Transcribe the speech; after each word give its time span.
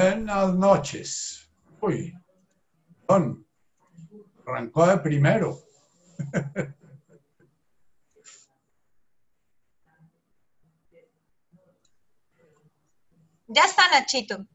Buenas 0.00 0.54
noches. 0.54 1.50
Uy, 1.80 2.14
Don, 3.08 3.44
arrancó 4.46 4.86
de 4.86 4.98
primero. 4.98 5.58
Ya 13.50 13.62
está, 13.64 13.88
Nachito. 13.90 14.46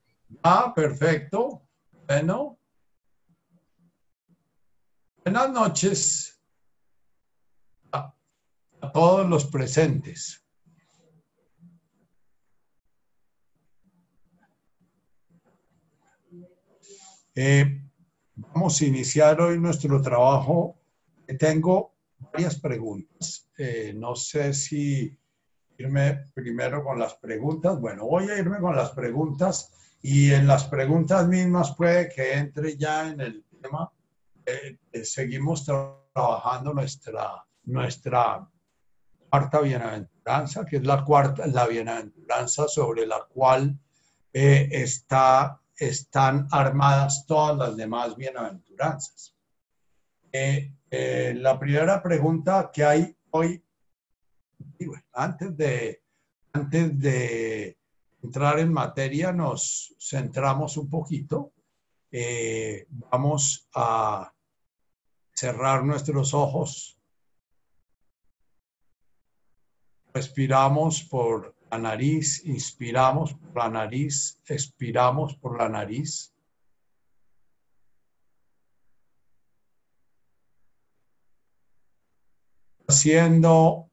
Ah, 0.43 0.71
perfecto. 0.73 1.67
Bueno. 2.07 2.59
Buenas 5.23 5.49
noches 5.49 6.39
a, 7.91 8.13
a 8.81 8.91
todos 8.91 9.27
los 9.27 9.47
presentes. 9.47 10.42
Eh, 17.35 17.81
vamos 18.35 18.79
a 18.81 18.85
iniciar 18.85 19.41
hoy 19.41 19.59
nuestro 19.59 20.01
trabajo. 20.01 20.79
Tengo 21.39 21.93
varias 22.31 22.59
preguntas. 22.59 23.49
Eh, 23.57 23.93
no 23.95 24.15
sé 24.15 24.53
si 24.53 25.17
irme 25.77 26.25
primero 26.33 26.83
con 26.83 26.99
las 26.99 27.15
preguntas. 27.15 27.79
Bueno, 27.79 28.05
voy 28.05 28.29
a 28.29 28.37
irme 28.37 28.59
con 28.59 28.75
las 28.75 28.91
preguntas 28.91 29.71
y 30.01 30.31
en 30.31 30.47
las 30.47 30.65
preguntas 30.65 31.27
mismas 31.27 31.75
puede 31.75 32.09
que 32.09 32.33
entre 32.33 32.77
ya 32.77 33.09
en 33.09 33.21
el 33.21 33.45
tema. 33.61 33.91
Eh, 34.45 34.77
eh, 34.91 35.05
seguimos 35.05 35.65
trabajando 35.65 36.73
nuestra, 36.73 37.45
nuestra 37.63 38.47
cuarta 39.29 39.61
bienaventuranza, 39.61 40.65
que 40.65 40.77
es 40.77 40.85
la 40.85 41.03
cuarta, 41.03 41.47
la 41.47 41.65
bienaventuranza 41.65 42.67
sobre 42.67 43.07
la 43.07 43.25
cual 43.33 43.79
eh, 44.33 44.67
está, 44.71 45.61
están 45.77 46.47
armadas 46.51 47.25
todas 47.25 47.57
las 47.57 47.77
demás 47.77 48.15
bienaventuranzas. 48.15 49.35
la 50.31 51.59
primera 51.59 52.01
pregunta 52.01 52.69
que 52.73 52.83
hay 52.83 53.17
hoy 53.31 53.63
antes 55.13 55.55
de, 55.57 56.01
antes 56.53 56.99
de 56.99 57.77
entrar 58.21 58.59
en 58.59 58.71
materia, 58.71 59.31
nos 59.31 59.95
centramos 59.99 60.77
un 60.77 60.89
poquito. 60.89 61.53
Eh, 62.11 62.85
vamos 62.89 63.67
a 63.73 64.31
cerrar 65.33 65.83
nuestros 65.83 66.33
ojos. 66.33 66.97
Respiramos 70.13 71.03
por 71.03 71.55
la 71.73 71.79
nariz, 71.79 72.45
inspiramos 72.45 73.33
por 73.33 73.55
la 73.55 73.67
nariz, 73.67 74.39
expiramos 74.45 75.35
por 75.37 75.57
la 75.57 75.67
nariz. 75.69 76.31
Haciendo 82.87 83.89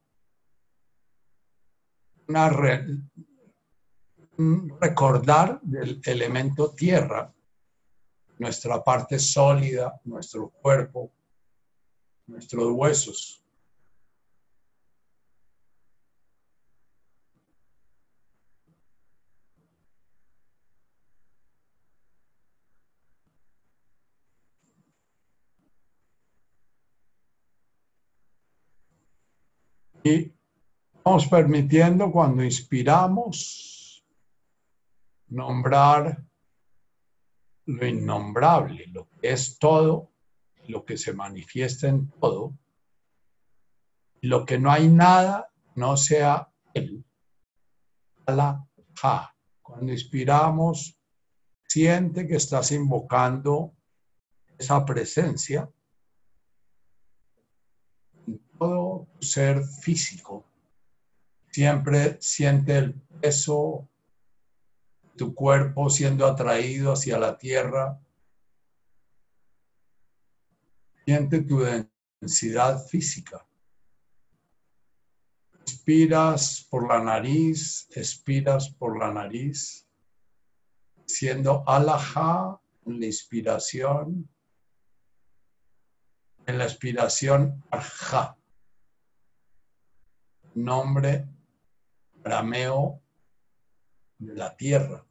recordar 4.79 5.59
del 5.63 6.03
elemento 6.05 6.73
tierra, 6.75 7.33
nuestra 8.39 8.85
parte 8.85 9.19
sólida, 9.19 9.99
nuestro 10.05 10.51
cuerpo, 10.51 11.11
nuestros 12.27 12.73
huesos. 12.73 13.43
Y 30.03 30.33
Vamos 31.03 31.27
permitiendo 31.29 32.13
cuando 32.13 32.45
inspiramos 32.45 34.05
nombrar 35.29 36.23
lo 37.65 37.87
innombrable, 37.87 38.87
lo 38.89 39.09
que 39.09 39.33
es 39.33 39.59
todo, 39.59 40.13
lo 40.69 40.85
que 40.85 40.99
se 40.99 41.15
manifiesta 41.15 41.89
en 41.89 42.11
todo, 42.21 42.57
lo 44.21 44.45
que 44.45 44.59
no 44.59 44.71
hay 44.71 44.89
nada, 44.89 45.51
no 45.75 45.97
sea 45.97 46.53
él. 46.75 47.03
La 48.27 48.63
ja. 49.01 49.35
Cuando 49.63 49.93
inspiramos, 49.93 51.01
siente 51.67 52.27
que 52.27 52.37
estás 52.37 52.73
invocando 52.73 53.73
esa 54.59 54.85
presencia 54.85 55.71
todo 58.61 59.09
ser 59.21 59.65
físico 59.65 60.45
Siempre 61.51 62.17
siente 62.21 62.79
el 62.79 62.95
peso 63.21 63.89
de 65.03 65.11
tu 65.17 65.35
cuerpo 65.35 65.91
siendo 65.91 66.25
atraído 66.27 66.93
hacia 66.93 67.19
la 67.19 67.37
tierra. 67.37 68.01
Siente 71.05 71.43
tu 71.43 71.61
densidad 72.21 72.87
física. 72.87 73.45
Inspiras 75.67 76.67
por 76.71 76.89
la 76.89 77.03
nariz, 77.03 77.89
expiras 77.97 78.71
por 78.71 78.97
la 78.97 79.13
nariz, 79.13 79.89
siendo 81.05 81.65
alajá 81.67 82.61
en 82.87 83.01
la 83.01 83.07
inspiración, 83.07 84.31
en 86.47 86.59
la 86.59 86.65
expiración 86.65 87.65
arja, 87.73 88.37
nombre 90.55 91.27
arameo 92.25 93.01
de 94.19 94.35
la 94.35 94.57
tierra. 94.57 95.05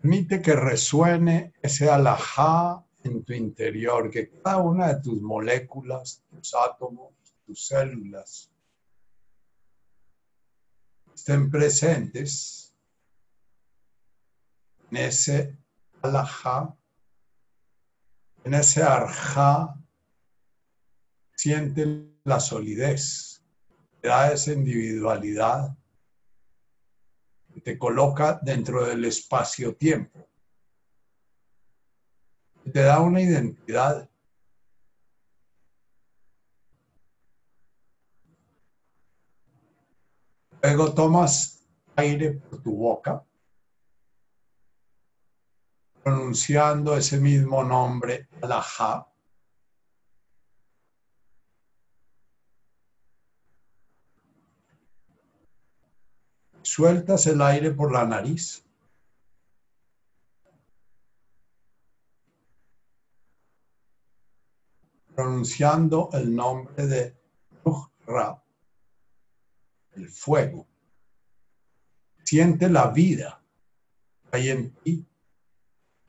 Permite 0.00 0.42
que 0.42 0.54
resuene 0.54 1.54
ese 1.62 1.88
alajá 1.88 2.84
en 3.04 3.24
tu 3.24 3.32
interior, 3.32 4.10
que 4.10 4.28
cada 4.28 4.58
una 4.58 4.92
de 4.92 5.00
tus 5.02 5.20
moléculas, 5.22 6.22
tus 6.28 6.54
átomos, 6.54 7.14
tus 7.46 7.66
células, 7.66 8.53
presentes 11.50 12.74
en 14.90 14.96
ese 14.96 15.58
alajá, 16.02 16.76
en 18.44 18.54
ese 18.54 18.82
arjá, 18.82 19.74
siente 21.34 22.14
la 22.24 22.40
solidez, 22.40 23.42
te 24.00 24.08
da 24.08 24.32
esa 24.32 24.52
individualidad, 24.52 25.76
te 27.62 27.78
coloca 27.78 28.38
dentro 28.42 28.84
del 28.84 29.04
espacio-tiempo, 29.04 30.28
te 32.72 32.82
da 32.82 33.00
una 33.00 33.20
identidad 33.20 34.08
Luego 40.64 40.94
tomas 40.94 41.62
aire 41.94 42.40
por 42.40 42.62
tu 42.62 42.74
boca, 42.74 43.22
pronunciando 46.02 46.96
ese 46.96 47.20
mismo 47.20 47.62
nombre, 47.62 48.28
Alajá. 48.40 49.06
Sueltas 56.62 57.26
el 57.26 57.42
aire 57.42 57.72
por 57.72 57.92
la 57.92 58.06
nariz. 58.06 58.64
pronunciando 65.14 66.08
el 66.12 66.34
nombre 66.34 66.86
de 66.88 67.16
Ra 68.06 68.43
el 69.96 70.08
fuego. 70.08 70.66
Siente 72.24 72.68
la 72.68 72.88
vida 72.88 73.44
hay 74.34 74.50
en 74.50 74.74
ti. 74.82 75.06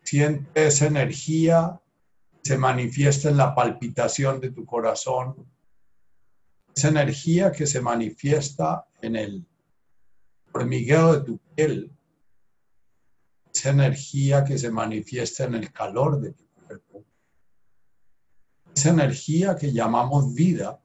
Siente 0.04 0.66
esa 0.68 0.88
energía, 0.88 1.80
se 2.44 2.58
manifiesta 2.58 3.30
en 3.30 3.38
la 3.38 3.56
palpitación 3.56 4.40
de 4.40 4.52
tu 4.52 4.66
corazón. 4.66 5.48
Esa 6.76 6.90
energía 6.90 7.52
que 7.52 7.66
se 7.66 7.82
manifiesta 7.82 8.88
en 9.02 9.16
el 9.16 9.48
hormigueo 10.54 11.14
de 11.14 11.26
tu 11.26 11.38
piel. 11.56 11.92
esa 13.54 13.70
energía 13.70 14.44
que 14.44 14.58
se 14.58 14.70
manifiesta 14.70 15.46
en 15.46 15.56
el 15.56 15.72
calor 15.72 16.20
de 16.20 16.34
tu 16.34 16.46
cuerpo, 16.46 17.06
esa 18.76 18.90
energía 18.90 19.56
que 19.56 19.72
llamamos 19.72 20.34
vida, 20.34 20.82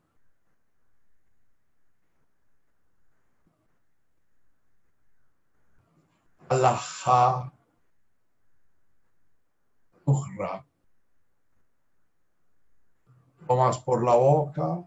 Alaha 6.51 7.53
Tomas 13.47 13.79
por 13.79 14.05
la 14.05 14.15
boca, 14.17 14.85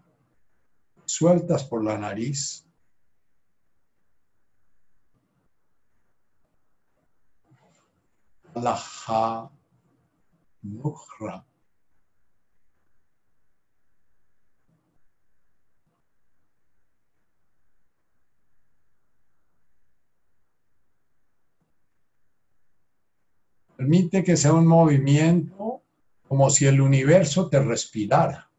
sueltas 1.06 1.64
por 1.64 1.82
la 1.82 1.96
nariz. 1.96 2.66
Alaha 8.54 9.50
Nuhra. 10.62 11.46
Permite 23.84 24.24
que 24.24 24.34
sea 24.34 24.54
un 24.54 24.66
movimiento 24.66 25.82
como 26.26 26.48
si 26.48 26.64
el 26.64 26.80
universo 26.80 27.50
te 27.50 27.60
respirara. 27.60 28.50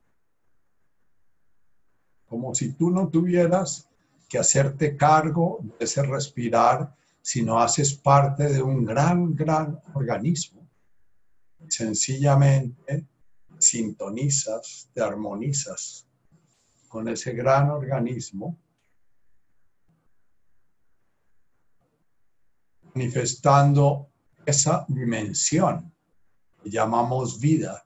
Como 2.28 2.54
si 2.54 2.74
tú 2.74 2.92
no 2.92 3.10
tuvieras 3.10 3.90
que 4.30 4.38
hacerte 4.38 4.96
cargo 4.96 5.62
de 5.64 5.86
ese 5.86 6.04
respirar, 6.04 6.96
sino 7.24 7.60
haces 7.60 7.96
parte 7.96 8.54
de 8.54 8.62
un 8.62 8.86
gran, 8.86 9.34
gran 9.34 9.82
organismo. 9.96 10.70
Sencillamente 11.70 13.08
sintonizas, 13.58 14.92
te 14.94 15.02
armonizas 15.02 16.06
con 16.88 17.08
ese 17.08 17.34
gran 17.34 17.72
organismo, 17.72 18.60
manifestando 22.94 24.12
esa 24.46 24.86
dimensión 24.88 25.94
que 26.62 26.70
llamamos 26.70 27.40
vida. 27.40 27.86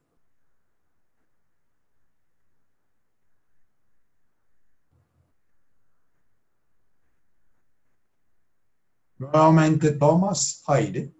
Nuevamente 9.17 9.91
tomas 9.91 10.63
aire, 10.67 11.13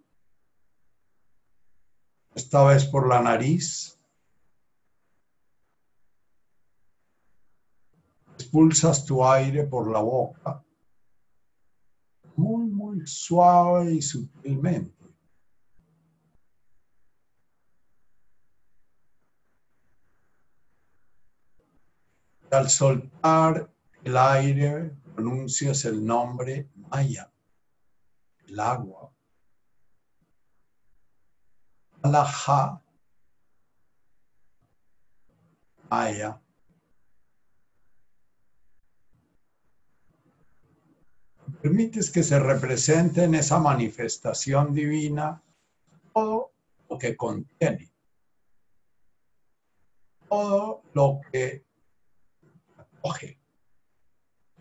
esta 2.34 2.64
vez 2.64 2.86
por 2.86 3.08
la 3.08 3.22
nariz. 3.22 4.00
Expulsas 8.36 9.06
tu 9.06 9.26
aire 9.26 9.66
por 9.66 9.92
la 9.92 10.00
boca, 10.00 10.64
muy, 12.38 12.68
muy 12.68 13.06
suave 13.06 13.96
y 13.96 14.02
sutilmente. 14.02 14.99
Al 22.52 22.70
soltar 22.70 23.70
el 24.04 24.18
aire, 24.18 24.92
pronuncias 25.14 25.86
el 25.86 26.04
nombre 26.04 26.70
Maya, 26.76 27.32
el 28.48 28.60
agua. 28.60 29.12
Alaha, 32.02 32.82
Maya. 35.90 36.42
Permites 41.62 42.10
que 42.10 42.24
se 42.24 42.40
represente 42.40 43.26
en 43.26 43.36
esa 43.36 43.60
manifestación 43.60 44.74
divina 44.74 45.44
todo 46.14 46.52
lo 46.90 46.98
que 46.98 47.18
contiene, 47.18 47.92
todo 50.30 50.82
lo 50.94 51.20
que 51.32 51.69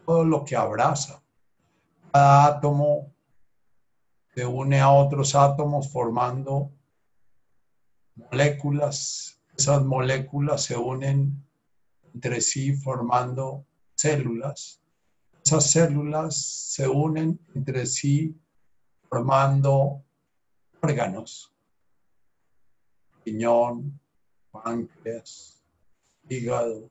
todo 0.05 0.25
lo 0.25 0.45
que 0.45 0.57
abraza. 0.57 1.23
Cada 2.13 2.47
átomo 2.47 3.13
se 4.35 4.47
une 4.47 4.81
a 4.81 4.91
otros 4.91 5.35
átomos 5.35 5.91
formando 5.93 6.73
moléculas. 8.17 9.41
Esas 9.57 9.85
moléculas 9.85 10.65
se 10.65 10.77
unen 10.77 11.45
entre 12.15 12.41
sí 12.41 12.73
formando 12.73 13.67
células. 13.95 14.81
Esas 15.45 15.71
células 15.71 16.37
se 16.37 16.89
unen 16.89 17.39
entre 17.55 17.87
sí 17.87 18.35
formando 19.09 20.05
órganos. 20.83 21.53
Piñón, 23.25 24.01
páncreas, 24.51 25.63
hígado, 26.29 26.91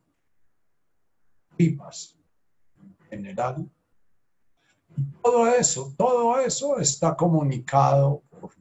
en 1.59 2.98
general. 3.09 3.69
todo 5.24 5.48
eso, 5.48 5.94
todo 5.98 6.39
eso 6.39 6.80
está 6.80 7.15
comunicado 7.15 8.21
por, 8.30 8.51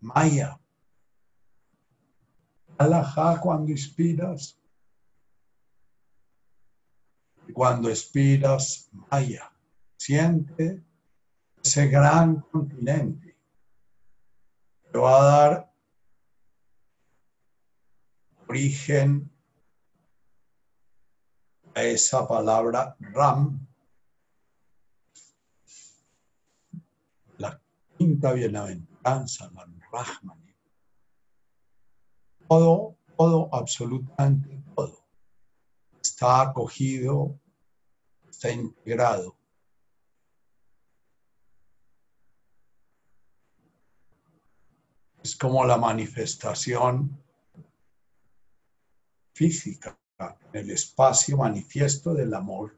Maya. 0.00 0.58
Alajá 2.78 3.40
cuando 3.40 3.70
inspiras. 3.70 4.58
Cuando 7.52 7.88
expiras, 7.88 8.88
Maya. 8.92 9.50
Siente 9.96 10.82
ese 11.62 11.88
gran 11.88 12.40
continente. 12.40 13.36
Te 14.92 14.98
va 14.98 15.20
a 15.20 15.24
dar 15.24 15.72
origen 18.46 19.30
esa 21.84 22.26
palabra 22.26 22.96
Ram, 22.98 23.60
la 27.36 27.60
quinta 27.98 28.32
bienaventuranza, 28.32 29.50
la 29.52 29.66
Rahman. 29.92 30.42
Todo, 32.48 32.96
todo, 33.16 33.48
absolutamente 33.52 34.62
todo, 34.74 35.04
está 36.00 36.42
acogido, 36.42 37.38
está 38.30 38.50
integrado. 38.50 39.36
Es 45.22 45.36
como 45.36 45.64
la 45.66 45.76
manifestación 45.76 47.22
física 49.34 49.98
el 50.52 50.70
espacio 50.70 51.36
manifiesto 51.36 52.14
del 52.14 52.32
amor. 52.34 52.76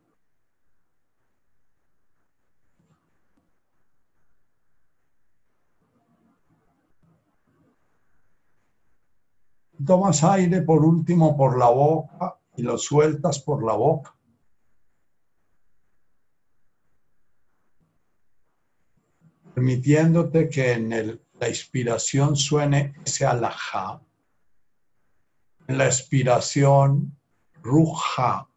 Tomas 9.87 10.25
aire 10.25 10.63
por 10.63 10.85
último 10.85 11.37
por 11.37 11.57
la 11.57 11.71
boca 11.71 12.39
y 12.57 12.63
lo 12.63 12.77
sueltas 12.77 13.39
por 13.39 13.65
la 13.65 13.75
boca. 13.75 14.15
Permitiéndote 19.55 20.49
que 20.49 20.73
en 20.73 21.21
la 21.41 21.49
inspiración 21.49 22.37
suene 22.37 22.95
ese 23.05 23.25
alajá. 23.25 24.01
En 25.69 25.79
la 25.79 25.87
expiración 25.87 27.18
Ruja. 27.69 28.49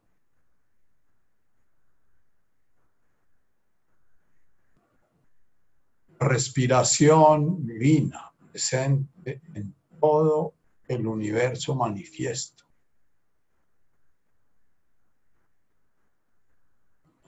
Respiración 6.19 7.65
divina 7.65 8.31
presente 8.51 9.41
en 9.53 9.75
todo 9.99 10.53
el 10.87 11.05
universo 11.07 11.75
manifiesto. 11.75 12.63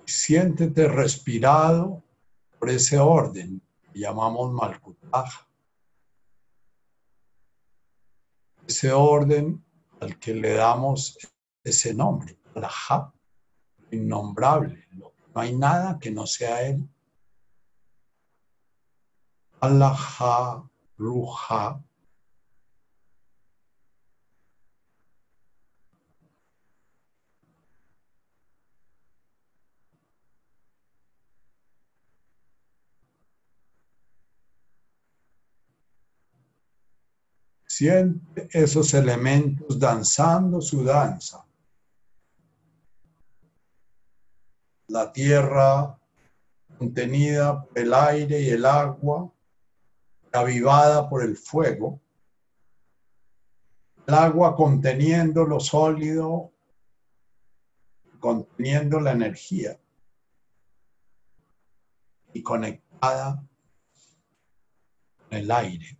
Siéntete 0.05 0.87
respirado 0.87 2.03
por 2.59 2.69
ese 2.69 2.99
orden 2.99 3.61
que 3.81 3.99
llamamos 3.99 4.53
Malkutaj. 4.53 5.29
Ese 8.67 8.91
orden 8.91 9.63
al 9.99 10.19
que 10.19 10.33
le 10.33 10.53
damos 10.53 11.17
ese 11.63 11.93
nombre, 11.93 12.37
Alajá, 12.55 13.13
innombrable. 13.91 14.87
No 15.33 15.41
hay 15.41 15.55
nada 15.55 15.97
que 15.99 16.11
no 16.11 16.27
sea 16.27 16.61
Él. 16.67 16.87
Alaha 19.61 20.69
Ruha. 20.97 21.81
Siente 37.65 38.47
esos 38.51 38.93
elementos 38.93 39.79
danzando 39.79 40.61
su 40.61 40.83
danza. 40.83 41.43
La 44.93 45.11
tierra 45.11 45.99
contenida 46.77 47.63
por 47.63 47.79
el 47.79 47.91
aire 47.95 48.41
y 48.41 48.49
el 48.51 48.63
agua, 48.63 49.33
avivada 50.31 51.09
por 51.09 51.23
el 51.23 51.35
fuego. 51.35 51.99
El 54.05 54.13
agua 54.13 54.55
conteniendo 54.55 55.45
lo 55.45 55.59
sólido, 55.59 56.53
conteniendo 58.19 58.99
la 58.99 59.13
energía 59.13 59.79
y 62.31 62.43
conectada 62.43 63.43
con 65.17 65.39
el 65.39 65.49
aire 65.49 65.97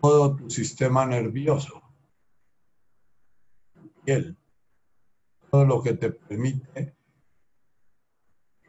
todo 0.00 0.36
tu 0.36 0.48
sistema 0.48 1.04
nervioso, 1.04 1.82
piel, 4.04 4.37
lo 5.52 5.82
que 5.82 5.94
te 5.94 6.10
permite 6.10 6.96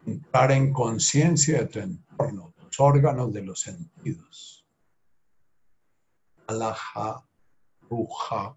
entrar 0.06 0.52
en 0.52 0.74
conciencia 0.74 1.60
de 1.60 1.66
tu 1.68 1.80
entorno, 1.80 2.54
tus 2.58 2.80
órganos 2.80 3.34
de 3.34 3.44
los 3.44 3.62
sentidos. 3.62 4.66
Alaha, 6.48 7.24
Ruja, 7.90 8.56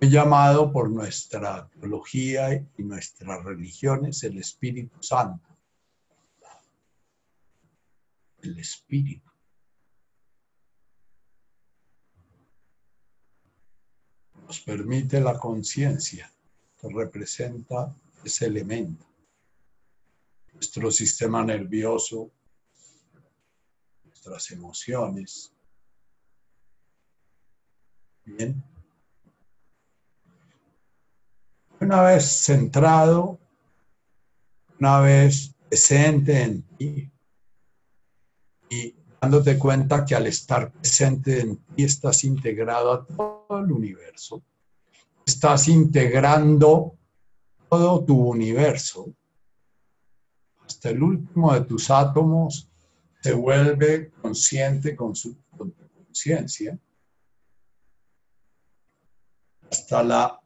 llamado 0.00 0.72
por 0.72 0.90
nuestra 0.90 1.68
teología 1.68 2.54
y 2.54 2.82
nuestras 2.82 3.44
religiones 3.44 4.22
el 4.22 4.38
Espíritu 4.38 5.02
Santo. 5.02 5.48
El 8.42 8.58
Espíritu. 8.58 9.27
Nos 14.48 14.60
permite 14.60 15.20
la 15.20 15.38
conciencia, 15.38 16.32
que 16.80 16.88
representa 16.88 17.94
ese 18.24 18.46
elemento. 18.46 19.06
Nuestro 20.54 20.90
sistema 20.90 21.44
nervioso, 21.44 22.30
nuestras 24.04 24.50
emociones. 24.50 25.52
Bien. 28.24 28.64
Una 31.80 32.02
vez 32.02 32.24
centrado, 32.24 33.38
una 34.80 35.00
vez 35.00 35.54
presente 35.68 36.42
en 36.42 36.62
ti 36.62 37.10
y 38.70 38.94
dándote 39.20 39.58
cuenta 39.58 40.04
que 40.04 40.14
al 40.14 40.26
estar 40.26 40.70
presente 40.70 41.40
en 41.40 41.56
ti 41.56 41.84
estás 41.84 42.24
integrado 42.24 42.92
a 42.92 43.06
todo 43.06 43.58
el 43.58 43.72
universo. 43.72 44.42
Estás 45.26 45.68
integrando 45.68 46.96
todo 47.68 48.04
tu 48.04 48.30
universo. 48.30 49.12
Hasta 50.64 50.90
el 50.90 51.02
último 51.02 51.52
de 51.52 51.62
tus 51.62 51.90
átomos 51.90 52.68
se 53.20 53.32
vuelve 53.32 54.10
consciente 54.22 54.94
con 54.94 55.14
su 55.14 55.36
conciencia. 55.56 56.78
Hasta 59.70 60.02
la 60.02 60.40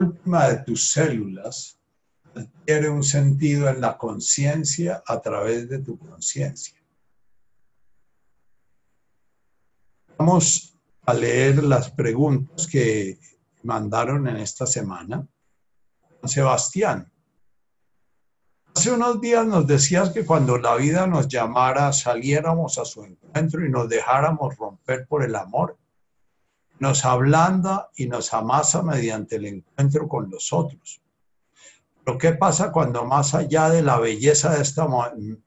última 0.00 0.48
de 0.48 0.64
tus 0.64 0.90
células 0.90 1.78
adquiere 2.34 2.88
un 2.88 3.04
sentido 3.04 3.68
en 3.68 3.80
la 3.80 3.96
conciencia 3.96 5.02
a 5.06 5.20
través 5.20 5.68
de 5.68 5.78
tu 5.78 5.98
conciencia. 5.98 6.81
Vamos 10.18 10.78
a 11.06 11.14
leer 11.14 11.64
las 11.64 11.90
preguntas 11.90 12.66
que 12.66 13.18
mandaron 13.62 14.28
en 14.28 14.36
esta 14.36 14.66
semana. 14.66 15.26
Sebastián, 16.24 17.10
hace 18.74 18.92
unos 18.92 19.20
días 19.20 19.46
nos 19.46 19.66
decías 19.66 20.10
que 20.10 20.24
cuando 20.24 20.58
la 20.58 20.76
vida 20.76 21.06
nos 21.06 21.28
llamara 21.28 21.92
saliéramos 21.92 22.78
a 22.78 22.84
su 22.84 23.04
encuentro 23.04 23.64
y 23.64 23.70
nos 23.70 23.88
dejáramos 23.88 24.56
romper 24.56 25.06
por 25.08 25.24
el 25.24 25.34
amor. 25.34 25.76
Nos 26.78 27.04
ablanda 27.04 27.90
y 27.96 28.06
nos 28.06 28.32
amasa 28.34 28.82
mediante 28.82 29.36
el 29.36 29.46
encuentro 29.46 30.08
con 30.08 30.30
los 30.30 30.52
otros. 30.52 31.00
Pero 32.04 32.18
¿qué 32.18 32.32
pasa 32.32 32.70
cuando 32.70 33.04
más 33.04 33.34
allá 33.34 33.70
de 33.70 33.82
la 33.82 33.98
belleza 33.98 34.54
de 34.54 34.62
esta 34.62 34.86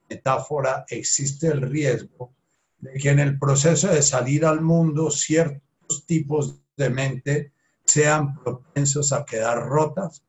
metáfora 0.09 0.85
existe 0.89 1.47
el 1.47 1.61
riesgo 1.61 2.33
de 2.79 2.93
que 2.99 3.09
en 3.09 3.19
el 3.19 3.39
proceso 3.39 3.87
de 3.87 4.01
salir 4.01 4.45
al 4.45 4.61
mundo 4.61 5.09
ciertos 5.09 6.05
tipos 6.05 6.61
de 6.77 6.89
mente 6.89 7.53
sean 7.85 8.35
propensos 8.35 9.11
a 9.13 9.25
quedar 9.25 9.67
rotas? 9.67 10.23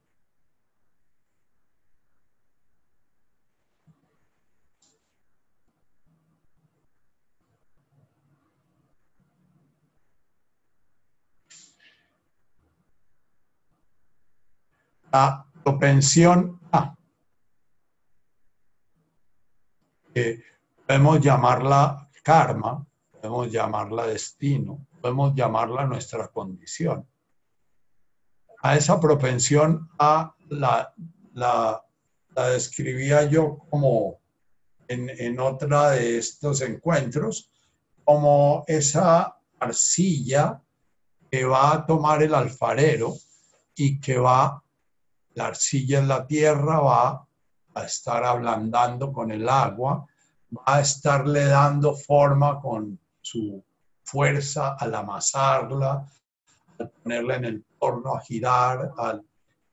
La 15.13 15.47
propensión 15.65 16.61
a, 16.73 16.95
podemos 20.87 21.21
llamarla 21.21 22.06
karma, 22.27 22.85
podemos 23.13 23.53
llamarla 23.53 24.09
destino, 24.09 24.85
podemos 25.01 25.33
llamarla 25.33 25.87
nuestra 25.87 26.27
condición. 26.27 27.09
A 28.63 28.77
esa 28.77 28.99
propensión 28.99 29.89
a 29.97 30.35
la, 30.49 30.93
la, 31.35 31.81
describía 32.51 33.23
yo 33.31 33.59
como 33.71 34.19
en, 34.89 35.09
en 35.09 35.39
otra 35.39 35.91
de 35.91 36.19
estos 36.19 36.63
encuentros, 36.63 37.53
como 38.03 38.65
esa 38.67 39.39
arcilla 39.61 40.61
que 41.31 41.45
va 41.45 41.75
a 41.75 41.87
tomar 41.87 42.25
el 42.25 42.35
alfarero 42.35 43.15
y 43.77 44.01
que 44.01 44.19
va, 44.19 44.61
la 45.35 45.47
arcilla 45.47 46.01
en 46.01 46.09
la 46.09 46.27
tierra 46.27 46.81
va 46.81 47.29
a 47.73 47.85
estar 47.85 48.25
ablandando 48.25 49.13
con 49.13 49.31
el 49.31 49.49
agua 49.49 50.05
va 50.51 50.63
a 50.67 50.81
estarle 50.81 51.47
dando 51.47 51.95
forma 51.95 52.61
con 52.61 52.99
su 53.21 53.63
fuerza 54.05 54.75
al 54.75 54.95
amasarla, 54.95 56.07
al 56.79 56.91
ponerla 56.91 57.37
en 57.37 57.45
el 57.45 57.65
torno, 57.79 58.15
a 58.15 58.21
girar, 58.21 58.93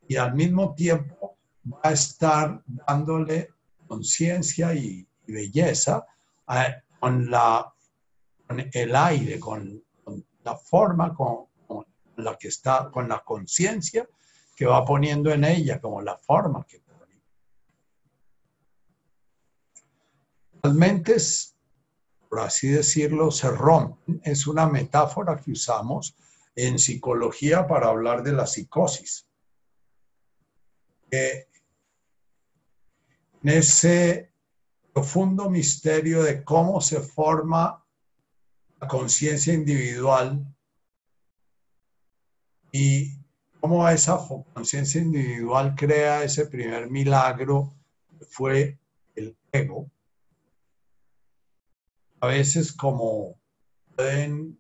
y 0.08 0.15
al 0.15 0.34
mismo 0.34 0.74
tiempo 0.74 1.38
va 1.72 1.80
a 1.84 1.92
estar 1.92 2.62
dándole 2.65 3.50
conciencia 3.88 4.74
y, 4.74 5.08
belleza 5.25 6.06
con, 7.00 7.30
la, 7.32 7.74
el 8.74 8.96
aire, 8.96 9.39
con, 9.39 9.82
la 10.44 10.58
forma 10.58 11.13
con, 11.13 11.46
con, 11.65 11.86
la 12.18 12.36
que 12.38 12.50
está, 12.50 12.89
con 12.92 13.08
la 13.08 13.20
conciencia 13.24 14.06
que 14.56 14.65
va 14.65 14.84
poniendo 14.84 15.32
en 15.32 15.46
ella, 15.46 15.80
como 15.80 16.01
la 16.01 16.18
forma 16.18 16.65
que 16.68 16.83
Las 20.65 21.55
por 22.29 22.39
así 22.39 22.70
decirlo, 22.70 23.32
se 23.32 23.51
rompen. 23.51 24.22
Es 24.24 24.48
una 24.48 24.65
metáfora 24.65 25.36
que 25.36 25.51
usamos 25.51 26.15
en 26.55 26.79
psicología 26.79 27.67
para 27.67 27.89
hablar 27.89 28.24
de 28.24 28.32
la 28.32 28.48
psicosis. 28.48 29.27
en 31.12 31.46
ese 33.43 34.32
profundo 34.93 35.50
misterio 35.50 36.24
de 36.24 36.43
cómo 36.43 36.82
se 36.82 37.01
forma 37.01 37.86
la 38.79 38.88
conciencia 38.88 39.53
individual 39.53 40.43
y 42.72 43.20
cómo 43.60 43.88
esa 43.88 44.17
conciencia 44.53 45.01
individual 45.01 45.75
crea 45.75 46.24
ese 46.24 46.48
primer 46.48 46.89
milagro 46.89 47.75
que 48.17 48.25
fue 48.25 48.79
el 49.15 49.38
ego, 49.51 49.91
a 52.24 52.27
veces 52.27 52.72
como 52.72 53.38
pueden 53.98 54.58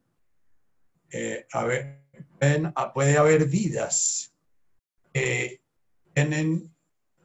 eh, 1.09 1.47
haber, 1.53 2.03
puede 2.93 3.17
haber 3.17 3.45
vidas 3.45 4.33
que 5.13 5.61
tienen 6.13 6.75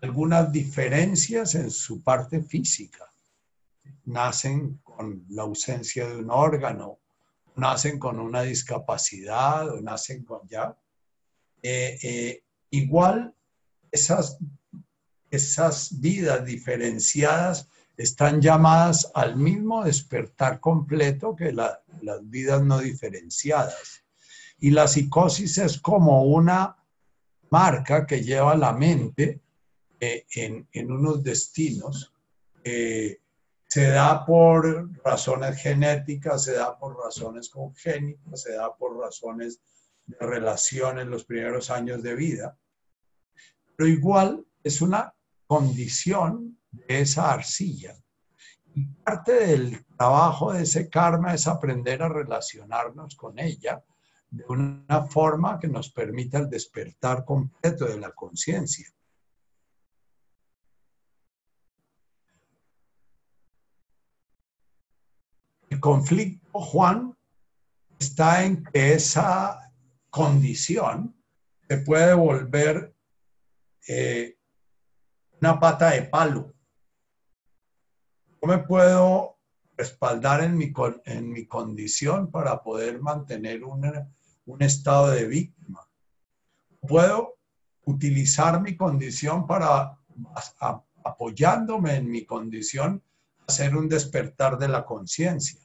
algunas 0.01 0.53
diferencias 0.53 1.57
en 1.57 1.73
su 1.73 2.05
parte 2.05 2.41
física. 2.41 3.13
Nacen 4.05 4.79
con 4.85 5.25
la 5.29 5.43
ausencia 5.43 6.09
de 6.09 6.19
un 6.19 6.31
órgano, 6.31 7.01
nacen 7.57 7.99
con 7.99 8.21
una 8.21 8.43
discapacidad 8.43 9.69
o 9.69 9.81
nacen 9.81 10.25
con 10.25 10.47
ya. 10.47 10.79
Eh, 11.63 11.99
eh, 12.01 12.45
igual 12.71 13.35
esas, 13.91 14.39
esas 15.33 16.01
vidas 16.01 16.45
diferenciadas 16.45 17.69
están 17.99 18.41
llamadas 18.41 19.11
al 19.13 19.37
mismo 19.37 19.83
despertar 19.85 20.61
completo 20.61 21.35
que 21.35 21.53
las 21.53 21.81
vidas 22.23 22.63
no 22.63 22.79
diferenciadas. 22.79 24.05
Y 24.61 24.71
la 24.71 24.87
psicosis 24.87 25.59
es 25.59 25.81
como 25.81 26.23
una 26.23 26.77
marca 27.51 28.07
que 28.07 28.23
lleva 28.23 28.57
la 28.57 28.73
mente 28.73 29.41
eh, 29.99 30.27
en, 30.37 30.93
unos 30.93 31.25
destinos. 31.25 32.15
se 32.63 33.89
da 33.89 34.25
por 34.25 34.91
razones 35.03 35.61
genéticas, 35.61 36.45
se 36.45 36.53
da 36.53 36.79
por 36.79 36.97
razones 36.97 37.49
congénitas, 37.49 38.43
se 38.43 38.53
da 38.53 38.77
por 38.77 38.97
razones 38.97 39.61
de 40.07 40.25
relación 40.25 41.01
en 41.01 41.11
los 41.11 41.25
primeros 41.25 41.69
años 41.69 42.01
de 42.05 42.15
vida. 42.15 42.57
Pero 43.77 43.89
igual 43.89 44.47
es 44.63 44.81
una 44.81 45.13
condición 45.49 46.59
de 46.71 47.01
esa 47.01 47.33
arcilla. 47.33 47.97
Y 48.75 48.85
parte 48.85 49.33
del 49.33 49.85
trabajo 49.97 50.53
de 50.53 50.63
ese 50.63 50.89
karma 50.89 51.35
es 51.35 51.49
aprender 51.49 52.03
a 52.03 52.09
relacionarnos 52.09 53.17
con 53.17 53.39
ella 53.39 53.83
de 54.31 54.45
una 54.47 55.03
forma 55.11 55.59
que 55.59 55.67
nos 55.67 55.91
permita 55.91 56.39
el 56.39 56.51
despertar 56.51 57.25
completo 57.25 57.87
de 57.87 57.99
la 57.99 58.13
conciencia. 58.13 58.93
El 65.71 65.81
conflicto, 65.81 66.61
Juan, 66.61 67.17
está 67.99 68.45
en 68.45 68.65
que 68.65 68.93
esa 68.93 69.73
condición 70.11 71.17
se 71.69 71.79
puede 71.79 72.15
volver 72.15 72.95
eh, 73.87 74.38
una 75.41 75.59
pata 75.61 75.91
de 75.91 76.03
palo. 76.03 76.55
¿Cómo 78.41 78.53
me 78.53 78.59
puedo 78.59 79.39
respaldar 79.77 80.43
en 80.43 80.57
mi, 80.57 80.73
en 81.05 81.31
mi 81.31 81.47
condición 81.47 82.31
para 82.31 82.63
poder 82.63 83.01
mantener 83.01 83.63
un 83.65 84.63
estado 84.63 85.11
de 85.11 85.27
víctima? 85.27 85.89
Puedo 86.81 87.37
utilizar 87.85 88.61
mi 88.61 88.77
condición 88.77 89.47
para, 89.47 89.99
apoyándome 91.05 91.97
en 91.97 92.11
mi 92.11 92.25
condición, 92.25 93.03
hacer 93.47 93.77
un 93.77 93.89
despertar 93.89 94.59
de 94.59 94.69
la 94.69 94.85
conciencia. 94.85 95.61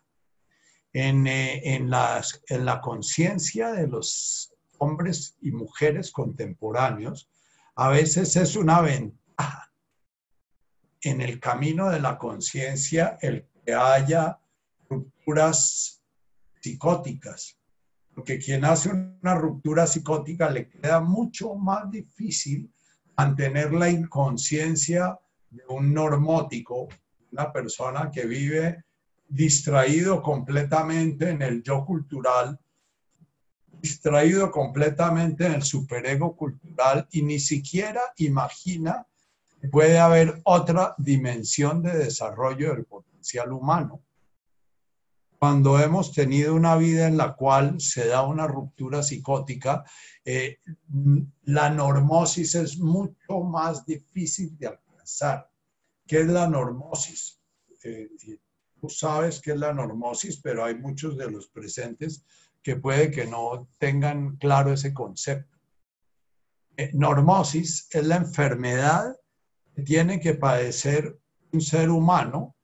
En, 0.94 1.26
eh, 1.26 1.76
en, 1.76 1.92
en 1.92 2.66
la 2.66 2.82
conciencia 2.82 3.72
de 3.72 3.88
los 3.88 4.54
hombres 4.78 5.36
y 5.42 5.52
mujeres 5.52 6.12
contemporáneos, 6.12 7.30
a 7.76 7.90
veces 7.90 8.36
es 8.36 8.56
una 8.56 8.82
ventaja 8.82 9.23
en 11.04 11.22
el 11.22 11.40
camino 11.40 11.90
de 11.90 12.00
la 12.00 12.18
conciencia 12.18 13.18
el 13.22 13.48
que 13.66 13.74
haya 13.74 14.40
rupturas 14.90 16.02
psicóticas, 16.62 17.58
porque 18.16 18.40
quien 18.40 18.64
hace 18.64 18.90
una 18.92 19.36
ruptura 19.36 19.86
psicótica 19.86 20.50
le 20.50 20.70
queda 20.70 21.02
mucho 21.02 21.56
más 21.56 21.90
difícil 21.92 22.72
mantener 23.18 23.74
la 23.74 23.90
inconsciencia 23.90 25.20
de 25.50 25.64
un 25.68 25.94
normótico, 25.94 26.88
una 27.32 27.52
persona 27.52 28.10
que 28.12 28.26
vive 28.26 28.86
distraído 29.28 30.22
completamente 30.22 31.30
en 31.30 31.42
el 31.42 31.64
yo 31.64 31.86
cultural, 31.86 32.60
distraído 33.82 34.52
completamente 34.52 35.46
en 35.46 35.54
el 35.54 35.64
superego 35.64 36.36
cultural 36.36 37.08
y 37.12 37.24
ni 37.24 37.40
siquiera 37.40 38.02
imagina 38.18 39.06
puede 39.72 40.00
haber 40.00 40.42
otra 40.44 40.96
dimensión 40.98 41.82
de 41.82 41.98
desarrollo 41.98 42.74
del 42.74 42.86
potencial 42.86 43.52
humano. 43.54 44.04
Cuando 45.40 45.80
hemos 45.80 46.14
tenido 46.14 46.56
una 46.56 46.76
vida 46.78 47.08
en 47.08 47.18
la 47.18 47.36
cual 47.36 47.80
se 47.82 48.08
da 48.08 48.24
una 48.24 48.48
ruptura 48.48 49.04
psicótica, 49.04 49.84
eh, 50.24 50.60
la 51.44 51.70
normosis 51.70 52.56
es 52.56 52.78
mucho 52.78 53.42
más 53.44 53.86
difícil 53.86 54.58
de 54.58 54.68
alcanzar. 54.68 55.50
¿Qué 56.08 56.22
es 56.22 56.28
la 56.28 56.48
normosis? 56.48 57.42
Eh, 57.84 58.10
tú 58.80 58.90
sabes 58.90 59.42
qué 59.42 59.52
es 59.52 59.58
la 59.58 59.74
normosis, 59.74 60.38
pero 60.38 60.64
hay 60.64 60.76
muchos 60.76 61.18
de 61.18 61.30
los 61.30 61.48
presentes 61.48 62.26
que 62.62 62.78
puede 62.78 63.12
que 63.12 63.26
no 63.26 63.68
tengan 63.78 64.38
claro 64.38 64.72
ese 64.72 64.94
concepto. 64.94 65.58
Eh, 66.78 66.92
normosis 66.94 67.88
es 67.92 68.06
la 68.06 68.16
enfermedad 68.16 69.16
tiene 69.86 70.20
que 70.20 70.34
padecer 70.34 71.20
un 71.52 71.62
ser 71.62 71.90
humano 71.90 72.56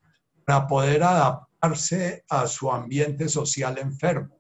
para 0.46 0.68
poder 0.68 1.04
adaptarse 1.04 2.24
a 2.30 2.48
su 2.48 2.72
ambiente 2.72 3.30
social 3.30 3.78
enfermo. 3.78 4.40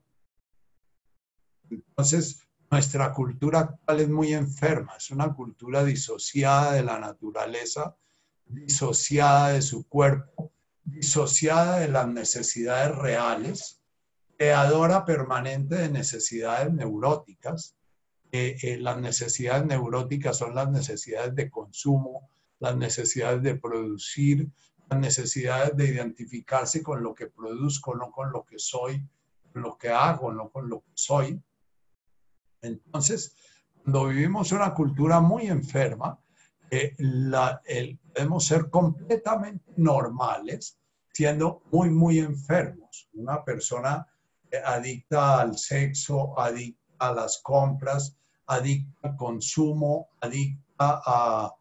Entonces, 1.70 2.48
nuestra 2.72 3.14
cultura 3.14 3.60
actual 3.60 4.00
es 4.00 4.10
muy 4.10 4.34
enferma, 4.34 4.94
es 4.98 5.12
una 5.12 5.34
cultura 5.34 5.84
disociada 5.84 6.74
de 6.74 6.84
la 6.84 7.00
naturaleza, 7.00 7.96
disociada 8.46 9.50
de 9.50 9.62
su 9.62 9.88
cuerpo, 9.88 10.52
disociada 10.84 11.80
de 11.80 11.90
las 11.90 12.08
necesidades 12.08 12.96
reales 12.96 13.80
creadora 14.40 15.04
permanente 15.04 15.76
de 15.76 15.90
necesidades 15.90 16.74
neuróticas. 16.74 17.76
Eh, 18.32 18.78
las 18.80 18.98
necesidades 18.98 19.66
neuróticas 19.66 20.38
son 20.38 20.56
las 20.56 20.72
necesidades 20.72 21.36
de 21.36 21.50
consumo, 21.50 22.30
las 22.60 22.76
necesidades 22.76 23.42
de 23.42 23.56
producir, 23.56 24.52
las 24.90 25.00
necesidades 25.00 25.76
de 25.76 25.88
identificarse 25.88 26.84
con 26.84 27.04
lo 27.04 27.14
que 27.14 27.28
produzco, 27.28 27.96
no 27.96 28.12
con 28.12 28.32
lo 28.32 28.44
que 28.46 28.60
soy, 28.60 29.04
lo 29.54 29.78
que 29.78 29.90
hago, 29.90 30.32
no 30.34 30.50
con 30.50 30.70
lo 30.70 30.82
que 30.82 30.92
soy. 30.94 31.42
Entonces, 32.62 33.36
cuando 33.84 34.08
vivimos 34.08 34.52
una 34.52 34.74
cultura 34.74 35.20
muy 35.20 35.48
enferma, 35.48 36.20
eh, 36.72 36.96
podemos 38.14 38.46
ser 38.46 38.70
completamente 38.70 39.74
normales 39.78 40.78
siendo 41.14 41.64
muy, 41.72 41.90
muy 41.90 42.20
enfermos. 42.20 43.10
Una 43.14 43.44
persona 43.44 44.06
adicta 44.66 45.42
al 45.42 45.58
sexo, 45.58 46.40
adicta 46.40 46.80
a 47.00 47.14
las 47.14 47.40
compras, 47.42 48.16
adicta 48.48 49.10
al 49.10 49.16
consumo, 49.16 50.10
adicta 50.22 51.02
a, 51.06 51.54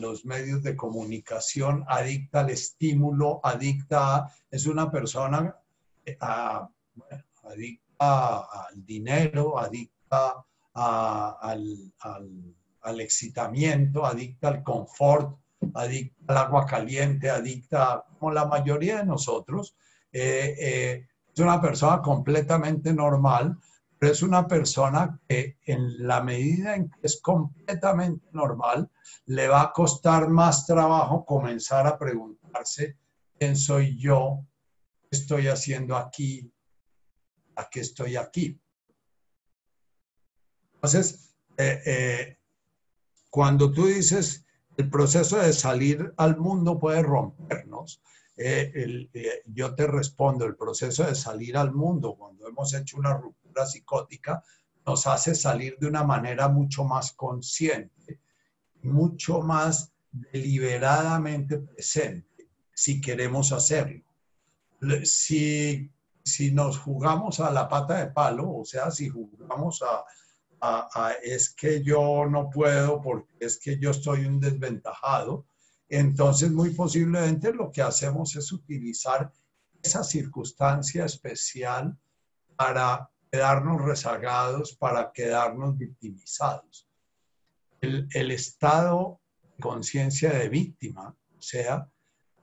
los 0.00 0.24
medios 0.24 0.62
de 0.62 0.76
comunicación, 0.76 1.84
adicta 1.88 2.40
al 2.40 2.50
estímulo, 2.50 3.40
adicta, 3.42 4.32
es 4.50 4.66
una 4.66 4.90
persona 4.90 5.56
eh, 6.04 6.16
adicta 7.42 8.38
al 8.38 8.84
dinero, 8.84 9.58
adicta 9.58 10.44
al, 10.74 11.92
al, 12.80 13.00
excitamiento, 13.00 14.04
adicta 14.04 14.48
al 14.48 14.62
confort, 14.62 15.38
adicta 15.74 16.24
al 16.28 16.36
agua 16.36 16.66
caliente, 16.66 17.30
adicta, 17.30 18.04
como 18.18 18.32
la 18.32 18.46
mayoría 18.46 18.98
de 18.98 19.06
nosotros, 19.06 19.74
eh, 20.12 20.54
eh, 20.58 21.06
es 21.32 21.40
una 21.40 21.60
persona 21.60 22.00
completamente 22.00 22.92
normal, 22.92 23.58
pero 23.98 24.12
es 24.12 24.22
una 24.22 24.46
persona 24.46 25.20
que 25.28 25.58
en 25.64 26.06
la 26.06 26.22
medida 26.22 26.74
en 26.74 26.90
que 26.90 27.00
es 27.02 27.20
completamente 27.20 28.26
normal, 28.32 28.90
le 29.26 29.48
va 29.48 29.62
a 29.62 29.72
costar 29.72 30.28
más 30.28 30.66
trabajo 30.66 31.24
comenzar 31.24 31.86
a 31.86 31.98
preguntarse 31.98 32.98
quién 33.38 33.56
soy 33.56 33.96
yo, 33.98 34.44
qué 35.02 35.16
estoy 35.16 35.48
haciendo 35.48 35.96
aquí, 35.96 36.52
a 37.56 37.68
qué 37.70 37.80
estoy 37.80 38.16
aquí. 38.16 38.60
Entonces, 40.74 41.34
eh, 41.56 41.80
eh, 41.86 42.38
cuando 43.30 43.72
tú 43.72 43.86
dices 43.86 44.44
el 44.76 44.90
proceso 44.90 45.38
de 45.38 45.52
salir 45.52 46.12
al 46.16 46.36
mundo 46.36 46.78
puede 46.78 47.02
rompernos, 47.02 48.02
eh, 48.36 49.08
yo 49.46 49.74
te 49.76 49.86
respondo, 49.86 50.44
el 50.44 50.56
proceso 50.56 51.04
de 51.04 51.14
salir 51.14 51.56
al 51.56 51.72
mundo 51.72 52.16
cuando 52.16 52.48
hemos 52.48 52.74
hecho 52.74 52.98
una 52.98 53.14
ruptura 53.16 53.43
psicótica 53.62 54.42
nos 54.86 55.06
hace 55.06 55.34
salir 55.34 55.76
de 55.78 55.86
una 55.86 56.04
manera 56.04 56.48
mucho 56.48 56.84
más 56.84 57.12
consciente, 57.12 58.20
mucho 58.82 59.40
más 59.40 59.92
deliberadamente 60.12 61.58
presente, 61.58 62.48
si 62.72 63.00
queremos 63.00 63.52
hacerlo. 63.52 64.04
Si, 65.04 65.90
si 66.22 66.52
nos 66.52 66.78
jugamos 66.78 67.40
a 67.40 67.50
la 67.50 67.68
pata 67.68 67.98
de 67.98 68.12
palo, 68.12 68.50
o 68.50 68.64
sea, 68.64 68.90
si 68.90 69.08
jugamos 69.08 69.82
a, 69.82 70.04
es 71.22 71.54
que 71.54 71.82
yo 71.82 72.26
no 72.26 72.48
puedo 72.48 73.00
porque 73.02 73.32
es 73.40 73.58
que 73.58 73.78
yo 73.78 73.90
estoy 73.90 74.24
un 74.24 74.40
desventajado, 74.40 75.46
entonces 75.88 76.50
muy 76.50 76.70
posiblemente 76.70 77.52
lo 77.52 77.70
que 77.70 77.82
hacemos 77.82 78.34
es 78.36 78.50
utilizar 78.50 79.30
esa 79.82 80.02
circunstancia 80.02 81.04
especial 81.04 81.96
para 82.56 83.10
quedarnos 83.34 83.82
rezagados, 83.82 84.76
para 84.76 85.10
quedarnos 85.12 85.76
victimizados. 85.76 86.88
El, 87.80 88.30
estado 88.30 89.20
de 89.42 89.60
conciencia 89.60 90.32
de 90.32 90.48
víctima, 90.48 91.16
o 91.36 91.42
sea, 91.42 91.90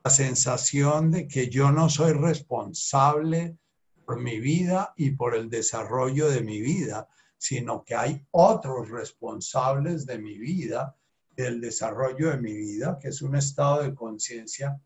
la 0.04 0.12
sensación 0.12 1.10
de 1.10 1.30
que 1.30 1.50
yo 1.50 1.72
no 1.72 1.90
soy 1.90 2.12
responsable 2.12 3.58
por 4.06 4.20
mi 4.20 4.42
vida 4.42 4.94
y 4.98 5.12
por 5.12 5.34
el 5.34 5.50
desarrollo 5.50 6.30
de 6.30 6.42
mi 6.42 6.60
vida, 6.60 7.08
sino 7.38 7.86
que 7.86 7.96
hay 7.96 8.28
otros 8.32 8.90
responsables 8.90 10.06
de 10.06 10.20
mi 10.20 10.38
vida, 10.38 10.98
del 11.38 11.62
desarrollo 11.62 12.32
de 12.32 12.38
mi 12.38 12.54
vida, 12.54 13.00
que 13.00 13.08
es 13.08 13.22
un 13.22 13.38
estado 13.38 13.84
de 13.84 13.96
conciencia 13.96 14.78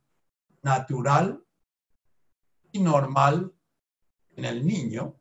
natural 0.62 1.44
y 2.72 2.80
normal 2.80 3.52
en 4.36 4.46
el 4.46 4.64
niño. 4.68 5.20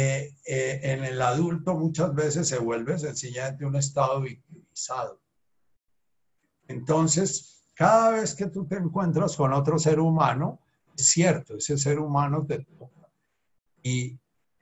Eh, 0.00 0.32
en 0.44 1.02
el 1.02 1.20
adulto 1.20 1.74
muchas 1.74 2.14
veces 2.14 2.46
se 2.46 2.58
vuelve 2.58 2.96
sencillamente 3.00 3.66
un 3.66 3.74
estado 3.74 4.20
victimizado. 4.20 5.20
Entonces, 6.68 7.64
cada 7.74 8.12
vez 8.12 8.32
que 8.36 8.46
tú 8.46 8.64
te 8.64 8.76
encuentras 8.76 9.34
con 9.34 9.52
otro 9.52 9.76
ser 9.76 9.98
humano, 9.98 10.60
es 10.96 11.06
cierto, 11.06 11.56
ese 11.56 11.76
ser 11.76 11.98
humano 11.98 12.46
te 12.46 12.60
toca. 12.60 13.08
Y 13.82 14.16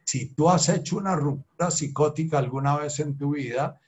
si 0.05 0.33
tú 0.35 0.49
has 0.49 0.71
hecho 0.71 0.97
una 0.97 1.15
ruptura 1.15 1.71
psicótica 1.71 2.39
alguna 2.39 2.79
vez 2.79 2.99
en 3.01 3.19
tu 3.19 3.35
vida, 3.35 3.79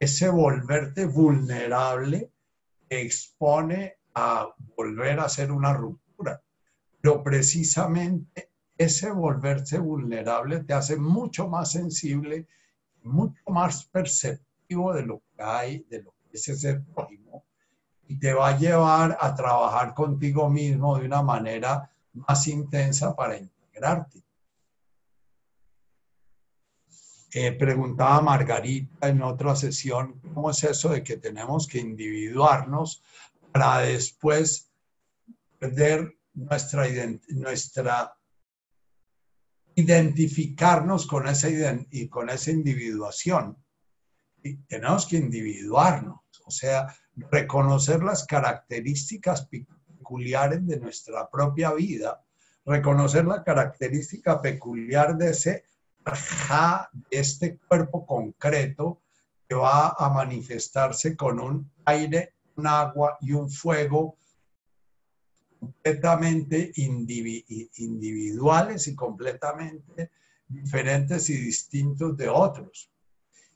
ese 0.00 0.28
volverte 0.28 1.06
vulnerable 1.06 2.32
expone 2.88 3.98
a 4.14 4.48
volver 4.76 5.20
a 5.20 5.26
hacer 5.26 5.52
una 5.52 5.72
ruptura. 5.72 6.42
Pero 7.00 7.22
precisamente 7.22 8.55
ese 8.78 9.10
volverse 9.10 9.78
vulnerable 9.78 10.64
te 10.64 10.74
hace 10.74 10.96
mucho 10.96 11.48
más 11.48 11.72
sensible, 11.72 12.46
mucho 13.02 13.42
más 13.48 13.84
perceptivo 13.84 14.92
de 14.92 15.06
lo 15.06 15.22
que 15.34 15.42
hay, 15.42 15.86
de 15.88 16.02
lo 16.02 16.10
que 16.10 16.36
es 16.36 16.48
ese 16.48 16.80
prójimo, 16.80 17.44
y 18.08 18.18
te 18.18 18.32
va 18.32 18.48
a 18.48 18.58
llevar 18.58 19.16
a 19.20 19.34
trabajar 19.34 19.94
contigo 19.94 20.48
mismo 20.48 20.98
de 20.98 21.06
una 21.06 21.22
manera 21.22 21.90
más 22.12 22.46
intensa 22.46 23.14
para 23.14 23.36
integrarte. 23.36 24.22
Eh, 27.32 27.52
preguntaba 27.52 28.22
Margarita 28.22 29.08
en 29.08 29.22
otra 29.22 29.54
sesión, 29.56 30.20
¿cómo 30.32 30.50
es 30.50 30.64
eso 30.64 30.90
de 30.90 31.02
que 31.02 31.18
tenemos 31.18 31.66
que 31.66 31.78
individuarnos 31.78 33.02
para 33.52 33.80
después 33.80 34.70
perder 35.58 36.16
nuestra, 36.32 36.86
nuestra 37.28 38.15
identificarnos 39.76 41.06
con 41.06 41.28
esa, 41.28 41.48
y 41.90 42.08
con 42.08 42.30
esa 42.30 42.50
individuación? 42.50 43.56
Y 44.42 44.56
tenemos 44.64 45.06
que 45.06 45.18
individuarnos, 45.18 46.20
o 46.44 46.50
sea, 46.50 46.92
reconocer 47.14 48.02
las 48.02 48.24
características 48.26 49.48
peculiares 49.48 50.66
de 50.66 50.80
nuestra 50.80 51.28
propia 51.30 51.72
vida, 51.72 52.24
reconocer 52.64 53.26
la 53.26 53.44
característica 53.44 54.40
peculiar 54.42 55.16
de 55.16 55.30
ese 55.30 55.64
este 57.10 57.58
cuerpo 57.58 58.06
concreto 58.06 59.02
que 59.48 59.54
va 59.54 59.90
a 59.90 60.08
manifestarse 60.08 61.16
con 61.16 61.40
un 61.40 61.70
aire, 61.84 62.34
un 62.56 62.66
agua 62.66 63.18
y 63.20 63.32
un 63.32 63.50
fuego 63.50 64.16
completamente 65.58 66.72
individuales 66.74 68.88
y 68.88 68.94
completamente 68.94 70.10
diferentes 70.48 71.30
y 71.30 71.36
distintos 71.36 72.16
de 72.16 72.28
otros. 72.28 72.90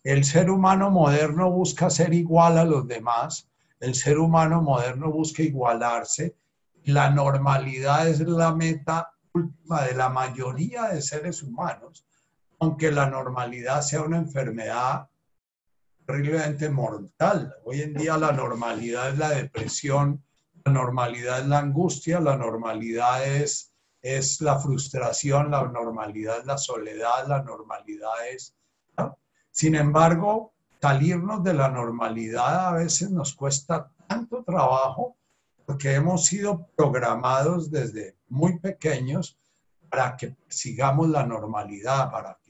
El 0.03 0.25
ser 0.25 0.51
humano 0.51 0.91
moderno 0.91 1.51
busca 1.51 1.91
ser 1.91 2.15
igual 2.15 2.59
a 2.59 2.65
los 2.65 2.89
demás, 2.89 3.49
el 3.81 3.95
ser 3.95 4.19
humano 4.19 4.63
moderno 4.63 5.11
busca 5.11 5.43
igualarse, 5.43 6.37
la 6.85 7.11
normalidad 7.11 8.09
es 8.09 8.21
la 8.21 8.55
meta 8.55 9.13
última 9.33 9.85
de 9.85 9.95
la 9.95 10.09
mayoría 10.09 10.89
de 10.89 11.03
seres 11.03 11.43
humanos 11.43 12.05
aunque 12.61 12.93
la 12.93 13.09
normalidad 13.09 13.81
sea 13.81 14.03
una 14.03 14.19
enfermedad 14.19 15.09
terriblemente 16.07 16.69
mortal. 16.69 17.55
Hoy 17.65 17.81
en 17.81 17.95
día 17.95 18.19
la 18.19 18.33
normalidad 18.33 19.11
es 19.11 19.19
la 19.19 19.31
depresión, 19.31 20.23
la 20.65 20.73
normalidad 20.73 21.41
es 21.41 21.47
la 21.47 21.59
angustia, 21.59 22.21
la 22.21 22.37
normalidad 22.37 23.27
es, 23.27 23.73
es 24.03 24.41
la 24.41 24.59
frustración, 24.59 25.51
la 25.51 25.65
normalidad 25.65 26.41
es 26.41 26.47
la 26.47 26.59
soledad, 26.59 27.27
la 27.27 27.43
normalidad 27.43 28.29
es... 28.33 28.55
Sin 29.51 29.75
embargo, 29.75 30.55
salirnos 30.81 31.43
de 31.43 31.55
la 31.55 31.69
normalidad 31.69 32.69
a 32.69 32.73
veces 32.73 33.11
nos 33.11 33.35
cuesta 33.35 33.91
tanto 34.07 34.45
trabajo 34.45 35.17
porque 35.67 35.95
hemos 35.95 36.25
sido 36.25 36.69
programados 36.77 37.71
desde 37.71 38.17
muy 38.29 38.59
pequeños 38.59 39.39
para 39.89 40.17
que 40.17 40.37
sigamos 40.49 41.09
la 41.09 41.27
normalidad, 41.27 42.11
para 42.11 42.41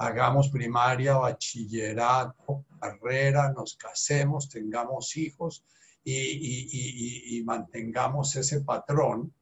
hagamos 0.00 0.48
primaria, 0.48 1.18
bachillerato, 1.18 2.64
carrera, 2.80 3.52
nos 3.52 3.76
casemos, 3.76 4.48
tengamos 4.48 5.14
hijos 5.18 5.62
y, 6.04 7.42
mantengamos 7.44 8.36
ese 8.36 8.60
patrón. 8.60 9.32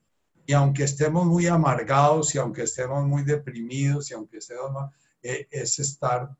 Y 0.46 0.52
aunque 0.54 0.84
estemos 0.84 1.26
muy 1.26 1.46
amargados 1.46 2.34
y 2.34 2.38
aunque 2.38 2.62
estemos 2.62 3.04
muy 3.04 3.22
deprimidos 3.22 4.10
y 4.10 4.14
aunque 4.14 4.38
estemos, 4.38 4.90
eh, 5.22 5.46
es 5.50 5.78
estar 5.78 6.34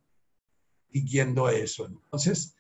siguiendo 0.91 1.49
eso. 1.49 1.87
Entonces, 1.87 2.55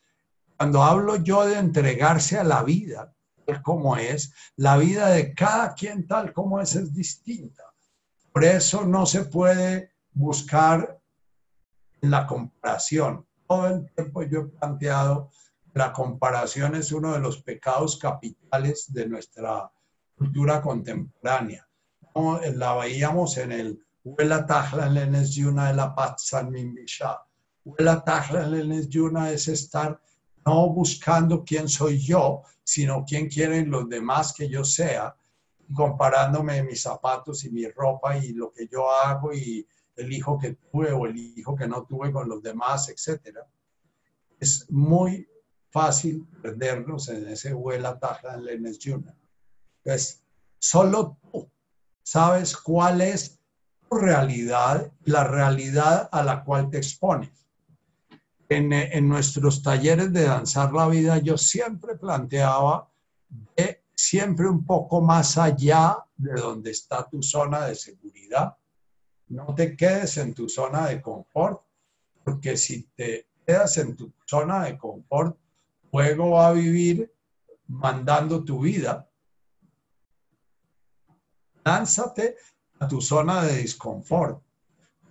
cuando 0.57 0.83
hablo 0.83 1.17
yo 1.17 1.47
de 1.47 1.59
entregarse 1.59 2.37
a 2.37 2.45
la 2.45 2.63
vida, 2.63 3.15
tal 3.47 3.63
como 3.63 3.97
es, 3.97 4.35
la 4.57 4.77
vida 4.77 5.09
de 5.09 5.33
cada 5.35 5.73
quien 5.75 6.07
tal 6.07 6.33
como 6.33 6.61
es 6.61 6.75
es 6.75 6.93
distinta. 6.93 7.65
Por 8.33 8.45
eso 8.45 8.85
no 8.85 9.07
se 9.07 9.25
puede 9.25 9.93
buscar 10.13 11.01
la 12.01 12.27
comparación. 12.27 13.27
Todo 13.47 13.69
el 13.69 13.91
tiempo 13.95 14.23
yo 14.25 14.41
he 14.41 14.45
planteado 14.45 15.31
la 15.79 15.93
comparación 15.93 16.75
es 16.75 16.91
uno 16.91 17.13
de 17.13 17.21
los 17.21 17.41
pecados 17.41 17.99
capitales 17.99 18.93
de 18.93 19.07
nuestra 19.07 19.71
cultura 20.17 20.61
contemporánea. 20.61 21.69
La 22.55 22.75
veíamos 22.75 23.37
en 23.37 23.53
el 23.53 23.87
Huela 24.03 24.45
Tajla 24.45 24.89
Lenes 24.89 25.31
Yuna 25.37 25.69
de 25.69 25.75
la 25.75 25.95
Paz 25.95 26.27
San 26.27 26.51
Mimbisha. 26.51 27.23
Huela 27.65 28.03
Tajla 28.03 28.45
Lenes 28.49 28.89
Yuna 28.89 29.31
es 29.31 29.47
estar 29.47 30.01
no 30.45 30.69
buscando 30.71 31.45
quién 31.45 31.69
soy 31.69 32.01
yo, 32.01 32.43
sino 32.65 33.05
quién 33.05 33.29
quieren 33.29 33.71
los 33.71 33.89
demás 33.89 34.33
que 34.33 34.49
yo 34.49 34.65
sea, 34.65 35.15
comparándome 35.73 36.61
mis 36.65 36.83
zapatos 36.83 37.45
y 37.45 37.51
mi 37.51 37.69
ropa 37.69 38.19
y 38.19 38.33
lo 38.33 38.51
que 38.51 38.67
yo 38.67 38.91
hago 38.91 39.33
y 39.33 39.65
el 39.95 40.13
hijo 40.13 40.37
que 40.41 40.55
tuve 40.55 40.91
o 40.91 41.07
el 41.07 41.17
hijo 41.17 41.55
que 41.55 41.69
no 41.69 41.85
tuve 41.85 42.11
con 42.11 42.29
los 42.29 42.43
demás, 42.43 42.89
etc. 42.89 43.39
Es 44.41 44.69
muy 44.71 45.29
fácil 45.71 46.27
perdernos 46.43 47.09
en 47.09 47.29
ese 47.29 47.53
vuela 47.53 47.99
taja 47.99 48.35
en 48.35 48.45
Lenes 48.45 48.79
Yuna. 48.79 49.15
Entonces, 49.85 50.23
solo 50.59 51.19
tú 51.23 51.51
sabes 52.03 52.57
cuál 52.57 53.01
es 53.01 53.39
tu 53.89 53.97
realidad, 53.97 54.91
la 55.05 55.25
realidad 55.25 56.09
a 56.11 56.23
la 56.23 56.45
cual 56.45 56.71
te 56.71 56.79
expones. 56.79 57.31
En, 58.49 58.73
en 58.73 59.09
nuestros 59.09 59.63
talleres 59.63 60.13
de 60.13 60.25
danzar 60.25 60.73
la 60.73 60.89
vida, 60.89 61.19
yo 61.19 61.37
siempre 61.37 61.97
planteaba 61.97 62.91
de 63.57 63.83
siempre 63.95 64.49
un 64.49 64.65
poco 64.65 65.03
más 65.03 65.37
allá 65.37 65.99
de 66.17 66.33
donde 66.41 66.71
está 66.71 67.07
tu 67.09 67.23
zona 67.23 67.67
de 67.67 67.75
seguridad, 67.75 68.57
no 69.29 69.55
te 69.55 69.77
quedes 69.77 70.17
en 70.17 70.33
tu 70.33 70.49
zona 70.49 70.87
de 70.87 71.03
confort, 71.03 71.61
porque 72.25 72.57
si 72.57 72.85
te 72.95 73.29
quedas 73.47 73.77
en 73.79 73.97
tu 73.97 74.13
zona 74.25 74.65
de 74.65 74.79
confort, 74.79 75.37
luego 75.93 76.31
va 76.31 76.49
a 76.49 76.53
vivir 76.53 77.13
mandando 77.67 78.45
tu 78.45 78.61
vida. 78.61 79.09
Lánzate 81.65 82.37
a 82.81 82.89
tu 82.89 83.01
zona 83.01 83.45
de 83.45 83.63
disconfort, 83.63 84.43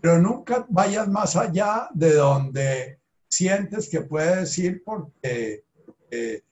pero 0.02 0.20
nunca 0.20 0.66
vayas 0.70 1.08
más 1.08 1.36
allá 1.36 1.90
de 1.94 2.14
donde 2.14 3.02
sientes 3.28 3.90
que 3.90 4.02
puedes 4.02 4.58
ir 4.58 4.84
porque, 4.84 5.66
porque 5.86 6.44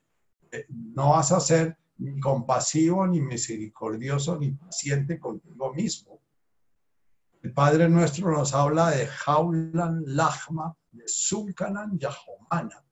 eh, 0.51 0.65
no 0.69 1.11
vas 1.11 1.31
a 1.31 1.39
ser 1.39 1.77
ni 1.97 2.19
compasivo, 2.19 3.07
ni 3.07 3.21
misericordioso, 3.21 4.37
ni 4.37 4.51
paciente 4.51 5.19
contigo 5.19 5.73
mismo. 5.73 6.19
El 7.41 7.53
Padre 7.53 7.87
Nuestro 7.87 8.31
nos 8.31 8.53
habla 8.53 8.89
de 8.89 9.07
Jaulan 9.07 10.03
Lachma 10.07 10.75
de 10.91 11.03
Sulcanan 11.07 11.97
Yahomana. 11.97 12.83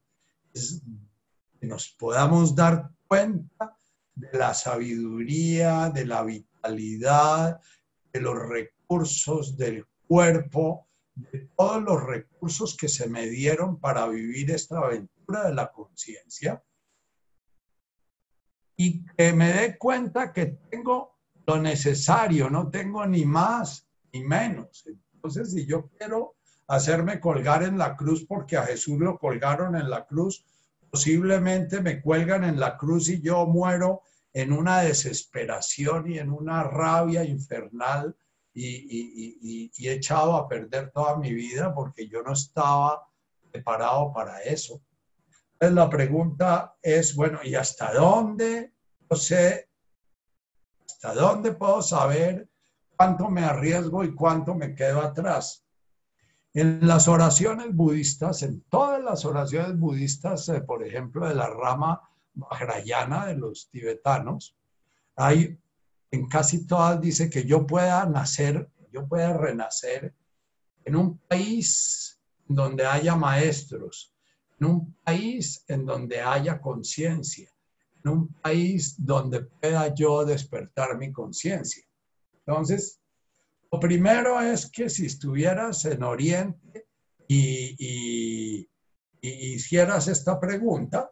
Es 0.53 0.81
que 1.63 1.69
nos 1.69 1.91
podamos 1.91 2.53
dar 2.53 2.89
cuenta 3.07 3.77
de 4.13 4.37
la 4.37 4.53
sabiduría, 4.53 5.89
de 5.91 6.05
la 6.05 6.21
vitalidad, 6.21 7.61
de 8.11 8.19
los 8.19 8.37
recursos 8.37 9.55
del 9.55 9.85
cuerpo, 10.05 10.89
de 11.15 11.47
todos 11.55 11.81
los 11.81 12.03
recursos 12.03 12.75
que 12.75 12.89
se 12.89 13.07
me 13.07 13.27
dieron 13.27 13.79
para 13.79 14.05
vivir 14.07 14.51
esta 14.51 14.77
aventura 14.79 15.47
de 15.47 15.53
la 15.53 15.71
conciencia 15.71 16.61
y 18.75 19.05
que 19.05 19.31
me 19.31 19.53
dé 19.53 19.77
cuenta 19.77 20.33
que 20.33 20.47
tengo 20.69 21.17
lo 21.47 21.61
necesario, 21.61 22.49
no 22.49 22.69
tengo 22.69 23.05
ni 23.05 23.23
más 23.23 23.87
ni 24.11 24.21
menos. 24.21 24.85
Entonces, 25.13 25.53
si 25.53 25.65
yo 25.65 25.89
quiero 25.97 26.35
hacerme 26.67 27.21
colgar 27.21 27.63
en 27.63 27.77
la 27.77 27.95
cruz 27.95 28.25
porque 28.25 28.57
a 28.57 28.63
Jesús 28.63 28.99
lo 28.99 29.17
colgaron 29.17 29.77
en 29.77 29.89
la 29.89 30.05
cruz, 30.05 30.45
posiblemente 30.93 31.81
me 31.81 31.99
cuelgan 32.03 32.43
en 32.43 32.59
la 32.59 32.77
cruz 32.77 33.09
y 33.09 33.19
yo 33.19 33.47
muero 33.47 34.03
en 34.31 34.53
una 34.53 34.81
desesperación 34.81 36.11
y 36.11 36.19
en 36.19 36.29
una 36.29 36.63
rabia 36.65 37.23
infernal 37.23 38.15
y, 38.53 39.71
he 39.79 39.91
echado 39.91 40.35
a 40.35 40.47
perder 40.47 40.91
toda 40.91 41.17
mi 41.17 41.33
vida 41.33 41.73
porque 41.73 42.07
yo 42.07 42.21
no 42.21 42.33
estaba 42.33 43.07
preparado 43.51 44.13
para 44.13 44.43
eso. 44.43 44.83
Entonces 45.53 45.73
la 45.73 45.89
pregunta 45.89 46.75
es, 46.79 47.15
bueno, 47.15 47.39
¿y 47.43 47.55
hasta 47.55 47.91
dónde? 47.91 48.73
No 49.09 49.17
sé, 49.17 49.69
¿hasta 50.85 51.15
dónde 51.15 51.53
puedo 51.53 51.81
saber 51.81 52.47
cuánto 52.95 53.31
me 53.31 53.43
arriesgo 53.43 54.03
y 54.03 54.13
cuánto 54.13 54.53
me 54.53 54.75
quedo 54.75 55.01
atrás? 55.01 55.62
En 56.53 56.85
las 56.87 57.07
oraciones 57.07 57.73
budistas, 57.73 58.43
en 58.43 58.61
todas 58.69 59.03
las 59.03 59.25
oraciones 59.25 59.77
budistas, 59.77 60.47
eh, 60.49 60.61
por 60.61 60.85
ejemplo, 60.85 61.27
de 61.27 61.35
la 61.35 61.49
rama 61.49 62.01
Vajrayana 62.35 63.27
de 63.27 63.35
los 63.35 63.69
tibetanos, 63.69 64.55
hay 65.15 65.57
en 66.11 66.27
casi 66.27 66.67
todas 66.67 67.01
dice 67.01 67.27
que 67.27 67.43
yo 67.43 67.65
pueda 67.65 68.05
nacer, 68.05 68.69
yo 68.91 69.07
pueda 69.07 69.35
renacer 69.35 70.13
en 70.85 70.95
un 70.95 71.17
país 71.17 72.19
donde 72.47 72.85
haya 72.85 73.15
maestros, 73.15 74.13
en 74.59 74.67
un 74.67 74.95
país 75.03 75.63
en 75.67 75.85
donde 75.85 76.21
haya 76.21 76.61
conciencia, 76.61 77.49
en 78.03 78.11
un 78.11 78.27
país 78.27 78.95
donde 78.97 79.41
pueda 79.41 79.93
yo 79.93 80.23
despertar 80.23 80.97
mi 80.97 81.11
conciencia. 81.11 81.83
Entonces, 82.45 82.99
lo 83.73 83.79
primero 83.79 84.39
es 84.39 84.69
que 84.69 84.87
si 84.87 85.07
estuvieras 85.07 85.83
en 85.85 86.03
Oriente 86.03 86.85
y, 87.27 88.69
hicieras 89.19 90.07
esta 90.07 90.39
pregunta, 90.39 91.09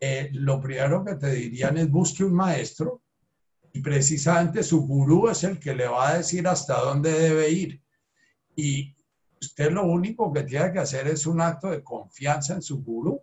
eh, 0.00 0.28
lo 0.32 0.60
primero 0.60 1.04
que 1.04 1.14
te 1.14 1.30
dirían 1.30 1.78
es 1.78 1.88
busque 1.88 2.24
un 2.24 2.34
maestro 2.34 3.02
y 3.72 3.80
precisamente 3.80 4.64
su 4.64 4.88
gurú 4.88 5.28
es 5.28 5.44
el 5.44 5.60
que 5.60 5.72
le 5.72 5.86
va 5.86 6.08
a 6.08 6.16
decir 6.16 6.48
hasta 6.48 6.80
dónde 6.80 7.12
debe 7.12 7.48
ir. 7.48 7.80
Y 8.56 8.92
usted 9.40 9.70
lo 9.70 9.84
único 9.84 10.32
que 10.32 10.42
tiene 10.42 10.72
que 10.72 10.80
hacer 10.80 11.06
es 11.06 11.26
un 11.26 11.40
acto 11.40 11.70
de 11.70 11.84
confianza 11.84 12.54
en 12.54 12.62
su 12.62 12.82
gurú. 12.82 13.22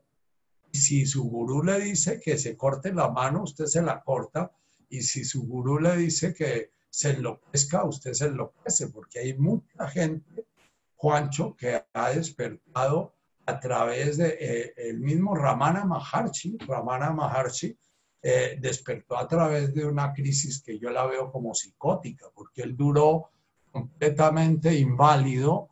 Y 0.71 0.78
si 0.78 1.06
su 1.06 1.26
gurú 1.26 1.62
le 1.62 1.82
dice 1.82 2.21
que 2.21 2.38
se 2.38 2.56
corte 2.56 2.93
la 2.93 3.10
mano, 3.10 3.43
usted 3.43 3.65
se 3.65 3.82
la 3.82 4.02
corta. 4.02 4.50
Y 4.88 5.02
si 5.02 5.26
su 5.26 5.45
gurú 5.45 5.78
le 5.78 5.97
dice 5.97 6.34
que 6.34 6.76
se 6.97 7.12
enloquezca, 7.12 7.86
usted 7.86 8.13
se 8.13 8.25
enloquece, 8.25 8.88
porque 8.88 9.19
hay 9.19 9.38
mucha 9.38 9.88
gente, 9.88 10.47
Juancho, 10.95 11.55
que 11.55 11.86
ha 11.93 12.10
despertado 12.10 13.13
a 13.45 13.60
través 13.60 14.17
de 14.17 14.73
eh, 14.75 14.93
mismo 14.93 15.36
Ramana 15.36 15.86
Maharshi. 15.86 16.57
Ramana 16.67 17.12
Maharshi 17.12 17.77
eh, 18.23 18.57
despertó 18.60 19.15
a 19.15 19.27
través 19.27 19.75
de 19.75 19.86
una 19.86 20.12
crisis 20.12 20.60
que 20.63 20.79
yo 20.79 20.89
la 20.89 21.05
veo 21.05 21.31
como 21.31 21.53
psicótica, 21.53 22.25
porque 22.33 22.63
él 22.63 22.75
duró 22.75 23.29
completamente 23.71 24.73
inválido 24.73 25.69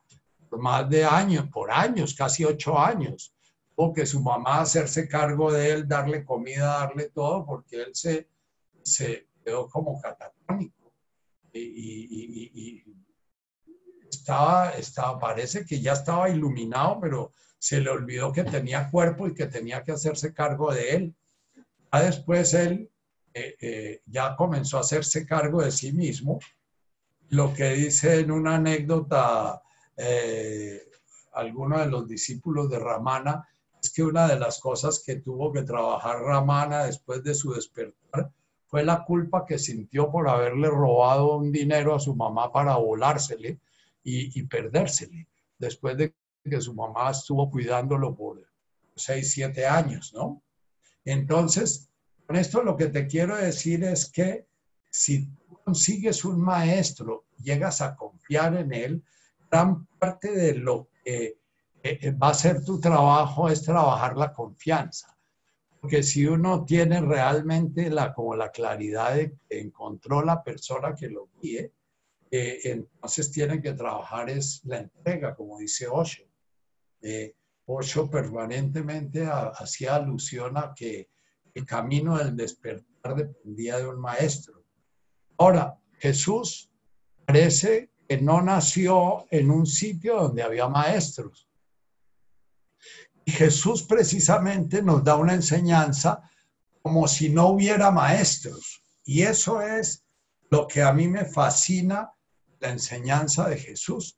por 0.47 0.59
más 0.59 0.87
de 0.87 1.05
años, 1.05 1.47
por 1.51 1.71
años, 1.71 2.13
casi 2.13 2.45
ocho 2.45 2.77
años. 2.77 3.33
Tuvo 3.75 3.93
que 3.93 4.05
su 4.05 4.21
mamá 4.21 4.61
hacerse 4.61 5.07
cargo 5.07 5.51
de 5.51 5.71
él, 5.71 5.87
darle 5.87 6.23
comida, 6.23 6.81
darle 6.81 7.09
todo, 7.09 7.43
porque 7.47 7.81
él 7.81 7.95
se, 7.95 8.29
se 8.83 9.27
quedó 9.43 9.67
como 9.67 9.99
catatónico. 9.99 10.84
Y, 11.59 12.83
estaba, 14.09 14.71
estaba, 14.71 15.19
parece 15.19 15.65
que 15.65 15.79
ya 15.79 15.93
estaba 15.93 16.29
iluminado, 16.29 16.99
pero 16.99 17.33
se 17.59 17.79
le 17.79 17.89
olvidó 17.89 18.31
que 18.31 18.43
tenía 18.43 18.89
cuerpo 18.89 19.27
y 19.27 19.33
que 19.33 19.45
tenía 19.45 19.83
que 19.83 19.91
hacerse 19.91 20.33
cargo 20.33 20.73
de 20.73 20.95
él 20.95 21.15
después 22.01 22.53
él 22.53 22.89
eh, 23.33 23.55
eh, 23.59 24.01
ya 24.05 24.35
comenzó 24.35 24.77
a 24.77 24.81
hacerse 24.81 25.25
cargo 25.25 25.61
de 25.61 25.71
sí 25.71 25.91
mismo. 25.91 26.39
Lo 27.29 27.53
que 27.53 27.71
dice 27.71 28.19
en 28.19 28.31
una 28.31 28.55
anécdota 28.55 29.61
eh, 29.97 30.81
alguno 31.33 31.79
de 31.79 31.87
los 31.87 32.07
discípulos 32.07 32.69
de 32.69 32.79
Ramana 32.79 33.47
es 33.81 33.91
que 33.91 34.03
una 34.03 34.27
de 34.27 34.39
las 34.39 34.59
cosas 34.59 35.01
que 35.05 35.17
tuvo 35.17 35.51
que 35.51 35.63
trabajar 35.63 36.21
Ramana 36.21 36.85
después 36.85 37.23
de 37.23 37.33
su 37.33 37.53
despertar 37.53 38.31
fue 38.75 38.83
la 38.83 39.05
culpa 39.05 39.45
que 39.45 39.57
sintió 39.57 40.11
por 40.11 40.27
haberle 40.27 40.67
robado 40.67 41.37
un 41.37 41.49
dinero 41.49 41.95
a 41.95 41.99
su 42.01 42.13
mamá 42.13 42.51
para 42.51 42.75
volársele 42.75 43.61
y, 44.03 44.37
y 44.37 44.43
perdérsele, 44.43 45.29
después 45.57 45.95
de 45.95 46.13
que 46.43 46.59
su 46.59 46.73
mamá 46.73 47.11
estuvo 47.11 47.49
cuidándolo 47.49 48.13
por 48.13 48.45
seis, 48.93 49.31
siete 49.31 49.65
años, 49.65 50.13
¿no? 50.13 50.43
Entonces, 51.05 51.89
con 52.27 52.35
esto 52.35 52.63
lo 52.63 52.75
que 52.75 52.87
te 52.87 53.07
quiero 53.07 53.37
decir 53.37 53.81
es 53.85 54.11
que 54.11 54.45
si 54.89 55.29
consigues 55.63 56.25
un 56.25 56.41
maestro, 56.41 57.23
llegas 57.41 57.79
a 57.79 57.95
confiar 57.95 58.57
en 58.57 58.73
él, 58.73 59.03
gran 59.49 59.85
parte 59.97 60.31
de 60.33 60.55
lo 60.55 60.89
que 61.01 61.37
eh, 61.81 61.99
eh, 62.01 62.11
va 62.11 62.31
a 62.31 62.33
ser 62.33 62.61
tu 62.61 62.77
trabajo 62.81 63.47
es 63.47 63.63
trabajar 63.63 64.17
la 64.17 64.33
confianza. 64.33 65.14
Porque 65.85 66.01
si 66.01 66.25
uno 66.25 66.65
tiene 66.65 66.99
realmente 66.99 67.91
la, 67.91 68.11
como 68.11 68.35
la 68.35 68.49
claridad 68.49 69.13
de 69.13 69.37
que 69.47 69.59
encontró 69.59 70.23
la 70.23 70.43
persona 70.43 70.95
que 70.95 71.09
lo 71.09 71.29
guíe, 71.39 71.73
eh, 72.31 72.59
entonces 72.63 73.31
tiene 73.31 73.61
que 73.61 73.73
trabajar 73.73 74.31
es 74.31 74.61
la 74.65 74.79
entrega, 74.79 75.35
como 75.35 75.59
dice 75.59 75.87
Osho. 75.87 76.23
Osho 77.67 78.09
permanentemente 78.09 79.27
hacía 79.27 79.97
alusión 79.97 80.57
a 80.57 80.73
que 80.75 81.11
el 81.53 81.67
camino 81.67 82.17
del 82.17 82.35
despertar 82.35 83.15
dependía 83.15 83.77
de 83.77 83.87
un 83.87 84.01
maestro. 84.01 84.63
Ahora, 85.37 85.77
Jesús 85.99 86.67
parece 87.27 87.91
que 88.09 88.19
no 88.19 88.41
nació 88.41 89.27
en 89.29 89.51
un 89.51 89.67
sitio 89.67 90.15
donde 90.15 90.41
había 90.41 90.67
maestros. 90.67 91.47
Jesús 93.31 93.83
precisamente 93.83 94.81
nos 94.81 95.03
da 95.03 95.15
una 95.15 95.33
enseñanza 95.33 96.21
como 96.81 97.07
si 97.07 97.29
no 97.29 97.47
hubiera 97.47 97.89
maestros. 97.91 98.83
Y 99.03 99.23
eso 99.23 99.61
es 99.61 100.05
lo 100.49 100.67
que 100.67 100.83
a 100.83 100.93
mí 100.93 101.07
me 101.07 101.25
fascina 101.25 102.11
la 102.59 102.69
enseñanza 102.69 103.49
de 103.49 103.57
Jesús, 103.57 104.17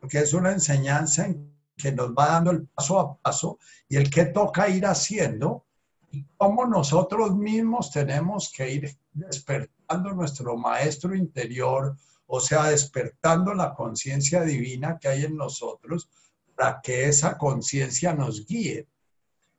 porque 0.00 0.18
es 0.18 0.32
una 0.32 0.52
enseñanza 0.52 1.26
en 1.26 1.56
que 1.76 1.92
nos 1.92 2.10
va 2.10 2.32
dando 2.32 2.50
el 2.50 2.66
paso 2.66 2.98
a 2.98 3.16
paso 3.18 3.58
y 3.88 3.96
el 3.96 4.10
que 4.10 4.26
toca 4.26 4.68
ir 4.68 4.84
haciendo 4.84 5.64
y 6.10 6.24
cómo 6.36 6.66
nosotros 6.66 7.36
mismos 7.36 7.92
tenemos 7.92 8.52
que 8.52 8.72
ir 8.72 8.98
despertando 9.12 10.12
nuestro 10.12 10.56
maestro 10.56 11.14
interior, 11.14 11.96
o 12.26 12.40
sea, 12.40 12.64
despertando 12.64 13.54
la 13.54 13.74
conciencia 13.74 14.42
divina 14.42 14.98
que 14.98 15.08
hay 15.08 15.24
en 15.24 15.36
nosotros 15.36 16.08
para 16.58 16.80
que 16.80 17.06
esa 17.06 17.38
conciencia 17.38 18.12
nos 18.12 18.44
guíe. 18.44 18.88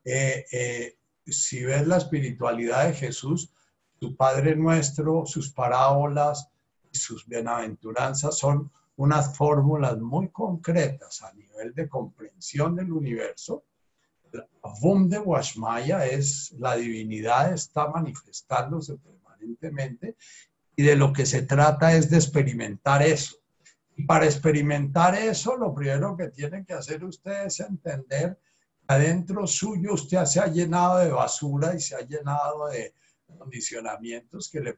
Eh, 0.04 0.44
eh, 0.52 0.96
si 1.24 1.64
ves 1.64 1.86
la 1.86 1.96
espiritualidad 1.96 2.88
de 2.88 2.92
Jesús, 2.92 3.50
su 3.98 4.14
Padre 4.16 4.54
nuestro, 4.54 5.24
sus 5.24 5.50
parábolas 5.50 6.48
y 6.92 6.98
sus 6.98 7.26
bienaventuranzas 7.26 8.36
son 8.36 8.70
unas 8.96 9.34
fórmulas 9.34 9.98
muy 9.98 10.28
concretas 10.28 11.22
a 11.22 11.32
nivel 11.32 11.72
de 11.74 11.88
comprensión 11.88 12.76
del 12.76 12.92
universo. 12.92 13.64
La 14.30 14.46
Vum 14.82 15.08
de 15.08 15.18
Washmaya 15.18 16.04
es 16.04 16.52
la 16.58 16.76
divinidad, 16.76 17.54
está 17.54 17.88
manifestándose 17.88 18.96
permanentemente 18.98 20.16
y 20.76 20.82
de 20.82 20.96
lo 20.96 21.14
que 21.14 21.24
se 21.24 21.42
trata 21.42 21.94
es 21.94 22.10
de 22.10 22.18
experimentar 22.18 23.02
eso. 23.02 23.39
Para 24.06 24.26
experimentar 24.26 25.14
eso, 25.14 25.56
lo 25.56 25.74
primero 25.74 26.16
que 26.16 26.28
tienen 26.28 26.64
que 26.64 26.74
hacer 26.74 27.04
ustedes 27.04 27.60
es 27.60 27.66
entender 27.66 28.38
que 28.38 28.94
adentro 28.94 29.46
suyo 29.46 29.94
usted 29.94 30.24
se 30.24 30.40
ha 30.40 30.46
llenado 30.46 30.98
de 30.98 31.10
basura 31.10 31.74
y 31.74 31.80
se 31.80 31.94
ha 31.96 32.00
llenado 32.00 32.68
de 32.68 32.94
condicionamientos 33.38 34.50
que 34.50 34.60
le, 34.60 34.76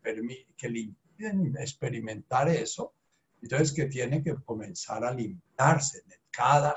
que 0.57 0.69
le 0.69 0.81
impiden 0.81 1.57
experimentar 1.59 2.49
eso 2.49 2.95
entonces, 3.43 3.73
que 3.73 3.87
tiene 3.87 4.23
que 4.23 4.37
comenzar 4.37 5.05
a 5.05 5.13
limpiarse. 5.13 6.05
Cada 6.31 6.75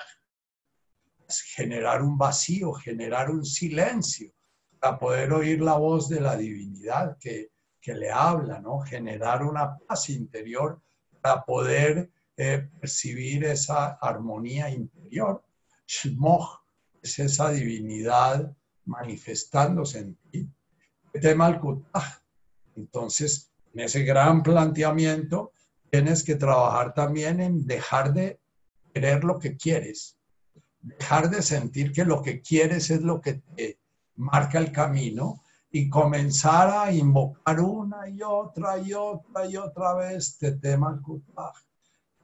generar 1.56 2.02
un 2.02 2.18
vacío, 2.18 2.74
generar 2.74 3.30
un 3.30 3.46
silencio, 3.46 4.32
para 4.80 5.00
poder 5.00 5.34
oír 5.34 5.62
la 5.62 5.76
voz 5.76 6.10
de 6.10 6.20
la 6.20 6.36
divinidad 6.36 7.18
que, 7.20 7.52
le 7.88 8.10
habla, 8.10 8.60
¿no? 8.60 8.80
Generar 8.80 9.44
una 9.44 9.78
paz 9.78 10.10
interior 10.10 10.82
para 11.22 11.46
poder 11.46 12.12
eh, 12.38 12.70
percibir 12.80 13.46
esa 13.46 13.94
armonía 13.94 14.70
interior. 14.70 15.44
Shmoch 15.88 16.62
es 17.02 17.20
esa 17.20 17.52
divinidad 17.52 18.56
manifestándose 18.86 20.00
en 20.00 20.16
ti. 20.32 20.50
Entonces, 22.76 23.52
en 23.74 23.80
ese 23.80 24.04
gran 24.04 24.44
planteamiento, 24.44 25.54
tienes 25.90 26.24
que 26.24 26.36
trabajar 26.36 26.94
también 26.94 27.40
en 27.40 27.66
dejar 27.66 28.14
de 28.14 28.40
querer 28.94 29.24
lo 29.24 29.40
que 29.40 29.56
quieres, 29.56 30.18
dejar 30.82 31.30
de 31.30 31.42
sentir 31.42 31.92
que 31.92 32.06
lo 32.06 32.22
que 32.22 32.42
quieres 32.42 32.90
es 32.90 33.02
lo 33.02 33.22
que 33.22 33.36
te 33.56 33.80
marca 34.16 34.58
el 34.60 34.72
camino 34.72 35.42
y 35.72 35.90
comenzar 35.90 36.70
a 36.70 36.92
invocar 36.92 37.60
una 37.60 38.08
y 38.08 38.22
otra 38.22 38.78
y 38.78 38.94
otra 38.94 39.46
y 39.46 39.58
otra 39.58 39.94
vez 39.96 40.28
este 40.30 40.54
tema 40.54 41.02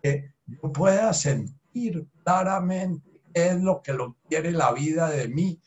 que 0.01 0.33
yo 0.45 0.71
pueda 0.71 1.13
sentir 1.13 2.07
claramente 2.23 3.21
qué 3.33 3.49
es 3.49 3.61
lo 3.61 3.81
que 3.81 3.93
lo 3.93 4.17
quiere 4.27 4.51
la 4.51 4.71
vida 4.71 5.09
de 5.09 5.27
mí, 5.27 5.61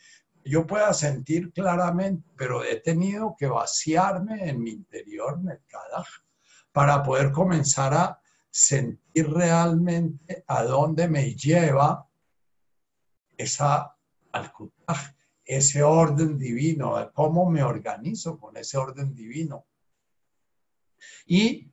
yo 0.44 0.66
pueda 0.66 0.92
sentir 0.92 1.52
claramente, 1.52 2.28
pero 2.36 2.62
he 2.62 2.80
tenido 2.80 3.34
que 3.38 3.46
vaciarme 3.46 4.48
en 4.48 4.62
mi 4.62 4.72
interior, 4.72 5.40
Mercadaj, 5.40 6.06
para 6.72 7.02
poder 7.02 7.32
comenzar 7.32 7.94
a 7.94 8.20
sentir 8.50 9.30
realmente 9.30 10.44
a 10.46 10.62
dónde 10.64 11.08
me 11.08 11.34
lleva 11.34 12.08
esa 13.36 13.96
ese 15.44 15.82
orden 15.82 16.38
divino, 16.38 17.10
cómo 17.12 17.48
me 17.50 17.62
organizo 17.62 18.38
con 18.38 18.56
ese 18.56 18.78
orden 18.78 19.14
divino. 19.14 19.66
Y 21.26 21.70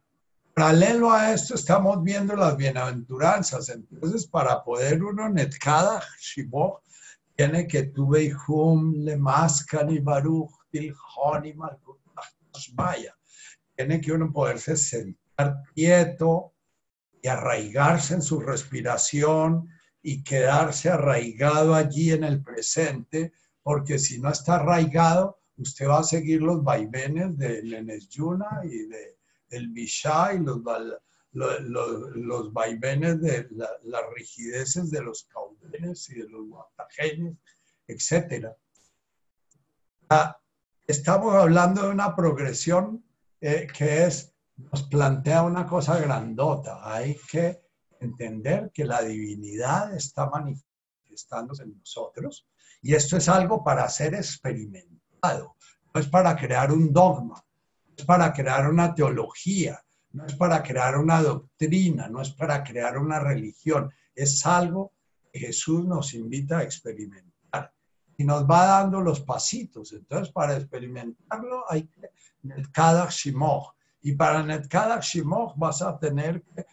paralelo 0.53 1.11
a 1.11 1.33
esto 1.33 1.55
estamos 1.55 2.03
viendo 2.03 2.35
las 2.35 2.55
bienaventuranzas. 2.57 3.69
Entonces, 3.69 4.25
para 4.27 4.63
poder 4.63 5.03
uno 5.03 5.29
netkada 5.29 6.01
shibok, 6.19 6.81
tiene 7.35 7.67
que 7.67 7.83
tuve 7.83 8.33
hum 8.47 8.93
le 8.93 9.17
maskan 9.17 9.89
y 9.89 9.99
baruch 9.99 10.51
til 10.71 10.93
vaya. 12.73 13.15
Tiene 13.75 13.99
que 13.99 14.11
uno 14.11 14.31
poderse 14.31 14.77
sentar 14.77 15.63
quieto 15.73 16.53
y 17.21 17.27
arraigarse 17.27 18.15
en 18.15 18.21
su 18.21 18.39
respiración 18.39 19.69
y 20.01 20.23
quedarse 20.23 20.89
arraigado 20.89 21.75
allí 21.75 22.11
en 22.11 22.23
el 22.23 22.43
presente, 22.43 23.33
porque 23.63 23.99
si 23.99 24.19
no 24.19 24.29
está 24.29 24.55
arraigado, 24.55 25.39
usted 25.57 25.87
va 25.87 25.99
a 25.99 26.03
seguir 26.03 26.41
los 26.41 26.63
vaivenes 26.63 27.37
del 27.37 27.73
Enesyuna 27.73 28.61
y 28.63 28.87
de, 28.87 29.20
del 29.51 29.67
Bishá 29.69 30.33
y 30.33 30.39
los, 30.39 30.61
los, 31.33 32.53
vaivenes 32.53 33.21
de 33.21 33.47
las 33.51 34.01
rigideces 34.15 34.89
de 34.89 35.01
los 35.01 35.25
caudenes 35.25 36.09
y 36.09 36.15
de 36.15 36.29
los 36.29 36.47
guatajenes, 36.47 37.37
etc. 37.87 38.47
Ah, 40.09 40.39
estamos 40.87 41.35
hablando 41.35 41.83
de 41.83 41.89
una 41.89 42.15
progresión 42.15 43.03
eh, 43.39 43.67
que 43.77 44.05
es, 44.05 44.33
nos 44.55 44.83
plantea 44.83 45.43
una 45.43 45.67
cosa 45.67 45.99
grandota. 45.99 46.79
Hay 46.83 47.17
que 47.29 47.61
entender 47.99 48.71
que 48.73 48.85
la 48.85 49.01
divinidad 49.01 49.93
está 49.93 50.29
manifestándose 50.29 51.63
en 51.63 51.77
nosotros 51.77 52.47
y 52.81 52.95
esto 52.95 53.17
es 53.17 53.29
algo 53.29 53.63
para 53.63 53.87
ser 53.89 54.15
experimentado, 54.15 55.55
no 55.93 56.01
es 56.01 56.07
para 56.07 56.35
crear 56.35 56.71
un 56.71 56.91
dogma, 56.91 57.43
es 58.01 58.07
para 58.07 58.33
crear 58.33 58.67
una 58.67 58.95
teología, 58.95 59.79
no 60.13 60.25
es 60.25 60.35
para 60.35 60.63
crear 60.63 60.97
una 60.97 61.21
doctrina, 61.21 62.07
no 62.09 62.21
es 62.21 62.31
para 62.31 62.63
crear 62.63 62.97
una 62.97 63.19
religión, 63.19 63.91
es 64.15 64.43
algo 64.45 64.91
que 65.31 65.39
Jesús 65.39 65.85
nos 65.85 66.15
invita 66.15 66.57
a 66.57 66.63
experimentar 66.63 67.71
y 68.17 68.23
nos 68.23 68.43
va 68.43 68.65
dando 68.65 69.01
los 69.01 69.21
pasitos. 69.21 69.93
Entonces, 69.93 70.33
para 70.33 70.57
experimentarlo 70.57 71.63
hay 71.69 71.83
que 71.83 72.09
Netkadach 72.41 73.11
Shimoch. 73.11 73.75
Y 74.01 74.13
para 74.13 74.43
Netkadach 74.43 75.03
Shimoch 75.03 75.55
vas 75.55 75.83
a 75.83 75.97
tener 75.99 76.41
que 76.41 76.65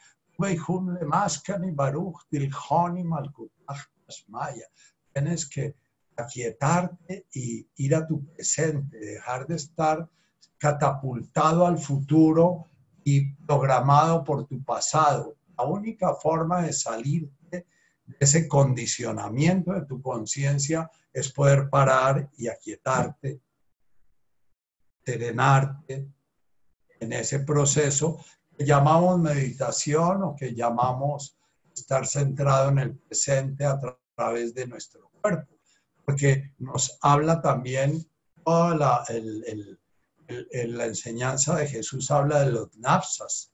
Tienes 5.13 5.49
que 5.49 5.75
aquietarte 6.17 7.27
y 7.33 7.67
ir 7.77 7.95
a 7.95 8.07
tu 8.07 8.25
presente, 8.25 8.99
dejar 8.99 9.47
de 9.47 9.57
estar 9.57 10.09
catapultado 10.59 11.67
al 11.67 11.79
futuro 11.79 12.69
y 13.05 13.33
programado 13.35 14.25
por 14.25 14.47
tu 14.47 14.63
pasado. 14.63 15.37
La 15.57 15.65
única 15.65 16.15
forma 16.15 16.63
de 16.63 16.73
salir 16.73 17.31
de 17.51 17.67
ese 18.21 18.49
condicionamiento 18.49 19.73
de 19.73 19.87
tu 19.87 20.03
conciencia 20.03 20.91
es 21.13 21.33
poder 21.33 21.69
parar 21.71 22.29
y 22.37 22.49
aquietarte, 22.49 23.41
serenarte 25.05 26.09
en 27.01 27.13
ese 27.13 27.41
proceso 27.41 28.23
que 28.57 28.65
llamamos 28.65 29.21
meditación 29.21 30.23
o 30.23 30.37
que 30.37 30.55
llamamos 30.55 31.37
estar 31.73 32.07
centrado 32.07 32.71
en 32.71 32.79
el 32.79 32.99
presente 32.99 33.65
a 33.65 33.79
través 34.15 34.55
de 34.55 34.67
nuestro 34.67 35.11
cuerpo, 35.21 35.55
porque 36.05 36.53
nos 36.59 36.99
habla 37.01 37.41
también 37.41 38.05
toda 38.45 38.75
la, 38.75 39.05
la 40.29 40.87
enseñanza 40.87 41.57
de 41.57 41.67
Jesús 41.67 42.11
habla 42.11 42.41
de 42.41 42.53
los 42.53 42.77
nafsas. 42.77 43.53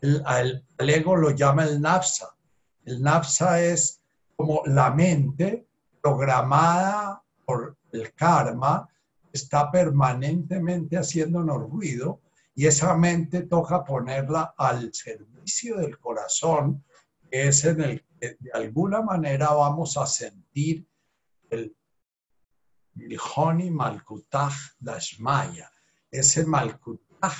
El, 0.00 0.64
ego 0.78 1.16
lo 1.16 1.30
llama 1.30 1.64
el 1.64 1.80
nafsa. 1.80 2.34
El 2.84 3.02
nafsa 3.02 3.60
es 3.62 4.00
como 4.36 4.62
la 4.66 4.90
mente 4.90 5.66
programada 6.02 7.22
por 7.44 7.76
el 7.92 8.12
karma, 8.14 8.88
está 9.32 9.70
permanentemente 9.70 10.96
haciéndonos 10.96 11.70
ruido 11.70 12.20
y 12.54 12.66
esa 12.66 12.94
mente 12.94 13.42
toca 13.42 13.84
ponerla 13.84 14.54
al 14.56 14.92
servicio 14.92 15.78
del 15.78 15.98
corazón, 15.98 16.84
que 17.30 17.48
es 17.48 17.64
en 17.64 17.80
el 17.80 18.04
que 18.20 18.36
de 18.38 18.52
alguna 18.52 19.02
manera 19.02 19.52
vamos 19.52 19.96
a 19.96 20.06
sentir 20.06 20.86
el 21.50 21.76
Milhoni 22.94 23.70
Malkutaj 23.70 24.54
Dashmaya, 24.78 25.70
ese 26.14 26.46
Malkutaj 26.46 27.36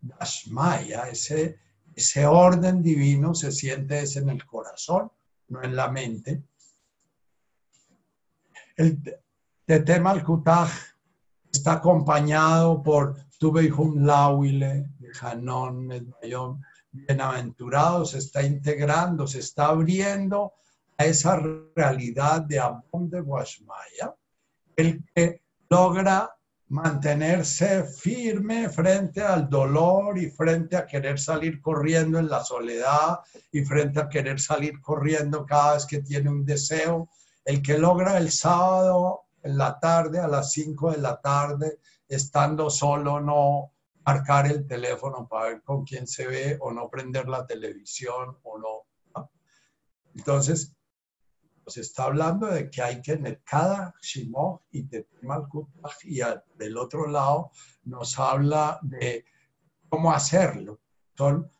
Dashmaya, 0.00 1.08
ese, 1.08 1.58
ese 1.94 2.26
orden 2.26 2.82
divino 2.82 3.34
se 3.34 3.52
siente 3.52 4.00
es 4.00 4.16
en 4.16 4.30
el 4.30 4.44
corazón, 4.46 5.10
no 5.48 5.62
en 5.62 5.76
la 5.76 5.90
mente. 5.90 6.42
El 8.76 9.02
Tete 9.64 10.00
Malkutaj 10.00 10.70
está 11.52 11.72
acompañado 11.72 12.82
por 12.82 13.16
Tubehum 13.38 14.06
Lauile, 14.06 14.90
Hanon, 15.20 15.92
Edmayom, 15.92 16.60
bienaventurados, 16.92 18.12
se 18.12 18.18
está 18.18 18.42
integrando, 18.42 19.26
se 19.26 19.40
está 19.40 19.66
abriendo 19.66 20.54
a 20.96 21.04
esa 21.04 21.38
realidad 21.74 22.42
de 22.42 22.58
Abom 22.58 23.10
de 23.10 23.20
Guashmaya, 23.20 24.14
el 24.76 25.04
que 25.14 25.42
logra 25.68 26.36
mantenerse 26.68 27.84
firme 27.84 28.68
frente 28.68 29.22
al 29.22 29.48
dolor 29.48 30.18
y 30.18 30.30
frente 30.30 30.76
a 30.76 30.86
querer 30.86 31.18
salir 31.18 31.60
corriendo 31.60 32.18
en 32.18 32.28
la 32.28 32.42
soledad 32.42 33.20
y 33.52 33.64
frente 33.64 34.00
a 34.00 34.08
querer 34.08 34.40
salir 34.40 34.80
corriendo 34.80 35.46
cada 35.46 35.74
vez 35.74 35.86
que 35.86 36.02
tiene 36.02 36.28
un 36.28 36.44
deseo, 36.44 37.08
el 37.44 37.62
que 37.62 37.78
logra 37.78 38.18
el 38.18 38.32
sábado 38.32 39.26
en 39.42 39.56
la 39.56 39.78
tarde, 39.78 40.18
a 40.18 40.26
las 40.26 40.50
5 40.52 40.90
de 40.92 40.98
la 40.98 41.20
tarde, 41.20 41.78
estando 42.08 42.68
solo, 42.68 43.20
no 43.20 43.72
marcar 44.04 44.46
el 44.46 44.66
teléfono 44.66 45.28
para 45.28 45.50
ver 45.50 45.62
con 45.62 45.84
quién 45.84 46.06
se 46.06 46.26
ve 46.26 46.58
o 46.60 46.72
no 46.72 46.88
prender 46.88 47.28
la 47.28 47.46
televisión 47.46 48.38
o 48.42 48.58
no. 48.58 49.28
Entonces, 50.14 50.75
nos 51.66 51.76
está 51.78 52.04
hablando 52.04 52.46
de 52.46 52.70
que 52.70 52.80
hay 52.80 53.02
que 53.02 53.12
en 53.12 53.40
cada 53.44 53.92
Shimoch 54.00 54.62
y 54.70 54.84
Tetemalkutaj 54.84 55.96
y 56.04 56.20
del 56.56 56.78
otro 56.78 57.08
lado 57.08 57.50
nos 57.84 58.16
habla 58.20 58.78
de 58.82 59.24
cómo 59.88 60.12
hacerlo. 60.12 60.80
Son 61.16 61.50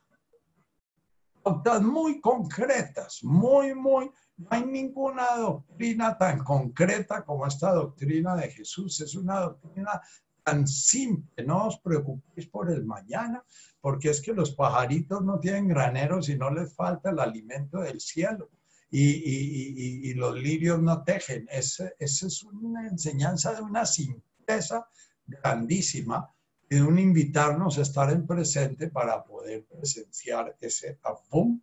pautas 1.42 1.82
muy 1.82 2.20
concretas, 2.20 3.24
muy, 3.24 3.74
muy, 3.74 4.09
no 4.36 4.46
hay 4.50 4.64
ninguna 4.64 5.36
doctrina 5.38 6.16
tan 6.16 6.44
concreta 6.44 7.24
como 7.24 7.44
esta 7.44 7.72
doctrina 7.72 8.36
de 8.36 8.48
Jesús. 8.50 9.00
Es 9.00 9.16
una 9.16 9.40
doctrina 9.40 10.00
tan 10.44 10.68
simple. 10.68 11.44
No 11.44 11.66
os 11.66 11.80
preocupéis 11.80 12.46
por 12.48 12.70
el 12.70 12.84
mañana, 12.84 13.42
porque 13.80 14.11
es 14.11 14.20
que 14.20 14.32
los 14.32 14.52
pajaritos 14.54 15.24
no 15.24 15.40
tienen 15.40 15.66
graneros 15.66 16.28
y 16.28 16.36
no 16.36 16.50
les 16.50 16.72
falta 16.76 17.11
el 17.11 17.18
alimento 17.18 17.80
del 17.80 18.00
cielo. 18.00 18.50
Y, 18.91 20.14
los 20.14 20.34
lirios 20.34 20.80
no 20.80 21.03
tejen. 21.03 21.47
Esa 21.51 21.91
es 21.99 22.43
una 22.43 22.89
enseñanza 22.89 23.53
de 23.53 23.62
una 23.62 23.84
simpleza 23.84 24.89
grandísima 25.26 26.30
de 26.68 26.82
un 26.82 26.99
invitarnos 26.99 27.78
a 27.78 27.82
estar 27.82 28.11
en 28.11 28.26
presente 28.26 28.89
para 28.89 29.24
poder 29.24 29.64
presenciar 29.66 30.57
ese 30.61 30.99
abum 31.03 31.61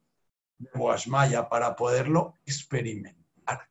de 0.57 0.69
Guashmaya, 0.73 1.49
para 1.49 1.75
poderlo 1.75 2.35
experimentar, 2.45 3.69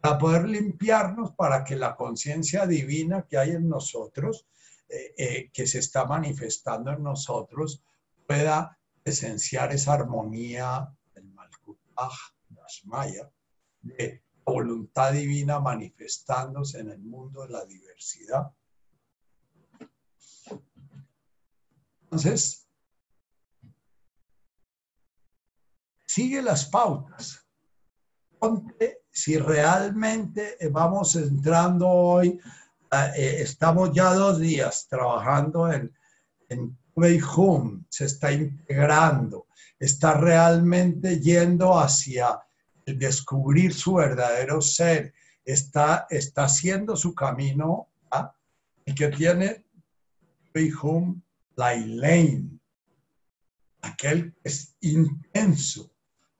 para 0.00 0.18
poder 0.18 0.46
limpiarnos, 0.46 1.32
para 1.32 1.64
que 1.64 1.76
la 1.76 1.96
conciencia 1.96 2.66
divina 2.66 3.26
que 3.26 3.38
hay 3.38 3.52
en 3.52 3.68
nosotros, 3.68 4.46
eh, 4.88 5.14
eh, 5.16 5.50
que 5.52 5.66
se 5.66 5.78
está 5.78 6.04
manifestando 6.04 6.92
en 6.92 7.02
nosotros, 7.02 7.82
pueda 8.26 8.78
presenciar 9.02 9.72
esa 9.72 9.94
armonía 9.94 10.88
del 11.14 11.24
Malkutah, 12.64 13.30
Guashmaya, 13.30 13.30
de 13.82 14.22
voluntad 14.44 15.12
divina 15.12 15.60
manifestándose 15.60 16.80
en 16.80 16.90
el 16.90 17.02
mundo 17.02 17.42
de 17.42 17.48
la 17.50 17.64
diversidad 17.64 18.52
Entonces, 22.14 22.68
sigue 26.06 26.42
las 26.42 26.66
pautas. 26.66 27.44
Ponte 28.38 29.00
si 29.10 29.36
realmente 29.36 30.56
vamos 30.70 31.16
entrando 31.16 31.88
hoy, 31.88 32.40
eh, 33.16 33.38
estamos 33.40 33.92
ya 33.92 34.14
dos 34.14 34.38
días 34.38 34.86
trabajando 34.88 35.72
en, 35.72 35.92
en 36.50 36.78
se 37.88 38.04
está 38.04 38.30
integrando, 38.30 39.48
está 39.80 40.14
realmente 40.14 41.18
yendo 41.18 41.76
hacia 41.76 42.40
descubrir 42.86 43.72
su 43.72 43.94
verdadero 43.94 44.60
ser, 44.60 45.14
está, 45.44 46.06
está 46.10 46.44
haciendo 46.44 46.96
su 46.96 47.14
camino 47.14 47.88
¿ah? 48.10 48.34
y 48.84 48.94
que 48.94 49.08
tiene 49.08 49.64
Home 50.82 51.20
la 51.56 51.74
Elaine, 51.74 52.60
aquel 53.82 54.34
que 54.34 54.48
es 54.48 54.76
intenso, 54.80 55.92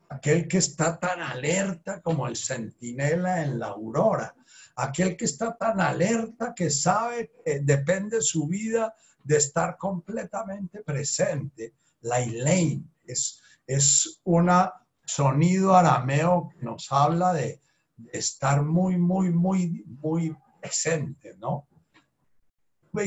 aquel 0.08 0.46
que 0.46 0.58
está 0.58 0.98
tan 0.98 1.20
alerta 1.20 2.00
como 2.00 2.26
el 2.28 2.36
centinela 2.36 3.42
en 3.42 3.58
la 3.58 3.68
aurora, 3.68 4.34
aquel 4.76 5.16
que 5.16 5.24
está 5.24 5.56
tan 5.56 5.80
alerta 5.80 6.54
que 6.54 6.70
sabe 6.70 7.32
que 7.44 7.60
depende 7.60 8.22
su 8.22 8.46
vida 8.46 8.94
de 9.22 9.36
estar 9.36 9.76
completamente 9.76 10.82
presente. 10.82 11.74
La 12.02 12.20
Elaine 12.20 12.84
es, 13.04 13.40
es 13.66 14.20
un 14.24 14.50
sonido 15.04 15.74
arameo 15.74 16.50
que 16.50 16.64
nos 16.64 16.90
habla 16.90 17.32
de, 17.32 17.60
estar 18.12 18.62
muy, 18.62 18.96
muy, 18.96 19.30
muy, 19.30 19.84
muy 19.86 20.36
presente, 20.60 21.36
¿no? 21.38 21.68
De 22.92 23.04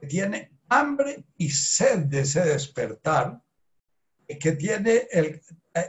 que 0.00 0.06
tiene 0.08 0.50
hambre 0.68 1.24
y 1.36 1.50
sed 1.50 2.06
de 2.06 2.20
ese 2.20 2.44
despertar, 2.44 3.40
que 4.26 4.52
tiene 4.52 5.06
el, 5.12 5.40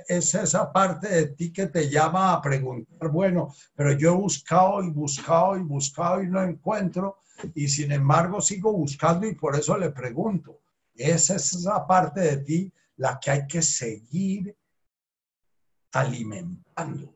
es 0.07 0.33
esa 0.33 0.71
parte 0.71 1.07
de 1.07 1.27
ti 1.27 1.53
que 1.53 1.67
te 1.67 1.89
llama 1.89 2.33
a 2.33 2.41
preguntar, 2.41 3.09
bueno, 3.09 3.53
pero 3.75 3.91
yo 3.93 4.13
he 4.13 4.15
buscado 4.15 4.83
y 4.83 4.89
buscado 4.89 5.57
y 5.57 5.61
buscado 5.61 6.23
y 6.23 6.27
no 6.27 6.41
encuentro, 6.43 7.19
y 7.53 7.67
sin 7.67 7.91
embargo 7.91 8.41
sigo 8.41 8.71
buscando 8.71 9.27
y 9.27 9.35
por 9.35 9.55
eso 9.55 9.77
le 9.77 9.91
pregunto. 9.91 10.61
Esa 10.95 11.35
es 11.35 11.53
esa 11.53 11.85
parte 11.85 12.21
de 12.21 12.37
ti 12.37 12.73
la 12.97 13.19
que 13.19 13.31
hay 13.31 13.47
que 13.47 13.61
seguir 13.61 14.55
alimentando. 15.91 17.15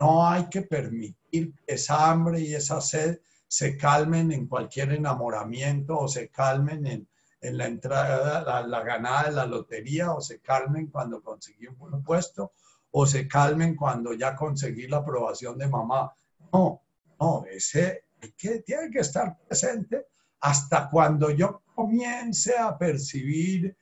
No 0.00 0.26
hay 0.26 0.48
que 0.48 0.62
permitir 0.62 1.54
que 1.54 1.74
esa 1.74 2.10
hambre 2.10 2.40
y 2.40 2.54
esa 2.54 2.80
sed 2.80 3.20
se 3.46 3.76
calmen 3.76 4.32
en 4.32 4.48
cualquier 4.48 4.92
enamoramiento 4.92 5.98
o 5.98 6.08
se 6.08 6.28
calmen 6.28 6.86
en, 6.86 7.08
la 7.56 7.66
entrada, 7.66 8.42
la, 8.42 8.66
la, 8.66 8.82
ganada 8.82 9.24
de 9.24 9.32
la 9.32 9.46
lotería 9.46 10.12
o 10.12 10.20
se 10.20 10.40
calmen 10.40 10.86
cuando 10.86 11.20
conseguí 11.20 11.66
un 11.66 11.76
buen 11.76 12.02
puesto 12.02 12.52
o 12.92 13.06
se 13.06 13.26
calmen 13.26 13.74
cuando 13.74 14.12
ya 14.14 14.34
conseguí 14.34 14.86
la 14.86 14.98
aprobación 14.98 15.58
de 15.58 15.68
mamá. 15.68 16.14
No, 16.52 16.82
no, 17.18 17.44
ese 17.50 18.04
que, 18.36 18.60
tiene 18.60 18.90
que 18.90 19.00
estar 19.00 19.38
presente 19.46 20.06
hasta 20.40 20.88
cuando 20.90 21.30
yo 21.30 21.62
comience 21.74 22.56
a 22.56 22.76
percibir 22.76 23.76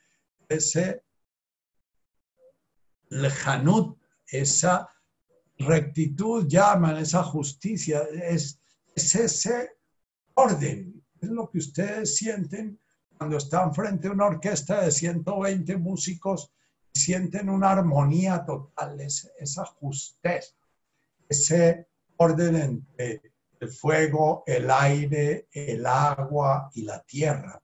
ese 0.49 1.03
lejanut, 3.09 3.99
esa 4.27 4.89
rectitud 5.59 6.47
llaman, 6.47 6.97
esa 6.99 7.23
justicia, 7.23 8.03
es, 8.13 8.61
ese 8.95 9.71
orden, 10.35 11.03
es 11.21 11.29
lo 11.29 11.51
que 11.51 11.59
ustedes 11.59 12.17
sienten 12.17 12.79
cuando 13.17 13.37
están 13.37 13.75
frente 13.75 14.09
a 14.09 14.13
una 14.13 14.27
orquesta 14.27 14.83
de 14.83 14.91
120 14.91 15.77
músicos 15.77 16.53
y 16.95 16.99
sienten 16.99 17.51
una 17.51 17.73
armonía 17.73 18.45
total, 18.45 19.01
esa 19.01 19.65
justez, 19.67 20.57
ese 21.29 21.89
orden 22.17 22.57
entre 22.57 23.30
el 23.61 23.69
fuego, 23.69 24.43
el 24.47 24.71
aire, 24.71 25.49
el 25.53 25.85
agua 25.87 26.71
y 26.75 26.83
la 26.83 27.01
tierra. 27.03 27.63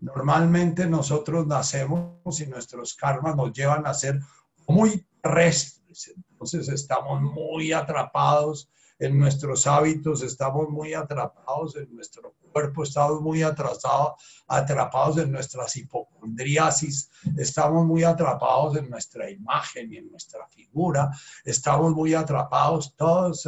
Normalmente 0.00 0.86
nosotros 0.86 1.46
nacemos 1.46 2.40
y 2.40 2.46
nuestros 2.46 2.94
karmas 2.94 3.36
nos 3.36 3.52
llevan 3.52 3.86
a 3.86 3.94
ser 3.94 4.18
muy 4.66 5.06
terrestres, 5.22 6.12
entonces 6.16 6.68
estamos 6.68 7.20
muy 7.22 7.72
atrapados 7.72 8.70
en 8.98 9.18
nuestros 9.18 9.66
hábitos, 9.66 10.22
estamos 10.22 10.68
muy 10.70 10.94
atrapados 10.94 11.76
en 11.76 11.94
nuestro 11.94 12.34
cuerpo, 12.52 12.82
estamos 12.82 13.20
muy 13.20 13.42
atrasados, 13.42 14.14
atrapados 14.46 15.18
en 15.18 15.32
nuestras 15.32 15.76
hipocondriasis, 15.76 17.10
estamos 17.36 17.84
muy 17.84 18.04
atrapados 18.04 18.76
en 18.76 18.88
nuestra 18.88 19.30
imagen 19.30 19.92
y 19.92 19.98
en 19.98 20.10
nuestra 20.10 20.46
figura, 20.48 21.10
estamos 21.44 21.92
muy 21.92 22.14
atrapados, 22.14 22.94
todas 22.96 23.46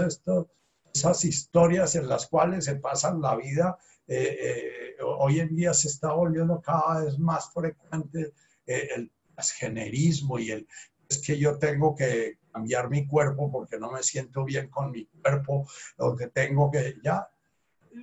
esas 0.98 1.24
historias 1.24 1.94
en 1.94 2.08
las 2.08 2.26
cuales 2.26 2.64
se 2.64 2.76
pasan 2.76 3.20
la 3.20 3.36
vida, 3.36 3.78
eh, 4.08 4.36
eh, 4.40 5.02
hoy 5.02 5.38
en 5.38 5.54
día 5.54 5.72
se 5.72 5.88
está 5.88 6.12
volviendo 6.12 6.60
cada 6.60 7.04
vez 7.04 7.18
más 7.18 7.52
frecuente 7.52 8.32
eh, 8.66 8.88
el 8.96 9.12
transgenerismo 9.34 10.38
y 10.40 10.50
el, 10.50 10.66
es 11.08 11.18
que 11.18 11.38
yo 11.38 11.58
tengo 11.58 11.94
que 11.94 12.38
cambiar 12.52 12.90
mi 12.90 13.06
cuerpo 13.06 13.50
porque 13.50 13.78
no 13.78 13.92
me 13.92 14.02
siento 14.02 14.44
bien 14.44 14.68
con 14.68 14.90
mi 14.90 15.06
cuerpo, 15.06 15.68
o 15.98 16.16
que 16.16 16.26
tengo 16.28 16.70
que, 16.70 16.96
ya, 17.04 17.28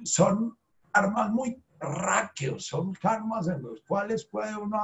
son 0.05 0.57
armas 0.93 1.31
muy 1.31 1.61
raqueos, 1.79 2.65
son 2.65 2.93
karmas 2.93 3.49
en 3.49 3.61
los 3.61 3.81
cuales 3.81 4.25
puede 4.25 4.55
uno 4.55 4.79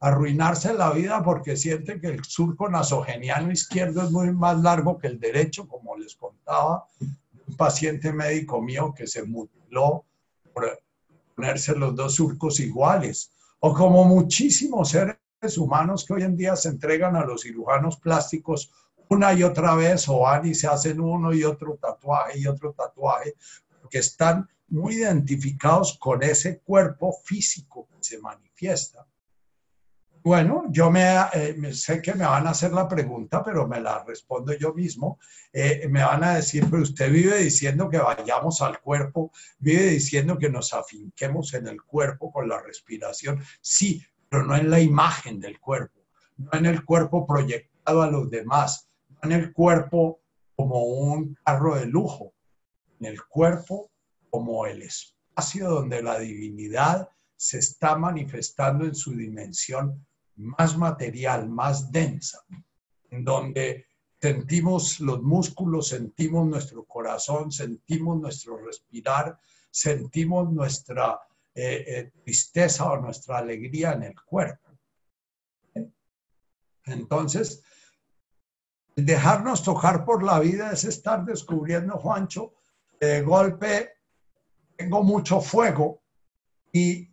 arruinarse 0.00 0.74
la 0.74 0.90
vida 0.90 1.22
porque 1.22 1.56
siente 1.56 2.00
que 2.00 2.08
el 2.08 2.24
surco 2.24 2.68
nasogeniano 2.68 3.52
izquierdo 3.52 4.02
es 4.02 4.10
muy 4.10 4.32
más 4.32 4.60
largo 4.60 4.98
que 4.98 5.06
el 5.06 5.20
derecho, 5.20 5.68
como 5.68 5.96
les 5.96 6.16
contaba 6.16 6.88
un 7.52 7.56
paciente 7.56 8.12
médico 8.12 8.60
mío 8.60 8.94
que 8.96 9.06
se 9.06 9.22
mutiló 9.22 10.04
por 10.52 10.82
ponerse 11.36 11.74
los 11.76 11.94
dos 11.94 12.14
surcos 12.14 12.60
iguales, 12.60 13.30
o 13.60 13.72
como 13.74 14.04
muchísimos 14.04 14.90
seres 14.90 15.58
humanos 15.58 16.04
que 16.04 16.14
hoy 16.14 16.22
en 16.22 16.36
día 16.36 16.56
se 16.56 16.70
entregan 16.70 17.14
a 17.14 17.24
los 17.24 17.42
cirujanos 17.42 17.98
plásticos 17.98 18.72
una 19.08 19.34
y 19.34 19.42
otra 19.42 19.74
vez 19.74 20.08
o 20.08 20.20
van 20.20 20.46
y 20.46 20.54
se 20.54 20.66
hacen 20.66 20.98
uno 21.00 21.34
y 21.34 21.44
otro 21.44 21.76
tatuaje 21.76 22.38
y 22.38 22.46
otro 22.46 22.72
tatuaje, 22.72 23.34
porque 23.80 23.98
están 23.98 24.48
muy 24.68 24.94
identificados 24.94 25.98
con 25.98 26.22
ese 26.22 26.60
cuerpo 26.60 27.12
físico 27.24 27.88
que 27.90 27.98
se 28.00 28.18
manifiesta. 28.18 29.06
Bueno, 30.24 30.66
yo 30.70 30.88
me, 30.88 31.02
eh, 31.32 31.74
sé 31.74 32.00
que 32.00 32.14
me 32.14 32.24
van 32.24 32.46
a 32.46 32.50
hacer 32.50 32.70
la 32.72 32.86
pregunta, 32.86 33.42
pero 33.42 33.66
me 33.66 33.80
la 33.80 34.04
respondo 34.04 34.52
yo 34.52 34.72
mismo. 34.72 35.18
Eh, 35.52 35.88
me 35.90 36.04
van 36.04 36.22
a 36.22 36.36
decir, 36.36 36.64
pero 36.70 36.82
usted 36.82 37.10
vive 37.10 37.38
diciendo 37.38 37.88
que 37.90 37.98
vayamos 37.98 38.62
al 38.62 38.80
cuerpo, 38.80 39.32
vive 39.58 39.86
diciendo 39.86 40.38
que 40.38 40.48
nos 40.48 40.74
afinquemos 40.74 41.54
en 41.54 41.66
el 41.66 41.82
cuerpo 41.82 42.30
con 42.30 42.48
la 42.48 42.62
respiración. 42.62 43.42
Sí, 43.60 44.00
pero 44.28 44.44
no 44.44 44.54
en 44.54 44.70
la 44.70 44.78
imagen 44.78 45.40
del 45.40 45.58
cuerpo, 45.58 46.06
no 46.36 46.50
en 46.52 46.66
el 46.66 46.84
cuerpo 46.84 47.26
proyectado 47.26 48.02
a 48.02 48.10
los 48.10 48.30
demás, 48.30 48.88
no 49.10 49.18
en 49.24 49.32
el 49.32 49.52
cuerpo 49.52 50.20
como 50.54 50.84
un 50.84 51.36
carro 51.44 51.74
de 51.74 51.86
lujo, 51.86 52.32
en 53.00 53.06
el 53.06 53.24
cuerpo 53.24 53.90
como 54.30 54.66
el 54.66 54.82
espacio 54.82 55.68
donde 55.68 56.00
la 56.00 56.20
divinidad 56.20 57.08
se 57.34 57.58
está 57.58 57.96
manifestando 57.96 58.84
en 58.84 58.94
su 58.94 59.16
dimensión 59.16 60.06
más 60.36 60.76
material, 60.76 61.48
más 61.48 61.90
densa, 61.90 62.44
en 63.10 63.24
donde 63.24 63.86
sentimos 64.20 65.00
los 65.00 65.22
músculos, 65.22 65.88
sentimos 65.88 66.46
nuestro 66.46 66.84
corazón, 66.84 67.50
sentimos 67.50 68.20
nuestro 68.20 68.56
respirar, 68.56 69.38
sentimos 69.70 70.52
nuestra 70.52 71.20
eh, 71.54 71.84
eh, 71.86 72.12
tristeza 72.22 72.90
o 72.90 72.96
nuestra 72.98 73.38
alegría 73.38 73.92
en 73.92 74.04
el 74.04 74.14
cuerpo. 74.22 74.70
Entonces, 76.84 77.62
dejarnos 78.96 79.62
tocar 79.62 80.04
por 80.04 80.22
la 80.22 80.40
vida 80.40 80.72
es 80.72 80.84
estar 80.84 81.24
descubriendo, 81.24 81.98
Juancho, 81.98 82.54
de 83.00 83.22
golpe 83.22 83.90
tengo 84.76 85.02
mucho 85.02 85.40
fuego 85.40 86.02
y 86.72 87.11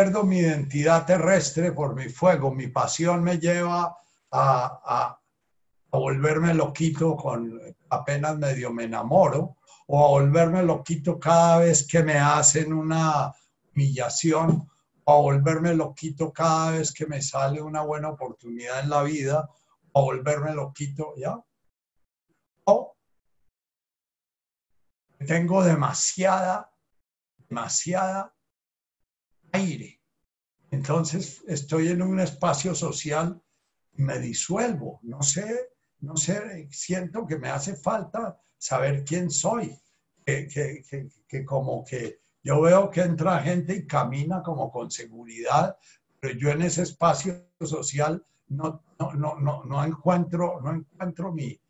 pierdo 0.00 0.24
mi 0.24 0.38
identidad 0.38 1.04
terrestre 1.04 1.72
por 1.72 1.94
mi 1.94 2.08
fuego. 2.08 2.54
Mi 2.54 2.68
pasión 2.68 3.22
me 3.22 3.38
lleva 3.38 3.94
a, 4.30 5.18
volverme 5.92 6.54
loquito 6.54 7.16
con 7.16 7.60
apenas 7.90 8.38
medio 8.38 8.72
me 8.72 8.84
enamoro 8.84 9.56
o 9.88 10.04
a 10.06 10.08
volverme 10.08 10.62
loquito 10.62 11.18
cada 11.18 11.58
vez 11.58 11.86
que 11.86 12.02
me 12.02 12.14
hacen 12.14 12.72
una 12.72 13.34
humillación 13.74 14.70
o 15.04 15.12
a 15.12 15.20
volverme 15.20 15.74
loquito 15.74 16.32
cada 16.32 16.70
vez 16.70 16.92
que 16.92 17.06
me 17.06 17.20
sale 17.20 17.60
una 17.60 17.82
buena 17.82 18.08
oportunidad 18.08 18.80
en 18.80 18.88
la 18.88 19.02
vida 19.02 19.50
o 19.92 20.00
a 20.00 20.02
volverme 20.02 20.54
loquito, 20.54 21.12
¿ya? 21.18 21.38
O 22.64 22.96
tengo 25.26 25.62
demasiada, 25.62 26.72
demasiada 27.48 28.32
aire. 29.52 30.00
Entonces 30.70 31.42
estoy 31.46 31.88
en 31.88 32.02
un 32.02 32.20
espacio 32.20 32.74
social 32.74 33.40
me 33.94 34.18
disuelvo. 34.18 35.00
No 35.02 35.22
sé, 35.22 35.70
no 36.00 36.16
sé, 36.16 36.68
siento 36.70 37.26
que 37.26 37.38
me 37.38 37.50
hace 37.50 37.76
falta 37.76 38.40
saber 38.58 39.04
quién 39.04 39.30
soy. 39.30 39.76
Que, 40.24 40.46
que, 40.46 41.08
que, 41.26 41.44
como 41.44 41.84
que 41.84 42.20
yo 42.44 42.60
veo 42.60 42.90
que 42.90 43.00
entra 43.00 43.42
gente 43.42 43.74
y 43.74 43.86
camina 43.86 44.42
como 44.42 44.70
con 44.70 44.90
seguridad, 44.90 45.76
pero 46.20 46.38
yo 46.38 46.50
en 46.50 46.62
ese 46.62 46.82
espacio 46.82 47.48
social 47.60 48.24
no, 48.48 48.84
no, 48.98 49.12
no, 49.14 49.40
no, 49.40 49.64
no 49.64 49.84
encuentro, 49.84 50.60
no 50.60 50.72
encuentro 50.72 51.32
mi, 51.32 51.60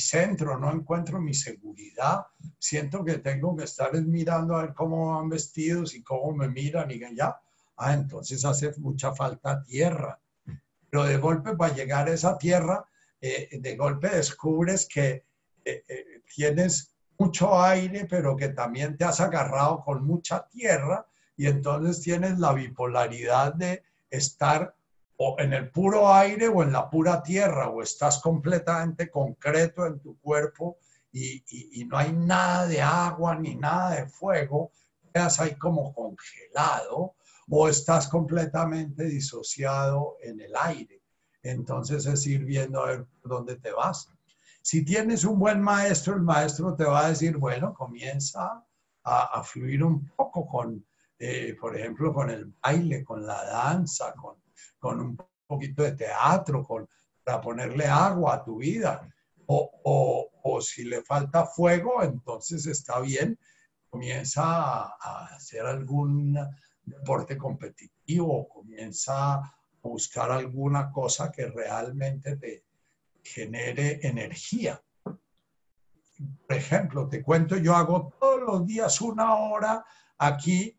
centro, 0.00 0.58
no 0.58 0.72
encuentro 0.72 1.20
mi 1.20 1.34
seguridad. 1.34 2.26
Siento 2.58 3.04
que 3.04 3.18
tengo 3.18 3.56
que 3.56 3.64
estar 3.64 3.92
mirando 4.02 4.56
a 4.56 4.62
ver 4.62 4.74
cómo 4.74 5.14
van 5.14 5.28
vestidos 5.28 5.94
y 5.94 6.02
cómo 6.02 6.32
me 6.32 6.48
miran 6.48 6.90
y 6.90 7.00
ya. 7.14 7.40
Ah, 7.76 7.94
entonces 7.94 8.44
hace 8.44 8.72
mucha 8.78 9.14
falta 9.14 9.62
tierra. 9.62 10.18
Pero 10.90 11.04
de 11.04 11.16
golpe 11.18 11.56
para 11.56 11.74
llegar 11.74 12.08
a 12.08 12.14
esa 12.14 12.36
tierra, 12.36 12.84
eh, 13.20 13.48
de 13.60 13.76
golpe 13.76 14.08
descubres 14.08 14.86
que 14.86 15.24
eh, 15.64 15.84
eh, 15.88 16.22
tienes 16.34 16.94
mucho 17.18 17.60
aire, 17.62 18.06
pero 18.06 18.36
que 18.36 18.48
también 18.48 18.96
te 18.96 19.04
has 19.04 19.20
agarrado 19.20 19.82
con 19.84 20.04
mucha 20.04 20.48
tierra 20.48 21.06
y 21.36 21.46
entonces 21.46 22.00
tienes 22.00 22.38
la 22.38 22.52
bipolaridad 22.52 23.54
de 23.54 23.82
estar 24.10 24.74
o 25.22 25.36
en 25.38 25.52
el 25.52 25.70
puro 25.70 26.10
aire 26.10 26.48
o 26.48 26.62
en 26.62 26.72
la 26.72 26.88
pura 26.88 27.22
tierra, 27.22 27.68
o 27.68 27.82
estás 27.82 28.20
completamente 28.20 29.10
concreto 29.10 29.84
en 29.84 30.00
tu 30.00 30.18
cuerpo 30.18 30.78
y, 31.12 31.44
y, 31.78 31.84
no 31.84 31.98
hay 31.98 32.10
nada 32.14 32.66
de 32.66 32.80
agua 32.80 33.34
ni 33.34 33.54
nada 33.54 33.96
de 33.96 34.06
fuego, 34.06 34.72
quedas 35.12 35.38
ahí 35.40 35.56
como 35.56 35.92
congelado, 35.92 37.16
o 37.50 37.68
estás 37.68 38.08
completamente 38.08 39.04
disociado 39.04 40.16
en 40.22 40.40
el 40.40 40.52
aire. 40.56 41.02
Entonces 41.42 42.06
es 42.06 42.26
ir 42.26 42.46
viendo 42.46 42.80
a 42.82 42.86
ver 42.86 43.06
dónde 43.22 43.56
te 43.56 43.72
vas. 43.72 44.08
Si 44.62 44.86
tienes 44.86 45.24
un 45.24 45.38
buen 45.38 45.60
maestro, 45.60 46.14
el 46.14 46.22
maestro 46.22 46.74
te 46.74 46.84
va 46.84 47.04
a 47.04 47.10
decir, 47.10 47.36
bueno, 47.36 47.74
comienza 47.74 48.64
a, 49.04 49.42
fluir 49.42 49.84
un 49.84 50.08
poco 50.16 50.46
con, 50.46 50.82
eh, 51.18 51.54
por 51.60 51.76
ejemplo, 51.76 52.14
con 52.14 52.30
el 52.30 52.46
baile, 52.62 53.04
con 53.04 53.26
la 53.26 53.44
danza, 53.44 54.14
con 54.14 54.36
con 54.80 55.00
un 55.00 55.18
poquito 55.46 55.82
de 55.82 55.92
teatro, 55.92 56.64
con, 56.64 56.88
para 57.22 57.40
ponerle 57.40 57.86
agua 57.86 58.34
a 58.34 58.44
tu 58.44 58.56
vida. 58.58 59.08
O, 59.46 60.30
o, 60.42 60.60
si 60.60 60.84
le 60.84 61.02
falta 61.02 61.44
fuego, 61.44 62.02
entonces 62.02 62.66
está 62.66 63.00
bien, 63.00 63.38
comienza 63.88 64.42
a, 64.44 65.34
hacer 65.34 65.66
algún 65.66 66.38
deporte 66.84 67.36
competitivo, 67.36 68.48
comienza 68.48 69.34
a 69.34 69.54
buscar 69.82 70.30
alguna 70.30 70.92
cosa 70.92 71.32
que 71.32 71.46
realmente 71.46 72.36
te 72.36 72.64
genere 73.24 73.98
energía. 74.06 74.80
Por 75.04 76.56
ejemplo, 76.56 77.08
te 77.08 77.22
cuento, 77.22 77.56
yo 77.56 77.74
hago 77.74 78.14
todos 78.20 78.40
los 78.40 78.66
días 78.66 79.00
una 79.00 79.34
hora 79.34 79.84
aquí 80.18 80.78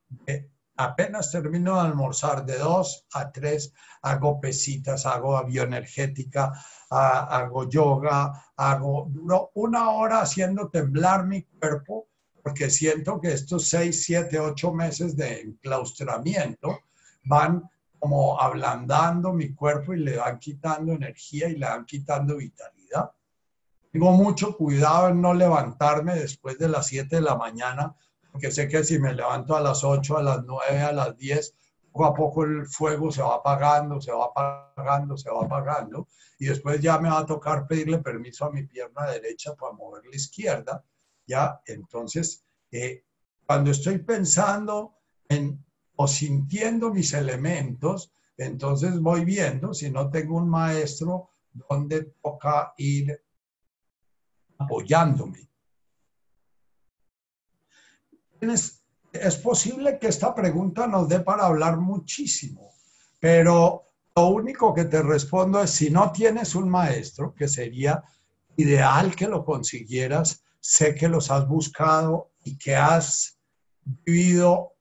apenas 0.84 1.32
termino 1.32 1.76
de 1.76 1.82
almorzar, 1.82 2.46
de 2.46 2.58
dos 2.58 3.06
a 3.14 3.32
tres, 3.32 3.74
hago 4.02 4.40
pesitas, 4.40 5.06
hago 5.06 5.44
bioenergética, 5.46 6.52
hago 6.90 7.70
yoga, 7.70 8.32
hago 8.56 9.08
duro 9.10 9.52
una 9.56 9.92
hora 9.92 10.22
haciendo 10.22 10.70
temblar 10.70 11.26
mi 11.26 11.44
cuerpo, 11.44 12.08
porque 12.44 12.70
siento 12.70 13.22
que 13.22 13.34
estos 13.34 13.70
seis, 13.70 14.04
siete, 14.04 14.40
ocho 14.40 14.74
meses 14.74 15.16
de 15.16 15.42
enclaustramiento 15.42 16.82
van 17.24 17.70
como 18.00 18.42
ablandando 18.42 19.32
mi 19.32 19.54
cuerpo 19.54 19.94
y 19.94 20.00
le 20.00 20.18
van 20.18 20.40
quitando 20.40 20.94
energía 20.94 21.48
y 21.50 21.58
le 21.58 21.68
van 21.68 21.86
quitando 21.86 22.38
vitalidad. 22.38 23.12
Tengo 23.92 24.12
mucho 24.14 24.58
cuidado 24.58 25.10
en 25.10 25.22
no 25.22 25.34
levantarme 25.34 26.16
después 26.16 26.58
de 26.58 26.70
las 26.70 26.88
siete 26.88 27.18
de 27.18 27.22
la 27.22 27.36
mañana 27.36 27.96
porque 28.32 28.52
sé 28.52 28.68
que 28.68 28.84
si 28.84 29.00
me 29.00 29.14
levanto 29.14 29.56
a 29.56 29.62
las 29.62 29.84
8, 29.84 30.18
a 30.18 30.24
las 30.24 30.44
9, 30.46 30.82
a 30.82 30.92
las 30.92 31.18
10, 31.18 31.56
poco 31.92 32.06
a 32.06 32.14
poco 32.14 32.44
el 32.44 32.66
fuego 32.68 33.12
se 33.12 33.22
va 33.22 33.36
apagando, 33.36 34.00
se 34.00 34.12
va 34.12 34.26
apagando, 34.26 35.18
se 35.18 35.30
va 35.30 35.44
apagando, 35.44 36.08
y 36.40 36.46
después 36.46 36.80
ya 36.82 36.98
me 36.98 37.10
va 37.10 37.20
a 37.20 37.26
tocar 37.26 37.68
pedirle 37.68 38.00
permiso 38.00 38.46
a 38.46 38.52
mi 38.52 38.64
pierna 38.64 39.06
derecha 39.08 39.54
para 39.56 39.74
mover 39.74 40.04
la 40.06 40.16
izquierda, 40.16 40.84
ya, 41.28 41.62
entonces, 41.66 42.44
eh, 42.72 43.04
cuando 43.46 43.72
estoy 43.72 44.00
pensando 44.00 44.96
en 45.28 45.64
o 45.96 46.08
sintiendo 46.08 46.92
mis 46.92 47.14
elementos, 47.14 48.12
entonces 48.38 49.00
voy 49.00 49.24
viendo 49.24 49.74
si 49.74 49.92
no 49.92 50.10
tengo 50.10 50.38
un 50.38 50.50
maestro 50.50 51.30
donde 51.54 52.14
toca 52.24 52.74
ir 52.78 53.22
apoyándome 54.58 55.51
es 58.42 59.36
posible 59.38 60.00
que 60.00 60.08
esta 60.08 60.34
pregunta 60.34 60.88
nos 60.88 61.08
dé 61.08 61.20
para 61.20 61.46
hablar 61.46 61.78
muchísimo, 61.78 62.72
pero 63.20 63.84
lo 64.16 64.28
único 64.28 64.74
que 64.74 64.86
te 64.86 65.02
respondo 65.02 65.62
es 65.62 65.72
si 65.72 65.90
no 65.90 66.12
tienes 66.12 66.56
un 66.56 66.70
maestro, 66.70 67.34
que 67.34 67.48
sería 67.48 68.04
ideal 68.58 69.16
que 69.16 69.28
lo 69.28 69.46
consiguieras, 69.46 70.44
sé 70.60 70.96
que 70.96 71.08
los 71.08 71.32
has 71.32 71.48
buscado 71.48 72.32
y 72.44 72.58
que 72.58 72.76
has 72.76 73.40
vivido 73.84 74.74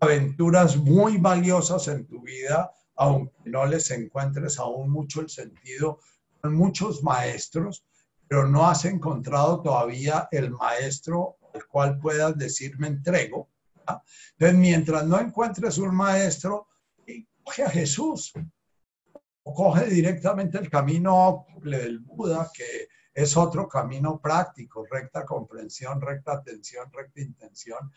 aventuras 0.00 0.76
muy 0.76 1.18
valiosas 1.18 1.88
en 1.88 2.06
tu 2.06 2.22
vida, 2.22 2.70
aunque 2.96 3.50
no 3.50 3.66
les 3.66 3.90
encuentres 3.90 4.58
aún 4.58 4.90
mucho 4.90 5.20
el 5.20 5.30
sentido, 5.30 6.00
con 6.40 6.54
muchos 6.54 7.02
maestros, 7.02 7.84
pero 8.28 8.46
no 8.46 8.66
has 8.66 8.84
encontrado 8.84 9.62
todavía 9.62 10.28
el 10.30 10.50
maestro 10.50 11.35
al 11.56 11.66
cual 11.66 11.98
puedas 11.98 12.36
decir 12.36 12.78
me 12.78 12.88
entrego. 12.88 13.48
Entonces, 14.32 14.58
mientras 14.58 15.06
no 15.06 15.20
encuentres 15.20 15.78
un 15.78 15.94
maestro, 15.94 16.68
coge 17.42 17.62
a 17.62 17.70
Jesús 17.70 18.32
o 19.44 19.54
coge 19.54 19.86
directamente 19.86 20.58
el 20.58 20.68
camino 20.68 21.46
del 21.62 22.00
Buda, 22.00 22.50
que 22.52 22.88
es 23.14 23.36
otro 23.36 23.68
camino 23.68 24.20
práctico, 24.20 24.84
recta 24.90 25.24
comprensión, 25.24 26.00
recta 26.00 26.32
atención, 26.32 26.90
recta 26.92 27.20
intención, 27.20 27.90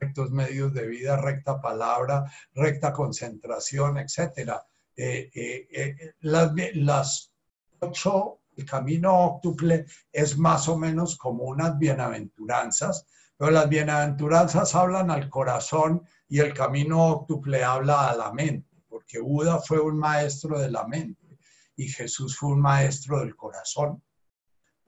rectos 0.00 0.30
medios 0.30 0.72
de 0.72 0.86
vida, 0.86 1.16
recta 1.16 1.60
palabra, 1.60 2.24
recta 2.54 2.92
concentración, 2.92 3.98
etc. 3.98 4.58
Eh, 4.96 5.30
eh, 5.34 5.68
eh, 5.70 6.14
las, 6.20 6.52
las 6.74 7.32
ocho 7.80 8.40
el 8.56 8.64
camino 8.64 9.16
óctuple 9.18 9.86
es 10.12 10.38
más 10.38 10.68
o 10.68 10.76
menos 10.76 11.16
como 11.16 11.44
unas 11.44 11.78
bienaventuranzas, 11.78 13.06
pero 13.36 13.50
las 13.50 13.68
bienaventuranzas 13.68 14.74
hablan 14.74 15.10
al 15.10 15.28
corazón 15.28 16.02
y 16.28 16.38
el 16.38 16.54
camino 16.54 17.04
óctuple 17.06 17.64
habla 17.64 18.10
a 18.10 18.16
la 18.16 18.32
mente, 18.32 18.68
porque 18.88 19.20
Buda 19.20 19.60
fue 19.60 19.80
un 19.80 19.98
maestro 19.98 20.58
de 20.58 20.70
la 20.70 20.86
mente 20.86 21.38
y 21.76 21.88
Jesús 21.88 22.36
fue 22.36 22.50
un 22.50 22.60
maestro 22.60 23.20
del 23.20 23.34
corazón. 23.34 24.02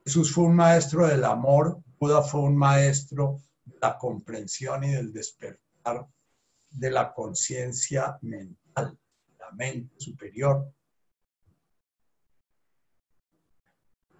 Jesús 0.04 0.32
fue 0.32 0.44
un 0.44 0.56
maestro 0.56 1.06
del 1.06 1.24
amor, 1.24 1.82
Buda 1.98 2.22
fue 2.22 2.40
un 2.42 2.56
maestro 2.56 3.40
de 3.64 3.76
la 3.80 3.98
comprensión 3.98 4.84
y 4.84 4.92
del 4.92 5.12
despertar 5.12 6.06
de 6.70 6.90
la 6.90 7.12
conciencia 7.12 8.18
mental, 8.22 8.98
la 9.38 9.50
mente 9.52 9.94
superior. 9.98 10.72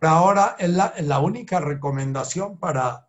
Ahora 0.00 0.56
es 0.58 0.70
la, 0.70 1.20
única 1.20 1.60
recomendación 1.60 2.58
para 2.58 3.08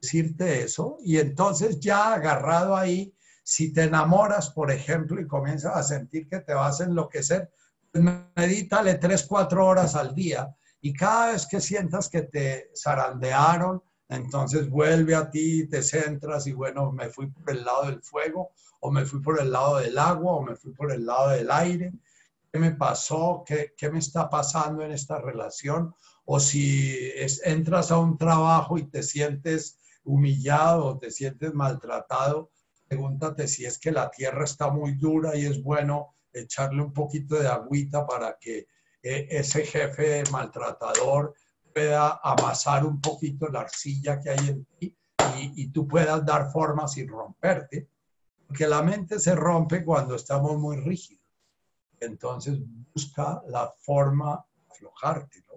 decirte 0.00 0.62
eso 0.62 0.98
y 1.04 1.18
entonces 1.18 1.80
ya 1.80 2.14
agarrado 2.14 2.76
ahí, 2.76 3.14
Si 3.42 3.72
te 3.72 3.84
enamoras, 3.84 4.50
por 4.50 4.70
ejemplo, 4.70 5.18
y 5.20 5.26
comienzas 5.26 5.74
a 5.74 5.82
sentir 5.82 6.28
que 6.28 6.40
te 6.40 6.52
vas 6.52 6.80
a 6.80 6.84
enloquecer, 6.84 7.50
pues 7.90 8.04
medítale 8.36 8.96
tres, 8.96 9.24
cuatro 9.26 9.66
horas 9.66 9.94
al 9.94 10.14
día 10.14 10.54
y 10.80 10.92
cada 10.92 11.32
vez 11.32 11.46
que 11.46 11.60
sientas 11.60 12.08
que 12.08 12.22
te 12.22 12.70
zarandearon, 12.76 13.82
entonces 14.08 14.68
vuelve 14.68 15.14
a 15.14 15.30
ti, 15.30 15.66
te 15.68 15.82
centras 15.82 16.46
y 16.46 16.52
bueno, 16.52 16.92
me 16.92 17.08
fui 17.08 17.26
por 17.28 17.50
el 17.50 17.64
lado 17.64 17.86
del 17.86 18.02
fuego 18.02 18.52
o 18.80 18.90
me 18.90 19.04
fui 19.04 19.20
por 19.20 19.40
el 19.40 19.52
lado 19.52 19.78
del 19.78 19.98
agua 19.98 20.32
o 20.32 20.42
me 20.42 20.56
fui 20.56 20.72
por 20.72 20.92
el 20.92 21.04
lado 21.04 21.30
del 21.30 21.50
aire. 21.50 21.92
¿Qué 22.50 22.58
me 22.58 22.72
pasó? 22.72 23.42
¿Qué, 23.46 23.74
qué 23.76 23.90
me 23.90 23.98
está 23.98 24.30
pasando 24.30 24.82
en 24.82 24.92
esta 24.92 25.20
relación? 25.20 25.94
O 26.30 26.38
si 26.40 26.94
entras 27.44 27.90
a 27.90 27.96
un 27.96 28.18
trabajo 28.18 28.76
y 28.76 28.84
te 28.84 29.02
sientes 29.02 29.78
humillado 30.04 30.84
o 30.84 30.98
te 30.98 31.10
sientes 31.10 31.54
maltratado, 31.54 32.50
pregúntate 32.86 33.48
si 33.48 33.64
es 33.64 33.78
que 33.78 33.90
la 33.90 34.10
tierra 34.10 34.44
está 34.44 34.68
muy 34.68 34.92
dura 34.96 35.34
y 35.36 35.46
es 35.46 35.62
bueno 35.62 36.16
echarle 36.30 36.82
un 36.82 36.92
poquito 36.92 37.36
de 37.36 37.48
agüita 37.48 38.06
para 38.06 38.36
que 38.38 38.66
eh, 39.02 39.26
ese 39.30 39.64
jefe 39.64 40.22
maltratador 40.30 41.32
pueda 41.72 42.20
amasar 42.22 42.84
un 42.84 43.00
poquito 43.00 43.48
la 43.48 43.60
arcilla 43.60 44.20
que 44.20 44.28
hay 44.28 44.48
en 44.48 44.66
ti 44.78 44.94
y, 45.38 45.62
y, 45.62 45.68
tú 45.68 45.88
puedas 45.88 46.26
dar 46.26 46.52
forma 46.52 46.86
sin 46.88 47.08
romperte. 47.08 47.88
Porque 48.46 48.66
la 48.66 48.82
mente 48.82 49.18
se 49.18 49.34
rompe 49.34 49.82
cuando 49.82 50.14
estamos 50.14 50.58
muy 50.58 50.76
rígidos. 50.76 51.24
Entonces 52.00 52.58
busca 52.92 53.42
la 53.46 53.72
forma 53.78 54.44
de 54.54 54.72
aflojarte. 54.72 55.47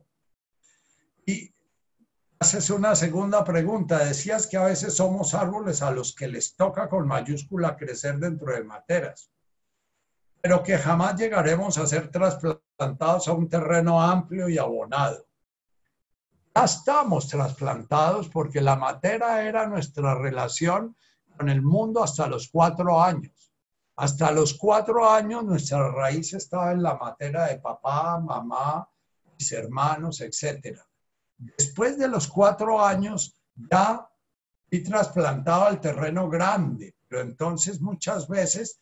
Haces 2.41 2.71
una 2.71 2.95
segunda 2.95 3.43
pregunta. 3.43 3.99
Decías 3.99 4.47
que 4.47 4.57
a 4.57 4.63
veces 4.63 4.95
somos 4.95 5.35
árboles 5.35 5.83
a 5.83 5.91
los 5.91 6.15
que 6.15 6.27
les 6.27 6.55
toca 6.55 6.89
con 6.89 7.07
mayúscula 7.07 7.77
crecer 7.77 8.17
dentro 8.17 8.51
de 8.51 8.63
materas, 8.63 9.29
pero 10.41 10.63
que 10.63 10.75
jamás 10.75 11.15
llegaremos 11.17 11.77
a 11.77 11.85
ser 11.85 12.09
trasplantados 12.09 13.27
a 13.27 13.33
un 13.33 13.47
terreno 13.47 14.01
amplio 14.01 14.49
y 14.49 14.57
abonado. 14.57 15.27
Ya 16.55 16.63
estamos 16.63 17.27
trasplantados 17.27 18.27
porque 18.27 18.59
la 18.59 18.75
matera 18.75 19.43
era 19.43 19.67
nuestra 19.67 20.15
relación 20.15 20.97
con 21.37 21.47
el 21.47 21.61
mundo 21.61 22.03
hasta 22.03 22.25
los 22.25 22.49
cuatro 22.49 22.99
años. 22.99 23.53
Hasta 23.97 24.31
los 24.31 24.55
cuatro 24.55 25.07
años 25.07 25.43
nuestra 25.43 25.91
raíz 25.91 26.33
estaba 26.33 26.71
en 26.71 26.81
la 26.81 26.95
materia 26.95 27.43
de 27.43 27.59
papá, 27.59 28.19
mamá, 28.19 28.89
mis 29.37 29.51
hermanos, 29.51 30.21
etcétera 30.21 30.83
Después 31.57 31.97
de 31.97 32.07
los 32.07 32.27
cuatro 32.27 32.85
años 32.85 33.33
ya 33.55 34.07
fui 34.69 34.83
trasplantado 34.83 35.65
al 35.65 35.81
terreno 35.81 36.29
grande, 36.29 36.95
pero 37.07 37.23
entonces 37.23 37.81
muchas 37.81 38.27
veces, 38.27 38.79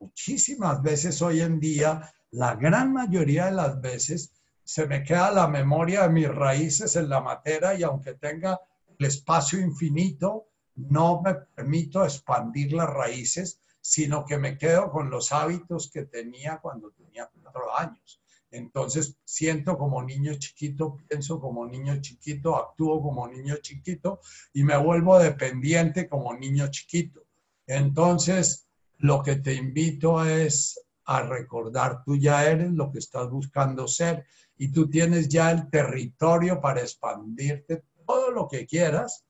muchísimas 0.00 0.82
veces 0.82 1.22
hoy 1.22 1.40
en 1.40 1.60
día, 1.60 2.12
la 2.32 2.56
gran 2.56 2.92
mayoría 2.92 3.46
de 3.46 3.52
las 3.52 3.80
veces 3.80 4.32
se 4.64 4.86
me 4.86 5.04
queda 5.04 5.30
la 5.30 5.46
memoria 5.46 6.02
de 6.02 6.10
mis 6.10 6.28
raíces 6.28 6.96
en 6.96 7.08
la 7.08 7.20
materia 7.20 7.74
y 7.74 7.84
aunque 7.84 8.14
tenga 8.14 8.60
el 8.98 9.06
espacio 9.06 9.60
infinito, 9.60 10.48
no 10.74 11.22
me 11.22 11.34
permito 11.34 12.04
expandir 12.04 12.72
las 12.72 12.90
raíces, 12.90 13.60
sino 13.80 14.24
que 14.24 14.36
me 14.36 14.58
quedo 14.58 14.90
con 14.90 15.10
los 15.10 15.30
hábitos 15.30 15.90
que 15.90 16.06
tenía 16.06 16.58
cuando 16.58 16.90
tenía 16.90 17.30
cuatro 17.40 17.76
años. 17.76 18.19
Entonces 18.50 19.16
siento 19.24 19.78
como 19.78 20.02
niño 20.02 20.34
chiquito, 20.34 20.98
pienso 21.08 21.40
como 21.40 21.66
niño 21.66 22.00
chiquito, 22.00 22.56
actúo 22.56 23.00
como 23.00 23.28
niño 23.28 23.56
chiquito 23.58 24.20
y 24.52 24.64
me 24.64 24.76
vuelvo 24.76 25.18
dependiente 25.18 26.08
como 26.08 26.34
niño 26.34 26.68
chiquito. 26.68 27.22
Entonces, 27.66 28.66
lo 28.98 29.22
que 29.22 29.36
te 29.36 29.54
invito 29.54 30.24
es 30.24 30.84
a 31.04 31.22
recordar, 31.22 32.02
tú 32.04 32.16
ya 32.16 32.44
eres 32.44 32.72
lo 32.72 32.90
que 32.90 32.98
estás 32.98 33.30
buscando 33.30 33.86
ser 33.88 34.26
y 34.56 34.70
tú 34.72 34.90
tienes 34.90 35.28
ya 35.28 35.50
el 35.50 35.70
territorio 35.70 36.60
para 36.60 36.80
expandirte 36.80 37.84
todo 38.06 38.30
lo 38.30 38.48
que 38.48 38.66
quieras. 38.66 39.24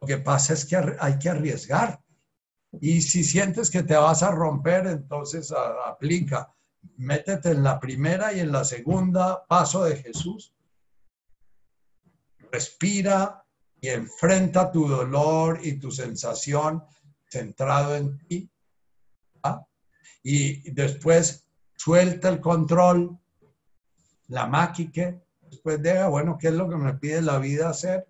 Lo 0.00 0.06
que 0.06 0.18
pasa 0.18 0.54
es 0.54 0.64
que 0.64 0.76
hay 0.98 1.18
que 1.18 1.28
arriesgar. 1.28 2.00
Y 2.80 3.00
si 3.02 3.24
sientes 3.24 3.70
que 3.70 3.82
te 3.82 3.96
vas 3.96 4.22
a 4.22 4.30
romper, 4.30 4.86
entonces 4.86 5.52
aplica 5.86 6.54
métete 6.96 7.50
en 7.50 7.62
la 7.62 7.78
primera 7.78 8.32
y 8.32 8.40
en 8.40 8.52
la 8.52 8.64
segunda 8.64 9.46
paso 9.46 9.84
de 9.84 9.96
Jesús. 9.96 10.54
Respira 12.50 13.44
y 13.80 13.88
enfrenta 13.88 14.70
tu 14.70 14.88
dolor 14.88 15.60
y 15.62 15.78
tu 15.78 15.90
sensación 15.90 16.82
centrado 17.28 17.96
en 17.96 18.18
ti. 18.26 18.50
¿ah? 19.42 19.64
Y 20.22 20.70
después 20.70 21.46
suelta 21.76 22.28
el 22.28 22.40
control, 22.40 23.18
la 24.28 24.46
máquica. 24.46 25.20
Después 25.42 25.82
deja, 25.82 26.08
bueno, 26.08 26.36
¿qué 26.38 26.48
es 26.48 26.54
lo 26.54 26.68
que 26.68 26.76
me 26.76 26.94
pide 26.94 27.22
la 27.22 27.38
vida 27.38 27.70
hacer? 27.70 28.08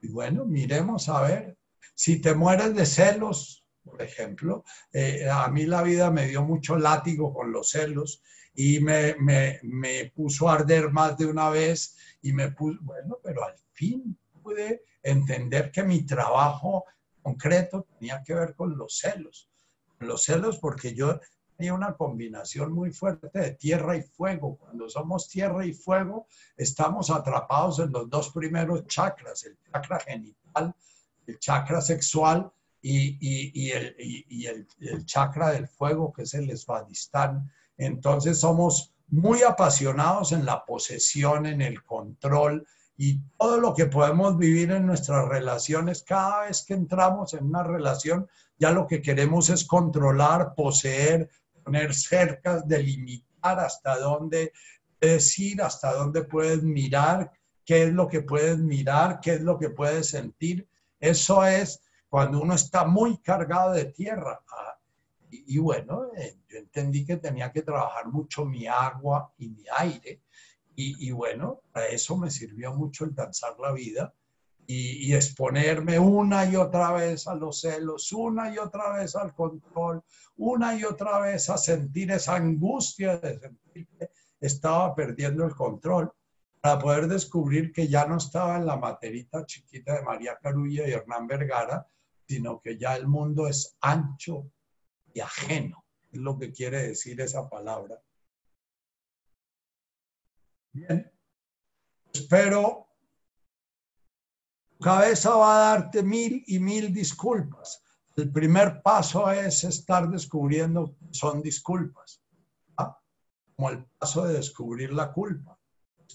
Y 0.00 0.08
bueno, 0.08 0.44
miremos 0.44 1.08
a 1.08 1.22
ver. 1.22 1.58
Si 1.94 2.20
te 2.20 2.34
mueres 2.34 2.74
de 2.74 2.86
celos, 2.86 3.65
por 3.86 4.02
ejemplo. 4.02 4.64
Eh, 4.92 5.28
a 5.30 5.48
mí 5.48 5.64
la 5.64 5.82
vida 5.82 6.10
me 6.10 6.26
dio 6.26 6.42
mucho 6.42 6.76
látigo 6.76 7.32
con 7.32 7.52
los 7.52 7.70
celos 7.70 8.22
y 8.54 8.80
me, 8.80 9.14
me, 9.18 9.60
me, 9.62 10.12
puso 10.14 10.48
a 10.48 10.54
arder 10.54 10.90
más 10.90 11.16
de 11.16 11.26
una 11.26 11.50
vez 11.50 11.96
y 12.22 12.32
me 12.32 12.50
puso, 12.50 12.78
bueno, 12.82 13.18
pero 13.22 13.44
al 13.44 13.54
fin 13.72 14.18
pude 14.42 14.82
entender 15.02 15.70
que 15.70 15.82
mi 15.82 16.04
trabajo 16.04 16.84
concreto 17.22 17.86
tenía 17.98 18.22
que 18.24 18.34
ver 18.34 18.54
con 18.54 18.76
los 18.76 18.98
celos. 18.98 19.48
Los 19.98 20.24
celos 20.24 20.58
porque 20.58 20.94
yo 20.94 21.20
tenía 21.56 21.74
una 21.74 21.94
combinación 21.94 22.72
muy 22.72 22.92
fuerte 22.92 23.28
de 23.32 23.52
tierra 23.52 23.96
y 23.96 24.02
fuego. 24.02 24.56
Cuando 24.56 24.88
somos 24.88 25.28
tierra 25.28 25.64
y 25.64 25.72
fuego, 25.72 26.26
estamos 26.56 27.10
atrapados 27.10 27.78
en 27.78 27.92
los 27.92 28.08
dos 28.10 28.30
primeros 28.30 28.86
chakras, 28.86 29.44
el 29.44 29.58
chakra 29.72 30.00
genital, 30.00 30.74
el 31.26 31.38
chakra 31.38 31.80
sexual 31.80 32.52
y, 32.88 33.70
el, 33.72 34.66
chakra 35.04 35.50
del 35.50 35.66
fuego, 35.66 36.12
que 36.12 36.22
es 36.22 36.34
el 36.34 36.50
esvadistán. 36.50 37.50
Entonces 37.76 38.38
somos 38.38 38.94
muy 39.08 39.42
apasionados 39.42 40.32
en 40.32 40.44
la 40.44 40.64
posesión, 40.64 41.46
en 41.46 41.62
el 41.62 41.82
control 41.82 42.66
y 42.96 43.20
todo 43.38 43.60
lo 43.60 43.74
que 43.74 43.86
podemos 43.86 44.38
vivir 44.38 44.70
en 44.70 44.86
nuestras 44.86 45.28
relaciones. 45.28 46.02
Cada 46.02 46.46
vez 46.46 46.64
que 46.64 46.74
entramos 46.74 47.34
en 47.34 47.46
una 47.46 47.62
relación, 47.62 48.28
ya 48.58 48.70
lo 48.70 48.86
que 48.86 49.02
queremos 49.02 49.50
es 49.50 49.64
controlar, 49.64 50.54
poseer, 50.54 51.28
poner 51.62 51.94
cercas, 51.94 52.66
delimitar 52.66 53.60
hasta 53.60 53.98
dónde 53.98 54.52
puedes 54.98 55.38
ir, 55.38 55.60
hasta 55.60 55.92
dónde 55.92 56.22
puedes 56.22 56.62
mirar, 56.62 57.32
qué 57.64 57.84
es 57.84 57.92
lo 57.92 58.08
que 58.08 58.22
puedes 58.22 58.58
mirar, 58.58 59.20
qué 59.20 59.34
es 59.34 59.40
lo 59.42 59.58
que 59.58 59.70
puedes 59.70 60.08
sentir. 60.08 60.68
Eso 61.00 61.44
es 61.44 61.82
cuando 62.08 62.40
uno 62.40 62.54
está 62.54 62.84
muy 62.84 63.18
cargado 63.18 63.72
de 63.72 63.86
tierra. 63.86 64.40
Ah, 64.50 64.78
y, 65.30 65.58
bueno, 65.58 66.06
eh, 66.16 66.38
yo 66.48 66.58
entendí 66.58 67.04
que 67.04 67.16
tenía 67.16 67.52
que 67.52 67.62
trabajar 67.62 68.06
mucho 68.08 68.44
mi 68.44 68.66
agua 68.66 69.32
y 69.38 69.48
mi 69.48 69.64
aire. 69.76 70.22
Y, 70.78 71.10
bueno, 71.10 71.62
para 71.72 71.86
eso 71.86 72.18
me 72.18 72.30
sirvió 72.30 72.74
mucho 72.74 73.06
el 73.06 73.14
danzar 73.14 73.58
la 73.58 73.72
vida 73.72 74.12
y, 74.66 75.14
exponerme 75.14 75.98
una 75.98 76.44
y 76.44 76.56
otra 76.56 76.92
vez 76.92 77.26
a 77.26 77.34
los 77.34 77.62
celos, 77.62 78.12
una 78.12 78.52
y 78.52 78.58
otra 78.58 78.92
vez 78.92 79.16
al 79.16 79.34
control, 79.34 80.02
una 80.36 80.76
y 80.76 80.84
otra 80.84 81.20
vez 81.20 81.48
a 81.48 81.56
sentir 81.56 82.10
esa 82.10 82.36
angustia 82.36 83.16
de 83.16 83.38
sentir 83.38 83.88
que 83.98 84.10
estaba 84.38 84.94
perdiendo 84.94 85.46
el 85.46 85.54
control 85.54 86.12
para 86.60 86.78
poder 86.78 87.06
descubrir 87.06 87.72
que 87.72 87.88
ya 87.88 88.06
no 88.06 88.16
estaba 88.16 88.56
en 88.56 88.66
la 88.66 88.76
materita 88.76 89.44
chiquita 89.46 89.94
de 89.94 90.02
María 90.02 90.38
Carulla 90.40 90.88
y 90.88 90.92
Hernán 90.92 91.26
Vergara, 91.26 91.86
sino 92.26 92.60
que 92.60 92.76
ya 92.76 92.96
el 92.96 93.06
mundo 93.06 93.46
es 93.46 93.76
ancho 93.80 94.50
y 95.14 95.20
ajeno, 95.20 95.84
es 96.10 96.20
lo 96.20 96.38
que 96.38 96.52
quiere 96.52 96.88
decir 96.88 97.20
esa 97.20 97.48
palabra. 97.48 98.00
Bien, 100.72 101.10
espero 102.12 102.86
tu 104.76 104.84
cabeza 104.84 105.34
va 105.34 105.56
a 105.56 105.70
darte 105.70 106.02
mil 106.02 106.44
y 106.46 106.58
mil 106.58 106.92
disculpas. 106.92 107.82
El 108.16 108.30
primer 108.30 108.82
paso 108.82 109.30
es 109.30 109.64
estar 109.64 110.08
descubriendo 110.08 110.96
son 111.10 111.42
disculpas, 111.42 112.22
¿ah? 112.76 112.98
como 113.54 113.70
el 113.70 113.84
paso 113.98 114.26
de 114.26 114.34
descubrir 114.34 114.92
la 114.92 115.12
culpa, 115.12 115.55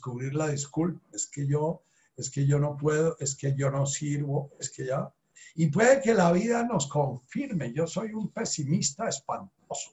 descubrir 0.01 0.33
la 0.33 0.47
disculpa. 0.47 1.01
Es 1.13 1.27
que 1.27 1.47
yo, 1.47 1.83
es 2.17 2.29
que 2.29 2.45
yo 2.45 2.59
no 2.59 2.75
puedo, 2.75 3.15
es 3.19 3.35
que 3.35 3.55
yo 3.55 3.69
no 3.69 3.85
sirvo, 3.85 4.51
es 4.59 4.71
que 4.71 4.85
ya 4.87 5.13
y 5.55 5.67
puede 5.67 6.01
que 6.01 6.13
la 6.13 6.31
vida 6.31 6.63
nos 6.63 6.87
confirme. 6.87 7.73
Yo 7.73 7.87
soy 7.87 8.13
un 8.13 8.31
pesimista 8.31 9.07
espantoso 9.07 9.91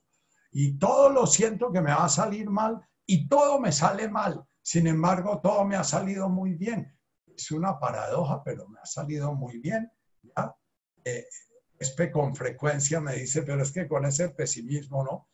y 0.53 0.79
todo 0.79 1.11
lo 1.11 1.27
siento 1.27 1.73
que 1.73 1.81
me 1.81 1.91
va 1.91 2.05
a 2.05 2.09
salir 2.09 2.49
mal 2.49 2.81
y 3.07 3.29
todo 3.29 3.61
me 3.61 3.73
sale 3.73 4.09
mal. 4.09 4.45
Sin 4.63 4.87
embargo, 4.87 5.41
todo 5.43 5.65
me 5.65 5.77
ha 5.77 5.85
salido 5.85 6.29
muy 6.29 6.55
bien. 6.55 6.95
Es 7.27 7.51
una 7.51 7.79
paradoja, 7.79 8.43
pero 8.45 8.69
me 8.69 8.79
ha 8.81 8.87
salido 8.87 9.35
muy 9.35 9.59
bien. 9.59 9.91
¿ya? 10.23 10.55
Eh, 11.05 11.27
Espe 11.79 12.11
con 12.11 12.35
frecuencia 12.35 13.01
me 13.01 13.15
dice, 13.15 13.43
pero 13.43 13.63
es 13.63 13.71
que 13.71 13.87
con 13.87 14.05
ese 14.05 14.31
pesimismo, 14.31 15.05
¿no? 15.05 15.29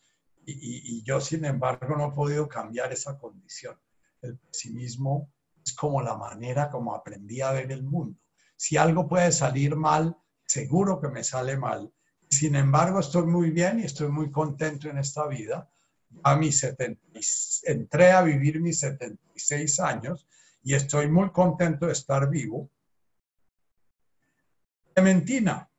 Y, 0.45 0.99
y, 0.99 1.03
yo, 1.03 1.19
sin 1.19 1.43
embargo, 1.43 1.95
no 1.95 2.09
he 2.09 2.11
podido 2.11 2.47
cambiar 2.47 2.93
esa 2.93 3.17
condición. 3.17 3.75
El 4.25 4.37
pesimismo 4.37 5.31
es 5.63 5.73
como 5.73 6.01
la 6.01 6.15
manera 6.15 6.69
como 6.69 6.93
aprendí 6.93 7.41
a 7.41 7.51
ver 7.51 7.71
el 7.71 7.83
mundo. 7.83 8.19
Si 8.55 8.77
algo 8.77 9.07
puede 9.07 9.31
salir 9.31 9.75
mal, 9.75 10.17
seguro 10.45 10.99
que 10.99 11.09
me 11.09 11.23
sale 11.23 11.57
mal. 11.57 11.91
Sin 12.29 12.55
embargo, 12.55 12.99
estoy 12.99 13.25
muy 13.25 13.51
bien 13.51 13.79
y 13.79 13.83
estoy 13.83 14.09
muy 14.09 14.31
contento 14.31 14.89
en 14.89 14.97
esta 14.97 15.27
vida. 15.27 15.69
A 16.23 16.35
mis 16.35 16.59
70, 16.59 17.01
entré 17.63 18.11
a 18.11 18.21
vivir 18.21 18.61
mis 18.61 18.79
76 18.79 19.79
años 19.79 20.27
y 20.63 20.73
estoy 20.73 21.09
muy 21.09 21.31
contento 21.31 21.87
de 21.87 21.91
estar 21.91 22.29
vivo. 22.29 22.69
Clementina, 24.93 25.69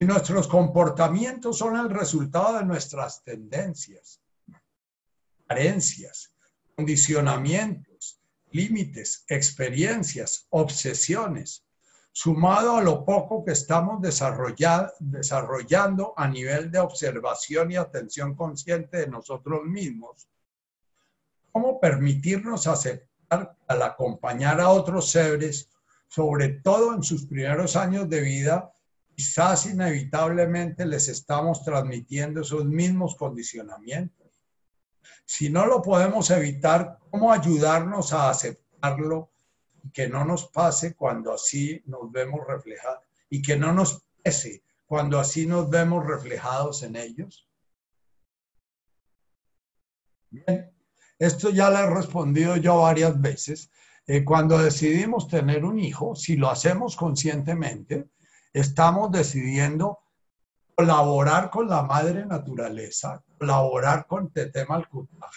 nuestros 0.00 0.46
comportamientos 0.46 1.56
son 1.58 1.76
el 1.76 1.88
resultado 1.88 2.58
de 2.58 2.64
nuestras 2.64 3.24
tendencias, 3.24 4.20
carencias, 5.46 6.35
condicionamientos, 6.76 8.20
límites, 8.52 9.24
experiencias, 9.28 10.46
obsesiones, 10.50 11.64
sumado 12.12 12.76
a 12.76 12.82
lo 12.82 13.04
poco 13.04 13.44
que 13.44 13.52
estamos 13.52 14.00
desarrollando 14.00 16.14
a 16.16 16.28
nivel 16.28 16.70
de 16.70 16.78
observación 16.78 17.72
y 17.72 17.76
atención 17.76 18.34
consciente 18.34 18.98
de 18.98 19.08
nosotros 19.08 19.64
mismos. 19.64 20.28
¿Cómo 21.50 21.80
permitirnos 21.80 22.66
aceptar 22.66 23.56
al 23.66 23.82
acompañar 23.82 24.60
a 24.60 24.68
otros 24.68 25.10
seres, 25.10 25.70
sobre 26.08 26.48
todo 26.48 26.94
en 26.94 27.02
sus 27.02 27.26
primeros 27.26 27.76
años 27.76 28.08
de 28.08 28.20
vida, 28.20 28.72
quizás 29.14 29.66
inevitablemente 29.66 30.86
les 30.86 31.08
estamos 31.08 31.64
transmitiendo 31.64 32.42
esos 32.42 32.64
mismos 32.66 33.16
condicionamientos. 33.16 34.25
Si 35.24 35.50
no 35.50 35.66
lo 35.66 35.82
podemos 35.82 36.30
evitar, 36.30 36.98
¿cómo 37.10 37.32
ayudarnos 37.32 38.12
a 38.12 38.30
aceptarlo 38.30 39.30
que 39.92 40.08
no 40.08 40.24
nos 40.24 40.46
pase 40.48 40.94
cuando 40.94 41.32
así 41.32 41.82
nos 41.86 42.10
vemos 42.10 42.40
reflejados 42.46 43.00
y 43.30 43.42
que 43.42 43.56
no 43.56 43.72
nos 43.72 44.04
pese 44.22 44.62
cuando 44.86 45.18
así 45.18 45.46
nos 45.46 45.68
vemos 45.68 46.06
reflejados 46.06 46.82
en 46.82 46.96
ellos? 46.96 47.48
Bien, 50.30 50.72
esto 51.18 51.50
ya 51.50 51.70
lo 51.70 51.78
he 51.78 51.90
respondido 51.90 52.56
yo 52.56 52.80
varias 52.80 53.20
veces. 53.20 53.70
Eh, 54.06 54.24
cuando 54.24 54.58
decidimos 54.58 55.28
tener 55.28 55.64
un 55.64 55.78
hijo, 55.78 56.14
si 56.14 56.36
lo 56.36 56.50
hacemos 56.50 56.94
conscientemente, 56.94 58.10
estamos 58.52 59.10
decidiendo 59.10 59.98
colaborar 60.76 61.48
con 61.50 61.68
la 61.68 61.82
madre 61.82 62.26
naturaleza, 62.26 63.22
colaborar 63.38 64.06
con 64.06 64.30
Tete 64.30 64.66
Malkutaj, 64.66 65.32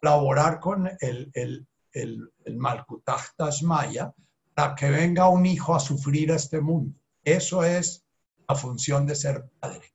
colaborar 0.00 0.58
con 0.58 0.88
el, 1.00 1.30
el, 1.34 1.66
el, 1.92 2.32
el 2.44 2.56
Malkutaj 2.56 3.36
Tashmaya, 3.36 4.12
para 4.54 4.74
que 4.74 4.90
venga 4.90 5.28
un 5.28 5.46
hijo 5.46 5.74
a 5.74 5.80
sufrir 5.80 6.32
a 6.32 6.36
este 6.36 6.60
mundo. 6.60 6.98
Eso 7.22 7.62
es 7.62 8.04
la 8.48 8.56
función 8.56 9.06
de 9.06 9.14
ser 9.14 9.48
padre. 9.60 9.94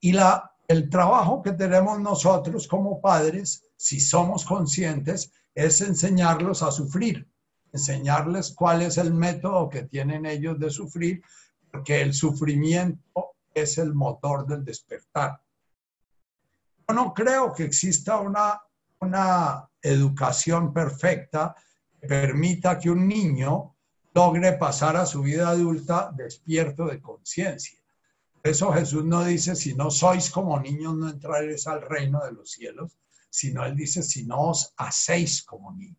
Y 0.00 0.12
la, 0.12 0.52
el 0.68 0.88
trabajo 0.88 1.42
que 1.42 1.52
tenemos 1.52 2.00
nosotros 2.00 2.66
como 2.66 3.02
padres, 3.02 3.64
si 3.76 4.00
somos 4.00 4.44
conscientes, 4.44 5.32
es 5.54 5.80
enseñarlos 5.82 6.62
a 6.62 6.70
sufrir, 6.70 7.28
enseñarles 7.72 8.54
cuál 8.54 8.82
es 8.82 8.96
el 8.96 9.12
método 9.12 9.68
que 9.68 9.82
tienen 9.82 10.24
ellos 10.24 10.58
de 10.58 10.70
sufrir 10.70 11.22
porque 11.70 12.00
el 12.00 12.14
sufrimiento 12.14 13.34
es 13.62 13.78
el 13.78 13.94
motor 13.94 14.46
del 14.46 14.64
despertar. 14.64 15.40
Yo 16.88 16.94
no 16.94 17.12
creo 17.12 17.52
que 17.52 17.64
exista 17.64 18.18
una, 18.18 18.60
una 19.00 19.68
educación 19.82 20.72
perfecta 20.72 21.54
que 22.00 22.06
permita 22.06 22.78
que 22.78 22.90
un 22.90 23.06
niño 23.06 23.76
logre 24.14 24.52
pasar 24.54 24.96
a 24.96 25.06
su 25.06 25.22
vida 25.22 25.48
adulta 25.48 26.10
despierto 26.14 26.86
de 26.86 27.00
conciencia. 27.00 27.78
Por 28.42 28.50
eso 28.50 28.72
Jesús 28.72 29.04
no 29.04 29.24
dice, 29.24 29.54
si 29.54 29.74
no 29.74 29.90
sois 29.90 30.30
como 30.30 30.58
niños, 30.58 30.94
no 30.96 31.08
entraréis 31.08 31.66
al 31.66 31.82
reino 31.82 32.24
de 32.24 32.32
los 32.32 32.50
cielos, 32.50 32.96
sino 33.30 33.64
Él 33.64 33.76
dice, 33.76 34.02
si 34.02 34.24
no 34.24 34.50
os 34.50 34.72
hacéis 34.76 35.42
como 35.42 35.72
niños. 35.72 35.98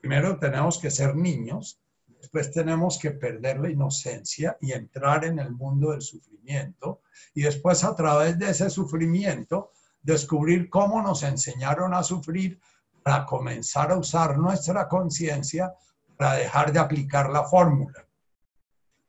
Primero 0.00 0.38
tenemos 0.38 0.78
que 0.78 0.90
ser 0.90 1.16
niños 1.16 1.80
Después 2.20 2.50
tenemos 2.50 2.98
que 2.98 3.12
perder 3.12 3.60
la 3.60 3.70
inocencia 3.70 4.56
y 4.60 4.72
entrar 4.72 5.24
en 5.24 5.38
el 5.38 5.52
mundo 5.52 5.92
del 5.92 6.02
sufrimiento. 6.02 7.02
Y 7.34 7.42
después 7.42 7.84
a 7.84 7.94
través 7.94 8.38
de 8.38 8.50
ese 8.50 8.70
sufrimiento, 8.70 9.72
descubrir 10.02 10.70
cómo 10.70 11.02
nos 11.02 11.22
enseñaron 11.22 11.92
a 11.94 12.02
sufrir 12.02 12.60
para 13.02 13.24
comenzar 13.26 13.92
a 13.92 13.98
usar 13.98 14.38
nuestra 14.38 14.88
conciencia 14.88 15.72
para 16.16 16.34
dejar 16.34 16.72
de 16.72 16.78
aplicar 16.78 17.30
la 17.30 17.44
fórmula. 17.44 18.06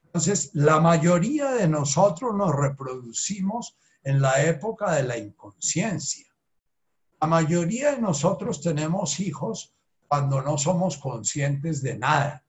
Entonces, 0.05 0.51
la 0.53 0.80
mayoría 0.80 1.51
de 1.51 1.68
nosotros 1.68 2.36
nos 2.36 2.55
reproducimos 2.55 3.78
en 4.03 4.22
la 4.22 4.43
época 4.43 4.93
de 4.93 5.03
la 5.03 5.18
inconsciencia. 5.18 6.26
La 7.22 7.28
mayoría 7.28 7.91
de 7.91 8.01
nosotros 8.01 8.62
tenemos 8.62 9.20
hijos 9.20 9.76
cuando 10.08 10.41
no 10.41 10.58
somos 10.58 10.97
conscientes 10.97 11.82
de 11.82 11.97
nada. 11.97 12.43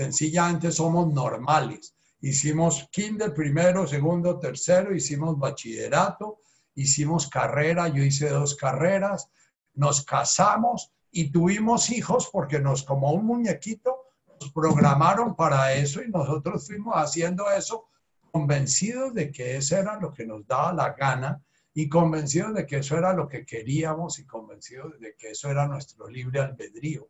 Sencillamente 0.00 0.72
somos 0.72 1.12
normales. 1.12 1.94
Hicimos 2.22 2.88
kinder 2.90 3.34
primero, 3.34 3.86
segundo, 3.86 4.38
tercero, 4.38 4.94
hicimos 4.94 5.38
bachillerato, 5.38 6.40
hicimos 6.74 7.28
carrera, 7.28 7.86
yo 7.88 8.02
hice 8.02 8.30
dos 8.30 8.54
carreras, 8.56 9.28
nos 9.74 10.02
casamos 10.02 10.90
y 11.10 11.30
tuvimos 11.30 11.90
hijos 11.90 12.30
porque 12.32 12.60
nos, 12.60 12.82
como 12.82 13.12
un 13.12 13.26
muñequito, 13.26 13.94
nos 14.40 14.50
programaron 14.52 15.36
para 15.36 15.74
eso 15.74 16.02
y 16.02 16.08
nosotros 16.08 16.66
fuimos 16.66 16.94
haciendo 16.96 17.50
eso 17.50 17.84
convencidos 18.32 19.12
de 19.12 19.30
que 19.30 19.58
eso 19.58 19.76
era 19.76 20.00
lo 20.00 20.14
que 20.14 20.24
nos 20.24 20.46
daba 20.46 20.72
la 20.72 20.94
gana 20.94 21.42
y 21.74 21.90
convencidos 21.90 22.54
de 22.54 22.64
que 22.64 22.78
eso 22.78 22.96
era 22.96 23.12
lo 23.12 23.28
que 23.28 23.44
queríamos 23.44 24.18
y 24.18 24.24
convencidos 24.24 24.98
de 24.98 25.14
que 25.14 25.32
eso 25.32 25.50
era 25.50 25.68
nuestro 25.68 26.08
libre 26.08 26.40
albedrío. 26.40 27.06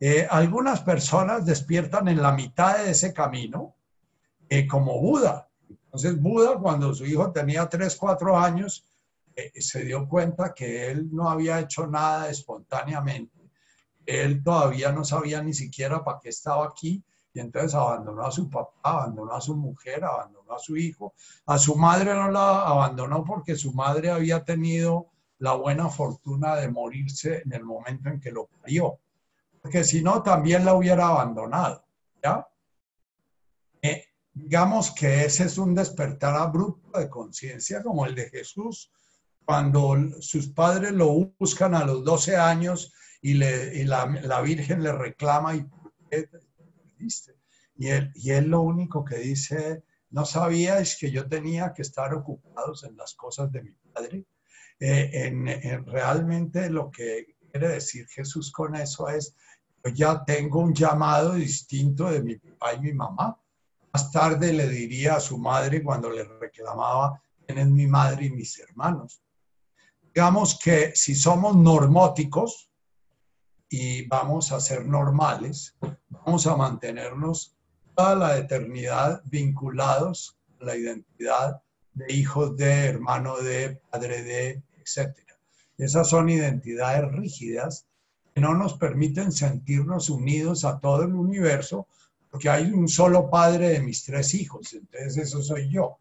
Eh, 0.00 0.26
algunas 0.28 0.80
personas 0.80 1.46
despiertan 1.46 2.08
en 2.08 2.20
la 2.20 2.32
mitad 2.32 2.78
de 2.78 2.90
ese 2.90 3.12
camino, 3.12 3.76
eh, 4.48 4.66
como 4.66 5.00
Buda. 5.00 5.48
Entonces 5.68 6.20
Buda, 6.20 6.58
cuando 6.58 6.92
su 6.94 7.06
hijo 7.06 7.30
tenía 7.30 7.68
3, 7.68 7.94
4 7.96 8.36
años, 8.36 8.84
eh, 9.36 9.52
se 9.60 9.84
dio 9.84 10.08
cuenta 10.08 10.52
que 10.52 10.90
él 10.90 11.08
no 11.12 11.30
había 11.30 11.60
hecho 11.60 11.86
nada 11.86 12.28
espontáneamente. 12.28 13.50
Él 14.04 14.42
todavía 14.42 14.92
no 14.92 15.04
sabía 15.04 15.42
ni 15.42 15.54
siquiera 15.54 16.04
para 16.04 16.18
qué 16.20 16.28
estaba 16.28 16.66
aquí 16.66 17.02
y 17.32 17.40
entonces 17.40 17.74
abandonó 17.74 18.26
a 18.26 18.30
su 18.30 18.50
papá, 18.50 18.78
abandonó 18.82 19.32
a 19.32 19.40
su 19.40 19.56
mujer, 19.56 20.04
abandonó 20.04 20.52
a 20.52 20.58
su 20.58 20.76
hijo. 20.76 21.14
A 21.46 21.58
su 21.58 21.76
madre 21.76 22.14
no 22.14 22.30
la 22.30 22.66
abandonó 22.66 23.24
porque 23.24 23.56
su 23.56 23.72
madre 23.72 24.10
había 24.10 24.44
tenido 24.44 25.10
la 25.38 25.54
buena 25.54 25.88
fortuna 25.88 26.56
de 26.56 26.68
morirse 26.68 27.42
en 27.44 27.52
el 27.52 27.64
momento 27.64 28.08
en 28.08 28.20
que 28.20 28.30
lo 28.30 28.46
parió 28.46 28.98
porque 29.64 29.82
si 29.82 30.02
no 30.02 30.22
también 30.22 30.62
la 30.62 30.74
hubiera 30.74 31.06
abandonado. 31.06 31.86
¿ya? 32.22 32.46
Eh, 33.80 34.04
digamos 34.34 34.90
que 34.90 35.24
ese 35.24 35.44
es 35.44 35.56
un 35.56 35.74
despertar 35.74 36.36
abrupto 36.36 36.98
de 36.98 37.08
conciencia 37.08 37.82
como 37.82 38.04
el 38.04 38.14
de 38.14 38.28
Jesús, 38.28 38.92
cuando 39.42 39.96
sus 40.20 40.48
padres 40.48 40.92
lo 40.92 41.32
buscan 41.38 41.74
a 41.74 41.86
los 41.86 42.04
12 42.04 42.36
años 42.36 42.92
y, 43.22 43.34
le, 43.34 43.82
la, 43.86 44.04
la, 44.04 44.42
Virgen 44.42 44.82
le 44.82 44.92
reclama 44.92 45.56
y 45.56 45.66
Y 47.76 47.88
él, 47.88 48.12
y 48.14 48.30
él 48.32 48.48
lo 48.48 48.60
único 48.60 49.02
que 49.02 49.16
dice, 49.16 49.82
no 50.10 50.26
sabíais 50.26 50.98
que 50.98 51.10
yo 51.10 51.26
tenía 51.26 51.72
que 51.72 51.80
estar 51.80 52.12
ocupados 52.12 52.84
en 52.84 52.98
las 52.98 53.14
cosas 53.14 53.50
de 53.50 53.62
mi 53.62 53.72
padre. 53.94 54.26
Eh, 54.78 55.10
en, 55.26 55.48
en 55.48 55.86
realmente 55.86 56.68
lo 56.68 56.90
que 56.90 57.34
quiere 57.50 57.68
decir 57.68 58.06
Jesús 58.08 58.50
con 58.50 58.74
eso 58.74 59.08
es, 59.08 59.36
ya 59.92 60.24
tengo 60.24 60.60
un 60.60 60.74
llamado 60.74 61.34
distinto 61.34 62.10
de 62.10 62.22
mi 62.22 62.36
papá 62.36 62.74
y 62.74 62.80
mi 62.80 62.92
mamá. 62.92 63.38
Más 63.92 64.10
tarde 64.10 64.52
le 64.52 64.68
diría 64.68 65.16
a 65.16 65.20
su 65.20 65.38
madre 65.38 65.82
cuando 65.82 66.10
le 66.10 66.24
reclamaba, 66.24 67.20
quién 67.46 67.58
es 67.58 67.66
mi 67.66 67.86
madre 67.86 68.26
y 68.26 68.30
mis 68.30 68.58
hermanos. 68.58 69.20
Digamos 70.14 70.58
que 70.58 70.92
si 70.94 71.14
somos 71.14 71.56
normóticos 71.56 72.70
y 73.68 74.06
vamos 74.06 74.52
a 74.52 74.60
ser 74.60 74.86
normales, 74.86 75.76
vamos 76.08 76.46
a 76.46 76.56
mantenernos 76.56 77.56
toda 77.94 78.14
la 78.14 78.38
eternidad 78.38 79.22
vinculados 79.24 80.38
a 80.60 80.64
la 80.64 80.76
identidad 80.76 81.62
de 81.92 82.12
hijos 82.12 82.56
de, 82.56 82.86
hermano 82.86 83.36
de, 83.38 83.80
padre 83.90 84.22
de, 84.22 84.62
etc. 84.78 85.16
Esas 85.76 86.08
son 86.08 86.28
identidades 86.28 87.10
rígidas 87.12 87.86
no 88.36 88.54
nos 88.54 88.74
permiten 88.74 89.32
sentirnos 89.32 90.10
unidos 90.10 90.64
a 90.64 90.80
todo 90.80 91.02
el 91.02 91.14
universo, 91.14 91.86
porque 92.30 92.50
hay 92.50 92.70
un 92.70 92.88
solo 92.88 93.30
padre 93.30 93.68
de 93.70 93.80
mis 93.80 94.04
tres 94.04 94.34
hijos, 94.34 94.72
entonces 94.72 95.16
eso 95.16 95.40
soy 95.42 95.70
yo. 95.70 95.98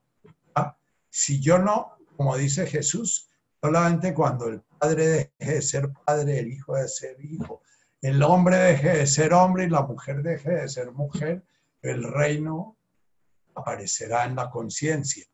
Si 1.10 1.40
yo 1.40 1.60
no, 1.60 1.98
como 2.18 2.36
dice 2.36 2.66
Jesús, 2.66 3.30
solamente 3.62 4.16
cuando 4.16 4.48
el 4.48 4.62
padre 4.80 5.32
deje 5.40 5.54
de 5.54 5.62
ser 5.62 5.92
padre, 6.06 6.40
el 6.40 6.52
hijo 6.52 6.76
de 6.76 6.88
ser 6.88 7.24
hijo, 7.24 7.62
el 8.02 8.24
hombre 8.24 8.58
deje 8.58 8.98
de 8.98 9.06
ser 9.06 9.32
hombre 9.32 9.66
y 9.66 9.70
la 9.70 9.84
mujer 9.84 10.24
deje 10.24 10.50
de 10.50 10.68
ser 10.68 10.92
mujer, 10.92 11.44
el 11.84 12.04
reino 12.04 12.78
aparecerá 13.54 14.26
en 14.26 14.36
la 14.36 14.50
conciencia. 14.50 15.26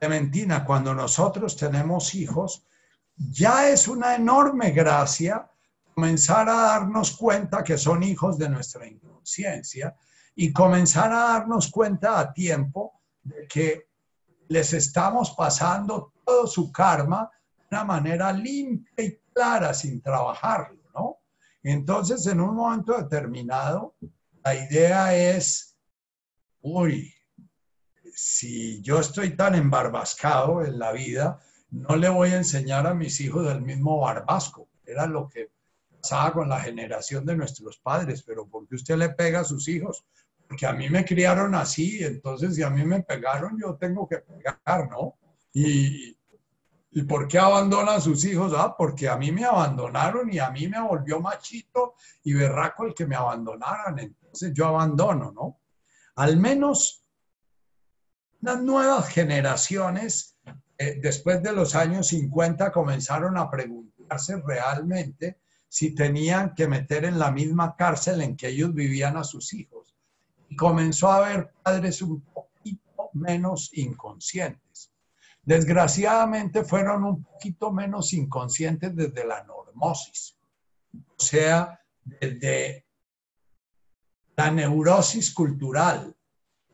Clementina, 0.00 0.64
cuando 0.64 0.94
nosotros 0.94 1.54
tenemos 1.58 2.14
hijos, 2.14 2.64
ya 3.14 3.68
es 3.68 3.86
una 3.86 4.14
enorme 4.14 4.70
gracia 4.70 5.46
comenzar 5.94 6.48
a 6.48 6.54
darnos 6.54 7.14
cuenta 7.14 7.62
que 7.62 7.76
son 7.76 8.02
hijos 8.02 8.38
de 8.38 8.48
nuestra 8.48 8.86
inconsciencia 8.86 9.94
y 10.34 10.54
comenzar 10.54 11.12
a 11.12 11.32
darnos 11.32 11.70
cuenta 11.70 12.18
a 12.18 12.32
tiempo 12.32 13.02
de 13.22 13.46
que 13.46 13.90
les 14.48 14.72
estamos 14.72 15.32
pasando 15.32 16.14
todo 16.24 16.46
su 16.46 16.72
karma 16.72 17.30
de 17.58 17.76
una 17.76 17.84
manera 17.84 18.32
limpia 18.32 19.04
y 19.04 19.18
clara 19.34 19.74
sin 19.74 20.00
trabajarlo, 20.00 20.80
¿no? 20.94 21.18
Entonces, 21.62 22.26
en 22.26 22.40
un 22.40 22.54
momento 22.54 22.96
determinado, 22.96 23.96
la 24.42 24.54
idea 24.54 25.14
es, 25.14 25.76
uy, 26.62 27.12
si 28.22 28.82
yo 28.82 29.00
estoy 29.00 29.34
tan 29.34 29.54
embarbascado 29.54 30.62
en 30.62 30.78
la 30.78 30.92
vida, 30.92 31.40
no 31.70 31.96
le 31.96 32.10
voy 32.10 32.30
a 32.30 32.36
enseñar 32.36 32.86
a 32.86 32.92
mis 32.92 33.18
hijos 33.20 33.50
el 33.50 33.62
mismo 33.62 33.98
barbasco. 33.98 34.68
Era 34.84 35.06
lo 35.06 35.26
que 35.26 35.50
pasaba 36.00 36.34
con 36.34 36.48
la 36.50 36.60
generación 36.60 37.24
de 37.24 37.34
nuestros 37.34 37.78
padres, 37.78 38.22
pero 38.22 38.46
¿por 38.46 38.68
qué 38.68 38.74
usted 38.74 38.96
le 38.96 39.08
pega 39.08 39.40
a 39.40 39.44
sus 39.44 39.68
hijos? 39.68 40.04
Porque 40.46 40.66
a 40.66 40.74
mí 40.74 40.90
me 40.90 41.04
criaron 41.04 41.54
así, 41.54 42.04
entonces 42.04 42.56
si 42.56 42.62
a 42.62 42.68
mí 42.68 42.84
me 42.84 43.02
pegaron, 43.02 43.58
yo 43.58 43.76
tengo 43.76 44.06
que 44.06 44.18
pegar, 44.18 44.90
¿no? 44.90 45.14
Y, 45.54 46.18
¿Y 46.90 47.02
por 47.04 47.26
qué 47.26 47.38
abandona 47.38 47.94
a 47.94 48.00
sus 48.00 48.22
hijos? 48.26 48.52
Ah, 48.54 48.74
porque 48.76 49.08
a 49.08 49.16
mí 49.16 49.32
me 49.32 49.44
abandonaron 49.44 50.30
y 50.30 50.38
a 50.40 50.50
mí 50.50 50.68
me 50.68 50.80
volvió 50.80 51.20
machito 51.20 51.94
y 52.24 52.34
berraco 52.34 52.84
el 52.84 52.92
que 52.92 53.06
me 53.06 53.16
abandonaran. 53.16 53.98
Entonces 53.98 54.52
yo 54.52 54.66
abandono, 54.66 55.32
¿no? 55.32 55.60
Al 56.16 56.36
menos 56.36 56.99
las 58.40 58.60
nuevas 58.62 59.08
generaciones, 59.08 60.36
eh, 60.78 60.98
después 61.02 61.42
de 61.42 61.52
los 61.52 61.74
años 61.74 62.08
50, 62.08 62.72
comenzaron 62.72 63.36
a 63.36 63.50
preguntarse 63.50 64.40
realmente 64.44 65.40
si 65.68 65.94
tenían 65.94 66.54
que 66.54 66.66
meter 66.66 67.04
en 67.04 67.18
la 67.18 67.30
misma 67.30 67.76
cárcel 67.76 68.22
en 68.22 68.36
que 68.36 68.48
ellos 68.48 68.74
vivían 68.74 69.16
a 69.16 69.24
sus 69.24 69.52
hijos. 69.52 69.94
Y 70.48 70.56
comenzó 70.56 71.12
a 71.12 71.18
haber 71.18 71.52
padres 71.62 72.02
un 72.02 72.20
poquito 72.22 73.10
menos 73.12 73.70
inconscientes. 73.74 74.90
Desgraciadamente 75.42 76.64
fueron 76.64 77.04
un 77.04 77.22
poquito 77.22 77.72
menos 77.72 78.12
inconscientes 78.12 78.94
desde 78.96 79.26
la 79.26 79.44
normosis, 79.44 80.36
o 80.92 81.22
sea, 81.22 81.80
desde 82.04 82.86
la 84.36 84.50
neurosis 84.50 85.32
cultural. 85.32 86.16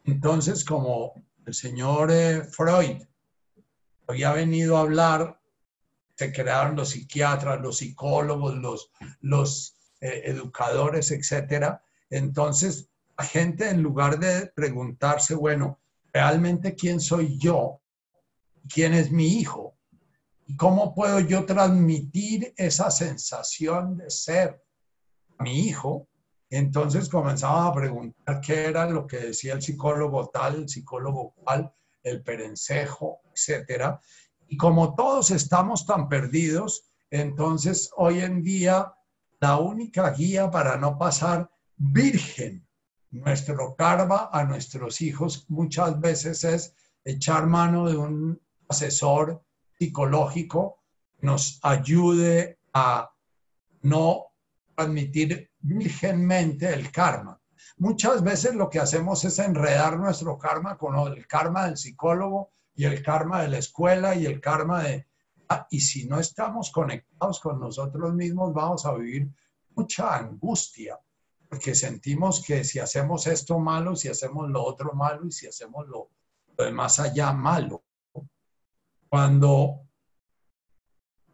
Entonces, 0.04 0.64
como 0.64 1.12
el 1.46 1.54
señor 1.54 2.10
eh, 2.10 2.42
Freud 2.42 3.02
había 4.08 4.32
venido 4.32 4.76
a 4.76 4.80
hablar, 4.80 5.40
se 6.16 6.32
crearon 6.32 6.76
los 6.76 6.90
psiquiatras, 6.90 7.60
los 7.60 7.78
psicólogos, 7.78 8.90
los, 9.20 9.76
eh, 10.00 10.22
educadores, 10.24 11.10
etcétera. 11.10 11.82
Entonces, 12.10 12.88
la 13.16 13.24
gente 13.24 13.68
en 13.68 13.82
lugar 13.82 14.18
de 14.18 14.46
preguntarse, 14.48 15.34
bueno, 15.34 15.80
realmente 16.12 16.74
quién 16.74 17.00
soy 17.00 17.38
yo, 17.38 17.80
quién 18.68 18.92
es 18.94 19.10
mi 19.10 19.38
hijo, 19.38 19.76
cómo 20.56 20.94
puedo 20.94 21.20
yo 21.20 21.44
transmitir 21.46 22.54
esa 22.56 22.90
sensación 22.90 23.96
de 23.96 24.10
ser 24.10 24.62
mi 25.38 25.66
hijo, 25.66 26.08
entonces 26.50 27.08
comenzaba 27.08 27.66
a 27.66 27.72
preguntar 27.72 28.40
qué 28.40 28.66
era 28.66 28.88
lo 28.88 29.06
que 29.06 29.18
decía 29.18 29.54
el 29.54 29.62
psicólogo 29.62 30.28
tal, 30.28 30.56
el 30.56 30.68
psicólogo 30.68 31.32
cual, 31.34 31.72
el 32.02 32.22
perencejo, 32.22 33.20
etcétera. 33.32 34.00
Y 34.46 34.56
como 34.56 34.94
todos 34.94 35.32
estamos 35.32 35.86
tan 35.86 36.08
perdidos, 36.08 36.84
entonces 37.10 37.90
hoy 37.96 38.20
en 38.20 38.42
día 38.42 38.94
la 39.40 39.58
única 39.58 40.10
guía 40.10 40.50
para 40.50 40.76
no 40.76 40.96
pasar 40.98 41.50
virgen 41.76 42.66
nuestro 43.10 43.74
karma 43.76 44.30
a 44.32 44.44
nuestros 44.44 45.00
hijos 45.00 45.46
muchas 45.48 46.00
veces 46.00 46.44
es 46.44 46.74
echar 47.04 47.46
mano 47.46 47.88
de 47.88 47.96
un 47.96 48.40
asesor 48.68 49.42
psicológico 49.78 50.82
que 51.18 51.26
nos 51.26 51.58
ayude 51.62 52.58
a 52.72 53.10
no 53.82 54.26
transmitir 54.76 55.50
virgenmente 55.58 56.72
el 56.72 56.92
karma. 56.92 57.40
Muchas 57.78 58.22
veces 58.22 58.54
lo 58.54 58.68
que 58.68 58.78
hacemos 58.78 59.24
es 59.24 59.38
enredar 59.38 59.98
nuestro 59.98 60.38
karma 60.38 60.76
con 60.76 60.94
el 61.12 61.26
karma 61.26 61.66
del 61.66 61.76
psicólogo 61.76 62.52
y 62.74 62.84
el 62.84 63.02
karma 63.02 63.42
de 63.42 63.48
la 63.48 63.58
escuela 63.58 64.14
y 64.14 64.26
el 64.26 64.40
karma 64.40 64.82
de... 64.82 65.06
Ah, 65.48 65.66
y 65.70 65.80
si 65.80 66.06
no 66.06 66.18
estamos 66.18 66.70
conectados 66.70 67.40
con 67.40 67.60
nosotros 67.60 68.14
mismos, 68.14 68.52
vamos 68.52 68.84
a 68.84 68.94
vivir 68.94 69.30
mucha 69.74 70.16
angustia, 70.16 70.98
porque 71.48 71.74
sentimos 71.74 72.42
que 72.44 72.64
si 72.64 72.78
hacemos 72.78 73.26
esto 73.26 73.58
malo, 73.58 73.94
si 73.94 74.08
hacemos 74.08 74.48
lo 74.50 74.64
otro 74.64 74.92
malo 74.92 75.26
y 75.26 75.32
si 75.32 75.46
hacemos 75.46 75.86
lo, 75.86 76.10
lo 76.58 76.72
más 76.72 76.98
allá 76.98 77.32
malo. 77.32 77.84
Cuando 79.08 79.85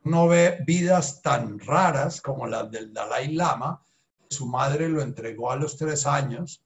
uno 0.05 0.28
ve 0.28 0.59
vidas 0.66 1.22
tan 1.22 1.59
raras 1.59 2.20
como 2.20 2.46
las 2.46 2.70
del 2.70 2.92
Dalai 2.92 3.32
Lama, 3.32 3.84
su 4.28 4.46
madre 4.46 4.88
lo 4.88 5.03
entregó 5.03 5.50
a 5.50 5.57
los 5.57 5.76
tres 5.76 6.07
años, 6.07 6.64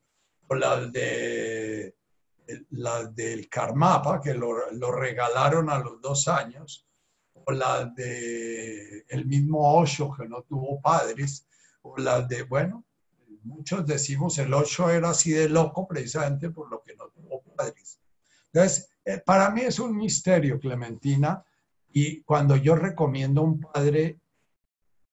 o 0.48 0.54
las 0.54 0.92
de 0.92 1.94
del 3.14 3.48
Karmapa, 3.48 4.20
que 4.20 4.32
lo, 4.32 4.70
lo, 4.70 4.92
regalaron 4.92 5.68
a 5.68 5.80
los 5.80 6.00
dos 6.00 6.28
años, 6.28 6.86
o 7.32 7.50
las 7.50 7.92
de 7.96 9.04
el 9.08 9.26
mismo 9.26 9.76
Osho, 9.76 10.14
que 10.16 10.28
no 10.28 10.42
tuvo 10.42 10.80
padres, 10.80 11.44
o 11.82 11.98
las 11.98 12.28
de, 12.28 12.44
bueno, 12.44 12.84
muchos 13.42 13.84
decimos 13.84 14.38
el 14.38 14.54
Osho 14.54 14.90
era 14.90 15.10
así 15.10 15.32
de 15.32 15.48
loco 15.48 15.88
precisamente 15.88 16.50
por 16.50 16.70
lo 16.70 16.82
que 16.82 16.94
no 16.94 17.08
tuvo 17.08 17.42
padres. 17.56 17.98
Entonces, 18.52 18.90
eh, 19.04 19.20
para 19.24 19.50
mí 19.50 19.62
es 19.62 19.78
un 19.78 19.96
misterio, 19.96 20.60
Clementina, 20.60 21.44
y 21.98 22.20
cuando 22.22 22.56
yo 22.56 22.74
recomiendo 22.74 23.40
a 23.40 23.44
un 23.44 23.60
padre 23.60 24.18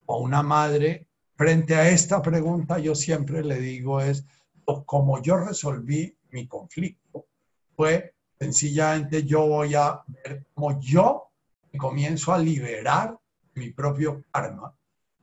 o 0.05 0.19
una 0.19 0.43
madre 0.43 1.07
Frente 1.35 1.75
a 1.75 1.89
esta 1.89 2.21
pregunta, 2.21 2.77
yo 2.77 2.93
siempre 2.93 3.43
le 3.43 3.59
digo 3.59 3.99
es, 3.99 4.23
como 4.85 5.21
yo 5.21 5.37
resolví 5.37 6.15
mi 6.29 6.47
conflicto, 6.47 7.25
fue 7.75 8.13
sencillamente 8.39 9.23
yo 9.23 9.47
voy 9.47 9.73
a 9.73 10.03
ver 10.07 10.45
cómo 10.53 10.79
yo 10.79 11.31
comienzo 11.77 12.33
a 12.33 12.37
liberar 12.37 13.17
mi 13.55 13.71
propio 13.71 14.23
karma, 14.31 14.75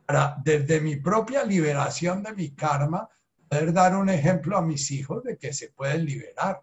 para 0.04 0.36
desde 0.44 0.80
mi 0.80 0.96
propia 0.96 1.44
liberación 1.44 2.24
de 2.24 2.34
mi 2.34 2.50
karma, 2.50 3.08
poder 3.48 3.72
dar 3.72 3.94
un 3.94 4.08
ejemplo 4.08 4.56
a 4.56 4.62
mis 4.62 4.90
hijos 4.90 5.22
de 5.22 5.38
que 5.38 5.52
se 5.52 5.68
pueden 5.68 6.04
liberar. 6.06 6.62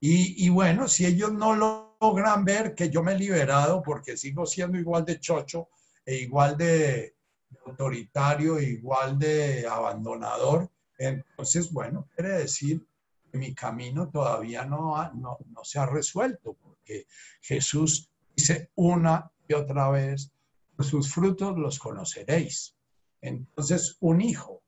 Y, 0.00 0.44
y 0.44 0.48
bueno, 0.48 0.88
si 0.88 1.06
ellos 1.06 1.32
no 1.32 1.54
logran 2.00 2.44
ver 2.44 2.74
que 2.74 2.90
yo 2.90 3.02
me 3.02 3.12
he 3.12 3.18
liberado 3.18 3.82
porque 3.82 4.16
sigo 4.16 4.46
siendo 4.46 4.78
igual 4.78 5.04
de 5.04 5.20
chocho 5.20 5.68
e 6.04 6.16
igual 6.16 6.56
de, 6.56 7.14
autoritario, 7.66 8.60
igual 8.60 9.18
de 9.18 9.66
abandonador, 9.66 10.70
entonces, 10.98 11.72
bueno, 11.72 12.08
quiere 12.14 12.38
decir 12.38 12.86
que 13.30 13.38
mi 13.38 13.54
camino 13.54 14.08
todavía 14.10 14.64
no, 14.64 14.96
no, 15.14 15.38
no 15.46 15.64
se 15.64 15.78
ha 15.78 15.86
resuelto, 15.86 16.54
porque 16.54 17.06
Jesús 17.40 18.10
dice 18.36 18.70
una 18.76 19.30
y 19.48 19.54
otra 19.54 19.90
vez, 19.90 20.30
sus 20.78 21.12
frutos 21.12 21.56
los 21.56 21.78
conoceréis. 21.78 22.76
Entonces, 23.20 23.96
un 24.00 24.20
hijo 24.20 24.62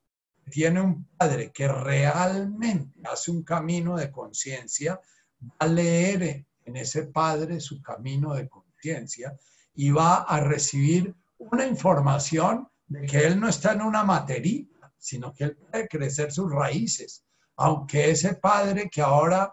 tiene 0.51 0.81
un 0.81 1.05
padre 1.17 1.53
que 1.53 1.69
realmente 1.69 3.01
hace 3.05 3.31
un 3.31 3.43
camino 3.43 3.97
de 3.97 4.11
conciencia, 4.11 5.01
va 5.43 5.55
a 5.59 5.67
leer 5.67 6.47
en 6.67 6.77
ese 6.77 7.05
padre 7.05 7.61
su 7.61 7.81
camino 7.81 8.35
de 8.35 8.49
conciencia 8.49 9.37
y 9.75 9.91
va 9.91 10.23
a 10.23 10.41
recibir 10.41 11.15
una 11.39 11.67
información 11.67 12.69
de 12.87 13.07
que 13.07 13.27
él 13.27 13.41
no 13.41 13.49
está 13.49 13.73
en 13.73 13.83
una 13.83 14.05
materita, 14.05 14.93
sino 14.99 15.33
que 15.33 15.45
él 15.45 15.57
puede 15.57 15.89
crecer 15.89 16.33
sus 16.33 16.51
raíces. 16.51 17.25
Aunque 17.57 18.11
ese 18.11 18.35
padre 18.35 18.91
que 18.91 19.01
ahora 19.01 19.53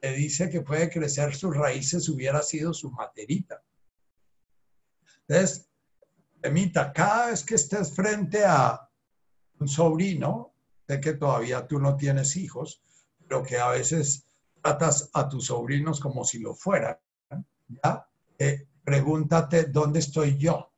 le 0.00 0.12
dice 0.12 0.48
que 0.48 0.62
puede 0.62 0.90
crecer 0.90 1.34
sus 1.34 1.56
raíces 1.56 2.08
hubiera 2.08 2.42
sido 2.42 2.72
su 2.72 2.90
materita. 2.90 3.62
Entonces, 5.28 5.68
Emita, 6.42 6.92
cada 6.92 7.28
vez 7.28 7.44
que 7.44 7.54
estés 7.54 7.94
frente 7.94 8.44
a 8.44 8.88
un 9.60 9.68
sobrino, 9.68 10.52
sé 10.88 11.00
que 11.00 11.14
todavía 11.14 11.66
tú 11.68 11.78
no 11.78 11.96
tienes 11.96 12.36
hijos, 12.36 12.82
pero 13.20 13.44
que 13.44 13.58
a 13.58 13.68
veces 13.68 14.26
tratas 14.62 15.10
a 15.12 15.28
tus 15.28 15.46
sobrinos 15.46 16.00
como 16.00 16.24
si 16.24 16.38
lo 16.38 16.54
fueran, 16.54 16.96
¿ya? 17.68 18.06
Eh, 18.38 18.68
pregúntate, 18.84 19.64
¿dónde 19.64 19.98
estoy 19.98 20.38
yo 20.38 20.72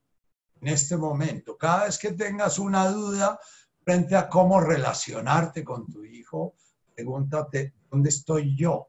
en 0.60 0.68
este 0.68 0.96
momento? 0.96 1.56
Cada 1.56 1.84
vez 1.84 1.98
que 1.98 2.12
tengas 2.12 2.58
una 2.58 2.88
duda 2.88 3.38
frente 3.84 4.16
a 4.16 4.28
cómo 4.28 4.60
relacionarte 4.60 5.62
con 5.62 5.86
tu 5.86 6.04
hijo, 6.04 6.54
pregúntate, 6.94 7.74
¿dónde 7.90 8.08
estoy 8.08 8.56
yo? 8.56 8.88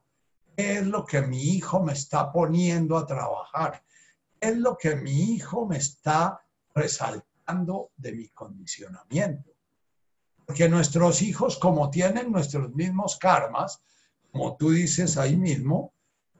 ¿Qué 0.55 0.77
es 0.77 0.87
lo 0.87 1.05
que 1.05 1.21
mi 1.21 1.41
hijo 1.55 1.83
me 1.83 1.93
está 1.93 2.31
poniendo 2.31 2.97
a 2.97 3.05
trabajar? 3.05 3.83
¿Qué 4.39 4.49
es 4.49 4.57
lo 4.57 4.77
que 4.77 4.95
mi 4.95 5.33
hijo 5.33 5.65
me 5.65 5.77
está 5.77 6.41
resaltando 6.73 7.91
de 7.97 8.13
mi 8.13 8.29
condicionamiento? 8.29 9.51
Porque 10.45 10.69
nuestros 10.69 11.21
hijos, 11.21 11.57
como 11.57 11.89
tienen 11.89 12.31
nuestros 12.31 12.73
mismos 12.73 13.17
karmas, 13.17 13.81
como 14.35 14.57
tú 14.57 14.71
dices 14.71 15.15
ahí 15.15 15.37
mismo, 15.37 15.93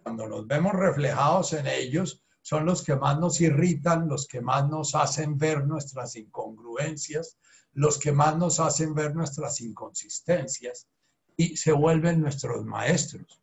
cuando 0.03 0.27
nos 0.27 0.45
vemos 0.45 0.73
reflejados 0.73 1.53
en 1.53 1.65
ellos, 1.65 2.21
son 2.41 2.65
los 2.65 2.83
que 2.83 2.97
más 2.97 3.17
nos 3.19 3.39
irritan, 3.39 4.09
los 4.09 4.27
que 4.27 4.41
más 4.41 4.67
nos 4.67 4.95
hacen 4.95 5.37
ver 5.37 5.65
nuestras 5.65 6.17
incongruencias, 6.17 7.37
los 7.71 7.97
que 7.97 8.11
más 8.11 8.37
nos 8.37 8.59
hacen 8.59 8.93
ver 8.93 9.15
nuestras 9.15 9.61
inconsistencias 9.61 10.89
y 11.37 11.55
se 11.55 11.71
vuelven 11.71 12.19
nuestros 12.19 12.65
maestros. 12.65 13.41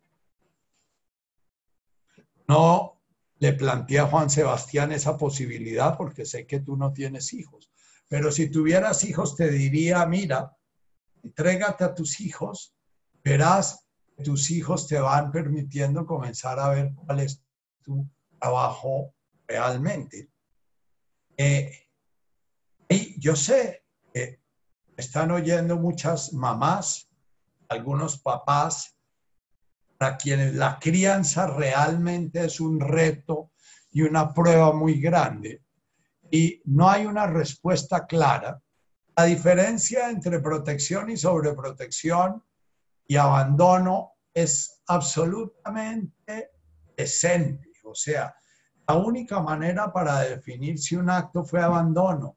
No 2.46 3.00
le 3.38 3.55
planteé 3.55 4.00
a 4.00 4.07
Juan 4.07 4.28
Sebastián 4.28 4.92
esa 4.92 5.16
posibilidad 5.16 5.96
porque 5.96 6.26
sé 6.26 6.46
que 6.46 6.61
tú 6.61 6.76
no 6.76 6.92
tienes 6.92 7.32
hijos, 7.32 7.70
pero 8.07 8.30
si 8.30 8.50
tuvieras 8.50 9.03
hijos 9.05 9.34
te 9.34 9.50
diría, 9.50 10.05
mira, 10.05 10.55
entrégate 11.22 11.84
a 11.84 11.94
tus 11.94 12.20
hijos, 12.20 12.74
verás 13.24 13.81
tus 14.22 14.50
hijos 14.50 14.86
te 14.86 14.98
van 14.98 15.30
permitiendo 15.30 16.06
comenzar 16.06 16.58
a 16.58 16.70
ver 16.70 16.92
cuál 16.94 17.20
es 17.20 17.42
tu 17.82 18.08
trabajo 18.38 19.14
realmente. 19.46 20.30
Eh, 21.36 21.72
y 22.88 23.20
yo 23.20 23.36
sé 23.36 23.84
que 24.12 24.40
están 24.96 25.30
oyendo 25.30 25.76
muchas 25.76 26.32
mamás 26.32 27.08
algunos 27.68 28.18
papás 28.18 28.96
para 29.98 30.16
quienes 30.16 30.54
la 30.54 30.78
crianza 30.78 31.46
realmente 31.46 32.44
es 32.44 32.60
un 32.60 32.80
reto 32.80 33.50
y 33.90 34.02
una 34.02 34.32
prueba 34.32 34.72
muy 34.72 35.00
grande 35.00 35.62
y 36.32 36.62
no 36.64 36.88
hay 36.88 37.04
una 37.04 37.26
respuesta 37.26 38.06
clara. 38.06 38.60
La 39.14 39.24
diferencia 39.24 40.08
entre 40.08 40.40
protección 40.40 41.10
y 41.10 41.16
sobreprotección 41.18 42.42
y 43.06 43.16
abandono 43.16 44.11
es 44.34 44.82
absolutamente 44.86 46.50
decente. 46.96 47.70
O 47.84 47.94
sea, 47.94 48.34
la 48.88 48.96
única 48.96 49.40
manera 49.40 49.92
para 49.92 50.20
definir 50.20 50.78
si 50.78 50.96
un 50.96 51.10
acto 51.10 51.44
fue 51.44 51.60
abandono, 51.60 52.36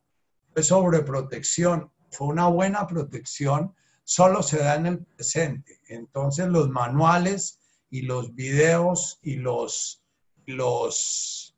fue 0.53 0.63
sobreprotección, 0.63 1.91
fue 2.11 2.27
una 2.27 2.47
buena 2.47 2.87
protección, 2.87 3.75
solo 4.03 4.43
se 4.43 4.59
da 4.59 4.75
en 4.75 4.85
el 4.85 5.05
presente. 5.05 5.81
Entonces 5.87 6.47
los 6.47 6.69
manuales 6.69 7.59
y 7.89 8.01
los 8.03 8.33
videos 8.35 9.19
y 9.21 9.35
los, 9.35 10.03
los 10.45 11.55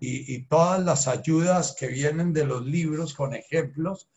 y, 0.00 0.44
todas 0.46 0.80
las 0.84 1.08
ayudas 1.08 1.74
que 1.78 1.88
vienen 1.88 2.32
de 2.32 2.44
los 2.44 2.64
libros 2.64 3.14
con 3.14 3.34
ejemplos 3.34 4.08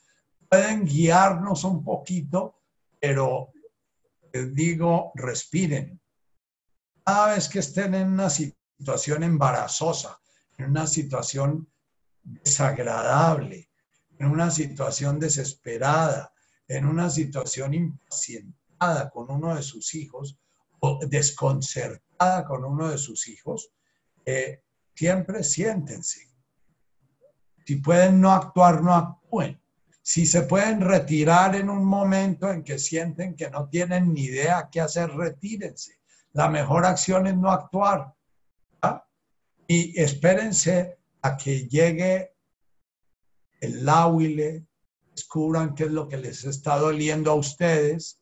pueden 0.49 0.85
guiarnos 0.85 1.63
un 1.63 1.83
poquito, 1.83 2.59
pero 2.99 3.51
les 4.33 4.53
digo, 4.53 5.11
respiren. 5.15 5.99
Cada 7.03 7.35
vez 7.35 7.49
que 7.49 7.59
estén 7.59 7.95
en 7.95 8.11
una 8.11 8.29
situación 8.29 9.23
embarazosa, 9.23 10.19
en 10.57 10.71
una 10.71 10.87
situación 10.87 11.67
desagradable, 12.23 13.69
en 14.19 14.27
una 14.27 14.51
situación 14.51 15.19
desesperada, 15.19 16.33
en 16.67 16.85
una 16.85 17.09
situación 17.09 17.73
impacientada 17.73 19.09
con 19.09 19.29
uno 19.31 19.55
de 19.55 19.63
sus 19.63 19.93
hijos 19.95 20.37
o 20.79 20.99
desconcertada 21.05 22.45
con 22.45 22.63
uno 22.63 22.89
de 22.89 22.97
sus 22.97 23.27
hijos, 23.27 23.71
eh, 24.25 24.63
siempre 24.95 25.43
siéntense. 25.43 26.31
Si 27.65 27.75
pueden 27.77 28.21
no 28.21 28.31
actuar, 28.31 28.81
no 28.81 28.93
actúen. 28.93 29.60
Si 30.01 30.25
se 30.25 30.43
pueden 30.43 30.81
retirar 30.81 31.55
en 31.55 31.69
un 31.69 31.85
momento 31.85 32.51
en 32.51 32.63
que 32.63 32.79
sienten 32.79 33.35
que 33.35 33.49
no 33.49 33.69
tienen 33.69 34.13
ni 34.13 34.23
idea 34.23 34.69
qué 34.71 34.81
hacer, 34.81 35.11
retírense. 35.11 35.99
La 36.33 36.49
mejor 36.49 36.85
acción 36.85 37.27
es 37.27 37.37
no 37.37 37.51
actuar. 37.51 38.13
Y 39.67 39.99
espérense 40.01 40.97
a 41.21 41.37
que 41.37 41.67
llegue 41.67 42.33
el 43.61 43.85
láhuile, 43.85 44.65
descubran 45.11 45.75
qué 45.75 45.85
es 45.85 45.91
lo 45.91 46.09
que 46.09 46.17
les 46.17 46.43
está 46.43 46.77
doliendo 46.77 47.31
a 47.31 47.35
ustedes, 47.35 48.19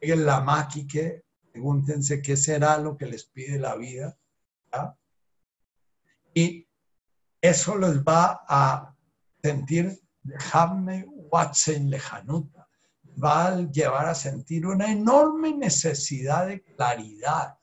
lleguen 0.00 0.26
la 0.26 0.40
máquina, 0.40 1.12
pregúntense 1.52 2.22
qué 2.22 2.36
será 2.36 2.78
lo 2.78 2.96
que 2.96 3.06
les 3.06 3.24
pide 3.26 3.58
la 3.58 3.76
vida. 3.76 4.16
Y 6.34 6.66
eso 7.40 7.76
les 7.76 8.02
va 8.02 8.44
a 8.48 8.96
sentir, 9.42 10.00
dejadme 10.30 11.06
Watson 11.30 11.90
lejanuta, 11.90 12.68
va 13.22 13.48
a 13.48 13.60
llevar 13.70 14.06
a 14.06 14.14
sentir 14.14 14.66
una 14.66 14.90
enorme 14.90 15.54
necesidad 15.54 16.46
de 16.46 16.62
claridad, 16.62 17.58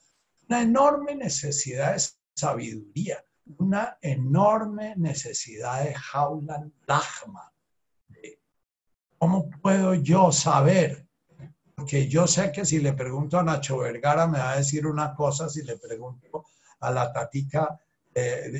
una 0.47 0.61
enorme 0.61 1.15
necesidad 1.15 1.95
de 1.95 2.03
sabiduría, 2.35 3.23
una 3.57 3.97
enorme 4.01 4.93
necesidad 4.97 5.83
de 5.83 5.93
jaulan 5.95 6.73
Lachman, 6.85 7.51
¿Cómo 9.17 9.49
puedo 9.49 9.95
yo 9.95 10.31
saber? 10.31 11.07
Porque 11.73 12.07
yo 12.07 12.27
sé 12.27 12.51
que 12.51 12.65
si 12.65 12.79
le 12.79 12.93
pregunto 12.93 13.39
a 13.39 13.43
Nacho 13.43 13.79
Vergara 13.79 14.27
me 14.27 14.37
va 14.37 14.51
a 14.51 14.57
decir 14.57 14.85
una 14.85 15.15
cosa, 15.15 15.49
si 15.49 15.63
le 15.63 15.77
pregunto 15.77 16.45
a 16.81 16.91
la 16.91 17.11
tatica, 17.11 17.79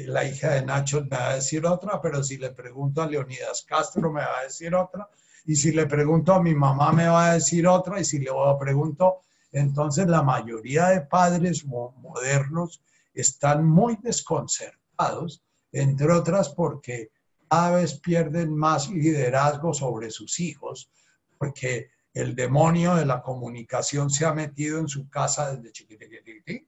la 0.08 0.24
hija 0.24 0.51
de 0.51 0.66
Nacho, 0.66 1.01
me 1.01 1.18
va 1.18 1.30
a 1.30 1.36
decir 1.36 1.66
otra, 1.66 2.01
pero 2.01 2.24
si 2.24 2.38
le 2.38 2.51
pregunto 2.51 3.01
a 3.01 3.08
Leonidas 3.08 3.66
Castro 3.68 4.12
me 4.12 4.22
va 4.22 4.39
a 4.39 4.43
decir 4.43 4.76
otra, 4.76 5.10
y 5.45 5.55
si 5.55 5.72
le 5.72 5.86
pregunto 5.86 6.34
a 6.34 6.41
mi 6.41 6.53
mamá 6.53 6.91
me 6.91 7.08
va 7.08 7.32
a 7.32 7.34
decir 7.36 7.68
otra, 7.68 7.99
y 7.99 8.05
si 8.05 8.20
le 8.20 8.32
pregunto, 8.60 9.22
entonces 9.51 10.08
la 10.08 10.22
mayoría 10.22 10.88
de 10.88 11.01
padres 11.01 11.66
modernos 11.66 12.82
están 13.14 13.66
muy 13.66 13.97
desconcertados, 14.01 15.41
entre 15.72 16.12
otras 16.12 16.49
porque 16.49 17.12
cada 17.49 17.78
vez 17.78 17.99
pierden 17.99 18.55
más 18.55 18.89
liderazgo 18.89 19.74
sobre 19.74 20.12
sus 20.12 20.39
hijos, 20.39 20.91
porque 21.38 21.89
el 22.14 22.36
demonio 22.36 22.95
de 22.95 23.05
la 23.05 23.22
comunicación 23.22 24.10
se 24.10 24.26
ha 24.26 24.34
metido 24.34 24.80
en 24.80 24.88
su 24.88 25.10
casa 25.10 25.55
desde 25.55 25.72
chiquititos. 25.72 26.68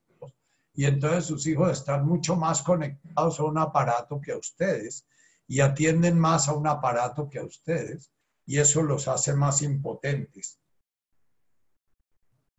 Y 0.79 0.85
entonces 0.85 1.25
sus 1.25 1.45
hijos 1.45 1.73
están 1.73 2.07
mucho 2.07 2.37
más 2.37 2.61
conectados 2.61 3.37
a 3.37 3.43
un 3.43 3.57
aparato 3.57 4.21
que 4.21 4.31
a 4.31 4.37
ustedes 4.37 5.05
y 5.45 5.59
atienden 5.59 6.17
más 6.17 6.47
a 6.47 6.53
un 6.53 6.65
aparato 6.67 7.29
que 7.29 7.39
a 7.39 7.43
ustedes. 7.43 8.13
Y 8.45 8.59
eso 8.59 8.81
los 8.81 9.09
hace 9.09 9.33
más 9.33 9.61
impotentes. 9.61 10.57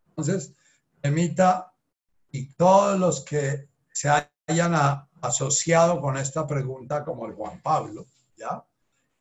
Entonces, 0.09 0.53
Emita 1.01 1.73
y 2.31 2.53
todos 2.57 3.01
los 3.01 3.25
que 3.25 3.71
se 3.91 4.11
hayan 4.47 4.75
asociado 5.23 5.99
con 6.03 6.19
esta 6.19 6.47
pregunta 6.47 7.03
como 7.03 7.25
el 7.25 7.33
Juan 7.33 7.63
Pablo, 7.63 8.05
¿ya? 8.37 8.63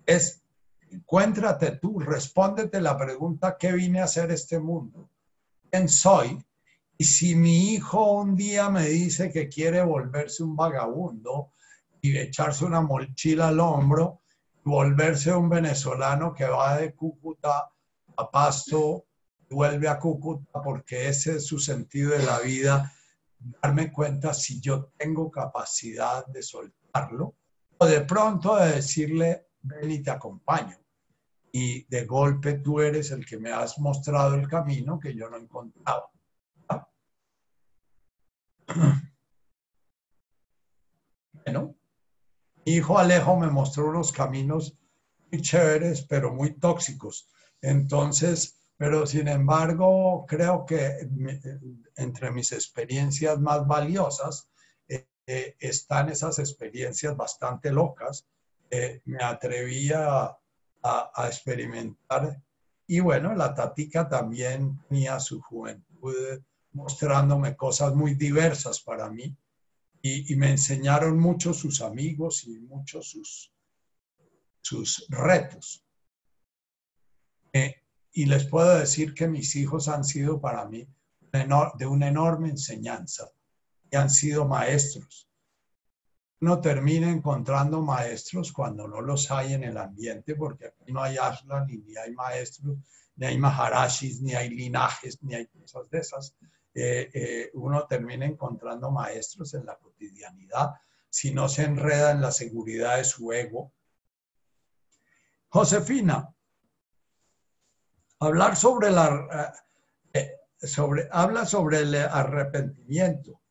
Es, 0.05 0.43
encuéntrate 0.91 1.77
tú, 1.77 2.01
respóndete 2.01 2.81
la 2.81 2.97
pregunta, 2.97 3.55
¿qué 3.57 3.71
vine 3.71 4.01
a 4.01 4.03
hacer 4.03 4.29
este 4.31 4.59
mundo? 4.59 5.09
¿Quién 5.71 5.87
soy? 5.87 6.45
Y 7.01 7.05
si 7.05 7.33
mi 7.33 7.75
hijo 7.75 8.11
un 8.11 8.35
día 8.35 8.69
me 8.69 8.85
dice 8.89 9.31
que 9.31 9.47
quiere 9.47 9.81
volverse 9.81 10.43
un 10.43 10.53
vagabundo 10.53 11.53
y 12.01 12.17
echarse 12.17 12.65
una 12.65 12.81
mochila 12.81 13.47
al 13.47 13.61
hombro, 13.61 14.19
volverse 14.65 15.33
un 15.33 15.47
venezolano 15.47 16.33
que 16.33 16.43
va 16.43 16.75
de 16.75 16.93
Cúcuta 16.93 17.71
a 18.17 18.29
Pasto, 18.29 19.05
vuelve 19.49 19.87
a 19.87 19.97
Cúcuta 19.97 20.61
porque 20.61 21.07
ese 21.07 21.37
es 21.37 21.45
su 21.45 21.57
sentido 21.57 22.11
de 22.11 22.23
la 22.23 22.39
vida, 22.39 22.93
darme 23.39 23.93
cuenta 23.93 24.33
si 24.33 24.59
yo 24.59 24.91
tengo 24.97 25.31
capacidad 25.31 26.25
de 26.27 26.43
soltarlo 26.43 27.35
o 27.77 27.85
de 27.85 28.01
pronto 28.01 28.57
de 28.57 28.73
decirle, 28.73 29.47
ven 29.61 29.89
y 29.89 30.03
te 30.03 30.11
acompaño. 30.11 30.75
Y 31.53 31.85
de 31.85 32.03
golpe 32.03 32.55
tú 32.55 32.81
eres 32.81 33.11
el 33.11 33.25
que 33.25 33.37
me 33.39 33.53
has 33.53 33.79
mostrado 33.79 34.35
el 34.35 34.49
camino 34.49 34.99
que 34.99 35.15
yo 35.15 35.29
no 35.29 35.37
encontraba. 35.37 36.11
Bueno, 41.45 41.75
Mi 42.65 42.73
hijo 42.73 42.99
Alejo 42.99 43.37
me 43.37 43.47
mostró 43.47 43.89
unos 43.89 44.11
caminos 44.11 44.77
muy 45.31 45.41
chéveres, 45.41 46.03
pero 46.03 46.33
muy 46.33 46.59
tóxicos. 46.59 47.27
Entonces, 47.61 48.59
pero 48.77 49.07
sin 49.07 49.27
embargo, 49.27 50.25
creo 50.27 50.65
que 50.65 51.09
entre 51.95 52.31
mis 52.31 52.51
experiencias 52.51 53.39
más 53.39 53.65
valiosas 53.65 54.49
eh, 54.87 55.07
eh, 55.25 55.55
están 55.59 56.09
esas 56.09 56.37
experiencias 56.39 57.15
bastante 57.17 57.71
locas. 57.71 58.27
me 59.05 59.23
atreví 59.23 59.91
a, 59.91 60.37
a, 60.83 61.27
experimentar. 61.27 62.41
Y 62.85 62.99
bueno, 62.99 63.33
la 63.33 63.53
Tatica 63.53 64.07
también 64.07 64.79
tenía 64.87 65.19
su 65.19 65.41
juventud 65.41 66.41
mostrándome 66.73 67.55
cosas 67.55 67.95
muy 67.95 68.15
diversas 68.15 68.81
para 68.81 69.09
mí 69.09 69.35
y, 70.01 70.35
me 70.35 70.51
enseñaron 70.51 71.19
mucho 71.19 71.53
sus 71.53 71.81
amigos 71.81 72.45
y 72.45 72.59
muchos 72.59 73.09
sus, 73.09 73.51
sus 74.61 75.05
retos. 75.09 75.83
Eh, 77.51 77.75
y 78.13 78.25
les 78.25 78.45
puedo 78.45 78.77
decir 78.77 79.13
que 79.13 79.27
mis 79.27 79.55
hijos 79.55 79.87
han 79.87 80.03
sido 80.03 80.39
para 80.39 80.65
mí 80.65 80.87
de 81.31 81.85
una 81.85 82.07
enorme 82.07 82.49
enseñanza 82.49 83.29
y 83.91 83.95
han 83.95 84.09
sido 84.09 84.47
maestros. 84.47 85.27
Uno 86.41 86.61
termina 86.61 87.11
encontrando 87.11 87.81
maestros 87.81 88.53
cuando 88.53 88.87
no 88.87 89.01
los 89.01 89.29
hay 89.29 89.53
en 89.53 89.63
el 89.65 89.77
ambiente, 89.77 90.35
porque 90.35 90.67
aquí 90.67 90.93
no 90.93 91.03
hay 91.03 91.17
aslan, 91.17 91.67
ni 91.67 91.97
hay 91.97 92.13
maestros, 92.13 92.77
ni 93.17 93.25
hay 93.25 93.37
maharashis, 93.37 94.21
ni 94.21 94.33
hay 94.33 94.49
linajes, 94.49 95.21
ni 95.21 95.35
hay 95.35 95.47
cosas 95.47 95.89
de 95.89 95.99
esas. 95.99 96.35
Eh, 96.81 97.11
eh, 97.13 97.51
uno 97.55 97.85
termina 97.87 98.25
encontrando 98.25 98.89
maestros 98.89 99.53
en 99.53 99.65
la 99.65 99.77
cotidianidad 99.77 100.75
si 101.09 101.33
no 101.33 101.49
se 101.49 101.63
enreda 101.63 102.11
en 102.11 102.21
la 102.21 102.31
seguridad 102.31 102.95
de 102.95 103.03
su 103.03 103.33
ego. 103.33 103.73
Josefina, 105.49 106.33
hablar 108.19 108.55
sobre 108.55 108.91
la 108.91 109.53
eh, 110.13 110.31
sobre 110.61 111.09
habla 111.11 111.45
sobre 111.45 111.79
el 111.79 111.95
arrepentimiento. 111.95 113.41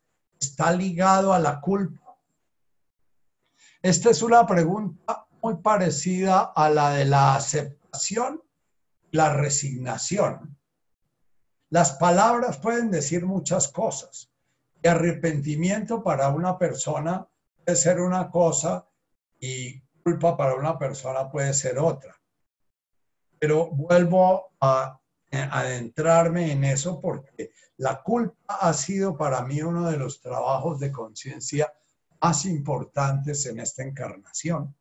Está 0.40 0.72
ligado 0.72 1.34
a 1.34 1.38
la 1.38 1.60
culpa. 1.60 2.16
Esta 3.82 4.08
es 4.08 4.22
una 4.22 4.46
pregunta 4.46 5.26
muy 5.42 5.56
parecida 5.56 6.52
a 6.56 6.70
la 6.70 6.92
de 6.92 7.04
la 7.04 7.34
aceptación, 7.34 8.42
la 9.10 9.34
resignación. 9.34 10.57
Las 11.70 11.92
palabras 11.92 12.58
pueden 12.58 12.90
decir 12.90 13.26
muchas 13.26 13.68
cosas. 13.68 14.30
Y 14.82 14.88
arrepentimiento 14.88 16.02
para 16.02 16.28
una 16.28 16.56
persona 16.56 17.26
puede 17.64 17.76
ser 17.76 18.00
una 18.00 18.30
cosa 18.30 18.88
y 19.40 19.80
culpa 20.02 20.36
para 20.36 20.54
una 20.54 20.78
persona 20.78 21.30
puede 21.30 21.52
ser 21.52 21.78
otra. 21.78 22.14
Pero 23.38 23.70
vuelvo 23.70 24.52
a 24.60 24.98
adentrarme 25.30 26.52
en 26.52 26.64
eso 26.64 27.00
porque 27.00 27.50
la 27.76 28.02
culpa 28.02 28.54
ha 28.60 28.72
sido 28.72 29.16
para 29.16 29.42
mí 29.42 29.60
uno 29.60 29.90
de 29.90 29.98
los 29.98 30.20
trabajos 30.20 30.80
de 30.80 30.90
conciencia 30.90 31.72
más 32.20 32.46
importantes 32.46 33.44
en 33.46 33.60
esta 33.60 33.82
encarnación. 33.82 34.74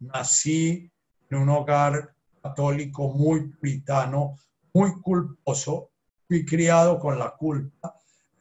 Nací 0.00 0.90
en 1.30 1.38
un 1.38 1.48
hogar 1.50 2.14
católico 2.42 3.08
muy 3.08 3.48
puritano, 3.48 4.36
muy 4.72 5.00
culposo, 5.00 5.90
fui 6.26 6.44
criado 6.44 6.98
con 6.98 7.18
la 7.18 7.30
culpa, 7.30 7.94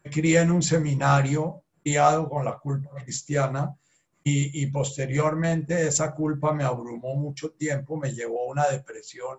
me 0.04 0.12
crié 0.12 0.42
en 0.42 0.52
un 0.52 0.62
seminario 0.62 1.64
criado 1.84 2.28
con 2.30 2.44
la 2.44 2.58
culpa 2.58 2.90
cristiana 3.04 3.76
y, 4.28 4.66
posteriormente 4.68 5.88
esa 5.88 6.16
culpa 6.16 6.52
me 6.52 6.64
abrumó 6.64 7.16
mucho 7.16 7.52
tiempo, 7.52 7.96
me 7.96 8.12
llevó 8.12 8.42
a 8.42 8.52
una 8.52 8.68
depresión 8.68 9.38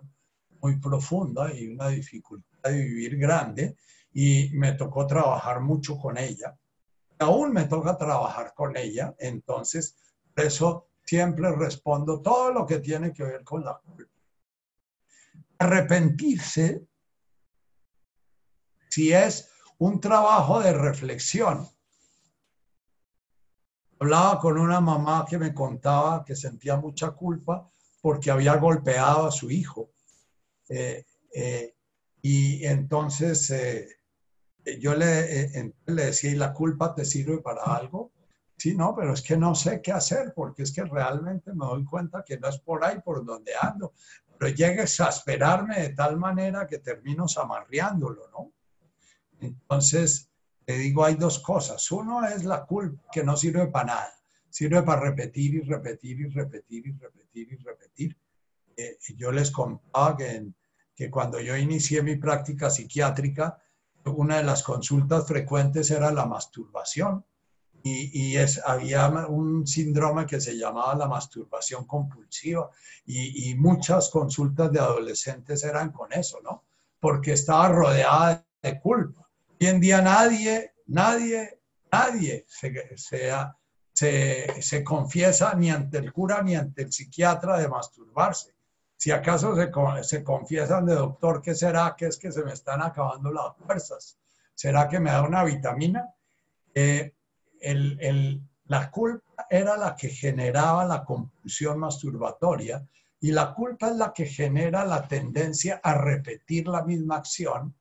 muy 0.61 0.79
profunda 0.79 1.53
y 1.53 1.67
una 1.67 1.89
dificultad 1.89 2.71
de 2.71 2.83
vivir 2.83 3.17
grande 3.17 3.77
y 4.13 4.51
me 4.53 4.75
tocó 4.75 5.05
trabajar 5.05 5.61
mucho 5.61 5.99
con 5.99 6.17
ella. 6.17 6.57
Aún 7.19 7.53
me 7.53 7.65
toca 7.65 7.97
trabajar 7.97 8.55
con 8.55 8.77
ella, 8.77 9.13
entonces 9.19 9.97
por 10.33 10.45
eso 10.45 10.89
siempre 11.05 11.51
respondo 11.57 12.21
todo 12.21 12.53
lo 12.53 12.65
que 12.65 12.79
tiene 12.79 13.13
que 13.13 13.25
ver 13.25 13.43
con 13.43 13.65
la 13.65 13.77
culpa. 13.79 14.13
Arrepentirse 15.59 16.87
si 18.97 19.13
es 19.13 19.51
un 19.77 20.01
trabajo 20.01 20.59
de 20.61 20.73
reflexión. 20.73 21.69
Hablaba 24.01 24.41
con 24.41 24.57
una 24.57 24.81
mamá 24.81 25.27
que 25.29 25.37
me 25.37 25.53
contaba 25.53 26.25
que 26.25 26.35
sentía 26.35 26.77
mucha 26.77 27.11
culpa 27.11 27.71
porque 28.01 28.31
había 28.31 28.57
golpeado 28.57 29.27
a 29.27 29.31
su 29.31 29.51
hijo. 29.51 29.91
Eh, 30.71 31.05
eh, 31.35 31.75
y 32.23 32.65
entonces 32.65 33.51
eh, 33.51 33.87
yo 34.81 34.95
le, 34.95 35.75
le 35.85 36.05
decía, 36.07 36.31
¿y 36.31 36.37
la 36.37 36.55
culpa 36.55 36.95
te 36.95 37.05
sirve 37.05 37.43
para 37.43 37.65
algo? 37.65 38.13
Sí, 38.57 38.75
no, 38.75 38.95
pero 38.97 39.13
es 39.13 39.21
que 39.21 39.37
no 39.37 39.55
sé 39.55 39.83
qué 39.83 39.93
hacer 39.93 40.33
porque 40.35 40.63
es 40.63 40.73
que 40.73 40.85
realmente 40.85 41.53
me 41.53 41.67
doy 41.67 41.85
cuenta 41.85 42.25
que 42.27 42.39
no 42.39 42.49
es 42.49 42.59
por 42.61 42.83
ahí 42.83 42.99
por 43.05 43.27
donde 43.27 43.53
ando. 43.61 43.93
Pero 44.39 44.55
llega 44.55 44.81
a 44.81 44.85
exasperarme 44.85 45.83
de 45.83 45.91
tal 45.91 46.17
manera 46.17 46.67
que 46.67 46.79
termino 46.79 47.29
zamarreándolo, 47.29 48.31
¿no? 48.31 48.56
Entonces, 49.41 50.31
te 50.65 50.77
digo, 50.79 51.05
hay 51.05 51.15
dos 51.15 51.39
cosas. 51.39 51.91
Uno 51.93 52.27
es 52.27 52.45
la 52.45 52.65
culpa, 52.67 53.09
que 53.13 53.23
no 53.23 53.37
sirve 53.37 53.69
para 53.69 53.87
nada. 53.87 54.13
Sirve 54.51 54.83
para 54.83 55.01
repetir 55.01 55.55
y 55.55 55.61
repetir 55.61 56.21
y 56.21 56.29
repetir 56.29 56.87
y 56.87 56.93
repetir 56.93 57.53
y 57.53 57.57
repetir. 57.57 58.17
Eh, 58.77 58.99
yo 59.17 59.31
les 59.31 59.51
contaba 59.51 60.17
que, 60.17 60.47
que 60.95 61.11
cuando 61.11 61.41
yo 61.41 61.57
inicié 61.57 62.03
mi 62.03 62.17
práctica 62.17 62.69
psiquiátrica, 62.71 63.63
una 64.05 64.39
de 64.39 64.45
las 64.45 64.63
consultas 64.63 65.27
frecuentes 65.27 65.91
era 65.91 66.11
la 66.11 66.27
masturbación. 66.27 67.25
Y, 67.83 68.31
y, 68.31 68.37
es, 68.37 68.61
había 68.65 69.09
un 69.29 69.65
síndrome 69.67 70.27
que 70.27 70.41
se 70.41 70.57
llamaba 70.59 70.97
la 70.97 71.07
masturbación 71.07 71.87
compulsiva 71.87 72.69
y, 73.05 73.51
y, 73.51 73.55
muchas 73.55 74.09
consultas 74.11 74.73
de 74.73 74.81
adolescentes 74.81 75.63
eran 75.63 75.93
con 75.93 76.13
eso, 76.13 76.41
¿no? 76.43 76.65
Porque 76.99 77.35
estaba 77.35 77.69
rodeada 77.69 78.45
de 78.61 78.81
culpa. 78.81 79.26
Hoy 79.59 79.69
en 79.69 79.81
día 79.81 80.03
nadie, 80.03 80.75
nadie, 80.87 81.63
nadie 81.91 82.45
se, 82.47 82.75
confiesa 84.85 85.55
ni 85.55 85.71
ante 85.71 85.97
el 85.97 86.13
cura 86.13 86.43
ni 86.43 86.55
ante 86.55 86.83
el 86.83 86.93
psiquiatra 86.93 87.57
de 87.59 87.69
masturbarse. 87.69 88.55
Si 88.97 89.11
acaso 89.11 89.57
se, 89.57 89.73
se, 90.03 90.23
confiesan 90.23 90.85
de 90.85 90.95
doctor, 90.95 91.41
¿qué 91.41 91.55
será? 91.55 91.95
Que 91.97 92.05
es 92.07 92.19
que 92.19 92.33
se 92.33 92.45
me 92.45 92.53
están 92.53 92.83
acabando 92.83 93.33
las 93.33 93.57
fuerzas. 93.57 94.19
¿Será 94.55 94.89
que 94.89 95.01
me 95.01 95.11
da 95.11 95.23
una 95.23 95.43
vitamina? 95.43 96.15
Eh, 96.75 97.15
la 98.67 98.91
culpa 98.91 99.47
era 99.49 99.79
la 99.79 99.97
que 99.97 100.11
generaba 100.11 100.85
la 100.85 101.03
compulsión 101.03 101.79
masturbatoria 101.79 102.87
y 103.21 103.33
la 103.33 103.55
culpa 103.55 103.89
es 103.89 103.97
la 103.97 104.13
que 104.13 104.27
genera 104.27 104.85
la 104.85 105.09
tendencia 105.09 105.81
a 105.83 105.95
repetir 105.95 106.69
la 106.69 106.85
misma 106.85 107.17
acción 107.17 107.75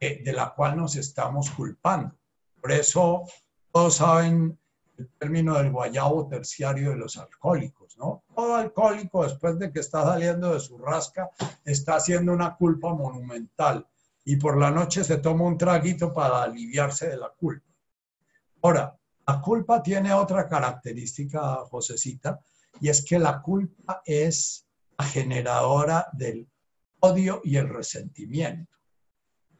de 0.00 0.32
la 0.32 0.54
cual 0.54 0.78
nos 0.78 0.96
estamos 0.96 1.50
culpando. 1.50 2.16
Por 2.60 2.72
eso 2.72 3.24
todos 3.70 3.96
saben 3.96 4.58
el 4.96 5.10
término 5.18 5.54
del 5.58 5.70
guayabo 5.70 6.26
terciario 6.26 6.90
de 6.90 6.96
los 6.96 7.18
alcohólicos, 7.18 7.98
¿no? 7.98 8.24
Todo 8.34 8.56
alcohólico 8.56 9.24
después 9.24 9.58
de 9.58 9.70
que 9.70 9.80
está 9.80 10.02
saliendo 10.04 10.54
de 10.54 10.60
su 10.60 10.78
rasca 10.78 11.30
está 11.64 11.96
haciendo 11.96 12.32
una 12.32 12.56
culpa 12.56 12.94
monumental 12.94 13.86
y 14.24 14.36
por 14.36 14.58
la 14.58 14.70
noche 14.70 15.04
se 15.04 15.18
toma 15.18 15.44
un 15.44 15.58
traguito 15.58 16.12
para 16.12 16.42
aliviarse 16.42 17.08
de 17.08 17.16
la 17.16 17.28
culpa. 17.30 17.70
Ahora, 18.62 18.96
la 19.26 19.40
culpa 19.40 19.82
tiene 19.82 20.12
otra 20.12 20.48
característica, 20.48 21.56
Josecita, 21.70 22.40
y 22.80 22.88
es 22.88 23.04
que 23.04 23.18
la 23.18 23.40
culpa 23.40 24.02
es 24.04 24.66
la 24.98 25.04
generadora 25.04 26.08
del 26.12 26.48
odio 27.00 27.40
y 27.44 27.56
el 27.56 27.68
resentimiento. 27.68 28.79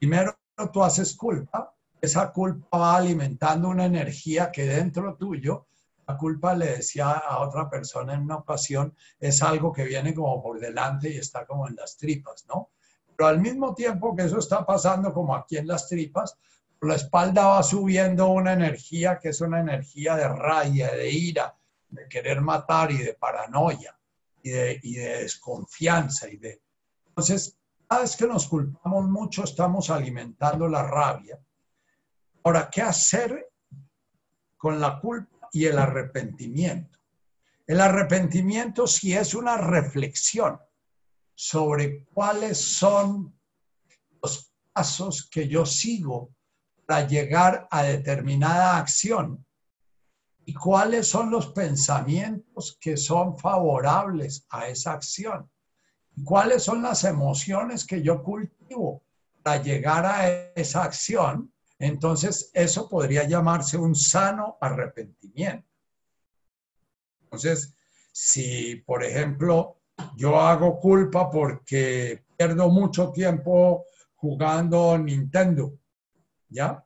Primero 0.00 0.34
tú 0.72 0.82
haces 0.82 1.14
culpa, 1.14 1.74
esa 2.00 2.32
culpa 2.32 2.78
va 2.78 2.96
alimentando 2.96 3.68
una 3.68 3.84
energía 3.84 4.50
que 4.50 4.64
dentro 4.64 5.14
tuyo, 5.14 5.66
la 6.08 6.16
culpa 6.16 6.54
le 6.54 6.78
decía 6.78 7.10
a 7.10 7.40
otra 7.40 7.68
persona 7.68 8.14
en 8.14 8.22
una 8.22 8.36
ocasión, 8.36 8.96
es 9.18 9.42
algo 9.42 9.70
que 9.70 9.84
viene 9.84 10.14
como 10.14 10.42
por 10.42 10.58
delante 10.58 11.10
y 11.10 11.18
está 11.18 11.44
como 11.44 11.68
en 11.68 11.76
las 11.76 11.98
tripas, 11.98 12.46
¿no? 12.48 12.70
Pero 13.14 13.28
al 13.28 13.40
mismo 13.40 13.74
tiempo 13.74 14.16
que 14.16 14.22
eso 14.24 14.38
está 14.38 14.64
pasando 14.64 15.12
como 15.12 15.36
aquí 15.36 15.58
en 15.58 15.66
las 15.66 15.86
tripas, 15.86 16.38
por 16.78 16.88
la 16.88 16.94
espalda 16.96 17.48
va 17.48 17.62
subiendo 17.62 18.28
una 18.28 18.54
energía 18.54 19.18
que 19.18 19.28
es 19.28 19.42
una 19.42 19.60
energía 19.60 20.16
de 20.16 20.28
rabia, 20.28 20.92
de 20.92 21.10
ira, 21.10 21.54
de 21.90 22.08
querer 22.08 22.40
matar 22.40 22.90
y 22.90 22.96
de 22.96 23.12
paranoia 23.12 23.94
y 24.42 24.48
de, 24.48 24.80
y 24.82 24.94
de 24.94 25.18
desconfianza 25.18 26.26
y 26.30 26.38
de... 26.38 26.62
Entonces, 27.08 27.59
vez 27.98 28.16
que 28.16 28.26
nos 28.26 28.46
culpamos 28.46 29.08
mucho, 29.08 29.44
estamos 29.44 29.90
alimentando 29.90 30.68
la 30.68 30.82
rabia. 30.82 31.38
Ahora, 32.44 32.70
¿qué 32.70 32.82
hacer 32.82 33.52
con 34.56 34.80
la 34.80 35.00
culpa 35.00 35.48
y 35.52 35.64
el 35.64 35.78
arrepentimiento? 35.78 36.98
El 37.66 37.80
arrepentimiento 37.80 38.86
sí 38.86 39.12
es 39.12 39.34
una 39.34 39.56
reflexión 39.56 40.58
sobre 41.34 42.04
cuáles 42.04 42.58
son 42.58 43.36
los 44.22 44.52
pasos 44.72 45.28
que 45.28 45.48
yo 45.48 45.66
sigo 45.66 46.34
para 46.86 47.06
llegar 47.06 47.66
a 47.70 47.82
determinada 47.82 48.78
acción 48.78 49.44
y 50.44 50.54
cuáles 50.54 51.08
son 51.08 51.30
los 51.30 51.48
pensamientos 51.52 52.76
que 52.80 52.96
son 52.96 53.38
favorables 53.38 54.46
a 54.50 54.68
esa 54.68 54.92
acción 54.92 55.50
cuáles 56.24 56.62
son 56.62 56.82
las 56.82 57.04
emociones 57.04 57.84
que 57.86 58.02
yo 58.02 58.22
cultivo 58.22 59.02
para 59.42 59.62
llegar 59.62 60.04
a 60.06 60.28
esa 60.54 60.84
acción, 60.84 61.52
entonces 61.78 62.50
eso 62.52 62.88
podría 62.88 63.24
llamarse 63.24 63.76
un 63.76 63.94
sano 63.94 64.58
arrepentimiento. 64.60 65.66
Entonces, 67.22 67.74
si 68.12 68.76
por 68.86 69.02
ejemplo 69.04 69.78
yo 70.16 70.38
hago 70.40 70.78
culpa 70.78 71.30
porque 71.30 72.24
pierdo 72.36 72.68
mucho 72.68 73.10
tiempo 73.12 73.84
jugando 74.16 74.98
Nintendo, 74.98 75.78
¿ya? 76.48 76.84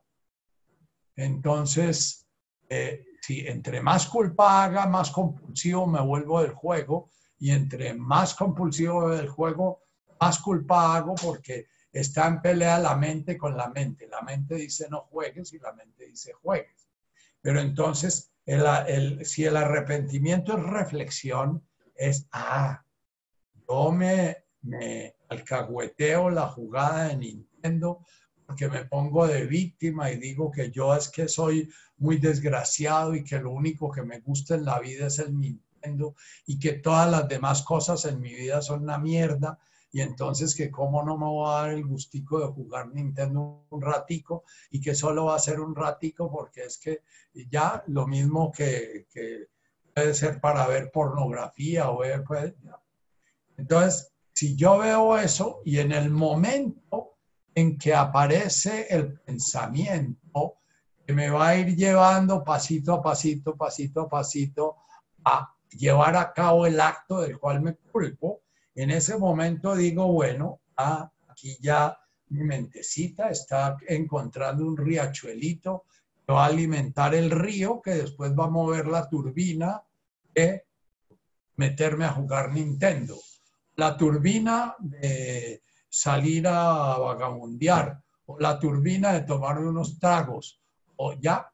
Entonces, 1.16 2.26
eh, 2.68 3.04
si 3.20 3.46
entre 3.46 3.80
más 3.80 4.06
culpa 4.06 4.64
haga, 4.64 4.86
más 4.86 5.10
compulsivo 5.10 5.86
me 5.86 6.00
vuelvo 6.00 6.42
del 6.42 6.52
juego 6.52 7.10
y 7.38 7.50
entre 7.50 7.94
más 7.94 8.34
compulsivo 8.34 9.10
del 9.10 9.28
juego, 9.28 9.80
más 10.20 10.38
culpa 10.38 10.96
hago 10.96 11.14
porque 11.14 11.66
está 11.92 12.26
en 12.26 12.40
pelea 12.40 12.78
la 12.78 12.96
mente 12.96 13.36
con 13.36 13.56
la 13.56 13.68
mente. 13.68 14.08
La 14.08 14.22
mente 14.22 14.54
dice 14.56 14.86
no 14.90 15.02
juegues 15.02 15.52
y 15.52 15.58
la 15.58 15.72
mente 15.72 16.06
dice 16.06 16.32
juegues. 16.32 16.88
Pero 17.40 17.60
entonces, 17.60 18.32
si 19.22 19.44
el 19.44 19.56
arrepentimiento 19.56 20.56
es 20.56 20.64
reflexión, 20.64 21.62
es, 21.94 22.26
ah, 22.32 22.82
yo 23.68 23.92
me, 23.92 24.44
me 24.62 25.16
alcahueteo 25.28 26.30
la 26.30 26.48
jugada 26.48 27.08
de 27.08 27.16
Nintendo 27.16 28.04
porque 28.46 28.68
me 28.68 28.84
pongo 28.84 29.26
de 29.26 29.46
víctima 29.46 30.10
y 30.10 30.18
digo 30.18 30.50
que 30.50 30.70
yo 30.70 30.94
es 30.94 31.08
que 31.08 31.28
soy 31.28 31.70
muy 31.96 32.18
desgraciado 32.18 33.14
y 33.14 33.24
que 33.24 33.38
lo 33.38 33.50
único 33.50 33.90
que 33.90 34.02
me 34.02 34.20
gusta 34.20 34.54
en 34.54 34.64
la 34.64 34.80
vida 34.80 35.06
es 35.06 35.18
el 35.18 35.38
Nintendo 35.38 35.64
y 36.46 36.58
que 36.58 36.74
todas 36.74 37.10
las 37.10 37.28
demás 37.28 37.62
cosas 37.62 38.04
en 38.04 38.20
mi 38.20 38.34
vida 38.34 38.62
son 38.62 38.82
una 38.82 38.98
mierda. 38.98 39.58
Y 39.92 40.00
entonces 40.00 40.54
que 40.54 40.70
cómo 40.70 41.04
no 41.04 41.16
me 41.16 41.26
voy 41.26 41.48
a 41.48 41.52
dar 41.62 41.70
el 41.70 41.86
gustico 41.86 42.40
de 42.40 42.46
jugar 42.46 42.92
Nintendo 42.92 43.64
un 43.70 43.80
ratico 43.80 44.44
y 44.70 44.80
que 44.80 44.94
solo 44.94 45.26
va 45.26 45.36
a 45.36 45.38
ser 45.38 45.60
un 45.60 45.74
ratico 45.74 46.30
porque 46.30 46.64
es 46.64 46.78
que 46.78 47.02
ya 47.48 47.84
lo 47.86 48.06
mismo 48.06 48.50
que, 48.50 49.06
puede 49.94 50.14
ser 50.14 50.40
para 50.40 50.66
ver 50.66 50.90
pornografía 50.90 51.90
o 51.90 51.98
ver, 51.98 52.24
pues, 52.24 52.52
entonces, 53.56 54.12
si 54.32 54.56
yo 54.56 54.78
veo 54.78 55.16
eso 55.16 55.60
y 55.64 55.78
en 55.78 55.92
el 55.92 56.10
momento 56.10 57.18
en 57.54 57.78
que 57.78 57.94
aparece 57.94 58.88
el 58.90 59.20
pensamiento 59.20 60.56
que 61.06 61.12
me 61.12 61.30
va 61.30 61.48
a 61.48 61.56
ir 61.56 61.76
llevando 61.76 62.42
pasito 62.42 62.94
a 62.94 63.02
pasito, 63.02 63.56
pasito 63.56 64.02
a 64.02 64.08
pasito, 64.08 64.76
a 65.24 65.53
llevar 65.76 66.16
a 66.16 66.32
cabo 66.32 66.66
el 66.66 66.80
acto 66.80 67.20
del 67.20 67.38
cual 67.38 67.62
me 67.62 67.74
culpo, 67.74 68.42
en 68.74 68.90
ese 68.90 69.16
momento 69.16 69.74
digo, 69.74 70.06
bueno, 70.12 70.60
ah, 70.76 71.10
aquí 71.28 71.56
ya 71.60 71.96
mi 72.28 72.42
mentecita 72.44 73.30
está 73.30 73.76
encontrando 73.86 74.66
un 74.66 74.76
riachuelito 74.76 75.84
que 76.26 76.32
va 76.32 76.44
a 76.44 76.48
alimentar 76.48 77.14
el 77.14 77.30
río, 77.30 77.80
que 77.82 77.92
después 77.92 78.32
va 78.32 78.44
a 78.44 78.50
mover 78.50 78.86
la 78.86 79.08
turbina 79.08 79.82
de 80.34 80.64
meterme 81.56 82.04
a 82.06 82.12
jugar 82.12 82.52
Nintendo 82.52 83.16
la 83.76 83.96
turbina 83.96 84.76
de 84.78 85.62
salir 85.88 86.46
a 86.46 86.98
vagabundear, 86.98 88.00
o 88.26 88.38
la 88.38 88.58
turbina 88.58 89.12
de 89.12 89.22
tomar 89.22 89.58
unos 89.58 89.98
tragos, 89.98 90.60
o 90.96 91.12
ya, 91.14 91.50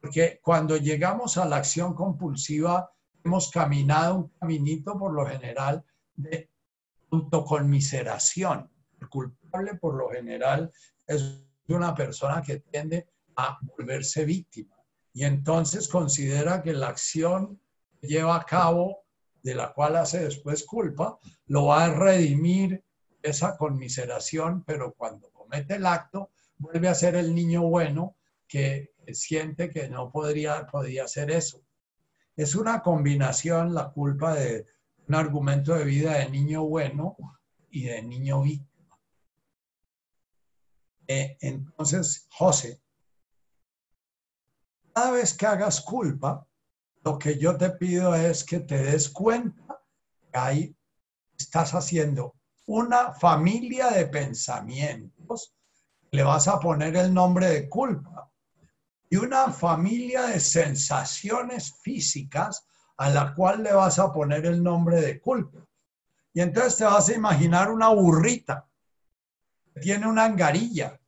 porque 0.00 0.40
cuando 0.42 0.76
llegamos 0.76 1.36
a 1.36 1.44
la 1.44 1.56
acción 1.56 1.94
compulsiva, 1.94 2.90
hemos 3.24 3.50
caminado 3.50 4.16
un 4.16 4.28
caminito 4.40 4.98
por 4.98 5.12
lo 5.12 5.26
general 5.26 5.84
de 6.14 6.50
autoconmiseración. 7.10 8.70
El 9.00 9.08
culpable 9.08 9.74
por 9.74 9.94
lo 9.94 10.08
general 10.10 10.70
es 11.06 11.44
una 11.68 11.94
persona 11.94 12.42
que 12.42 12.60
tiende 12.60 13.08
a 13.36 13.58
volverse 13.62 14.24
víctima 14.24 14.76
y 15.12 15.24
entonces 15.24 15.88
considera 15.88 16.62
que 16.62 16.72
la 16.72 16.88
acción 16.88 17.60
que 18.00 18.08
lleva 18.08 18.36
a 18.36 18.44
cabo 18.44 19.04
de 19.42 19.54
la 19.54 19.72
cual 19.72 19.96
hace 19.96 20.20
después 20.24 20.64
culpa, 20.64 21.18
lo 21.46 21.66
va 21.66 21.84
a 21.84 21.94
redimir 21.94 22.84
esa 23.22 23.56
conmiseración, 23.56 24.64
pero 24.64 24.94
cuando 24.94 25.30
comete 25.30 25.76
el 25.76 25.86
acto, 25.86 26.30
vuelve 26.58 26.88
a 26.88 26.94
ser 26.94 27.16
el 27.16 27.34
niño 27.34 27.62
bueno 27.62 28.16
que 28.46 28.92
siente 29.12 29.70
que 29.70 29.88
no 29.88 30.10
podría, 30.10 30.66
podría 30.66 31.04
hacer 31.04 31.30
eso. 31.30 31.62
Es 32.40 32.54
una 32.54 32.80
combinación 32.80 33.74
la 33.74 33.90
culpa 33.90 34.32
de 34.32 34.64
un 35.08 35.14
argumento 35.14 35.74
de 35.74 35.84
vida 35.84 36.14
de 36.14 36.30
niño 36.30 36.64
bueno 36.64 37.14
y 37.68 37.82
de 37.82 38.02
niño 38.02 38.40
víctima. 38.40 38.98
Eh, 41.06 41.36
entonces, 41.42 42.26
José, 42.30 42.80
cada 44.94 45.10
vez 45.10 45.34
que 45.34 45.44
hagas 45.44 45.82
culpa, 45.82 46.46
lo 47.04 47.18
que 47.18 47.36
yo 47.36 47.58
te 47.58 47.72
pido 47.72 48.14
es 48.14 48.42
que 48.42 48.60
te 48.60 48.84
des 48.84 49.10
cuenta 49.10 49.78
que 50.32 50.38
ahí 50.38 50.76
estás 51.38 51.74
haciendo 51.74 52.36
una 52.64 53.12
familia 53.12 53.90
de 53.90 54.06
pensamientos, 54.06 55.54
le 56.10 56.22
vas 56.22 56.48
a 56.48 56.58
poner 56.58 56.96
el 56.96 57.12
nombre 57.12 57.50
de 57.50 57.68
culpa, 57.68 58.09
y 59.10 59.16
una 59.16 59.52
familia 59.52 60.22
de 60.22 60.40
sensaciones 60.40 61.74
físicas 61.82 62.66
a 62.96 63.10
la 63.10 63.34
cual 63.34 63.62
le 63.62 63.72
vas 63.72 63.98
a 63.98 64.12
poner 64.12 64.46
el 64.46 64.62
nombre 64.62 65.00
de 65.02 65.20
culpa. 65.20 65.66
Y 66.32 66.40
entonces 66.40 66.76
te 66.78 66.84
vas 66.84 67.08
a 67.08 67.14
imaginar 67.14 67.70
una 67.70 67.88
burrita 67.88 68.66
tiene 69.80 70.06
una 70.06 70.24
angarilla 70.24 71.00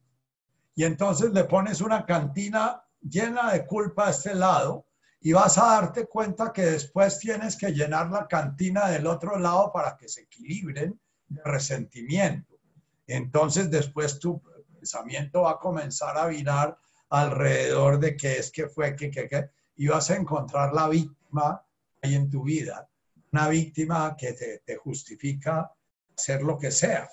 y 0.75 0.85
entonces 0.85 1.33
le 1.33 1.45
pones 1.45 1.81
una 1.81 2.05
cantina 2.07 2.83
llena 3.01 3.53
de 3.53 3.67
culpa 3.67 4.07
a 4.07 4.11
este 4.11 4.35
lado 4.35 4.87
y 5.21 5.33
vas 5.33 5.59
a 5.59 5.67
darte 5.67 6.07
cuenta 6.07 6.53
que 6.53 6.63
después 6.63 7.19
tienes 7.19 7.57
que 7.57 7.73
llenar 7.73 8.11
la 8.11 8.27
cantina 8.27 8.89
del 8.89 9.07
otro 9.07 9.39
lado 9.39 9.71
para 9.73 9.97
que 9.97 10.09
se 10.09 10.23
equilibren 10.23 10.99
de 11.29 11.43
resentimiento. 11.45 12.59
Entonces 13.07 13.71
después 13.71 14.19
tu 14.19 14.43
pensamiento 14.73 15.43
va 15.43 15.53
a 15.53 15.59
comenzar 15.59 16.17
a 16.17 16.27
virar 16.27 16.77
alrededor 17.13 17.99
de 17.99 18.17
qué 18.17 18.39
es, 18.39 18.51
que 18.51 18.69
fue, 18.69 18.97
qué, 18.97 19.11
qué, 19.11 19.29
qué, 19.29 19.51
y 19.77 19.87
vas 19.87 20.11
a 20.11 20.17
encontrar 20.17 20.73
la 20.73 20.89
víctima 20.89 21.63
ahí 22.01 22.15
en 22.15 22.31
tu 22.31 22.43
vida, 22.43 22.89
una 23.31 23.49
víctima 23.49 24.17
que 24.17 24.33
te, 24.33 24.77
justifica 24.77 25.71
hacer 26.17 26.43
lo 26.43 26.59
que 26.59 26.71
sea. 26.71 27.09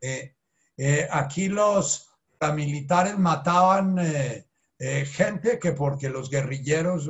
Eh, 0.00 0.34
eh, 0.76 1.08
aquí 1.10 1.48
los 1.48 2.10
militares 2.54 3.16
mataban 3.18 3.96
eh, 3.98 5.04
gente 5.06 5.58
que 5.58 5.72
porque 5.72 6.10
los 6.10 6.28
guerrilleros 6.28 7.08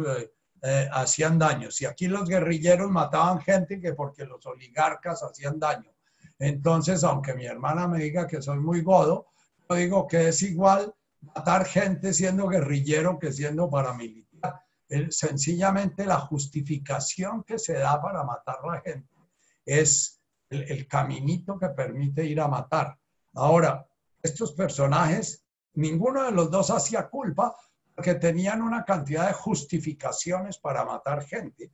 eh, 0.63 0.89
hacían 0.93 1.39
daño. 1.39 1.71
Si 1.71 1.87
aquí 1.87 2.07
los 2.07 2.29
guerrilleros 2.29 2.91
mataban 2.91 3.41
gente 3.41 3.81
que 3.81 3.95
porque 3.95 4.25
los 4.25 4.45
oligarcas 4.47 5.23
hacían 5.23 5.59
daño. 5.59 5.91
Entonces, 6.39 7.03
aunque 7.03 7.35
mi 7.35 7.47
hermana 7.47 7.89
me 7.89 7.99
diga 7.99 8.27
que 8.27 8.43
soy 8.43 8.59
muy 8.59 8.83
godo, 8.83 9.29
yo 9.69 9.77
digo 9.77 10.07
que 10.07 10.29
es 10.29 10.43
igual 10.43 10.95
matar 11.35 11.65
gente 11.67 12.13
siendo 12.13 12.49
guerrillero 12.49 13.19
que 13.19 13.33
siendo 13.33 13.69
paramilitar. 13.69 14.63
sencillamente 15.11 16.07
la 16.07 16.21
justificación 16.21 17.43
que 17.43 17.59
se 17.59 17.75
da 17.75 18.01
para 18.01 18.23
matar 18.23 18.59
a 18.63 18.75
la 18.75 18.81
gente 18.81 19.09
es 19.65 20.21
el, 20.49 20.63
el 20.63 20.87
caminito 20.87 21.59
que 21.59 21.69
permite 21.71 22.25
ir 22.25 22.41
a 22.41 22.49
matar. 22.49 22.97
Ahora, 23.35 23.87
estos 24.23 24.53
personajes, 24.53 25.45
ninguno 25.75 26.23
de 26.25 26.31
los 26.31 26.51
dos 26.51 26.71
hacía 26.71 27.09
culpa, 27.09 27.57
que 28.03 28.15
tenían 28.15 28.63
una 28.63 28.85
cantidad 28.85 29.27
de 29.27 29.33
justificaciones 29.33 30.59
para 30.59 30.85
matar 30.85 31.25
gente. 31.25 31.73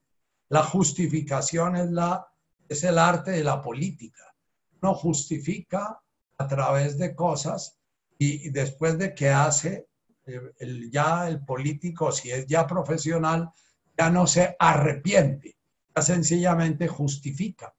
La 0.48 0.62
justificación 0.62 1.76
es, 1.76 1.90
la, 1.90 2.26
es 2.68 2.84
el 2.84 2.98
arte 2.98 3.32
de 3.32 3.44
la 3.44 3.60
política. 3.60 4.34
No 4.80 4.94
justifica 4.94 6.00
a 6.38 6.46
través 6.46 6.98
de 6.98 7.14
cosas 7.14 7.78
y, 8.22 8.50
después 8.50 8.98
de 8.98 9.14
que 9.14 9.30
hace, 9.30 9.88
eh, 10.26 10.40
el, 10.58 10.90
ya 10.90 11.28
el 11.28 11.44
político, 11.44 12.12
si 12.12 12.30
es 12.30 12.46
ya 12.46 12.66
profesional, 12.66 13.50
ya 13.98 14.10
no 14.10 14.26
se 14.26 14.56
arrepiente, 14.58 15.56
ya 15.94 16.02
sencillamente 16.02 16.88
justifica. 16.88 17.74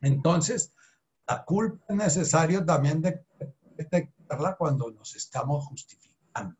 Entonces, 0.00 0.72
la 1.26 1.44
culpa 1.44 1.84
es 1.88 1.96
necesario 1.96 2.64
también 2.64 3.02
detectarla 3.76 4.56
cuando 4.56 4.90
nos 4.90 5.14
estamos 5.14 5.64
justificando. 5.66 6.56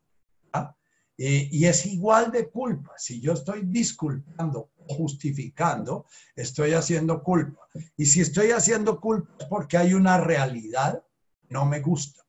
Eh, 1.19 1.49
y 1.53 1.67
es 1.67 1.87
igual 1.87 2.33
de 2.33 2.49
culpa. 2.51 2.95
Si 2.97 3.21
yo 3.21 3.35
estoy 3.35 3.63
disculpando, 3.65 4.71
justificando, 4.89 6.07
estoy 6.35 6.73
haciendo 6.73 7.23
culpa. 7.23 7.69
Y 7.97 8.07
si 8.07 8.23
estoy 8.23 8.51
haciendo 8.51 9.01
culpa 9.01 9.31
es 9.39 9.47
porque 9.47 9.77
hay 9.77 9.95
una 9.95 10.19
realidad 10.19 11.05
que 11.41 11.55
no 11.55 11.65
me 11.67 11.81
gusta. 11.81 12.22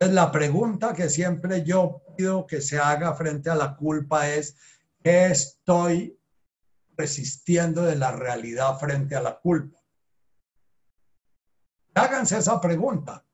Entonces, 0.00 0.14
la 0.14 0.30
pregunta 0.30 0.94
que 0.94 1.08
siempre 1.08 1.64
yo 1.64 2.02
pido 2.16 2.46
que 2.46 2.60
se 2.60 2.78
haga 2.78 3.14
frente 3.14 3.50
a 3.50 3.56
la 3.56 3.74
culpa 3.74 4.28
es, 4.28 4.56
¿qué 5.02 5.26
estoy 5.26 6.16
resistiendo 6.96 7.82
de 7.82 7.96
la 7.96 8.12
realidad 8.12 8.78
frente 8.78 9.16
a 9.16 9.20
la 9.20 9.36
culpa? 9.36 9.76
Háganse 11.94 12.38
esa 12.38 12.60
pregunta. 12.60 13.24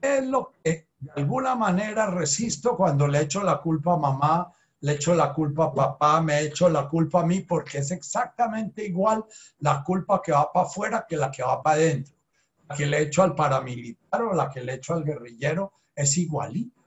¿Qué 0.00 0.18
es 0.18 0.24
lo 0.26 0.52
que 0.62 0.88
de 1.00 1.10
alguna 1.16 1.54
manera 1.54 2.06
resisto 2.06 2.78
cuando 2.78 3.06
le 3.06 3.20
echo 3.20 3.42
la 3.42 3.60
culpa 3.60 3.92
a 3.92 3.98
mamá, 3.98 4.50
le 4.80 4.92
echo 4.92 5.14
la 5.14 5.34
culpa 5.34 5.64
a 5.64 5.74
papá, 5.74 6.22
me 6.22 6.40
echo 6.40 6.70
la 6.70 6.88
culpa 6.88 7.20
a 7.20 7.26
mí, 7.26 7.40
porque 7.40 7.78
es 7.78 7.90
exactamente 7.90 8.86
igual 8.86 9.22
la 9.58 9.82
culpa 9.84 10.22
que 10.22 10.32
va 10.32 10.50
para 10.50 10.64
afuera 10.64 11.04
que 11.06 11.18
la 11.18 11.30
que 11.30 11.42
va 11.42 11.62
para 11.62 11.76
adentro. 11.76 12.13
La 12.68 12.76
que 12.76 12.86
le 12.86 13.02
echo 13.02 13.22
al 13.22 13.34
paramilitar 13.34 14.22
o 14.22 14.32
la 14.32 14.50
que 14.50 14.62
le 14.62 14.74
echo 14.74 14.94
al 14.94 15.04
guerrillero 15.04 15.72
es 15.94 16.16
igualita. 16.16 16.80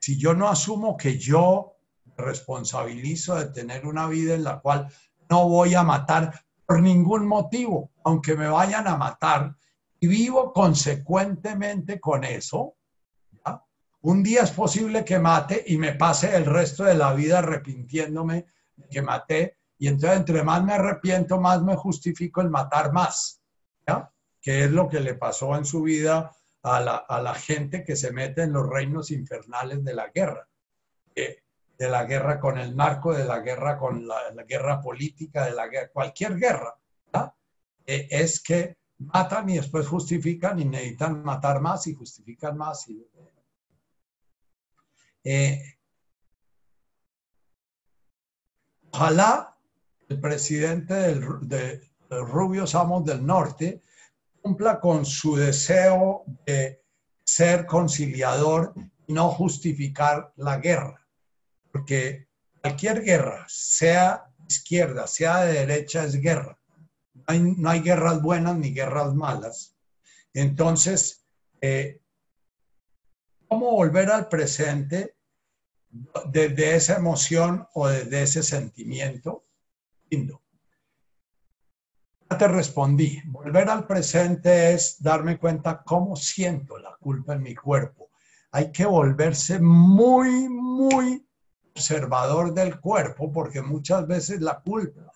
Si 0.00 0.18
yo 0.18 0.34
no 0.34 0.48
asumo 0.48 0.96
que 0.96 1.18
yo 1.18 1.76
responsabilizo 2.16 3.34
de 3.36 3.46
tener 3.46 3.86
una 3.86 4.06
vida 4.06 4.34
en 4.34 4.44
la 4.44 4.60
cual 4.60 4.88
no 5.28 5.48
voy 5.48 5.74
a 5.74 5.82
matar 5.82 6.44
por 6.66 6.80
ningún 6.80 7.26
motivo, 7.26 7.90
aunque 8.04 8.34
me 8.34 8.48
vayan 8.48 8.86
a 8.88 8.96
matar, 8.96 9.54
y 9.98 10.06
vivo 10.06 10.52
consecuentemente 10.52 12.00
con 12.00 12.24
eso, 12.24 12.76
un 14.02 14.22
día 14.22 14.42
es 14.42 14.50
posible 14.52 15.04
que 15.04 15.18
mate 15.18 15.62
y 15.66 15.76
me 15.76 15.92
pase 15.92 16.34
el 16.34 16.46
resto 16.46 16.84
de 16.84 16.94
la 16.94 17.12
vida 17.12 17.40
arrepintiéndome 17.40 18.46
de 18.76 18.88
que 18.88 19.02
maté, 19.02 19.58
y 19.78 19.88
entonces 19.88 20.18
entre 20.18 20.42
más 20.42 20.64
me 20.64 20.72
arrepiento, 20.72 21.38
más 21.38 21.62
me 21.62 21.76
justifico 21.76 22.40
el 22.40 22.48
matar 22.48 22.92
más, 22.92 23.42
¿ya? 23.86 24.10
Que 24.40 24.64
es 24.64 24.70
lo 24.70 24.88
que 24.88 25.00
le 25.00 25.14
pasó 25.14 25.56
en 25.56 25.64
su 25.64 25.82
vida 25.82 26.32
a 26.62 26.80
la, 26.80 27.34
gente 27.34 27.84
que 27.84 27.96
se 27.96 28.12
mete 28.12 28.42
en 28.42 28.52
los 28.52 28.68
reinos 28.68 29.10
infernales 29.10 29.82
de 29.84 29.94
la 29.94 30.08
guerra, 30.08 30.46
de 31.14 31.88
la 31.88 32.04
guerra 32.04 32.38
con 32.38 32.58
el 32.58 32.76
narco, 32.76 33.14
de 33.14 33.24
la 33.24 33.40
guerra 33.40 33.78
con 33.78 34.06
la, 34.06 34.44
guerra 34.46 34.80
política, 34.80 35.46
de 35.46 35.52
la 35.52 35.68
guerra, 35.68 35.88
cualquier 35.88 36.36
guerra, 36.36 36.76
eh, 37.86 38.06
es 38.10 38.42
que 38.42 38.76
matan 38.98 39.48
y 39.48 39.56
después 39.56 39.86
justifican 39.88 40.60
y 40.60 40.64
necesitan 40.64 41.22
matar 41.24 41.60
más 41.60 41.86
y 41.86 41.94
justifican 41.94 42.56
más. 42.56 42.86
Y, 42.88 43.06
eh, 45.24 45.78
ojalá 48.92 49.56
el 50.08 50.20
presidente 50.20 50.94
de, 50.94 51.90
Rubio 52.10 52.66
Samos 52.66 53.04
del 53.04 53.24
Norte 53.24 53.82
cumpla 54.42 54.80
con 54.80 55.04
su 55.04 55.36
deseo 55.36 56.24
de 56.46 56.82
ser 57.24 57.66
conciliador 57.66 58.72
y 59.06 59.12
no 59.12 59.30
justificar 59.30 60.32
la 60.36 60.58
guerra. 60.58 61.06
Porque 61.72 62.28
cualquier 62.60 63.02
guerra, 63.02 63.44
sea 63.48 64.24
izquierda, 64.48 65.06
sea 65.06 65.44
de 65.44 65.52
derecha, 65.52 66.04
es 66.04 66.20
guerra 66.20 66.60
no 67.38 67.70
hay 67.70 67.80
guerras 67.80 68.20
buenas 68.22 68.56
ni 68.56 68.72
guerras 68.72 69.14
malas. 69.14 69.76
Entonces, 70.32 71.24
eh, 71.60 72.00
¿cómo 73.48 73.72
volver 73.72 74.10
al 74.10 74.28
presente 74.28 75.16
desde 76.26 76.76
esa 76.76 76.96
emoción 76.96 77.66
o 77.74 77.88
desde 77.88 78.22
ese 78.22 78.42
sentimiento? 78.42 79.44
Lindo. 80.08 80.42
Te 82.38 82.48
respondí. 82.48 83.20
Volver 83.26 83.68
al 83.68 83.86
presente 83.86 84.72
es 84.72 85.02
darme 85.02 85.38
cuenta 85.38 85.82
cómo 85.82 86.16
siento 86.16 86.78
la 86.78 86.96
culpa 86.98 87.34
en 87.34 87.42
mi 87.42 87.54
cuerpo. 87.54 88.10
Hay 88.52 88.72
que 88.72 88.86
volverse 88.86 89.60
muy, 89.60 90.48
muy 90.48 91.26
observador 91.72 92.54
del 92.54 92.80
cuerpo 92.80 93.30
porque 93.30 93.60
muchas 93.60 94.06
veces 94.06 94.40
la 94.40 94.60
culpa 94.60 95.10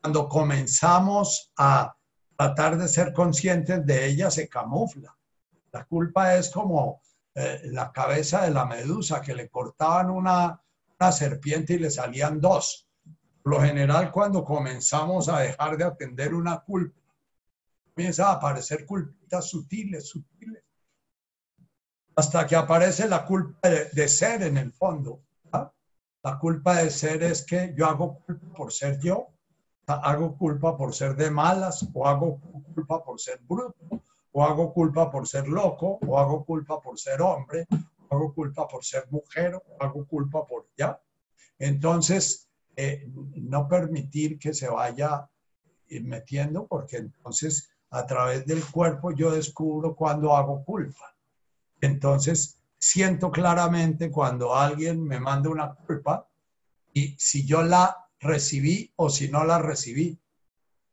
cuando 0.00 0.28
comenzamos 0.28 1.52
a 1.56 1.94
tratar 2.36 2.78
de 2.78 2.88
ser 2.88 3.12
conscientes 3.12 3.84
de 3.84 4.06
ella, 4.06 4.30
se 4.30 4.48
camufla. 4.48 5.14
La 5.72 5.84
culpa 5.84 6.34
es 6.34 6.50
como 6.50 7.02
eh, 7.34 7.60
la 7.64 7.92
cabeza 7.92 8.42
de 8.42 8.50
la 8.50 8.64
medusa, 8.64 9.20
que 9.20 9.34
le 9.34 9.48
cortaban 9.48 10.10
una, 10.10 10.60
serpiente 11.12 11.74
y 11.74 11.78
le 11.78 11.90
salían 11.90 12.40
dos. 12.40 12.86
Lo 13.44 13.60
general, 13.60 14.12
cuando 14.12 14.44
comenzamos 14.44 15.28
a 15.28 15.40
dejar 15.40 15.76
de 15.76 15.84
atender 15.84 16.34
una 16.34 16.60
culpa, 16.60 17.00
comienza 17.94 18.28
a 18.28 18.34
aparecer 18.34 18.84
culpitas 18.84 19.48
sutiles, 19.48 20.08
sutiles, 20.08 20.62
hasta 22.14 22.46
que 22.46 22.56
aparece 22.56 23.08
la 23.08 23.24
culpa 23.24 23.68
de, 23.68 24.08
ser 24.08 24.42
en 24.42 24.58
el 24.58 24.72
fondo. 24.72 25.22
La 26.22 26.38
culpa 26.38 26.76
de 26.76 26.90
ser 26.90 27.22
es 27.22 27.46
que 27.46 27.72
yo 27.74 27.86
hago 27.86 28.18
culpa 28.18 28.54
por 28.54 28.72
ser 28.72 29.00
yo, 29.00 29.28
hago 29.86 30.36
culpa 30.36 30.76
por 30.76 30.94
ser 30.94 31.16
de 31.16 31.30
malas, 31.30 31.88
o 31.94 32.06
hago 32.06 32.38
culpa 32.74 33.02
por 33.02 33.18
ser 33.18 33.40
bruto, 33.48 34.02
o 34.32 34.44
hago 34.44 34.74
culpa 34.74 35.10
por 35.10 35.26
ser 35.26 35.48
loco, 35.48 35.98
o 36.06 36.18
hago 36.18 36.44
culpa 36.44 36.78
por 36.78 36.98
ser 36.98 37.22
hombre, 37.22 37.66
o 37.70 38.14
hago 38.14 38.34
culpa 38.34 38.68
por 38.68 38.84
ser 38.84 39.06
mujer, 39.10 39.54
o 39.54 39.82
hago 39.82 40.06
culpa 40.06 40.44
por 40.46 40.66
ya. 40.76 41.00
Entonces, 41.58 42.49
eh, 42.82 43.06
no 43.34 43.68
permitir 43.68 44.38
que 44.38 44.54
se 44.54 44.68
vaya 44.68 45.28
metiendo, 45.88 46.66
porque 46.66 46.98
entonces 46.98 47.70
a 47.90 48.06
través 48.06 48.46
del 48.46 48.64
cuerpo 48.64 49.12
yo 49.12 49.32
descubro 49.32 49.94
cuando 49.94 50.36
hago 50.36 50.64
culpa. 50.64 51.14
Entonces, 51.80 52.60
siento 52.78 53.30
claramente 53.30 54.10
cuando 54.10 54.54
alguien 54.54 55.02
me 55.02 55.18
manda 55.18 55.50
una 55.50 55.74
culpa 55.74 56.28
y 56.92 57.16
si 57.18 57.44
yo 57.44 57.62
la 57.62 58.08
recibí 58.20 58.92
o 58.96 59.10
si 59.10 59.28
no 59.28 59.44
la 59.44 59.58
recibí. 59.58 60.18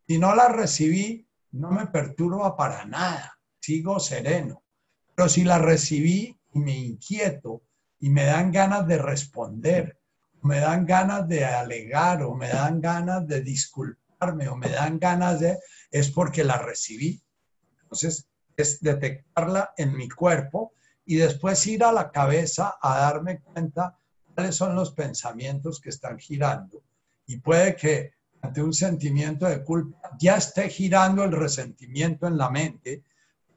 Si 0.08 0.18
no 0.18 0.36
la 0.36 0.50
recibí, 0.50 1.28
no 1.52 1.72
me 1.72 1.88
perturba 1.88 2.56
para 2.56 2.86
nada, 2.86 3.40
sigo 3.60 4.00
sereno. 4.00 4.64
Pero 5.16 5.30
si 5.30 5.44
la 5.44 5.60
recibí 5.60 6.38
me 6.54 6.76
inquieto 6.78 7.62
y 8.00 8.10
me 8.10 8.24
dan 8.24 8.52
ganas 8.52 8.88
de 8.88 8.98
responder, 8.98 9.97
me 10.48 10.60
dan 10.60 10.86
ganas 10.86 11.28
de 11.28 11.46
alegar 11.46 12.24
o 12.24 12.34
me 12.34 12.48
dan 12.48 12.82
ganas 12.82 13.28
de 13.28 13.42
disculparme 13.42 14.48
o 14.48 14.56
me 14.56 14.70
dan 14.70 14.98
ganas 14.98 15.40
de, 15.40 15.60
es 15.92 16.10
porque 16.10 16.44
la 16.44 16.58
recibí. 16.58 17.22
Entonces, 17.84 18.28
es 18.56 18.82
detectarla 18.82 19.74
en 19.78 19.96
mi 19.96 20.10
cuerpo 20.10 20.74
y 21.06 21.18
después 21.18 21.66
ir 21.68 21.84
a 21.84 21.92
la 21.92 22.12
cabeza 22.12 22.78
a 22.82 22.98
darme 22.98 23.42
cuenta 23.42 23.98
cuáles 24.34 24.56
son 24.56 24.76
los 24.76 24.92
pensamientos 24.92 25.80
que 25.80 25.90
están 25.90 26.18
girando 26.18 26.84
y 27.28 27.38
puede 27.40 27.76
que 27.76 28.14
ante 28.42 28.64
un 28.64 28.74
sentimiento 28.74 29.46
de 29.46 29.64
culpa 29.64 30.12
ya 30.20 30.38
esté 30.38 30.70
girando 30.70 31.24
el 31.24 31.32
resentimiento 31.32 32.28
en 32.28 32.38
la 32.38 32.50
mente, 32.50 33.04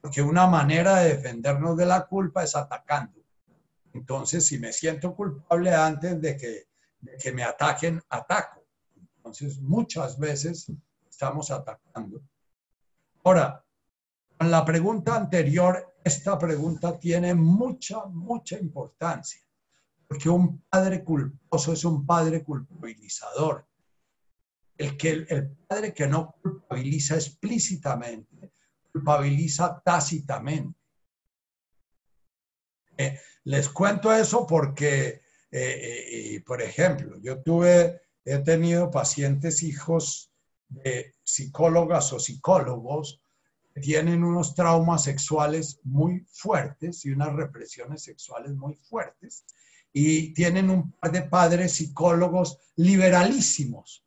porque 0.01 0.23
una 0.23 0.47
manera 0.47 0.97
de 0.97 1.15
defendernos 1.17 1.77
de 1.77 1.87
la 1.87 2.07
culpa 2.07 2.43
es 2.43 2.57
atacando. 2.57 3.21
Entonces, 3.93 4.47
si 4.47 4.59
me 4.59 4.73
siento 4.73 5.15
culpable 5.15 5.75
antes 5.75 6.21
de 6.21 6.37
que, 6.37 6.70
que 7.21 7.33
me 7.33 7.43
ataquen, 7.43 8.01
ataco. 8.09 8.65
Entonces, 9.17 9.61
muchas 9.61 10.19
veces 10.19 10.71
estamos 11.09 11.51
atacando. 11.51 12.23
Ahora, 13.25 13.65
con 14.39 14.51
la 14.51 14.65
pregunta 14.65 15.17
anterior, 15.17 15.97
esta 16.03 16.39
pregunta 16.39 16.99
tiene 16.99 17.35
mucha, 17.35 18.07
mucha 18.07 18.59
importancia 18.59 19.41
porque 20.11 20.29
un 20.29 20.63
padre 20.69 21.05
culposo 21.05 21.73
es 21.73 21.85
un 21.85 22.05
padre 22.05 22.43
culpabilizador. 22.43 23.65
El, 24.77 24.97
que, 24.97 25.25
el 25.29 25.57
padre 25.69 25.95
que 25.95 26.09
no 26.09 26.35
culpabiliza 26.43 27.15
explícitamente, 27.15 28.55
culpabiliza 28.91 29.81
tácitamente. 29.85 30.81
Eh, 32.97 33.21
les 33.45 33.69
cuento 33.69 34.13
eso 34.13 34.45
porque, 34.49 35.23
eh, 35.53 36.35
eh, 36.35 36.43
por 36.47 36.63
ejemplo, 36.63 37.19
yo 37.21 37.43
tuve, 37.43 38.01
he 38.25 38.39
tenido 38.39 38.91
pacientes 38.91 39.63
hijos 39.63 40.31
de 40.69 41.15
psicólogas 41.23 42.13
o 42.13 42.21
psicólogos 42.21 43.21
que 43.75 43.81
tienen 43.81 44.23
unos 44.23 44.55
traumas 44.55 45.05
sexuales 45.05 45.81
muy 45.85 46.25
fuertes 46.33 47.05
y 47.05 47.11
unas 47.11 47.33
represiones 47.35 48.03
sexuales 48.03 48.53
muy 48.53 48.75
fuertes 48.77 49.45
y 49.93 50.33
tienen 50.35 50.71
un 50.71 50.93
par 50.93 51.11
de 51.11 51.23
padres 51.23 51.73
psicólogos 51.75 52.59
liberalísimos. 52.77 54.05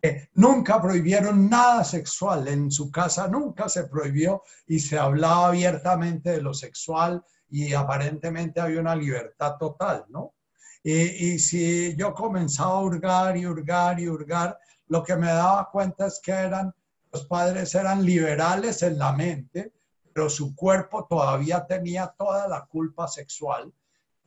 Que 0.00 0.30
nunca 0.34 0.82
prohibieron 0.82 1.48
nada 1.48 1.84
sexual, 1.84 2.48
en 2.48 2.70
su 2.70 2.90
casa 2.90 3.28
nunca 3.28 3.68
se 3.68 3.84
prohibió 3.84 4.42
y 4.66 4.80
se 4.80 4.98
hablaba 4.98 5.48
abiertamente 5.48 6.30
de 6.30 6.42
lo 6.42 6.52
sexual 6.52 7.24
y 7.48 7.72
aparentemente 7.72 8.60
había 8.60 8.80
una 8.80 8.96
libertad 8.96 9.56
total, 9.58 10.04
¿no? 10.08 10.34
Y, 10.82 11.38
si 11.38 11.94
yo 11.96 12.12
comenzaba 12.12 12.72
a 12.72 12.80
hurgar 12.80 13.36
y 13.36 13.46
hurgar 13.46 14.00
y 14.00 14.08
hurgar, 14.08 14.58
lo 14.88 15.02
que 15.02 15.16
me 15.16 15.28
daba 15.28 15.70
cuenta 15.70 16.06
es 16.06 16.20
que 16.22 16.32
eran, 16.32 16.74
los 17.12 17.26
padres 17.26 17.74
eran 17.74 18.04
liberales 18.04 18.82
en 18.82 18.98
la 18.98 19.12
mente, 19.12 19.72
pero 20.12 20.28
su 20.28 20.54
cuerpo 20.54 21.06
todavía 21.08 21.64
tenía 21.66 22.12
toda 22.18 22.48
la 22.48 22.66
culpa 22.66 23.06
sexual 23.06 23.72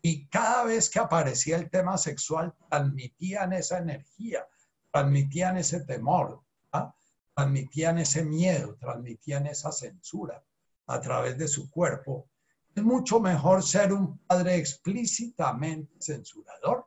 y 0.08 0.28
cada 0.28 0.66
vez 0.66 0.88
que 0.88 1.00
aparecía 1.00 1.58
el 1.58 1.68
tema 1.68 1.98
sexual 1.98 2.54
transmitían 2.70 3.54
esa 3.54 3.80
energía, 3.80 4.48
transmitían 4.92 5.58
ese 5.58 5.80
temor, 5.80 6.44
¿ah? 6.74 6.94
transmitían 7.34 7.98
ese 7.98 8.24
miedo, 8.24 8.76
transmitían 8.80 9.48
esa 9.48 9.72
censura 9.72 10.44
a 10.86 11.02
través 11.02 11.40
de 11.40 11.48
su 11.48 11.72
cuerpo. 11.72 12.28
Es 12.76 12.84
mucho 12.84 13.22
mejor 13.22 13.64
ser 13.64 13.94
un 13.94 14.18
padre 14.20 14.58
explícitamente 14.58 15.96
censurador, 16.00 16.86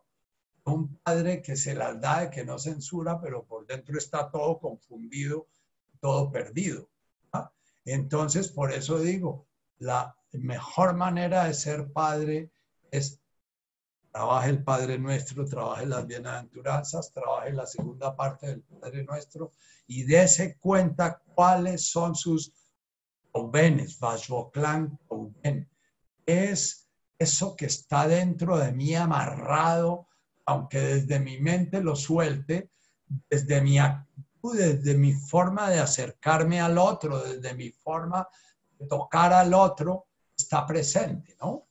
un 0.64 0.98
padre 0.98 1.40
que 1.40 1.56
se 1.56 1.74
las 1.74 1.98
da 1.98 2.20
de 2.20 2.30
que 2.30 2.44
no 2.44 2.58
censura, 2.58 3.18
pero 3.18 3.42
por 3.44 3.66
dentro 3.66 3.96
está 3.96 4.30
todo 4.30 4.58
confundido, 4.58 5.48
todo 5.98 6.30
perdido. 6.30 6.90
Entonces, 7.86 8.48
por 8.48 8.70
eso 8.70 8.98
digo, 8.98 9.46
la 9.78 10.14
mejor 10.32 10.94
manera 10.94 11.44
de 11.44 11.54
ser 11.54 11.90
padre 11.90 12.50
es 12.90 13.18
trabaje 14.12 14.50
el 14.50 14.62
Padre 14.62 14.98
Nuestro, 14.98 15.46
trabaje 15.46 15.86
las 15.86 16.06
bienaventuranzas, 16.06 17.12
trabaje 17.12 17.52
la 17.52 17.66
segunda 17.66 18.14
parte 18.14 18.48
del 18.48 18.62
Padre 18.62 19.04
Nuestro 19.04 19.52
y 19.86 20.02
dése 20.02 20.58
cuenta 20.58 21.22
cuáles 21.34 21.88
son 21.88 22.14
sus 22.14 22.52
convenes, 23.30 23.98
Vashvoklan 23.98 24.98
Es 26.28 26.90
eso 27.18 27.56
que 27.56 27.64
está 27.64 28.06
dentro 28.06 28.58
de 28.58 28.70
mí 28.70 28.94
amarrado, 28.94 30.08
aunque 30.44 30.78
desde 30.78 31.18
mi 31.20 31.38
mente 31.38 31.80
lo 31.80 31.96
suelte, 31.96 32.70
desde 33.30 33.62
mi 33.62 33.78
desde 34.42 34.94
mi 34.94 35.14
forma 35.14 35.70
de 35.70 35.80
acercarme 35.80 36.60
al 36.60 36.76
otro, 36.76 37.18
desde 37.18 37.54
mi 37.54 37.70
forma 37.70 38.28
de 38.78 38.86
tocar 38.86 39.32
al 39.32 39.54
otro, 39.54 40.08
está 40.36 40.66
presente, 40.66 41.34
¿no? 41.40 41.66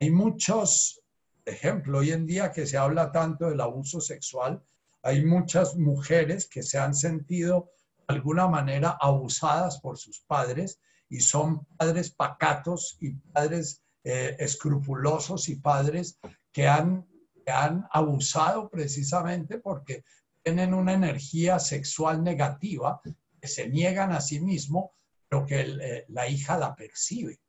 Hay 0.00 0.12
muchos 0.12 1.02
ejemplos, 1.44 2.02
hoy 2.02 2.12
en 2.12 2.24
día 2.24 2.52
que 2.52 2.66
se 2.66 2.78
habla 2.78 3.10
tanto 3.10 3.50
del 3.50 3.60
abuso 3.60 4.00
sexual, 4.00 4.62
hay 5.02 5.24
muchas 5.24 5.74
mujeres 5.76 6.46
que 6.46 6.62
se 6.62 6.78
han 6.78 6.94
sentido 6.94 7.72
de 7.98 8.14
alguna 8.14 8.46
manera 8.46 8.96
abusadas 9.00 9.80
por 9.80 9.98
sus 9.98 10.20
padres 10.20 10.80
y 11.12 11.20
son 11.20 11.66
padres 11.76 12.10
pacatos 12.10 12.96
y 12.98 13.10
padres 13.10 13.82
eh, 14.02 14.34
escrupulosos 14.38 15.50
y 15.50 15.56
padres 15.56 16.18
que 16.50 16.66
han, 16.66 17.06
que 17.44 17.52
han 17.52 17.86
abusado 17.92 18.70
precisamente 18.70 19.58
porque 19.58 20.04
tienen 20.42 20.72
una 20.72 20.94
energía 20.94 21.58
sexual 21.58 22.24
negativa, 22.24 23.02
que 23.38 23.46
se 23.46 23.68
niegan 23.68 24.12
a 24.12 24.22
sí 24.22 24.40
mismo, 24.40 24.94
pero 25.28 25.44
que 25.44 25.60
eh, 25.60 26.06
la 26.08 26.26
hija 26.28 26.56
la 26.56 26.74
percibe. 26.74 27.40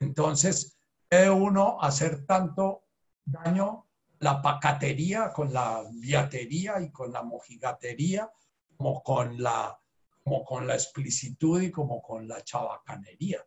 Entonces, 0.00 0.76
puede 1.08 1.30
uno 1.30 1.80
hacer 1.80 2.26
tanto 2.26 2.86
daño 3.24 3.86
la 4.18 4.42
pacatería 4.42 5.32
con 5.32 5.52
la 5.52 5.84
viatería 5.92 6.80
y 6.80 6.90
con 6.90 7.12
la 7.12 7.22
mojigatería, 7.22 8.28
como 8.76 9.00
con 9.04 9.40
la, 9.40 9.78
como 10.26 10.44
con 10.44 10.66
la 10.66 10.74
explicitud 10.74 11.62
y 11.62 11.70
como 11.70 12.02
con 12.02 12.26
la 12.26 12.42
chabacanería. 12.42 13.38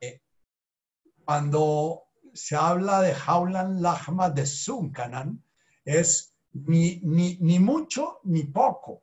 Eh, 0.00 0.22
cuando 1.26 2.04
se 2.32 2.56
habla 2.56 3.02
de 3.02 3.12
Jaulan 3.14 3.82
Lahma 3.82 4.30
de 4.30 4.46
Zuncanan, 4.46 5.44
es 5.84 6.34
ni, 6.52 7.00
ni, 7.02 7.36
ni 7.42 7.58
mucho 7.58 8.20
ni 8.24 8.44
poco. 8.44 9.02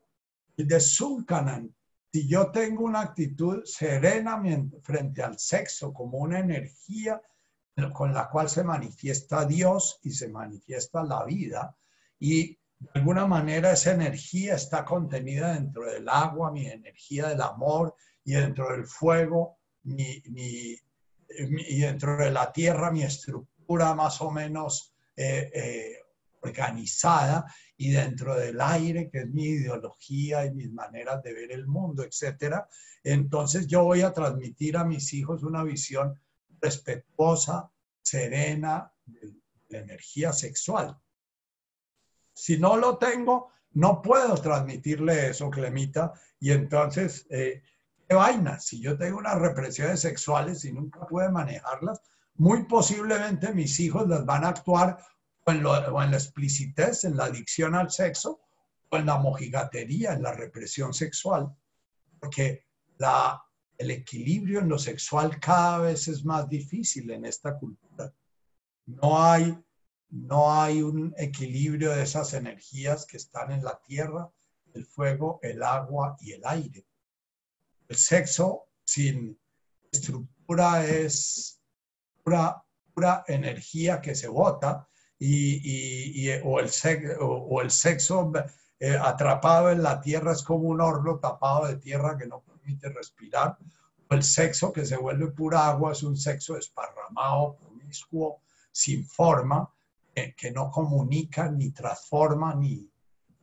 Y 0.58 0.64
de 0.64 0.80
Sunkanan, 0.80 1.76
si 2.12 2.28
yo 2.28 2.50
tengo 2.50 2.86
una 2.86 3.02
actitud 3.02 3.64
serena 3.64 4.42
frente 4.82 5.22
al 5.22 5.38
sexo 5.38 5.94
como 5.94 6.18
una 6.18 6.40
energía 6.40 7.22
con 7.94 8.12
la 8.12 8.28
cual 8.28 8.50
se 8.50 8.64
manifiesta 8.64 9.46
Dios 9.46 10.00
y 10.02 10.10
se 10.10 10.30
manifiesta 10.30 11.04
la 11.04 11.24
vida, 11.26 11.78
y 12.20 12.60
de 12.80 12.90
alguna 12.94 13.26
manera 13.28 13.74
esa 13.74 13.92
energía 13.92 14.56
está 14.56 14.86
contenida 14.86 15.54
dentro 15.54 15.86
del 15.86 16.08
agua, 16.08 16.52
mi 16.52 16.66
energía 16.68 17.28
del 17.28 17.42
amor, 17.42 17.96
y 18.24 18.34
dentro 18.34 18.72
del 18.72 18.86
fuego, 18.86 19.58
mi, 19.84 20.22
y 21.28 21.80
dentro 21.80 22.18
de 22.18 22.32
la 22.32 22.52
tierra, 22.52 22.92
mi 22.92 23.04
estructura 23.04 23.94
más 23.94 24.22
o 24.22 24.32
menos 24.32 24.94
eh, 25.16 25.52
eh, 25.54 25.98
organizada 26.42 27.46
y 27.76 27.92
dentro 27.92 28.36
del 28.36 28.60
aire, 28.62 29.10
que 29.10 29.20
es 29.20 29.28
mi 29.28 29.46
ideología 29.46 30.46
y 30.46 30.54
mis 30.54 30.72
maneras 30.72 31.22
de 31.22 31.34
ver 31.34 31.52
el 31.52 31.68
mundo, 31.68 32.04
etcétera. 32.04 32.68
Entonces 33.04 33.68
yo 33.68 33.84
voy 33.84 34.02
a 34.02 34.14
transmitir 34.14 34.78
a 34.78 34.86
mis 34.86 35.14
hijos 35.14 35.44
una 35.44 35.64
visión 35.64 36.20
respetuosa, 36.62 37.72
serena 38.02 38.92
de 39.06 39.34
la 39.70 39.80
energía 39.80 40.34
sexual. 40.34 40.98
Si 42.40 42.58
no 42.58 42.78
lo 42.78 42.98
tengo, 42.98 43.52
no 43.74 44.02
puedo 44.02 44.36
transmitirle 44.36 45.28
eso, 45.28 45.50
Clemita, 45.50 46.14
y 46.40 46.52
entonces, 46.52 47.28
eh, 47.30 47.62
¿qué 48.08 48.16
vaina? 48.16 48.60
Si 48.60 48.80
yo 48.80 48.98
tengo 48.98 49.18
unas 49.18 49.38
represiones 49.38 50.00
sexuales 50.00 50.64
y 50.64 50.72
nunca 50.72 51.06
puedo 51.06 51.30
manejarlas, 51.32 52.02
muy 52.36 52.64
posiblemente 52.64 53.54
mis 53.54 53.78
hijos 53.82 54.08
las 54.08 54.26
van 54.26 54.46
a 54.46 54.50
actuar 54.50 54.98
o 55.46 55.52
en, 55.52 55.64
la 55.64 56.18
explicitez, 56.18 57.04
en 57.04 57.18
la 57.18 57.26
adicción 57.26 57.76
al 57.76 57.92
sexo, 57.92 58.40
o 58.90 58.98
en 58.98 59.06
la 59.08 59.18
mojigatería, 59.18 60.14
en 60.14 60.24
la 60.24 60.32
represión 60.32 60.94
sexual, 60.94 61.54
porque 62.20 62.66
el 63.78 63.92
equilibrio 63.92 64.60
en 64.60 64.70
lo 64.70 64.80
sexual 64.80 65.40
cada 65.42 65.80
vez 65.80 66.08
es 66.08 66.24
más 66.24 66.48
difícil 66.48 67.12
en 67.12 67.26
esta 67.26 67.58
cultura. 67.58 68.14
No 68.86 69.22
hay, 69.22 69.58
no 70.10 70.60
hay 70.60 70.82
un 70.82 71.14
equilibrio 71.18 71.92
de 71.92 72.04
esas 72.04 72.34
energías 72.34 73.06
que 73.06 73.18
están 73.18 73.52
en 73.52 73.64
la 73.64 73.80
tierra, 73.82 74.30
el 74.74 74.86
fuego, 74.86 75.40
el 75.42 75.62
agua 75.64 76.18
y 76.20 76.32
el 76.34 76.42
aire. 76.46 76.86
El 77.88 77.96
sexo 77.96 78.68
sin 78.84 79.40
estructura 79.92 80.86
es 80.86 81.62
pura, 82.24 82.64
pura 82.94 83.24
energía 83.28 84.02
que 84.02 84.16
se 84.16 84.28
bota 84.28 84.88
y, 85.20 86.30
o, 86.44 86.60
el 86.60 86.70
o, 87.20 87.62
el 87.62 87.72
sexo 87.72 88.32
atrapado 89.02 89.72
en 89.72 89.84
la 89.84 90.00
tierra 90.00 90.32
es 90.32 90.44
como 90.44 90.70
un 90.70 90.82
horno 90.82 91.20
tapado 91.20 91.68
de 91.68 91.78
tierra 91.78 92.18
que 92.18 92.26
no 92.26 92.42
permite 92.42 92.90
respirar, 92.90 93.58
o 94.10 94.14
el 94.14 94.24
sexo 94.24 94.72
que 94.72 94.86
se 94.86 94.98
vuelve 94.98 95.28
pura 95.28 95.68
agua 95.68 95.92
es 95.92 96.04
un 96.04 96.16
sexo 96.16 96.56
desparramado, 96.56 97.58
promiscuo, 97.58 98.42
sin 98.72 99.06
forma, 99.06 99.70
que 100.38 100.52
no 100.52 100.70
comunica, 100.70 101.50
ni 101.50 101.72
transforma, 101.72 102.56
ni... 102.56 102.90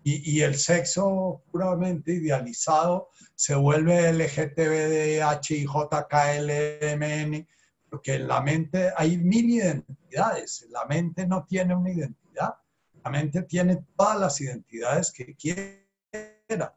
Y, 0.02 0.36
y, 0.36 0.42
el 0.42 0.56
sexo 0.56 1.42
puramente 1.50 2.12
idealizado 2.12 3.08
se 3.34 3.56
vuelve 3.56 4.12
LGTBDH 4.12 5.50
y 5.50 5.66
JKLMN, 5.66 7.48
porque 7.90 8.14
en 8.14 8.28
la 8.28 8.40
mente 8.40 8.92
hay 8.96 9.18
mil 9.18 9.50
identidades, 9.50 10.64
la 10.70 10.84
mente 10.84 11.26
no 11.26 11.44
tiene 11.44 11.74
una 11.74 11.90
identidad, 11.90 12.54
la 13.02 13.10
mente 13.10 13.42
tiene 13.42 13.84
todas 13.96 14.20
las 14.20 14.40
identidades 14.40 15.10
que 15.10 15.34
quiera. 15.34 16.76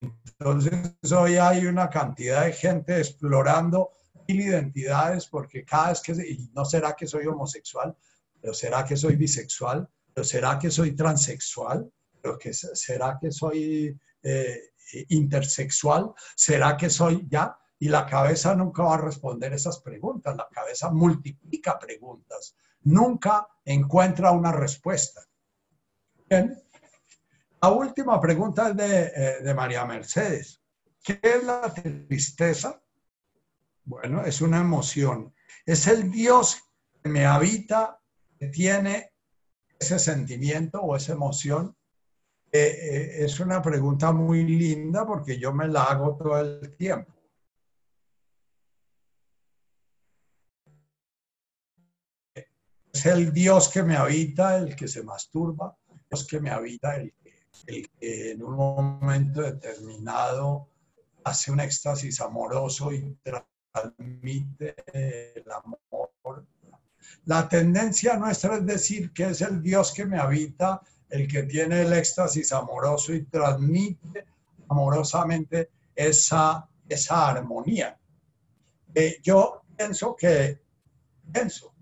Entonces 0.00 1.12
hoy 1.12 1.36
hay 1.36 1.66
una 1.66 1.90
cantidad 1.90 2.44
de 2.44 2.52
gente 2.52 2.98
explorando 2.98 3.90
identidades 4.28 5.26
porque 5.26 5.64
cada 5.64 5.90
vez 5.90 6.00
que, 6.02 6.14
no 6.54 6.64
será 6.64 6.94
que 6.94 7.06
soy 7.06 7.26
homosexual, 7.26 7.96
pero 8.40 8.54
será 8.54 8.84
que 8.84 8.96
soy 8.96 9.16
bisexual, 9.16 9.88
pero 10.12 10.24
será 10.24 10.58
que 10.58 10.70
soy 10.70 10.94
transexual, 10.94 11.90
pero 12.20 12.38
que 12.38 12.52
será 12.52 13.18
que 13.20 13.32
soy 13.32 13.98
eh, 14.22 14.60
intersexual, 15.08 16.12
será 16.36 16.76
que 16.76 16.90
soy 16.90 17.26
ya, 17.30 17.56
y 17.78 17.88
la 17.88 18.06
cabeza 18.06 18.54
nunca 18.54 18.82
va 18.82 18.94
a 18.94 19.00
responder 19.00 19.52
esas 19.52 19.80
preguntas, 19.80 20.36
la 20.36 20.48
cabeza 20.50 20.90
multiplica 20.90 21.78
preguntas, 21.78 22.56
nunca 22.82 23.46
encuentra 23.64 24.32
una 24.32 24.52
respuesta. 24.52 25.22
Bien. 26.28 26.60
La 27.62 27.70
última 27.70 28.20
pregunta 28.20 28.70
es 28.70 28.76
de, 28.76 29.12
eh, 29.14 29.42
de 29.42 29.54
María 29.54 29.84
Mercedes. 29.84 30.60
¿Qué 31.02 31.18
es 31.22 31.44
la 31.44 31.72
tristeza? 31.72 32.80
Bueno, 33.88 34.22
es 34.22 34.42
una 34.42 34.60
emoción. 34.60 35.34
Es 35.64 35.86
el 35.86 36.10
Dios 36.10 36.62
que 37.02 37.08
me 37.08 37.24
habita, 37.24 37.98
que 38.38 38.48
tiene 38.48 39.12
ese 39.80 39.98
sentimiento 39.98 40.82
o 40.82 40.94
esa 40.94 41.14
emoción. 41.14 41.74
Eh, 42.52 42.60
eh, 42.60 43.24
es 43.24 43.40
una 43.40 43.62
pregunta 43.62 44.12
muy 44.12 44.44
linda 44.44 45.06
porque 45.06 45.38
yo 45.38 45.54
me 45.54 45.68
la 45.68 45.84
hago 45.84 46.18
todo 46.18 46.38
el 46.38 46.76
tiempo. 46.76 47.14
Es 52.92 53.06
el 53.06 53.32
Dios 53.32 53.70
que 53.70 53.82
me 53.82 53.96
habita, 53.96 54.58
el 54.58 54.76
que 54.76 54.86
se 54.86 55.02
masturba, 55.02 55.78
el 55.88 56.00
Dios 56.10 56.26
que 56.26 56.40
me 56.40 56.50
habita, 56.50 56.94
el, 56.96 57.14
el 57.66 57.88
que 57.88 58.32
en 58.32 58.42
un 58.42 58.54
momento 58.54 59.40
determinado 59.40 60.68
hace 61.24 61.50
un 61.50 61.60
éxtasis 61.60 62.20
amoroso 62.20 62.92
y 62.92 63.16
transmite 63.82 64.74
el 65.36 65.44
amor. 65.50 66.46
La 67.24 67.48
tendencia 67.48 68.16
nuestra 68.16 68.56
es 68.56 68.66
decir 68.66 69.12
que 69.12 69.24
es 69.24 69.40
el 69.42 69.62
Dios 69.62 69.92
que 69.92 70.06
me 70.06 70.18
habita, 70.18 70.80
el 71.10 71.28
que 71.28 71.42
tiene 71.44 71.82
el 71.82 71.92
éxtasis 71.92 72.52
amoroso 72.52 73.14
y 73.14 73.24
transmite 73.24 74.26
amorosamente 74.68 75.70
esa, 75.94 76.68
esa 76.88 77.28
armonía. 77.28 77.98
Eh, 78.94 79.18
yo 79.22 79.62
pienso 79.76 80.16
que, 80.16 80.60
pienso, 81.32 81.74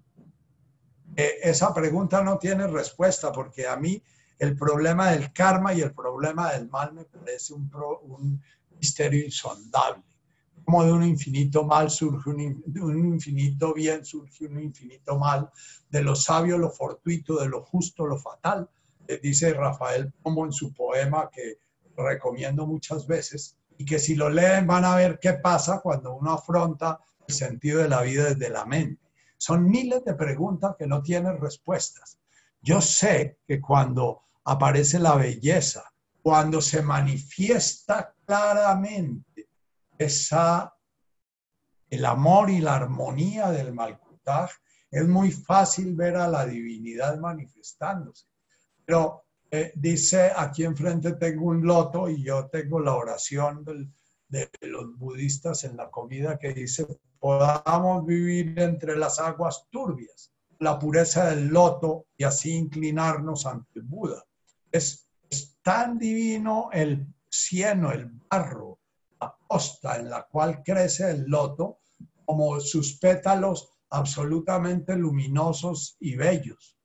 esa 1.16 1.72
pregunta 1.72 2.22
no 2.22 2.38
tiene 2.38 2.66
respuesta 2.66 3.32
porque 3.32 3.66
a 3.66 3.76
mí 3.76 4.02
el 4.38 4.56
problema 4.56 5.12
del 5.12 5.32
karma 5.32 5.72
y 5.72 5.80
el 5.80 5.94
problema 5.94 6.52
del 6.52 6.68
mal 6.68 6.92
me 6.92 7.04
parece 7.04 7.54
un 7.54 8.42
misterio 8.78 9.24
insondable. 9.24 10.02
Como 10.66 10.84
de 10.84 10.90
un 10.90 11.04
infinito 11.04 11.64
mal 11.64 11.88
surge 11.90 12.28
un, 12.28 12.40
infinito 12.40 13.72
bien, 13.72 14.04
surge 14.04 14.46
un 14.46 14.58
infinito 14.58 15.16
mal, 15.16 15.48
de 15.88 16.02
lo 16.02 16.16
sabio 16.16 16.58
lo 16.58 16.70
fortuito, 16.70 17.38
de 17.38 17.46
lo 17.46 17.62
justo 17.62 18.04
lo 18.04 18.18
fatal. 18.18 18.68
Dice 19.22 19.54
Rafael 19.54 20.12
Pombo 20.20 20.44
en 20.44 20.50
su 20.50 20.74
poema 20.74 21.30
que 21.32 21.60
recomiendo 21.96 22.66
muchas 22.66 23.06
veces 23.06 23.56
y 23.78 23.84
que 23.84 24.00
si 24.00 24.16
lo 24.16 24.28
leen 24.28 24.66
van 24.66 24.84
a 24.84 24.96
ver 24.96 25.20
qué 25.20 25.34
pasa 25.34 25.80
cuando 25.80 26.16
uno 26.16 26.32
afronta 26.32 26.98
el 27.28 27.32
sentido 27.32 27.80
de 27.80 27.88
la 27.88 28.02
vida 28.02 28.24
desde 28.24 28.50
la 28.50 28.64
mente. 28.64 29.00
Son 29.38 29.70
miles 29.70 30.04
de 30.04 30.14
preguntas 30.14 30.74
que 30.76 30.88
no 30.88 31.00
tienen 31.00 31.40
respuestas. 31.40 32.18
Yo 32.60 32.80
sé 32.80 33.38
que 33.46 33.60
cuando 33.60 34.22
aparece 34.42 34.98
la 34.98 35.14
belleza, 35.14 35.84
cuando 36.24 36.60
se 36.60 36.82
manifiesta 36.82 38.12
claramente 38.24 39.25
esa, 39.98 40.74
el 41.88 42.04
amor 42.04 42.50
y 42.50 42.60
la 42.60 42.76
armonía 42.76 43.50
del 43.50 43.72
Malkutaj, 43.72 44.50
es 44.90 45.06
muy 45.06 45.30
fácil 45.30 45.94
ver 45.94 46.16
a 46.16 46.28
la 46.28 46.46
divinidad 46.46 47.18
manifestándose. 47.18 48.26
Pero 48.84 49.24
eh, 49.50 49.72
dice, 49.74 50.32
aquí 50.36 50.64
enfrente 50.64 51.12
tengo 51.14 51.46
un 51.46 51.66
loto 51.66 52.08
y 52.08 52.22
yo 52.22 52.48
tengo 52.48 52.80
la 52.80 52.94
oración 52.94 53.64
de 54.28 54.50
los 54.62 54.96
budistas 54.98 55.64
en 55.64 55.76
la 55.76 55.90
comida 55.90 56.38
que 56.38 56.52
dice, 56.52 56.86
podamos 57.18 58.06
vivir 58.06 58.58
entre 58.60 58.96
las 58.96 59.18
aguas 59.18 59.66
turbias, 59.70 60.32
la 60.58 60.78
pureza 60.78 61.30
del 61.30 61.48
loto 61.48 62.06
y 62.16 62.24
así 62.24 62.52
inclinarnos 62.52 63.46
ante 63.46 63.80
el 63.80 63.82
Buda. 63.82 64.24
Es, 64.70 65.02
tan 65.62 65.98
divino 65.98 66.70
el 66.72 67.04
cieno, 67.28 67.90
el 67.90 68.06
barro, 68.30 68.75
posta 69.48 69.98
en 69.98 70.10
la 70.10 70.26
cual 70.26 70.62
crece 70.62 71.10
el 71.10 71.24
loto, 71.24 71.80
como 72.24 72.60
sus 72.60 72.98
pétalos 72.98 73.76
absolutamente 73.90 74.96
luminosos 74.96 75.96
y 76.00 76.16
bellos. 76.16 76.76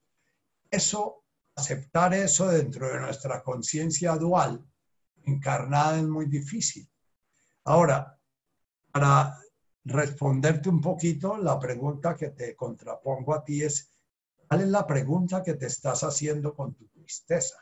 Eso, 0.70 1.24
aceptar 1.54 2.14
eso 2.14 2.48
dentro 2.48 2.88
de 2.88 3.00
nuestra 3.00 3.42
conciencia 3.42 4.16
dual, 4.16 4.64
encarnada, 5.24 5.98
es 5.98 6.04
muy 6.04 6.26
difícil. 6.26 6.88
Ahora, 7.64 8.18
para 8.90 9.38
responderte 9.84 10.68
un 10.68 10.80
poquito, 10.80 11.36
la 11.36 11.58
pregunta 11.58 12.16
que 12.16 12.28
te 12.28 12.54
contrapongo 12.54 13.34
a 13.34 13.44
ti 13.44 13.62
es, 13.62 13.90
¿cuál 14.48 14.62
es 14.62 14.68
la 14.68 14.86
pregunta 14.86 15.42
que 15.42 15.54
te 15.54 15.66
estás 15.66 16.02
haciendo 16.04 16.54
con 16.54 16.74
tu 16.74 16.86
tristeza? 16.88 17.56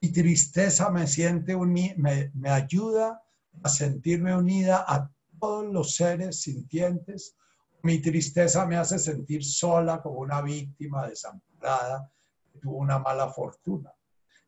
Mi 0.00 0.10
tristeza 0.10 0.90
me, 0.90 1.06
siente 1.06 1.56
me, 1.56 2.30
me 2.34 2.50
ayuda 2.50 3.23
a 3.62 3.68
sentirme 3.68 4.36
unida 4.36 4.84
a 4.86 5.10
todos 5.38 5.72
los 5.72 5.96
seres 5.96 6.40
sintientes. 6.40 7.36
Mi 7.82 8.00
tristeza 8.00 8.66
me 8.66 8.76
hace 8.76 8.98
sentir 8.98 9.44
sola 9.44 10.00
como 10.02 10.20
una 10.20 10.40
víctima 10.40 11.06
desamparada 11.06 12.10
que 12.52 12.58
tuvo 12.58 12.78
una 12.78 12.98
mala 12.98 13.28
fortuna. 13.28 13.92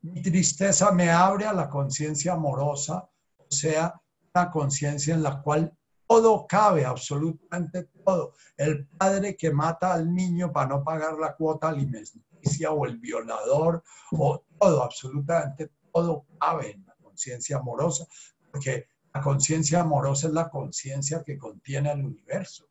Mi 0.02 0.22
tristeza 0.22 0.92
me 0.92 1.10
abre 1.10 1.46
a 1.46 1.52
la 1.52 1.68
conciencia 1.68 2.34
amorosa, 2.34 3.08
o 3.38 3.50
sea, 3.50 4.00
la 4.34 4.50
conciencia 4.50 5.14
en 5.14 5.22
la 5.22 5.42
cual 5.42 5.76
todo 6.06 6.46
cabe, 6.46 6.84
absolutamente 6.84 7.88
todo. 8.04 8.34
El 8.56 8.86
padre 8.86 9.36
que 9.36 9.50
mata 9.50 9.92
al 9.92 10.14
niño 10.14 10.52
para 10.52 10.68
no 10.68 10.84
pagar 10.84 11.18
la 11.18 11.34
cuota 11.34 11.68
alimenticia 11.68 12.70
o 12.70 12.86
el 12.86 12.98
violador 12.98 13.82
o 14.12 14.44
todo, 14.58 14.82
absolutamente 14.82 15.72
todo 15.92 16.26
cabe 16.38 16.72
en 16.72 16.84
la 16.86 16.94
conciencia 17.02 17.56
amorosa, 17.56 18.06
porque 18.52 18.86
conciencia 19.20 19.80
amorosa 19.80 20.28
es 20.28 20.32
la 20.32 20.48
conciencia 20.48 21.22
que 21.24 21.38
contiene 21.38 21.92
el 21.92 22.04
universo. 22.04 22.68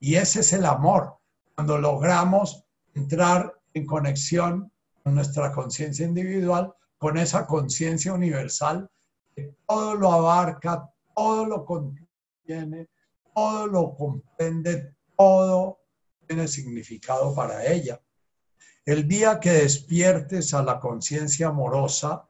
Y 0.00 0.14
ese 0.14 0.40
es 0.40 0.52
el 0.52 0.64
amor, 0.64 1.18
cuando 1.54 1.78
logramos 1.78 2.64
entrar 2.94 3.52
en 3.74 3.86
conexión 3.86 4.72
con 5.02 5.14
nuestra 5.14 5.52
conciencia 5.52 6.06
individual, 6.06 6.72
con 6.98 7.16
esa 7.16 7.46
conciencia 7.46 8.12
universal 8.12 8.88
que 9.34 9.54
todo 9.66 9.94
lo 9.94 10.12
abarca, 10.12 10.90
todo 11.14 11.46
lo 11.46 11.64
contiene, 11.64 12.88
todo 13.34 13.66
lo 13.66 13.94
comprende, 13.96 14.94
todo 15.16 15.80
tiene 16.26 16.46
significado 16.46 17.34
para 17.34 17.66
ella. 17.66 18.00
El 18.84 19.06
día 19.06 19.38
que 19.38 19.52
despiertes 19.52 20.54
a 20.54 20.62
la 20.62 20.80
conciencia 20.80 21.48
amorosa, 21.48 22.27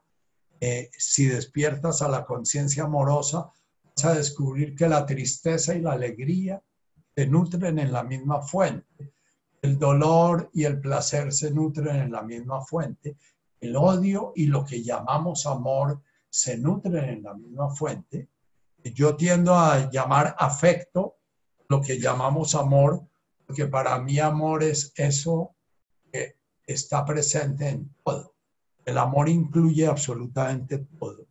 eh, 0.60 0.90
si 0.96 1.26
despiertas 1.26 2.02
a 2.02 2.08
la 2.08 2.24
conciencia 2.24 2.84
amorosa, 2.84 3.50
vas 3.96 4.04
a 4.04 4.14
descubrir 4.14 4.74
que 4.74 4.88
la 4.88 5.06
tristeza 5.06 5.74
y 5.74 5.80
la 5.80 5.92
alegría 5.92 6.62
se 7.14 7.26
nutren 7.26 7.78
en 7.78 7.92
la 7.92 8.02
misma 8.02 8.42
fuente. 8.42 9.12
El 9.60 9.78
dolor 9.78 10.50
y 10.54 10.64
el 10.64 10.80
placer 10.80 11.32
se 11.32 11.50
nutren 11.50 11.96
en 11.96 12.12
la 12.12 12.22
misma 12.22 12.60
fuente. 12.60 13.16
El 13.60 13.76
odio 13.76 14.32
y 14.36 14.46
lo 14.46 14.64
que 14.64 14.82
llamamos 14.82 15.46
amor 15.46 16.00
se 16.30 16.58
nutren 16.58 17.04
en 17.04 17.22
la 17.22 17.34
misma 17.34 17.70
fuente. 17.70 18.28
Yo 18.84 19.16
tiendo 19.16 19.54
a 19.54 19.90
llamar 19.90 20.34
afecto 20.38 21.16
lo 21.68 21.80
que 21.80 21.98
llamamos 21.98 22.54
amor, 22.54 23.02
porque 23.46 23.66
para 23.66 23.98
mí 23.98 24.18
amor 24.18 24.62
es 24.62 24.92
eso 24.96 25.54
que 26.10 26.36
está 26.66 27.04
presente 27.04 27.68
en 27.68 27.94
todo. 28.04 28.37
El 28.88 28.96
amor 28.96 29.28
incluye 29.28 29.86
absolutamente 29.86 30.78
todo. 30.98 31.26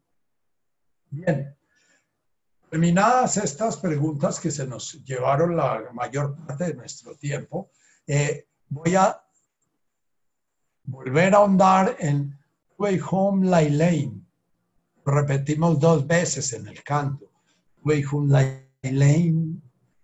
Bien, 1.10 1.58
terminadas 2.70 3.38
estas 3.38 3.78
preguntas 3.78 4.40
que 4.40 4.52
se 4.52 4.68
nos 4.68 5.04
llevaron 5.04 5.58
la 5.58 5.90
mayor 5.92 6.36
parte 6.36 6.66
de 6.66 6.74
nuestro 6.76 7.16
tiempo, 7.16 7.72
eh, 8.06 8.46
voy 8.70 8.94
a 8.94 9.20
volver 10.84 11.34
a 11.34 11.38
ahondar 11.38 11.96
en 11.98 12.38
Way 12.78 13.02
Home 13.10 13.48
Lai 13.48 13.72
Lane. 13.72 14.22
Repetimos 15.04 15.80
dos 15.80 16.06
veces 16.06 16.54
en 16.54 16.68
el 16.68 16.84
canto. 16.84 17.32
Way 17.84 18.06
Home 18.12 18.32
Lai 18.32 18.70
Lane, 18.84 19.60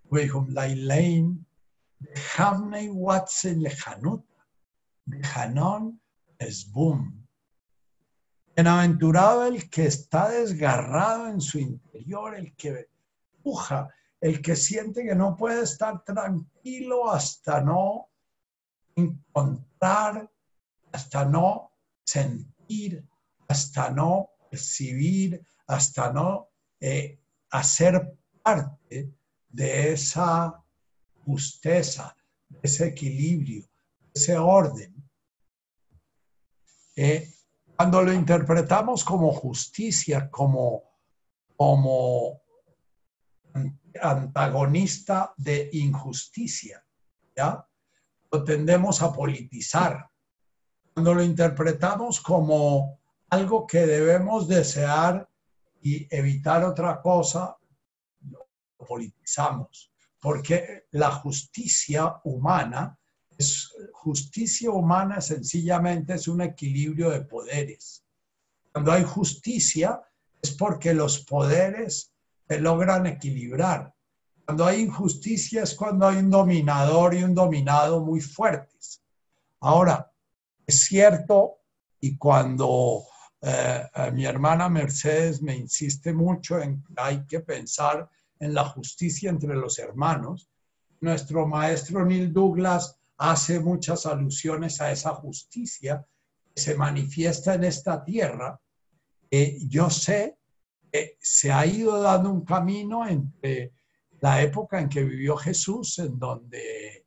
Way 0.09 0.30
Home 0.31 0.51
Lai 0.53 0.73
Lane, 0.73 1.38
Hamney 2.35 2.89
Watson 2.89 3.61
Lejanut 3.61 4.25
Hanón 5.35 6.01
es 6.39 6.71
boom. 6.71 7.23
Bienaventurado 8.55 9.47
el 9.47 9.69
que 9.69 9.88
está 9.88 10.30
desgarrado 10.30 11.27
en 11.27 11.41
su 11.41 11.57
interior, 11.57 12.35
el 12.35 12.55
que 12.55 12.88
puja, 13.41 13.89
el 14.21 14.41
que 14.41 14.55
siente 14.55 15.03
que 15.03 15.15
no 15.15 15.35
puede 15.35 15.63
estar 15.63 16.03
tranquilo 16.03 17.11
hasta 17.11 17.61
no 17.61 18.09
encontrar, 18.95 20.30
hasta 20.91 21.25
no 21.25 21.71
sentir, 22.03 23.03
hasta 23.47 23.89
no 23.89 24.30
percibir, 24.51 25.43
hasta 25.65 26.13
no 26.13 26.49
eh, 26.80 27.19
hacer 27.49 28.15
parte 28.43 29.11
de 29.49 29.93
esa 29.93 30.63
justeza, 31.25 32.15
de 32.49 32.59
ese 32.61 32.88
equilibrio, 32.88 33.61
de 33.61 34.11
ese 34.13 34.38
orden 34.38 34.93
eh, 36.95 37.34
cuando 37.84 38.01
lo 38.01 38.14
interpretamos 38.14 39.03
como 39.03 39.34
justicia, 39.34 40.31
como, 40.31 40.84
como 41.57 42.41
antagonista 44.01 45.34
de 45.35 45.69
injusticia, 45.73 46.81
¿ya? 47.35 47.68
Lo 48.31 48.41
tendemos 48.45 49.01
a 49.01 49.11
politizar. 49.11 50.10
Cuando 50.93 51.14
lo 51.14 51.23
interpretamos 51.23 52.22
como 52.22 53.01
algo 53.30 53.68
que 53.68 53.85
debemos 53.85 54.47
desear 54.47 55.30
y 55.81 56.07
evitar 56.10 56.64
otra 56.64 57.01
cosa, 57.01 57.57
lo 58.22 58.47
politizamos. 58.77 59.91
Porque 60.22 60.85
la 60.91 61.11
justicia 61.11 62.22
humana 62.23 62.97
justicia 63.91 64.72
humana 64.72 65.22
sencillamente 65.22 66.14
es 66.14 66.28
un 66.28 66.41
equilibrio 66.41 67.10
de 67.10 67.22
poderes. 67.22 68.03
Cuando 68.72 68.91
hay 68.91 69.03
justicia 69.03 70.02
es 70.41 70.52
porque 70.52 70.94
los 70.94 71.20
poderes 71.20 72.11
se 72.48 72.60
logran 72.60 73.06
equilibrar. 73.06 73.94
Cuando 74.45 74.65
hay 74.65 74.82
injusticia 74.82 75.64
es 75.64 75.74
cuando 75.74 76.07
hay 76.07 76.18
un 76.18 76.30
dominador 76.30 77.14
y 77.14 77.24
un 77.24 77.34
dominado 77.34 78.03
muy 78.03 78.20
fuertes. 78.20 79.02
Ahora, 79.61 80.11
es 80.68 80.86
cierto, 80.86 81.60
y 82.02 82.18
cuando 82.18 83.03
eh, 83.41 83.84
eh, 83.95 84.11
mi 84.11 84.26
hermana 84.26 84.68
Mercedes 84.68 85.41
me 85.41 85.56
insiste 85.56 86.14
mucho 86.14 86.60
en 86.60 86.84
que 86.84 86.94
hay 86.98 87.26
que 87.26 87.40
pensar 87.40 88.10
en 88.40 88.53
la 88.53 88.65
justicia 88.65 89.30
entre 89.30 89.56
los 89.56 89.80
hermanos, 89.80 90.49
nuestro 90.99 91.48
maestro 91.48 92.06
Neil 92.06 92.34
Douglas 92.34 92.98
hace 93.18 93.60
muchas 93.60 94.06
alusiones 94.06 94.81
a 94.81 94.91
esa 94.91 95.14
justicia 95.15 96.06
que 96.53 96.61
se 96.61 96.76
manifiesta 96.76 97.53
en 97.53 97.64
esta 97.65 98.03
tierra. 98.03 98.60
yo 99.68 99.90
sé 99.90 100.38
que 100.91 101.18
se 101.19 101.52
ha 101.52 101.65
ido 101.65 102.02
dando 102.02 102.31
un 102.31 102.45
camino 102.45 103.07
entre 103.07 103.73
la 104.19 104.41
época 104.41 104.80
en 104.80 104.88
que 104.88 105.03
vivió 105.03 105.35
Jesús, 105.35 105.99
en 105.99 106.18
donde 106.18 107.06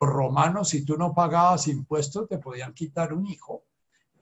los 0.00 0.10
romanos, 0.10 0.70
si 0.70 0.84
tú 0.84 0.96
no 0.96 1.14
pagabas 1.14 1.68
impuestos, 1.68 2.28
te 2.28 2.38
podían 2.38 2.72
quitar 2.72 3.12
un 3.12 3.26
hijo. 3.26 3.64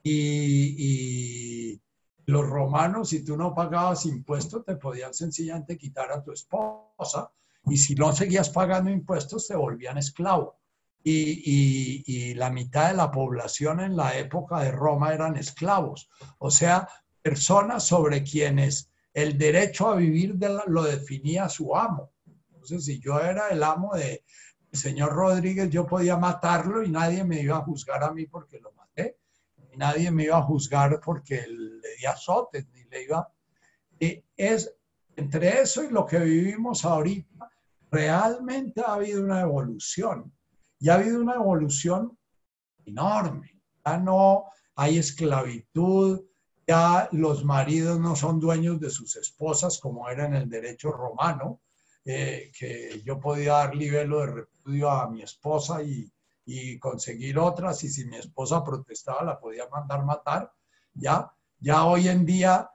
Y, 0.03 1.81
los 2.27 2.49
romanos, 2.49 3.11
si 3.11 3.25
tú 3.25 3.37
no 3.37 3.55
pagabas 3.55 4.07
impuestos, 4.07 4.65
te 4.65 4.77
podían 4.77 5.13
sencillamente 5.13 5.77
quitar 5.77 6.11
a 6.13 6.23
tu 6.23 6.33
esposa. 6.33 7.31
Y 7.67 7.77
si 7.77 7.95
no 7.95 8.13
seguías 8.13 8.51
pagando 8.51 8.91
impuestos, 8.91 9.47
te 9.47 9.57
volvían 9.57 9.99
esclavo. 9.99 10.62
Y, 11.05 12.35
la 12.35 12.51
mitad 12.51 12.89
de 12.89 12.97
la 12.97 13.11
población 13.11 13.81
en 13.81 13.97
la 13.97 14.17
época 14.17 14.61
de 14.61 14.73
Roma 14.73 15.13
eran 15.13 15.37
esclavos. 15.37 16.09
O 16.39 16.51
sea, 16.51 16.89
personas 17.21 17.85
sobre 17.85 18.23
quienes 18.23 18.91
el 19.13 19.37
derecho 19.37 19.89
a 19.89 19.97
vivir 19.97 20.37
lo 20.67 20.83
definía 20.85 21.49
su 21.49 21.77
amo. 21.77 22.13
Entonces, 22.53 22.85
si 22.85 23.01
yo 23.01 23.21
era 23.21 23.49
el 23.49 23.63
amo 23.63 23.95
de 23.95 24.25
señor 24.73 25.13
Rodríguez, 25.13 25.69
yo 25.71 25.87
podía 25.87 26.17
matarlo 26.17 26.83
y 26.83 26.91
nadie 26.91 27.25
me 27.25 27.41
iba 27.41 27.59
a 27.59 27.65
juzgar 27.65 28.03
a 28.03 28.13
mí 28.13 28.27
porque 28.27 28.59
lo 28.59 28.73
maté. 28.73 29.19
Nadie 29.77 30.11
me 30.11 30.25
iba 30.25 30.39
a 30.39 30.43
juzgar 30.43 31.01
porque 31.05 31.47
le 31.47 31.97
di 31.99 32.07
azotes, 32.07 32.69
ni 32.73 32.85
le 32.85 33.05
iba... 33.05 33.29
Y 33.99 34.25
es 34.37 34.75
entre 35.17 35.61
eso 35.61 35.85
y 35.85 35.91
lo 35.91 36.07
que 36.07 36.19
vivimos 36.19 36.85
ahorita, 36.85 37.51
realmente 37.91 38.81
ha 38.81 38.95
habido 38.95 39.23
una 39.23 39.41
evolución. 39.41 40.33
Y 40.83 40.89
ha 40.89 40.95
habido 40.95 41.21
una 41.21 41.35
evolución 41.37 42.19
enorme. 42.85 43.63
Ya 43.87 43.99
no 43.99 44.47
hay 44.75 44.99
esclavitud, 44.99 46.25
ya 46.67 47.09
los 47.13 47.45
maridos 47.45 48.01
no 48.01 48.17
son 48.17 48.41
dueños 48.41 48.81
de 48.81 48.91
sus 48.91 49.15
esposas 49.15 49.79
como 49.79 50.09
era 50.09 50.27
en 50.27 50.35
el 50.35 50.51
derecho 50.51 50.91
romano, 50.91 51.61
eh, 52.05 52.51
que 52.59 53.01
yo 53.05 53.21
podía 53.21 53.53
dar 53.53 53.77
libelo 53.77 54.23
de 54.23 54.27
repudio 54.27 54.91
a 54.91 55.09
mi 55.09 55.23
esposa 55.23 55.81
y, 55.85 56.11
conseguir 56.81 57.39
otras 57.39 57.85
y 57.85 57.89
si 57.89 58.05
mi 58.05 58.17
esposa 58.17 58.65
protestaba 58.65 59.23
la 59.23 59.39
podía 59.39 59.69
mandar 59.69 60.05
matar, 60.05 60.53
ya, 60.93 61.33
ya 61.61 61.85
hoy 61.85 62.09
en 62.09 62.27
día 62.27 62.69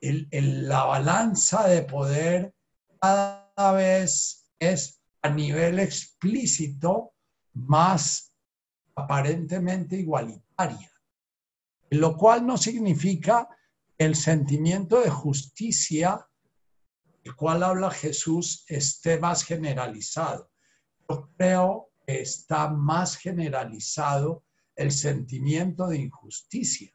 la 0.00 0.84
balanza 0.84 1.66
de 1.66 1.82
poder 1.82 2.54
cada 3.00 3.72
vez 3.72 4.46
es 4.60 5.02
a 5.20 5.28
nivel 5.28 5.80
explícito 5.80 7.12
más 7.54 8.32
aparentemente 8.94 9.96
igualitaria, 9.96 10.90
lo 11.90 12.16
cual 12.16 12.46
no 12.46 12.56
significa 12.56 13.48
el 13.98 14.14
sentimiento 14.14 15.00
de 15.00 15.10
justicia 15.10 16.26
el 17.24 17.36
cual 17.36 17.62
habla 17.62 17.90
Jesús 17.90 18.64
esté 18.68 19.18
más 19.18 19.44
generalizado. 19.44 20.50
Yo 21.08 21.30
creo 21.36 21.90
que 22.06 22.20
está 22.20 22.68
más 22.68 23.16
generalizado 23.16 24.44
el 24.74 24.90
sentimiento 24.90 25.88
de 25.88 25.98
injusticia. 25.98 26.92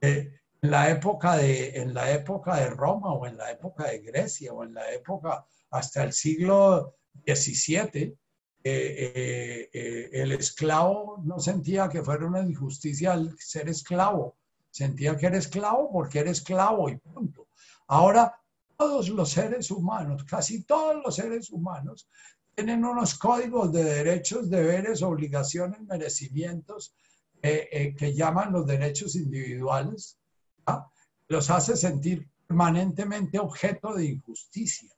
En, 0.00 0.40
la 0.60 0.88
época 0.88 1.36
de, 1.36 1.76
en 1.76 1.92
la 1.92 2.10
época 2.10 2.56
de 2.56 2.70
Roma 2.70 3.12
o 3.12 3.26
en 3.26 3.36
la 3.36 3.50
época 3.50 3.88
de 3.88 3.98
Grecia 3.98 4.50
o 4.50 4.64
en 4.64 4.72
la 4.72 4.90
época 4.92 5.46
hasta 5.70 6.02
el 6.02 6.14
siglo 6.14 6.96
XVII, 7.26 8.16
eh, 8.66 9.68
eh, 9.74 10.10
el 10.14 10.32
esclavo 10.32 11.20
no 11.22 11.38
sentía 11.38 11.86
que 11.86 12.02
fuera 12.02 12.26
una 12.26 12.40
injusticia 12.40 13.20
ser 13.38 13.68
esclavo, 13.68 14.36
sentía 14.70 15.18
que 15.18 15.26
era 15.26 15.36
esclavo 15.36 15.92
porque 15.92 16.20
era 16.20 16.30
esclavo 16.30 16.88
y 16.88 16.96
punto. 16.96 17.48
Ahora 17.88 18.34
todos 18.78 19.10
los 19.10 19.28
seres 19.30 19.70
humanos, 19.70 20.24
casi 20.24 20.62
todos 20.62 20.96
los 21.04 21.16
seres 21.16 21.50
humanos, 21.50 22.08
tienen 22.54 22.86
unos 22.86 23.18
códigos 23.18 23.70
de 23.70 23.84
derechos, 23.84 24.48
deberes, 24.48 25.02
obligaciones, 25.02 25.82
merecimientos 25.82 26.94
eh, 27.42 27.94
que 27.98 28.14
llaman 28.14 28.52
los 28.52 28.66
derechos 28.66 29.14
individuales, 29.14 30.18
los 31.28 31.50
hace 31.50 31.76
sentir 31.76 32.26
permanentemente 32.46 33.38
objeto 33.38 33.92
de 33.92 34.06
injusticia 34.06 34.93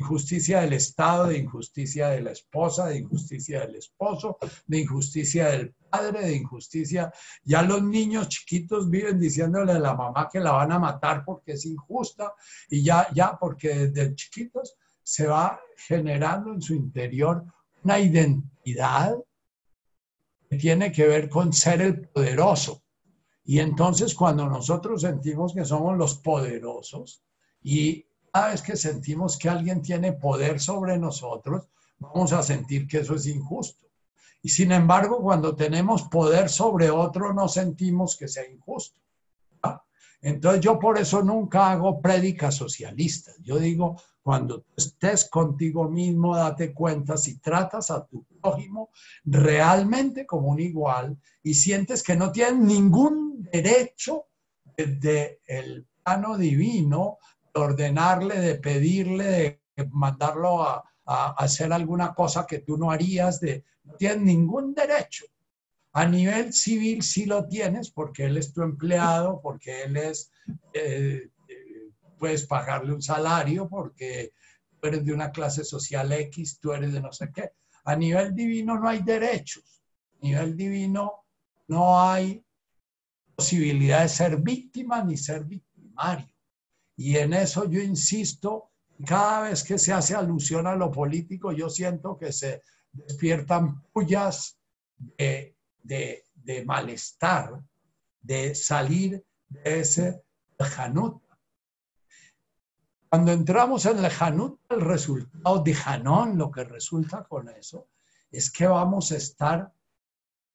injusticia 0.00 0.62
del 0.62 0.72
Estado, 0.72 1.28
de 1.28 1.38
injusticia 1.38 2.08
de 2.08 2.22
la 2.22 2.32
esposa, 2.32 2.86
de 2.86 2.98
injusticia 2.98 3.60
del 3.60 3.76
esposo, 3.76 4.38
de 4.66 4.80
injusticia 4.80 5.48
del 5.50 5.74
padre, 5.90 6.26
de 6.26 6.36
injusticia. 6.36 7.12
Ya 7.44 7.62
los 7.62 7.82
niños 7.82 8.28
chiquitos 8.28 8.88
viven 8.88 9.20
diciéndole 9.20 9.72
a 9.72 9.78
la 9.78 9.94
mamá 9.94 10.28
que 10.32 10.40
la 10.40 10.52
van 10.52 10.72
a 10.72 10.78
matar 10.78 11.24
porque 11.24 11.52
es 11.52 11.66
injusta 11.66 12.32
y 12.68 12.82
ya, 12.82 13.06
ya 13.14 13.38
porque 13.38 13.88
desde 13.88 14.14
chiquitos 14.14 14.76
se 15.02 15.26
va 15.26 15.60
generando 15.76 16.52
en 16.54 16.62
su 16.62 16.74
interior 16.74 17.44
una 17.84 17.98
identidad 17.98 19.16
que 20.48 20.56
tiene 20.56 20.90
que 20.90 21.06
ver 21.06 21.28
con 21.28 21.52
ser 21.52 21.82
el 21.82 22.08
poderoso. 22.08 22.82
Y 23.44 23.58
entonces 23.58 24.14
cuando 24.14 24.48
nosotros 24.48 25.02
sentimos 25.02 25.52
que 25.52 25.64
somos 25.64 25.96
los 25.96 26.16
poderosos 26.18 27.22
y 27.62 28.06
cada 28.32 28.50
vez 28.50 28.62
que 28.62 28.76
sentimos 28.76 29.38
que 29.38 29.48
alguien 29.48 29.82
tiene 29.82 30.12
poder 30.12 30.60
sobre 30.60 30.98
nosotros, 30.98 31.68
vamos 31.98 32.32
a 32.32 32.42
sentir 32.42 32.86
que 32.86 32.98
eso 32.98 33.14
es 33.14 33.26
injusto. 33.26 33.86
Y 34.42 34.48
sin 34.48 34.72
embargo, 34.72 35.20
cuando 35.20 35.54
tenemos 35.54 36.02
poder 36.04 36.48
sobre 36.48 36.90
otro, 36.90 37.32
no 37.34 37.48
sentimos 37.48 38.16
que 38.16 38.28
sea 38.28 38.48
injusto. 38.48 38.98
Entonces 40.22 40.60
yo 40.60 40.78
por 40.78 40.98
eso 40.98 41.22
nunca 41.22 41.70
hago 41.70 42.00
prédicas 42.00 42.54
socialistas. 42.54 43.36
Yo 43.42 43.58
digo, 43.58 43.96
cuando 44.22 44.64
estés 44.76 45.28
contigo 45.30 45.88
mismo, 45.88 46.36
date 46.36 46.74
cuenta 46.74 47.16
si 47.16 47.38
tratas 47.38 47.90
a 47.90 48.04
tu 48.04 48.24
prójimo 48.24 48.90
realmente 49.24 50.26
como 50.26 50.48
un 50.48 50.60
igual 50.60 51.16
y 51.42 51.54
sientes 51.54 52.02
que 52.02 52.16
no 52.16 52.30
tienes 52.30 52.60
ningún 52.60 53.48
derecho 53.50 54.26
desde 54.76 55.40
el 55.46 55.86
plano 56.04 56.36
divino 56.36 57.18
ordenarle, 57.54 58.40
de 58.40 58.54
pedirle, 58.56 59.62
de 59.76 59.88
mandarlo 59.90 60.62
a, 60.62 60.84
hacer 61.38 61.72
alguna 61.72 62.14
cosa 62.14 62.46
que 62.46 62.60
tú 62.60 62.76
no 62.76 62.92
harías, 62.92 63.40
de, 63.40 63.64
no 63.82 63.94
tienes 63.94 64.20
ningún 64.20 64.74
derecho. 64.74 65.24
A 65.92 66.06
nivel 66.06 66.52
civil 66.52 67.02
sí 67.02 67.26
lo 67.26 67.48
tienes 67.48 67.90
porque 67.90 68.26
él 68.26 68.36
es 68.36 68.52
tu 68.52 68.62
empleado, 68.62 69.40
porque 69.42 69.82
él 69.82 69.96
es, 69.96 70.30
eh, 70.72 71.30
puedes 72.16 72.46
pagarle 72.46 72.92
un 72.92 73.02
salario, 73.02 73.68
porque 73.68 74.34
tú 74.78 74.86
eres 74.86 75.04
de 75.04 75.12
una 75.12 75.32
clase 75.32 75.64
social 75.64 76.12
X, 76.12 76.60
tú 76.60 76.72
eres 76.72 76.92
de 76.92 77.00
no 77.00 77.12
sé 77.12 77.32
qué. 77.34 77.50
A 77.84 77.96
nivel 77.96 78.32
divino 78.32 78.78
no 78.78 78.88
hay 78.88 79.02
derechos. 79.02 79.82
A 80.14 80.24
nivel 80.24 80.56
divino 80.56 81.24
no 81.66 82.00
hay 82.00 82.44
posibilidad 83.34 84.02
de 84.02 84.08
ser 84.08 84.36
víctima 84.36 85.02
ni 85.02 85.16
ser 85.16 85.44
victimario. 85.44 86.29
Y 87.00 87.16
en 87.16 87.32
eso 87.32 87.64
yo 87.64 87.80
insisto, 87.80 88.72
cada 89.06 89.48
vez 89.48 89.64
que 89.64 89.78
se 89.78 89.90
hace 89.90 90.14
alusión 90.14 90.66
a 90.66 90.76
lo 90.76 90.90
político, 90.90 91.50
yo 91.50 91.70
siento 91.70 92.18
que 92.18 92.30
se 92.30 92.60
despiertan 92.92 93.80
pullas 93.90 94.58
de, 95.16 96.24
malestar, 96.66 97.58
de 98.20 98.54
salir 98.54 99.24
de 99.48 99.80
ese 99.80 100.22
lejanut. 100.58 101.22
Cuando 103.08 103.32
entramos 103.32 103.86
en 103.86 104.02
lejanut, 104.02 104.60
el 104.68 104.82
resultado 104.82 105.62
de 105.62 105.72
Janón, 105.72 106.36
lo 106.36 106.50
que 106.50 106.64
resulta 106.64 107.24
con 107.24 107.48
eso, 107.48 107.88
es 108.30 108.50
que 108.50 108.66
vamos 108.66 109.10
a 109.12 109.16
estar 109.16 109.72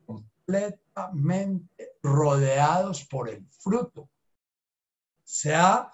completamente 0.06 1.94
rodeados 2.04 3.04
por 3.06 3.30
el 3.30 3.48
fruto. 3.50 4.12
Sea 5.24 5.92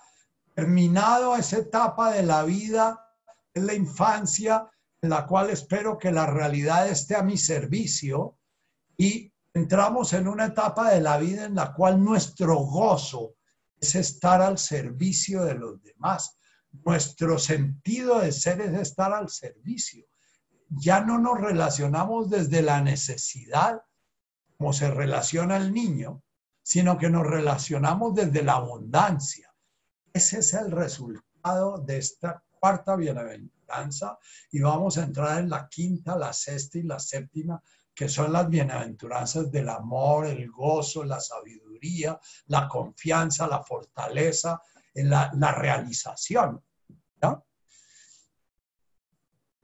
terminado 0.53 1.36
esa 1.36 1.57
etapa 1.57 2.11
de 2.11 2.23
la 2.23 2.44
vida, 2.44 3.07
en 3.53 3.68
la 3.68 3.73
infancia, 3.73 4.69
en 5.02 5.10
la 5.10 5.26
cual 5.26 5.49
espero 5.49 5.98
que 5.98 6.11
la 6.11 6.28
realidad 6.28 6.88
esté 6.88 7.15
a 7.15 7.23
mi 7.23 7.38
servicio 7.38 8.38
y 8.98 9.34
entramos 9.53 10.14
en 10.14 10.28
una 10.28 10.45
etapa 10.45 10.91
de 10.91 11.02
la 11.02 11.18
vida 11.18 11.45
en 11.45 11.56
la 11.56 11.73
cual 11.73 12.03
nuestro 12.03 12.56
gozo 12.57 13.36
es 13.80 13.95
estar 13.95 14.41
al 14.41 14.57
servicio 14.57 15.44
de 15.44 15.56
los 15.56 15.82
demás. 15.82 16.38
Nuestro 16.86 17.40
sentido 17.40 18.19
de 18.19 18.32
ser 18.32 18.61
es 18.61 18.73
estar 18.80 19.11
al 19.11 19.30
servicio. 19.30 20.06
Ya 20.69 21.02
no 21.02 21.18
nos 21.18 21.41
relacionamos 21.41 22.30
desde 22.30 22.61
la 22.61 22.82
necesidad, 22.82 23.82
como 24.57 24.72
se 24.72 24.90
relaciona 24.91 25.57
el 25.57 25.73
niño, 25.73 26.23
sino 26.61 26.98
que 26.98 27.10
nos 27.10 27.26
relacionamos 27.26 28.14
desde 28.14 28.44
la 28.44 28.53
abundancia. 28.53 29.51
Ese 30.13 30.39
es 30.39 30.53
el 30.53 30.71
resultado 30.71 31.77
de 31.77 31.97
esta 31.97 32.43
cuarta 32.59 32.95
bienaventuranza 32.95 34.17
y 34.51 34.61
vamos 34.61 34.97
a 34.97 35.03
entrar 35.03 35.39
en 35.39 35.49
la 35.49 35.67
quinta, 35.67 36.17
la 36.17 36.33
sexta 36.33 36.77
y 36.77 36.83
la 36.83 36.99
séptima, 36.99 37.61
que 37.93 38.09
son 38.09 38.31
las 38.31 38.49
bienaventuranzas 38.49 39.51
del 39.51 39.69
amor, 39.69 40.27
el 40.27 40.49
gozo, 40.49 41.03
la 41.03 41.19
sabiduría, 41.19 42.19
la 42.47 42.67
confianza, 42.67 43.47
la 43.47 43.63
fortaleza, 43.63 44.61
la, 44.95 45.51
realización. 45.53 46.63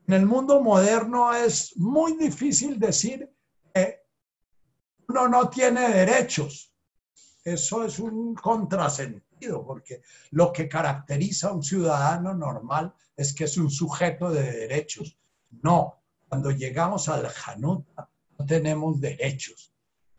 En 0.07 0.13
el 0.13 0.25
mundo 0.25 0.61
moderno 0.61 1.33
es 1.33 1.75
muy 1.75 2.15
difícil 2.15 2.79
decir 2.79 3.29
que 3.73 4.03
uno 5.09 5.27
no 5.27 5.49
tiene 5.49 5.89
derechos. 5.89 6.73
Eso 7.43 7.83
es 7.83 7.99
un 7.99 8.33
contrasentido, 8.33 9.26
porque 9.65 10.01
lo 10.31 10.51
que 10.51 10.67
caracteriza 10.67 11.49
a 11.49 11.53
un 11.53 11.63
ciudadano 11.63 12.33
normal 12.33 12.93
es 13.15 13.33
que 13.33 13.45
es 13.45 13.57
un 13.57 13.69
sujeto 13.69 14.29
de 14.29 14.51
derechos. 14.51 15.17
No, 15.61 16.01
cuando 16.27 16.51
llegamos 16.51 17.09
al 17.09 17.27
Hanuta 17.45 18.09
no 18.37 18.45
tenemos 18.45 18.99
derechos. 18.99 19.73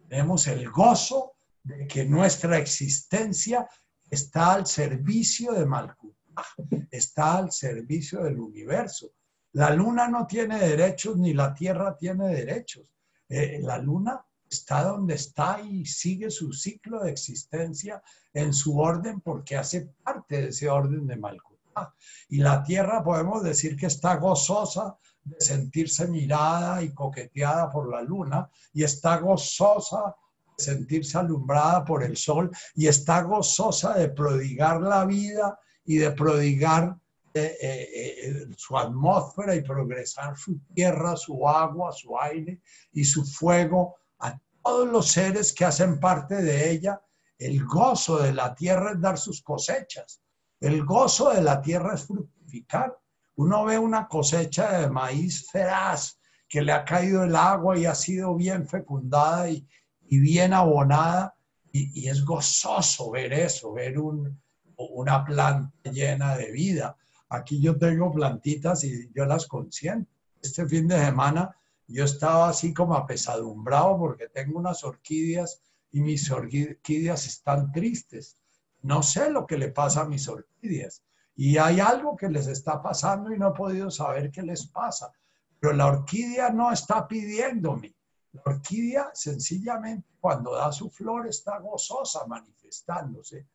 Tenemos 0.09 0.47
el 0.47 0.69
gozo 0.70 1.35
de 1.62 1.86
que 1.86 2.05
nuestra 2.05 2.59
existencia 2.59 3.69
está 4.11 4.55
al 4.55 4.66
servicio 4.66 5.53
de 5.53 5.66
Malkuta, 5.66 6.43
está 6.90 7.39
al 7.39 7.53
servicio 7.53 8.23
del 8.23 8.40
universo. 8.40 9.12
La 9.53 9.70
luna 9.70 10.09
no 10.09 10.27
tiene 10.27 10.59
derechos 10.59 11.16
ni 11.16 11.35
la 11.35 11.55
tierra 11.55 11.97
tiene 11.97 12.28
derechos. 12.28 12.86
Eh, 13.28 13.61
la 13.62 13.78
luna 13.78 14.24
está 14.51 14.85
donde 14.85 15.15
está 15.15 15.61
y 15.61 15.85
sigue 15.87 16.31
su 16.31 16.53
ciclo 16.53 17.03
de 17.03 17.11
existencia 17.11 18.03
en 18.33 18.53
su 18.53 18.79
orden 18.79 19.20
porque 19.20 19.57
hace 19.57 19.93
parte 20.03 20.43
de 20.43 20.49
ese 20.49 20.69
orden 20.69 21.07
de 21.07 21.16
Malkuta. 21.16 21.95
Y 22.29 22.39
la 22.39 22.62
tierra 22.62 23.03
podemos 23.05 23.43
decir 23.43 23.77
que 23.77 23.87
está 23.87 24.16
gozosa 24.16 24.97
de 25.25 25.41
sentirse 25.41 26.09
mirada 26.09 26.83
y 26.83 26.93
coqueteada 26.93 27.70
por 27.70 27.91
la 27.91 28.03
luna 28.03 28.51
y 28.73 28.83
está 28.83 29.19
gozosa 29.19 30.16
de 30.57 30.65
sentirse 30.65 31.19
alumbrada 31.19 31.85
por 31.85 32.03
el 32.03 32.16
sol 32.16 32.51
y 32.75 32.87
está 32.87 33.23
gozosa 33.23 33.95
de 33.95 34.09
prodigar 34.09 34.81
la 34.81 35.05
vida 35.05 35.59
y 35.85 35.99
de 35.99 36.11
prodigar 36.12 36.97
eh, 37.35 37.57
eh, 37.61 37.89
eh, 37.93 38.47
su 38.57 38.77
atmósfera 38.77 39.55
y 39.55 39.62
progresar 39.62 40.37
su 40.37 40.59
tierra, 40.75 41.16
su 41.16 41.47
agua, 41.47 41.93
su 41.93 42.19
aire 42.19 42.61
y 42.93 43.05
su 43.05 43.25
fuego 43.25 43.97
a 44.20 44.40
todos 44.62 44.89
los 44.89 45.09
seres 45.09 45.53
que 45.53 45.65
hacen 45.65 45.99
parte 46.01 46.36
de 46.36 46.70
ella. 46.70 47.01
El 47.39 47.65
gozo 47.65 48.19
de 48.19 48.32
la 48.32 48.55
tierra 48.55 48.93
es 48.93 49.01
dar 49.01 49.19
sus 49.19 49.43
cosechas. 49.43 50.20
El 50.61 50.85
gozo 50.85 51.31
de 51.31 51.43
la 51.43 51.61
tierra 51.61 51.95
es 51.95 52.05
fructificar. 52.05 52.99
Uno 53.36 53.65
ve 53.65 53.78
una 53.78 54.09
cosecha 54.09 54.81
de 54.81 54.90
maíz 54.90 55.49
feraz 55.51 56.19
que 56.49 56.62
le 56.62 56.73
ha 56.73 56.85
caído 56.85 57.23
el 57.24 57.36
agua 57.36 57.78
y 57.78 57.85
ha 57.86 57.95
sido 57.95 58.35
bien 58.35 58.66
fecundada 58.66 59.49
y, 59.51 59.66
bien 60.09 60.53
abonada. 60.53 61.36
Y, 61.70 62.09
es 62.09 62.24
gozoso 62.24 63.11
ver 63.11 63.32
eso, 63.32 63.73
ver 63.73 63.97
una 63.99 65.24
planta 65.24 65.90
llena 65.90 66.36
de 66.36 66.51
vida. 66.51 66.97
Aquí 67.28 67.61
yo 67.61 67.77
tengo 67.78 68.11
plantitas 68.11 68.82
y 68.85 69.11
yo 69.15 69.27
las 69.27 69.47
consiento. 69.47 70.11
Este 70.40 70.66
fin 70.66 70.89
de 70.89 70.99
semana 70.99 71.55
yo 71.89 72.05
estaba 72.05 72.51
así 72.51 72.74
como 72.74 72.94
apesadumbrado 72.94 73.98
porque 73.98 74.28
tengo 74.28 74.59
unas 74.59 74.85
orquídeas 74.85 75.62
y 75.90 76.02
mis 76.02 76.31
orquídeas 76.31 77.27
están 77.27 77.73
tristes. 77.73 78.39
No 78.82 79.02
sé 79.02 79.31
lo 79.31 79.47
que 79.47 79.56
le 79.56 79.70
pasa 79.70 80.02
a 80.02 80.09
mis 80.09 80.28
orquídeas. 80.28 81.02
Y 81.35 81.56
hay 81.56 81.81
algo 81.81 82.15
que 82.15 82.28
les 82.28 82.47
está 82.47 82.82
pasando 82.82 83.32
y 83.32 83.39
no 83.39 83.48
he 83.48 83.56
podido 83.56 83.90
saber 83.90 84.31
qué 84.31 84.43
les 84.43 84.66
pasa. 84.66 85.10
Pero 85.59 85.73
la 85.73 85.86
orquídea 85.86 86.51
no 86.51 86.70
está 86.70 87.09
pidiéndome. 87.09 87.94
La 88.32 88.43
orquídea 88.44 89.10
sencillamente 89.15 90.09
cuando 90.20 90.55
da 90.55 90.70
su 90.70 90.90
flor 90.90 91.27
está 91.27 91.59
gozosa 91.59 92.27
manifestándose. 92.27 93.47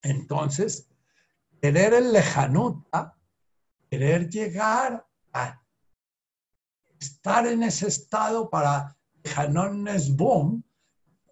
Entonces, 0.00 0.88
querer 1.60 1.94
el 1.94 2.12
lejanuta, 2.12 3.16
querer 3.90 4.28
llegar 4.28 5.04
a 5.32 5.60
estar 7.00 7.46
en 7.46 7.62
ese 7.62 7.88
estado 7.88 8.48
para 8.48 8.96
Hanon 9.36 9.84
Nesbum, 9.84 10.62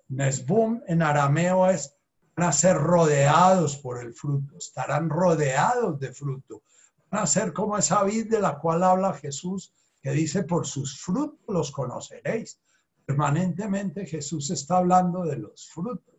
Nesbum 0.08 0.82
en 0.86 1.02
arameo 1.02 1.68
es 1.68 1.94
van 2.36 2.48
a 2.48 2.52
ser 2.52 2.76
rodeados 2.76 3.76
por 3.76 4.02
el 4.02 4.12
fruto, 4.12 4.58
estarán 4.58 5.08
rodeados 5.08 5.98
de 6.00 6.12
fruto, 6.12 6.62
van 7.10 7.22
a 7.22 7.26
ser 7.26 7.52
como 7.52 7.78
esa 7.78 8.02
vid 8.02 8.28
de 8.28 8.40
la 8.40 8.58
cual 8.58 8.82
habla 8.82 9.12
Jesús, 9.14 9.72
que 10.02 10.10
dice, 10.10 10.42
por 10.42 10.66
sus 10.66 11.00
frutos 11.00 11.40
los 11.48 11.70
conoceréis. 11.70 12.60
Permanentemente 13.06 14.04
Jesús 14.06 14.50
está 14.50 14.78
hablando 14.78 15.24
de 15.24 15.36
los 15.36 15.70
frutos. 15.70 16.14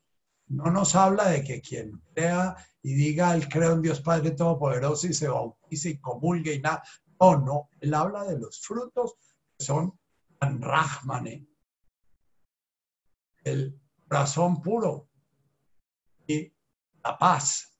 No 0.47 0.72
nos 0.72 0.95
habla 0.95 1.30
de 1.30 1.43
que 1.43 1.61
quien 1.61 2.01
crea 2.13 2.55
y 2.81 2.93
diga, 2.93 3.35
él 3.35 3.47
creo 3.49 3.73
en 3.73 3.81
Dios 3.81 4.01
Padre 4.01 4.31
Todopoderoso 4.31 5.07
y 5.07 5.13
se 5.13 5.27
bautice 5.27 5.89
y 5.89 5.97
comulgue 5.97 6.53
y 6.53 6.61
nada. 6.61 6.84
No, 7.19 7.38
no, 7.39 7.69
él 7.80 7.93
habla 7.93 8.23
de 8.23 8.39
los 8.39 8.59
frutos 8.61 9.15
son 9.57 9.99
rahmane, 10.40 11.48
el 13.44 13.80
corazón 14.07 14.61
puro 14.61 15.10
y 16.27 16.53
la 17.03 17.18
paz. 17.18 17.72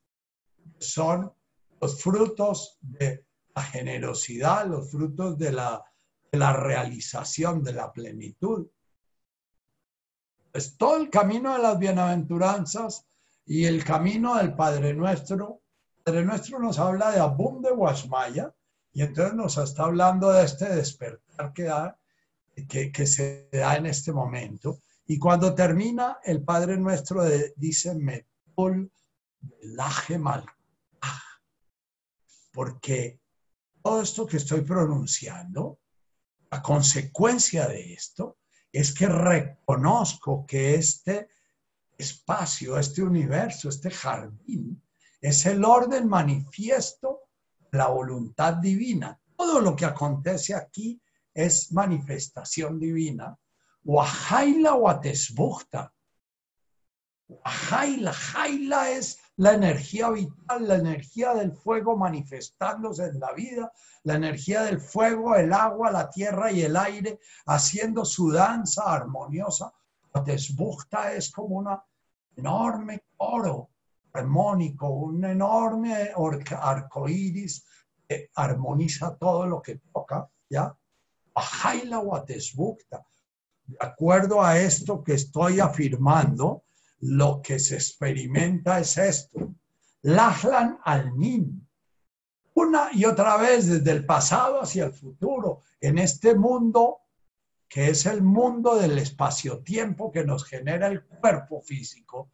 Son 0.78 1.32
los 1.80 2.02
frutos 2.02 2.78
de 2.80 3.26
la 3.54 3.62
generosidad, 3.62 4.66
los 4.66 4.90
frutos 4.90 5.38
de 5.38 5.52
la, 5.52 5.84
de 6.30 6.38
la 6.38 6.52
realización, 6.52 7.62
de 7.62 7.72
la 7.72 7.92
plenitud. 7.92 8.68
Es 10.52 10.76
todo 10.76 10.96
el 10.96 11.10
camino 11.10 11.52
de 11.54 11.62
las 11.62 11.78
bienaventuranzas 11.78 13.06
y 13.44 13.64
el 13.64 13.84
camino 13.84 14.36
del 14.36 14.54
Padre 14.54 14.94
Nuestro, 14.94 15.62
Padre 16.02 16.24
Nuestro 16.24 16.58
nos 16.58 16.78
habla 16.78 17.10
de 17.10 17.20
Abunde 17.20 17.70
Guasmaya 17.70 18.55
y 18.96 19.02
entonces 19.02 19.34
nos 19.34 19.58
está 19.58 19.82
hablando 19.82 20.32
de 20.32 20.42
este 20.42 20.74
despertar 20.74 21.52
que, 21.52 21.64
da, 21.64 22.00
que, 22.66 23.06
se 23.06 23.46
da 23.52 23.76
en 23.76 23.84
este 23.84 24.10
momento. 24.10 24.80
Y 25.06 25.18
cuando 25.18 25.54
termina, 25.54 26.16
el 26.24 26.42
Padre 26.42 26.78
Nuestro 26.78 27.22
dice 27.56 27.94
Metul 27.94 28.90
mal 30.18 30.46
porque 32.52 33.20
todo 33.82 34.00
esto 34.00 34.26
que 34.26 34.38
estoy 34.38 34.62
pronunciando, 34.62 35.78
la 36.50 36.62
consecuencia 36.62 37.68
de 37.68 37.92
esto 37.92 38.38
es 38.72 38.94
que 38.94 39.08
reconozco 39.08 40.46
que 40.46 40.74
este 40.74 41.28
espacio, 41.98 42.78
este 42.78 43.02
universo, 43.02 43.68
este 43.68 43.90
jardín, 43.90 44.82
es 45.20 45.44
el 45.44 45.66
orden 45.66 46.08
manifiesto 46.08 47.20
de 47.20 47.25
la 47.76 47.88
voluntad 47.88 48.54
divina. 48.54 49.18
Todo 49.36 49.60
lo 49.60 49.76
que 49.76 49.84
acontece 49.84 50.54
aquí 50.54 51.00
es 51.32 51.72
manifestación 51.72 52.78
divina. 52.78 53.36
Wahaila 53.84 54.74
Watesbuchta. 54.74 55.92
Wahaila, 57.28 58.12
Jaila 58.12 58.90
es 58.90 59.18
la 59.36 59.52
energía 59.52 60.10
vital, 60.10 60.68
la 60.68 60.76
energía 60.76 61.34
del 61.34 61.52
fuego 61.52 61.96
manifestándose 61.96 63.04
en 63.04 63.20
la 63.20 63.32
vida, 63.32 63.72
la 64.04 64.14
energía 64.14 64.62
del 64.62 64.80
fuego, 64.80 65.34
el 65.34 65.52
agua, 65.52 65.90
la 65.90 66.08
tierra 66.08 66.50
y 66.52 66.62
el 66.62 66.76
aire 66.76 67.18
haciendo 67.46 68.04
su 68.04 68.30
danza 68.30 68.84
armoniosa 68.84 69.72
Desbuchta 70.24 71.12
es 71.12 71.30
como 71.30 71.56
un 71.56 71.68
enorme 72.36 73.04
coro 73.16 73.70
armónico, 74.16 74.88
un 74.88 75.24
enorme 75.24 76.10
arco 76.58 77.08
iris 77.08 77.64
que 78.08 78.30
armoniza 78.34 79.16
todo 79.16 79.46
lo 79.46 79.60
que 79.60 79.80
toca, 79.92 80.28
¿ya? 80.48 80.76
Bajaila 81.34 81.98
Watesbukta. 82.00 83.06
De 83.64 83.76
acuerdo 83.80 84.42
a 84.42 84.58
esto 84.58 85.02
que 85.02 85.14
estoy 85.14 85.60
afirmando, 85.60 86.64
lo 87.00 87.42
que 87.42 87.58
se 87.58 87.74
experimenta 87.74 88.78
es 88.78 88.96
esto. 88.96 89.54
Lachlan 90.02 90.78
al 90.84 91.12
una 92.54 92.88
y 92.92 93.04
otra 93.04 93.36
vez 93.36 93.66
desde 93.66 93.90
el 93.90 94.06
pasado 94.06 94.62
hacia 94.62 94.86
el 94.86 94.92
futuro, 94.92 95.62
en 95.80 95.98
este 95.98 96.34
mundo 96.34 97.00
que 97.68 97.90
es 97.90 98.06
el 98.06 98.22
mundo 98.22 98.76
del 98.76 98.98
espacio-tiempo 98.98 100.10
que 100.10 100.24
nos 100.24 100.44
genera 100.44 100.86
el 100.86 101.04
cuerpo 101.04 101.60
físico, 101.60 102.30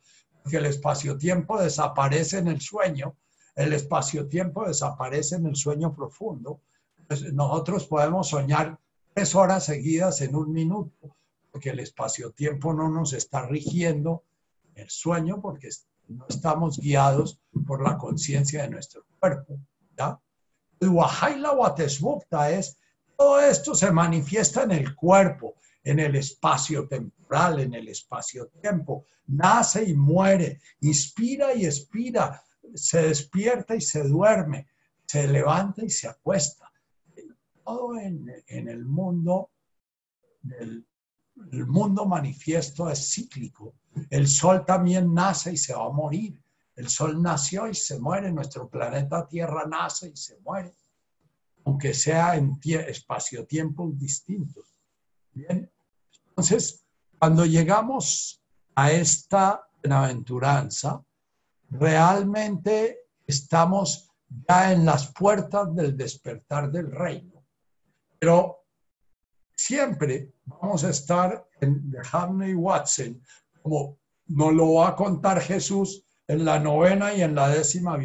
que 0.49 0.57
el 0.57 0.67
espacio-tiempo 0.67 1.61
desaparece 1.61 2.39
en 2.39 2.49
el 2.49 2.61
sueño, 2.61 3.17
el 3.55 3.73
espacio-tiempo 3.73 4.67
desaparece 4.67 5.37
en 5.37 5.47
el 5.47 5.57
sueño 5.57 5.95
profundo. 5.95 6.61
Pues 7.07 7.33
nosotros 7.33 7.87
podemos 7.87 8.29
soñar 8.29 8.79
tres 9.15 9.35
horas 9.35 9.65
seguidas 9.65 10.21
en 10.23 10.35
un 10.35 10.53
minuto, 10.53 11.17
porque 11.51 11.71
el 11.71 11.81
espacio-tiempo 11.81 12.73
no 12.73 12.89
nos 12.89 13.13
está 13.13 13.47
rigiendo 13.47 14.25
el 14.75 14.89
sueño, 14.89 15.41
porque 15.41 15.69
no 16.09 16.27
estamos 16.29 16.79
guiados 16.79 17.39
por 17.67 17.83
la 17.83 17.99
conciencia 17.99 18.63
de 18.63 18.71
nuestro 18.71 19.05
cuerpo. 19.21 19.59
¿ya? 19.97 20.19
Watesbukta 20.81 22.51
es, 22.51 22.79
todo 23.17 23.41
esto 23.41 23.75
se 23.75 23.91
manifiesta 23.93 24.63
en 24.63 24.73
el 24.73 24.95
cuerpo, 24.97 25.55
en 25.85 25.99
el 25.99 26.17
espacio 26.17 26.87
temporal, 26.87 27.61
en 27.61 27.75
el 27.75 27.89
espacio-tiempo. 27.89 29.07
Nace 29.27 29.85
y 29.85 29.95
muere, 29.95 30.61
inspira 30.81 31.55
y 31.55 31.67
expira, 31.67 32.43
se 32.75 33.03
despierta 33.03 33.75
y 33.75 33.81
se 33.81 34.05
duerme, 34.05 34.69
se 35.07 35.27
levanta 35.29 35.85
y 35.85 35.91
se 35.91 36.09
acuesta. 36.09 36.71
Todo 37.65 37.99
en, 37.99 38.29
el 38.49 38.85
mundo, 38.85 39.51
el 40.51 41.67
mundo 41.67 42.07
manifiesto 42.07 42.91
es 42.91 43.13
cíclico. 43.13 43.75
El 44.11 44.27
sol 44.27 44.65
también 44.65 45.13
nace 45.13 45.53
y 45.53 45.57
se 45.57 45.75
va 45.75 45.87
a 45.87 45.91
morir. 45.91 46.43
El 46.75 46.89
sol 46.89 47.21
nació 47.21 47.69
y 47.69 47.75
se 47.75 47.99
muere, 47.99 48.33
nuestro 48.33 48.69
planeta 48.69 49.27
Tierra 49.29 49.67
nace 49.67 50.09
y 50.09 50.17
se 50.17 50.39
muere, 50.41 50.75
aunque 51.65 51.93
sea 51.93 52.37
en 52.37 52.59
espacio-tiempos 52.63 53.99
distintos. 53.99 54.81
Bien, 55.35 55.71
entonces, 56.33 56.83
cuando 57.19 57.45
llegamos 57.45 58.43
a 58.75 58.91
esta 58.91 59.69
bienaventuranza, 59.83 61.05
realmente 61.69 63.01
estamos 63.27 64.11
ya 64.49 64.73
en 64.73 64.87
las 64.87 65.13
puertas 65.13 65.75
del 65.75 65.95
despertar 65.95 66.73
del 66.73 66.91
reino. 66.91 67.45
Pero 68.19 68.65
siempre 69.55 70.33
vamos 70.47 70.85
a 70.85 70.91
estar 70.91 71.47
en 71.61 71.91
The 71.91 71.99
Harney 72.11 72.55
Watson, 72.55 73.23
como 73.61 73.99
nos 74.29 74.55
lo 74.55 74.75
va 74.75 74.89
a 74.89 74.97
contar 74.97 75.39
Jesús 75.43 76.07
en 76.27 76.47
la 76.47 76.59
novena 76.59 77.13
y 77.13 77.21
en 77.21 77.35
la 77.35 77.51
décima, 77.51 77.99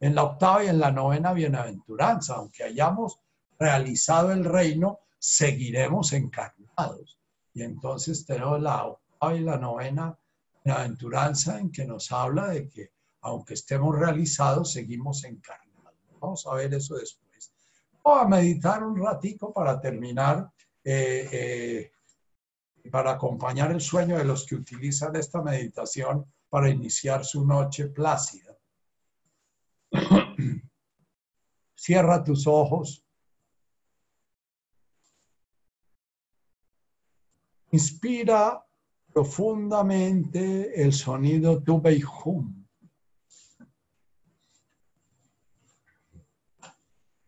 en 0.00 0.14
la 0.14 0.22
octava 0.22 0.64
y 0.64 0.68
en 0.68 0.80
la 0.80 0.90
novena 0.90 1.32
bienaventuranza. 1.32 2.34
Aunque 2.34 2.62
hayamos 2.62 3.20
realizado 3.58 4.32
el 4.32 4.44
reino, 4.44 5.00
seguiremos 5.18 6.12
encarnados. 6.12 7.19
Y 7.52 7.62
entonces 7.62 8.24
tenemos 8.24 8.60
la 8.60 8.86
octava 8.86 9.34
y 9.34 9.40
la 9.40 9.58
novena 9.58 10.16
bienaventuranza 10.64 11.58
en 11.58 11.70
que 11.70 11.84
nos 11.84 12.12
habla 12.12 12.48
de 12.48 12.68
que 12.68 12.92
aunque 13.22 13.54
estemos 13.54 13.98
realizados, 13.98 14.72
seguimos 14.72 15.24
encarnados. 15.24 15.94
Vamos 16.20 16.46
a 16.46 16.54
ver 16.54 16.72
eso 16.74 16.94
después. 16.94 17.52
Vamos 18.02 18.24
a 18.24 18.28
meditar 18.28 18.82
un 18.82 18.96
ratico 19.00 19.52
para 19.52 19.80
terminar, 19.80 20.50
eh, 20.82 21.28
eh, 21.30 21.92
para 22.90 23.12
acompañar 23.12 23.72
el 23.72 23.80
sueño 23.80 24.16
de 24.16 24.24
los 24.24 24.46
que 24.46 24.54
utilizan 24.54 25.16
esta 25.16 25.42
meditación 25.42 26.24
para 26.48 26.70
iniciar 26.70 27.24
su 27.24 27.46
noche 27.46 27.88
plácida. 27.88 28.56
Cierra 31.74 32.24
tus 32.24 32.46
ojos. 32.46 33.04
Inspira 37.72 38.64
profundamente 39.12 40.82
el 40.82 40.92
sonido 40.92 41.62
tu 41.62 41.80
hum. 42.24 42.66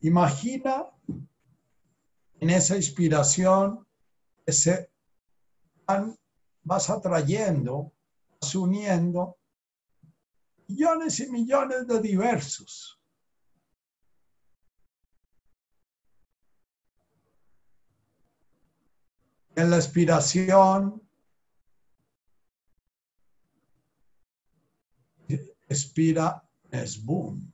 Imagina 0.01 0.86
en 2.40 2.51
esa 2.51 2.77
inspiración 2.77 3.86
ese 4.44 4.90
vas 6.64 6.90
atrayendo 6.90 7.93
uniendo 8.55 9.39
millones 10.66 11.20
y 11.20 11.31
millones 11.31 11.86
de 11.86 12.01
diversos. 12.01 13.01
En 19.54 19.70
la 19.70 19.76
expiración, 19.76 21.02
expira 25.68 26.42
es 26.70 27.02
boom. 27.04 27.52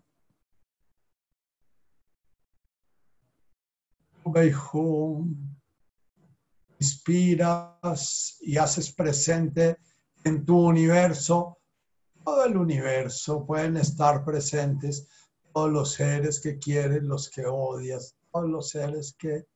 Inspiras 6.80 8.38
y 8.42 8.56
haces 8.56 8.92
presente 8.92 9.78
en 10.22 10.44
tu 10.44 10.68
universo, 10.68 11.58
todo 12.24 12.44
el 12.44 12.56
universo, 12.56 13.44
pueden 13.44 13.78
estar 13.78 14.24
presentes 14.24 15.08
todos 15.52 15.72
los 15.72 15.92
seres 15.94 16.40
que 16.40 16.58
quieres, 16.58 17.02
los 17.02 17.30
que 17.30 17.46
odias, 17.46 18.16
todos 18.30 18.48
los 18.48 18.68
seres 18.68 19.16
que... 19.18 19.46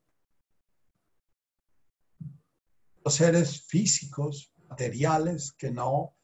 Los 3.04 3.14
seres 3.14 3.62
físicos, 3.66 4.52
materiales, 4.68 5.52
que 5.52 5.70
no, 5.70 6.14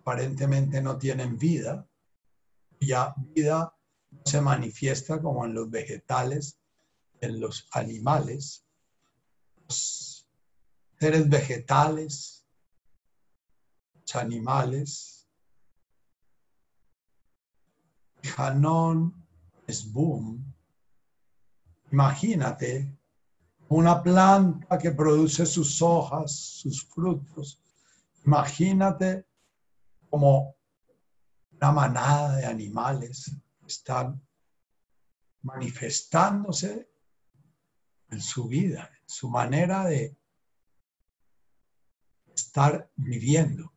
aparentemente 0.00 0.80
no 0.82 0.98
tienen 0.98 1.36
vida. 1.36 1.88
Ya 2.80 3.14
vida 3.16 3.74
se 4.24 4.40
manifiesta 4.40 5.20
como 5.20 5.44
en 5.44 5.54
los 5.54 5.70
vegetales, 5.70 6.58
en 7.20 7.40
los 7.40 7.68
animales. 7.72 8.64
Los 9.66 10.28
seres 10.98 11.28
vegetales, 11.28 12.36
animales. 14.14 15.28
Hanon 18.36 19.14
es 19.66 19.92
boom. 19.92 20.54
Imagínate 21.92 22.95
una 23.68 24.02
planta 24.02 24.78
que 24.78 24.92
produce 24.92 25.44
sus 25.44 25.82
hojas, 25.82 26.34
sus 26.34 26.84
frutos. 26.86 27.60
Imagínate 28.24 29.26
como 30.08 30.56
una 31.52 31.72
manada 31.72 32.36
de 32.36 32.46
animales 32.46 33.34
están 33.66 34.20
manifestándose 35.42 36.88
en 38.10 38.20
su 38.20 38.46
vida, 38.48 38.90
en 39.00 39.08
su 39.08 39.28
manera 39.28 39.84
de 39.84 40.16
estar 42.34 42.90
viviendo. 42.96 43.72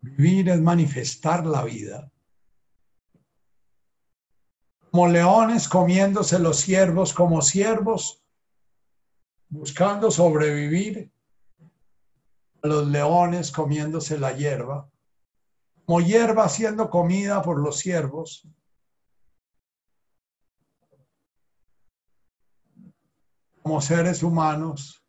Vivir 0.00 0.48
es 0.48 0.60
manifestar 0.60 1.44
la 1.44 1.64
vida. 1.64 2.10
Como 4.90 5.08
leones 5.08 5.68
comiéndose 5.68 6.38
los 6.38 6.58
ciervos, 6.58 7.12
como 7.12 7.42
ciervos 7.42 8.24
buscando 9.48 10.10
sobrevivir. 10.10 11.10
Los 12.62 12.88
leones 12.88 13.52
comiéndose 13.52 14.18
la 14.18 14.32
hierba. 14.32 14.90
Como 15.84 16.00
hierba 16.00 16.48
siendo 16.48 16.90
comida 16.90 17.40
por 17.40 17.60
los 17.60 17.78
ciervos. 17.78 18.46
Como 23.62 23.80
seres 23.80 24.22
humanos, 24.22 25.04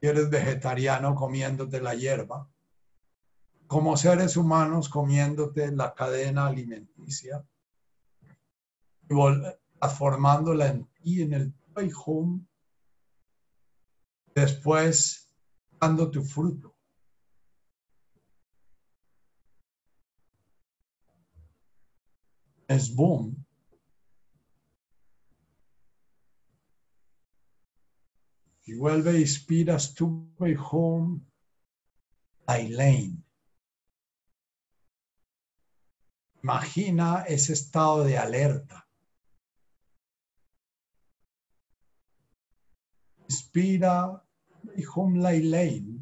eres 0.00 0.28
vegetariano 0.28 1.14
comiéndote 1.14 1.80
la 1.80 1.94
hierba 1.94 2.48
como 3.66 3.96
seres 3.96 4.36
humanos 4.36 4.88
comiéndote 4.88 5.72
la 5.72 5.94
cadena 5.94 6.46
alimenticia 6.46 7.44
y 9.08 9.14
transformándola 9.78 10.68
en 10.68 10.84
ti, 10.92 11.22
en 11.22 11.32
el 11.32 11.54
home, 12.06 12.46
después 14.34 15.30
dando 15.80 16.10
tu 16.10 16.22
fruto. 16.22 16.74
Es 22.66 22.94
boom. 22.94 23.44
Y 28.66 28.74
vuelve, 28.74 29.20
inspiras 29.20 29.94
tu 29.94 30.32
way 30.38 30.56
home, 30.58 31.20
Aileen. 32.46 33.22
Imagina 36.42 37.24
ese 37.28 37.52
estado 37.52 38.04
de 38.04 38.16
alerta. 38.16 38.88
Inspira 43.28 44.23
Hum 44.94 45.16
Lane, 45.16 46.00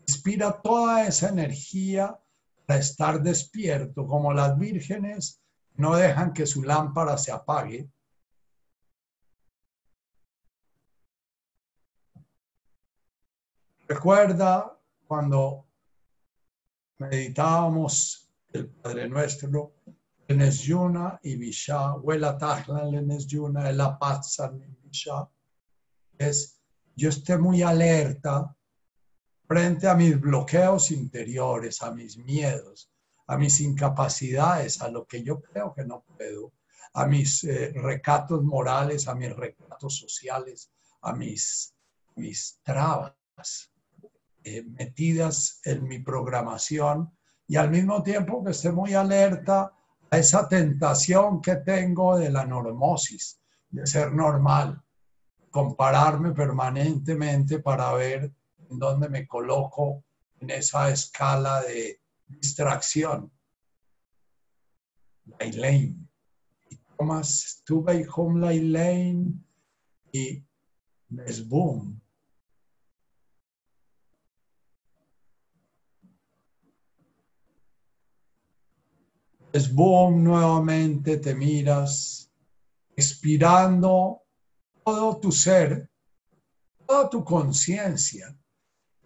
inspira 0.00 0.60
toda 0.60 1.06
esa 1.06 1.28
energía 1.28 2.18
para 2.66 2.80
estar 2.80 3.22
despierto, 3.22 4.06
como 4.06 4.32
las 4.32 4.58
vírgenes 4.58 5.42
no 5.74 5.96
dejan 5.96 6.32
que 6.32 6.46
su 6.46 6.62
lámpara 6.62 7.16
se 7.16 7.32
apague. 7.32 7.88
Recuerda 13.88 14.78
cuando 15.06 15.66
meditábamos 16.98 18.30
el 18.52 18.68
Padre 18.68 19.08
Nuestro, 19.08 19.74
Lenes 20.28 20.60
Yuna 20.60 21.18
y 21.22 21.36
Visha, 21.36 21.94
Huela 21.94 22.38
Tajlan 22.38 22.90
Lenes 22.90 23.26
Yuna, 23.26 23.70
la 23.72 23.98
Pazza 23.98 24.50
Visha, 24.82 25.28
es 26.16 26.61
yo 26.94 27.08
esté 27.08 27.38
muy 27.38 27.62
alerta 27.62 28.54
frente 29.46 29.88
a 29.88 29.94
mis 29.94 30.20
bloqueos 30.20 30.90
interiores, 30.90 31.82
a 31.82 31.90
mis 31.90 32.16
miedos, 32.16 32.90
a 33.26 33.36
mis 33.36 33.60
incapacidades, 33.60 34.80
a 34.80 34.88
lo 34.88 35.06
que 35.06 35.22
yo 35.22 35.40
creo 35.40 35.74
que 35.74 35.84
no 35.84 36.02
puedo, 36.02 36.52
a 36.94 37.06
mis 37.06 37.44
eh, 37.44 37.72
recatos 37.74 38.42
morales, 38.42 39.08
a 39.08 39.14
mis 39.14 39.34
recatos 39.34 39.96
sociales, 39.98 40.70
a 41.02 41.12
mis, 41.14 41.74
mis 42.16 42.60
trabas 42.62 43.14
eh, 44.44 44.62
metidas 44.62 45.60
en 45.64 45.84
mi 45.84 46.00
programación 46.00 47.16
y 47.46 47.56
al 47.56 47.70
mismo 47.70 48.02
tiempo 48.02 48.42
que 48.44 48.50
esté 48.50 48.72
muy 48.72 48.94
alerta 48.94 49.72
a 50.10 50.18
esa 50.18 50.48
tentación 50.48 51.40
que 51.40 51.56
tengo 51.56 52.18
de 52.18 52.30
la 52.30 52.44
normosis, 52.44 53.40
de 53.70 53.86
ser 53.86 54.12
normal, 54.12 54.82
compararme 55.52 56.32
permanentemente 56.32 57.60
para 57.60 57.92
ver 57.92 58.32
en 58.70 58.78
dónde 58.78 59.08
me 59.08 59.26
coloco 59.28 60.02
en 60.40 60.50
esa 60.50 60.90
escala 60.90 61.60
de 61.62 62.00
distracción. 62.26 63.30
Lane. 65.38 65.96
Y 66.70 66.76
Thomas 66.96 67.62
y 67.66 68.06
Home 68.14 68.60
Lane 68.60 69.34
y 70.10 70.42
Mesboom. 71.10 72.00
Mesboom 79.52 80.24
nuevamente 80.24 81.18
te 81.18 81.34
miras, 81.34 82.32
expirando 82.96 84.21
todo 84.84 85.18
tu 85.18 85.32
ser, 85.32 85.90
toda 86.86 87.08
tu 87.08 87.24
conciencia, 87.24 88.36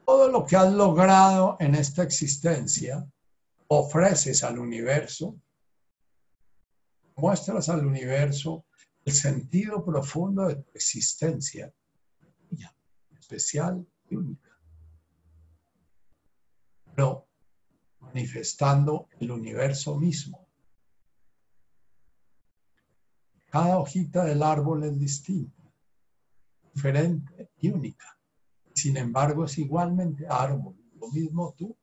todo 0.05 0.31
lo 0.31 0.45
que 0.45 0.57
has 0.57 0.73
logrado 0.73 1.57
en 1.61 1.75
esta 1.75 2.03
existencia, 2.03 3.07
ofreces 3.69 4.43
al 4.45 4.59
universo, 4.59 5.37
muestras 7.17 7.69
al 7.69 7.85
universo 7.87 8.65
el 9.05 9.13
sentido 9.13 9.85
profundo 9.85 10.49
de 10.49 10.57
tu 10.57 10.71
existencia, 10.75 11.73
especial 13.19 13.87
y 14.09 14.17
única. 14.17 14.57
Pero 16.85 17.29
manifestando 18.01 19.09
el 19.19 19.33
universo 19.33 19.97
mismo. 19.97 20.47
Cada 23.51 23.79
hojita 23.79 24.25
del 24.25 24.43
árbol 24.43 24.85
es 24.85 24.99
distinta 24.99 25.66
diferente 26.77 27.49
y 27.59 27.71
única. 27.71 28.19
Sin 28.75 28.99
embargo, 28.99 29.47
es 29.47 29.57
igualmente 29.57 30.27
árbol. 30.29 30.77
Lo 31.01 31.09
mismo 31.09 31.55
tú. 31.57 31.75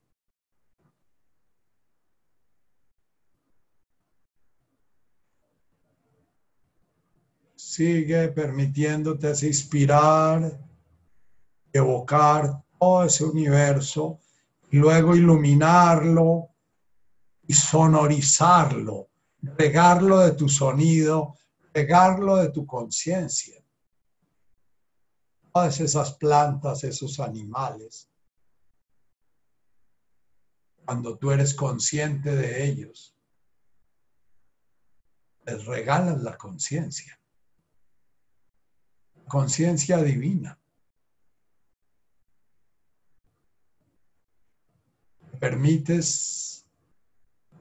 Sigue 7.56 8.28
permitiéndote 8.28 9.32
inspirar, 9.48 10.60
evocar 11.72 12.64
todo 12.80 13.06
ese 13.06 13.26
universo 13.26 14.20
y 14.70 14.78
luego 14.78 15.15
iluminarlo 15.15 16.49
y 17.48 17.53
sonorizarlo, 17.53 19.10
regarlo 19.41 20.20
de 20.20 20.34
tu 20.34 20.48
sonido, 20.48 21.36
regarlo 21.74 22.36
de 22.36 22.52
tu 22.52 22.68
conciencia 22.68 23.62
todas 25.54 25.80
esas 25.80 26.16
plantas, 26.16 26.84
esos 26.84 27.20
animales, 27.20 28.10
cuando 30.84 31.18
tú 31.18 31.32
eres 31.32 31.54
consciente 31.54 32.36
de 32.36 32.66
ellos, 32.66 33.16
les 35.46 35.66
regalas 35.66 36.22
la 36.24 36.38
conciencia, 36.38 37.20
conciencia 39.28 39.98
divina. 39.98 40.60
Permites 45.40 46.66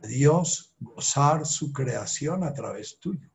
a 0.03 0.07
Dios 0.07 0.75
gozar 0.81 1.45
su 1.45 1.73
creación 1.73 2.43
a 2.45 2.55
través 2.55 2.99
tuyo. 2.99 3.32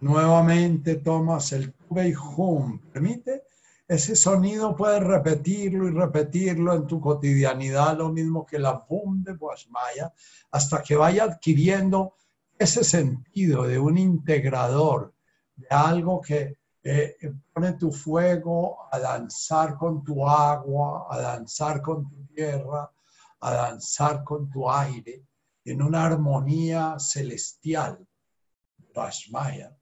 Nuevamente 0.00 0.96
tomas 0.96 1.52
el 1.52 1.74
y 1.90 2.14
hum. 2.14 2.80
Permite 2.92 3.44
ese 3.86 4.16
sonido, 4.16 4.74
puedes 4.74 5.02
repetirlo 5.02 5.88
y 5.88 5.90
repetirlo 5.90 6.72
en 6.74 6.86
tu 6.86 7.00
cotidianidad, 7.00 7.98
lo 7.98 8.08
mismo 8.08 8.46
que 8.46 8.58
la 8.58 8.86
boom 8.88 9.22
de 9.22 9.34
Guasmaya, 9.34 10.12
hasta 10.52 10.82
que 10.82 10.96
vaya 10.96 11.24
adquiriendo 11.24 12.14
ese 12.58 12.82
sentido 12.84 13.64
de 13.64 13.78
un 13.78 13.98
integrador, 13.98 15.12
de 15.56 15.66
algo 15.68 16.20
que 16.20 16.56
eh, 16.82 17.16
pone 17.52 17.72
tu 17.74 17.92
fuego 17.92 18.88
a 18.90 18.98
danzar 18.98 19.76
con 19.76 20.02
tu 20.02 20.26
agua, 20.26 21.08
a 21.10 21.20
danzar 21.20 21.82
con 21.82 22.08
tu 22.08 22.26
tierra, 22.26 22.90
a 23.40 23.52
danzar 23.52 24.24
con 24.24 24.48
tu 24.48 24.70
aire, 24.70 25.24
en 25.64 25.82
una 25.82 26.06
armonía 26.06 26.96
celestial. 26.98 28.06
Vashmaya 28.94 29.76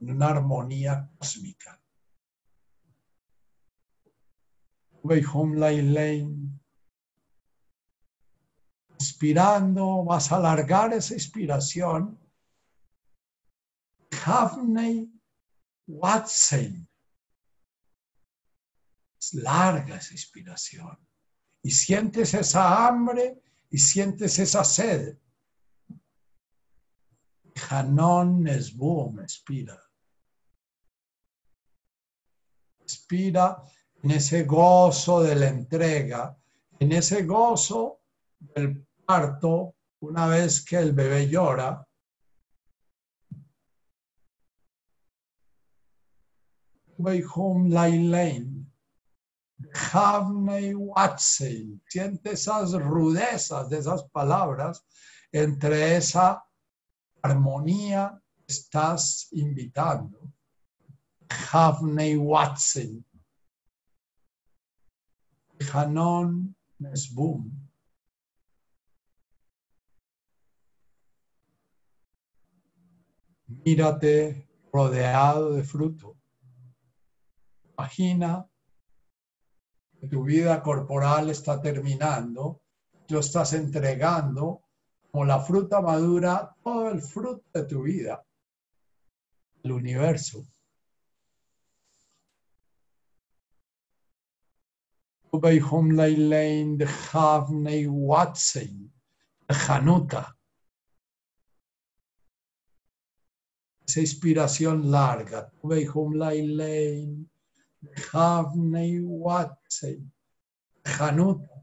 una 0.00 0.28
armonía 0.28 1.10
cósmica. 1.18 1.80
Inspirando, 8.98 10.04
vas 10.04 10.30
a 10.32 10.36
alargar 10.36 10.92
esa 10.92 11.14
inspiración. 11.14 12.18
Havney 14.24 15.10
Watson. 15.86 16.86
Larga 19.32 19.96
esa 19.96 20.12
inspiración. 20.12 20.98
Y 21.62 21.70
sientes 21.70 22.34
esa 22.34 22.86
hambre 22.86 23.42
y 23.70 23.78
sientes 23.78 24.38
esa 24.38 24.64
sed. 24.64 25.18
Hanon 27.68 28.44
boom, 28.76 29.20
expira 29.20 29.89
en 34.02 34.10
ese 34.10 34.44
gozo 34.44 35.22
de 35.22 35.34
la 35.34 35.48
entrega, 35.48 36.36
en 36.78 36.92
ese 36.92 37.24
gozo 37.24 38.00
del 38.38 38.86
parto, 39.04 39.74
una 40.00 40.26
vez 40.26 40.64
que 40.64 40.76
el 40.76 40.92
bebé 40.92 41.28
llora. 41.28 41.86
Siente 51.88 52.32
esas 52.32 52.72
rudezas 52.72 53.68
de 53.68 53.78
esas 53.78 54.04
palabras 54.04 54.84
entre 55.32 55.96
esa 55.96 56.44
armonía 57.22 58.20
que 58.36 58.52
estás 58.52 59.28
invitando. 59.32 60.32
Havney 61.30 62.16
Watson, 62.16 63.04
Hanon 65.72 66.54
Mesboom. 66.80 67.50
Mírate 73.64 74.48
rodeado 74.72 75.52
de 75.54 75.62
fruto. 75.64 76.16
Imagina 77.76 78.46
que 80.00 80.08
tu 80.08 80.24
vida 80.24 80.62
corporal 80.62 81.30
está 81.30 81.60
terminando, 81.60 82.62
tú 83.06 83.18
estás 83.18 83.52
entregando 83.52 84.62
como 85.10 85.24
la 85.24 85.40
fruta 85.40 85.80
madura, 85.80 86.54
todo 86.62 86.90
el 86.90 87.02
fruto 87.02 87.44
de 87.52 87.64
tu 87.64 87.82
vida, 87.82 88.24
el 89.62 89.72
universo. 89.72 90.46
Ubeyhum 95.32 95.92
Leilein 95.96 96.76
de 96.76 96.86
Havnei 96.86 97.86
Watsein, 97.86 98.90
de 99.48 99.54
Hanuta. 99.54 100.36
Esa 103.86 104.00
inspiración 104.00 104.90
larga. 104.90 105.52
Ubeyhum 105.62 106.14
Leilein 106.14 107.28
de 107.80 108.02
Havnei 108.12 109.00
Watsein, 109.00 110.12
de 110.84 110.90
Hanuta. 110.90 111.60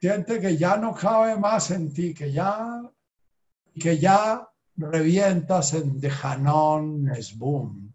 Siente 0.00 0.40
que 0.40 0.56
ya 0.56 0.76
no 0.76 0.94
cabe 0.94 1.36
más 1.36 1.70
en 1.72 1.92
ti, 1.92 2.14
que 2.14 2.32
ya, 2.32 2.80
que 3.74 3.98
ya 3.98 4.48
revientas 4.76 5.74
en 5.74 6.00
Dejanón 6.00 7.04
Nesbum. 7.04 7.89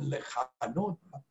Lejanuta. 0.00 1.22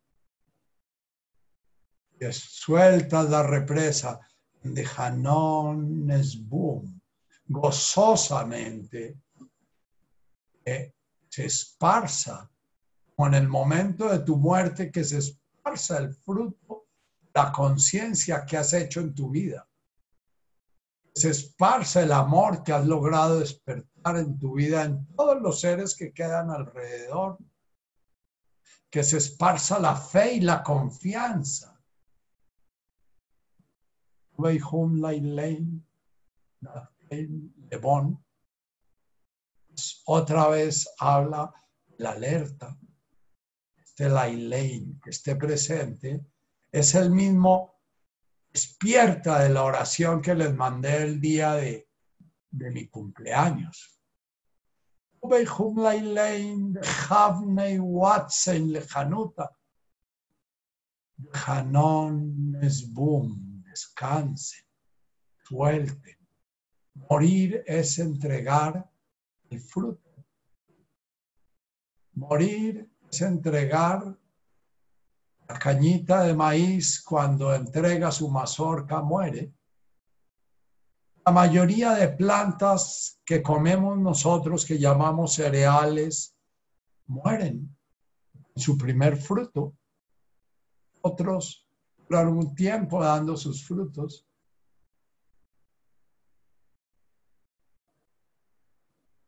Suelta 2.32 3.24
la 3.24 3.42
represa 3.42 4.20
de 4.62 4.86
Hanon 4.86 6.06
Nesbum, 6.06 7.00
gozosamente, 7.48 9.18
que 10.64 10.94
se 11.28 11.46
esparza, 11.46 12.48
con 13.16 13.34
el 13.34 13.48
momento 13.48 14.10
de 14.10 14.20
tu 14.20 14.38
muerte, 14.38 14.92
que 14.92 15.04
se 15.04 15.18
esparza 15.18 15.98
el 15.98 16.14
fruto, 16.14 16.86
la 17.34 17.52
conciencia 17.52 18.46
que 18.46 18.58
has 18.58 18.74
hecho 18.74 19.00
en 19.00 19.16
tu 19.16 19.32
vida 19.32 19.68
se 21.18 21.32
esparce 21.32 22.04
el 22.04 22.12
amor 22.12 22.64
que 22.64 22.74
has 22.74 22.86
logrado 22.86 23.40
despertar 23.40 24.18
en 24.18 24.38
tu 24.38 24.54
vida, 24.54 24.84
en 24.84 25.06
todos 25.16 25.42
los 25.42 25.60
seres 25.60 25.96
que 25.96 26.14
quedan 26.14 26.52
alrededor. 26.52 27.38
Que 28.90 29.04
se 29.04 29.18
esparza 29.18 29.80
la 29.80 29.96
fe 29.96 30.36
y 30.36 30.42
la 30.42 30.64
confianza. 30.64 31.82
Otra 40.06 40.48
vez 40.50 40.88
habla 41.00 41.54
la 41.98 42.12
alerta. 42.12 42.78
Este 43.76 44.08
Lailein 44.08 45.00
que 45.02 45.10
esté 45.10 45.36
presente 45.36 46.24
es 46.72 46.94
el 46.94 47.10
mismo 47.10 47.77
despierta 48.58 49.44
de 49.44 49.50
la 49.50 49.64
oración 49.64 50.20
que 50.20 50.34
les 50.34 50.52
mandé 50.52 51.04
el 51.04 51.22
día 51.22 51.54
de, 51.54 51.88
de 52.50 52.72
mi 52.72 52.88
cumpleaños. 52.88 54.02
Hanon 61.46 62.58
es 62.64 62.92
boom, 62.92 63.64
descansen, 63.64 64.66
suelten. 65.44 66.18
Morir 66.96 67.64
es 67.68 68.00
entregar 68.00 68.90
el 69.52 69.60
fruto. 69.60 70.16
Morir 72.14 72.90
es 73.12 73.22
entregar 73.22 74.18
cañita 75.56 76.24
de 76.24 76.34
maíz 76.34 77.02
cuando 77.02 77.54
entrega 77.54 78.12
su 78.12 78.30
mazorca 78.30 79.02
muere. 79.02 79.54
La 81.26 81.32
mayoría 81.32 81.92
de 81.92 82.10
plantas 82.10 83.20
que 83.26 83.42
comemos 83.42 83.98
nosotros, 83.98 84.66
que 84.66 84.78
llamamos 84.78 85.34
cereales, 85.34 86.36
mueren 87.08 87.76
en 88.56 88.62
su 88.62 88.78
primer 88.78 89.18
fruto. 89.18 89.74
Otros 91.02 91.68
duran 92.08 92.30
un 92.30 92.56
tiempo 92.56 93.02
dando 93.02 93.36
sus 93.36 93.66
frutos. 93.66 94.26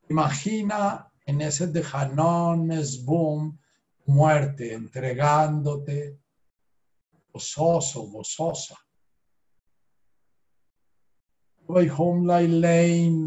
Imagina 0.10 1.12
en 1.26 1.42
ese 1.42 1.68
de 1.68 1.86
es 2.72 3.06
boom 3.06 3.60
muerte, 4.10 4.74
entregándote, 4.74 6.20
gozoso, 7.32 8.04
gozosa. 8.04 8.78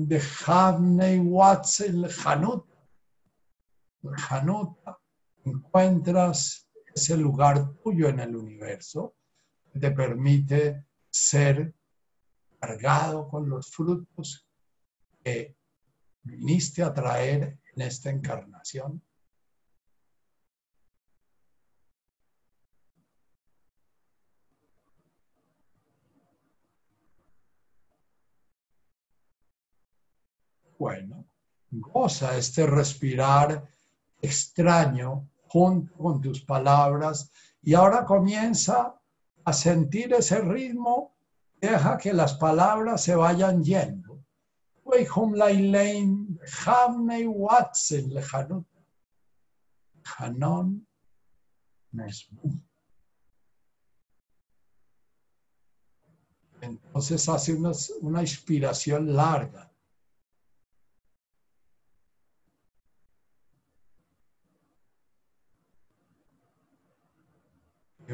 De 0.09 0.21
Havnei 0.47 1.19
Watzel 1.19 2.09
Hanuta. 2.25 2.73
Hanuta 4.29 4.99
encuentras 5.45 6.69
ese 6.93 7.17
lugar 7.17 7.73
tuyo 7.83 8.09
en 8.09 8.19
el 8.19 8.35
universo 8.35 9.15
que 9.73 9.79
te 9.79 9.93
permite 9.93 10.87
ser 11.09 11.75
cargado 12.59 13.29
con 13.29 13.49
los 13.49 13.71
frutos 13.71 14.47
que 15.23 15.57
viniste 16.23 16.83
a 16.83 16.93
traer 16.93 17.61
en 17.75 17.83
esta 17.83 18.11
encarnación. 18.11 19.03
Bueno, 30.83 31.25
goza 31.71 32.37
este 32.37 32.67
respirar 32.67 33.69
extraño 34.21 35.29
junto 35.47 35.95
con 35.95 36.21
tus 36.21 36.45
palabras 36.45 37.31
y 37.63 37.75
ahora 37.75 38.05
comienza 38.05 39.01
a 39.45 39.53
sentir 39.53 40.13
ese 40.13 40.41
ritmo, 40.41 41.15
deja 41.61 41.97
que 41.99 42.13
las 42.13 42.35
palabras 42.35 43.01
se 43.05 43.15
vayan 43.15 43.63
yendo. 43.63 44.25
Entonces 56.61 57.29
hace 57.29 57.55
una 57.55 58.21
inspiración 58.21 59.15
larga. 59.15 59.72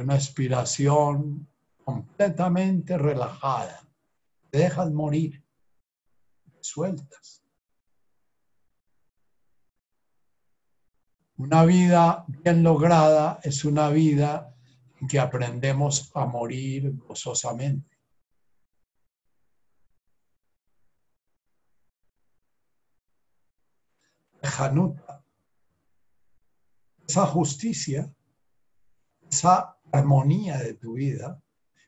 Una 0.01 0.15
expiración 0.15 1.49
completamente 1.85 2.99
relajada. 2.99 3.81
Dejas 4.53 4.91
morir, 4.91 5.45
sueltas. 6.61 7.43
Una 11.37 11.65
vida 11.65 12.25
bien 12.27 12.62
lograda 12.62 13.39
es 13.43 13.65
una 13.65 13.91
vida 13.91 14.55
en 15.01 15.07
que 15.07 15.20
aprendemos 15.20 16.11
a 16.15 16.27
morir 16.27 16.97
gozosamente. 17.07 17.97
Januta, 24.43 25.25
esa 27.07 27.27
justicia, 27.27 28.12
esa 29.31 29.78
armonía 29.93 30.59
de 30.59 30.74
tu 30.74 30.94
vida, 30.94 31.40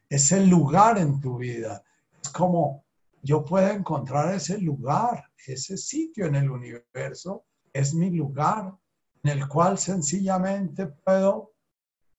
es 0.09 0.33
el 0.33 0.49
lugar 0.49 0.99
en 0.99 1.21
tu 1.21 1.39
vida. 1.39 1.83
Es 2.23 2.31
como 2.31 2.85
yo 3.23 3.45
puedo 3.45 3.69
encontrar 3.69 4.35
ese 4.35 4.59
lugar, 4.59 5.31
ese 5.47 5.77
sitio 5.77 6.27
en 6.27 6.37
el 6.37 6.51
universo, 6.51 7.45
es 7.73 7.95
mi 7.95 8.11
lugar 8.11 8.75
en 9.23 9.31
el 9.31 9.49
cual 9.49 9.79
sencillamente 9.79 10.87
puedo 10.87 11.53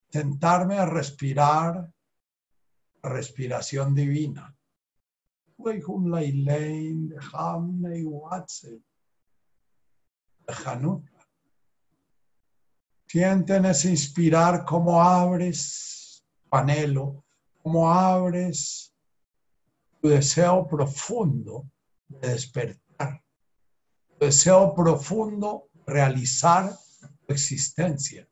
sentarme 0.09 0.77
a 0.77 0.85
respirar 0.85 1.91
respiración 3.01 3.95
divina. 3.95 4.55
Sienten 13.11 13.65
ese 13.65 13.89
inspirar, 13.89 14.63
cómo 14.63 15.01
abres 15.03 16.23
tu 16.49 16.55
anhelo, 16.55 17.25
cómo 17.61 17.91
abres 17.91 18.93
tu 19.99 20.07
deseo 20.07 20.65
profundo 20.65 21.69
de 22.07 22.29
despertar, 22.29 23.21
deseo 24.17 24.73
profundo 24.73 25.67
realizar 25.85 26.73
tu 27.27 27.33
existencia. 27.33 28.25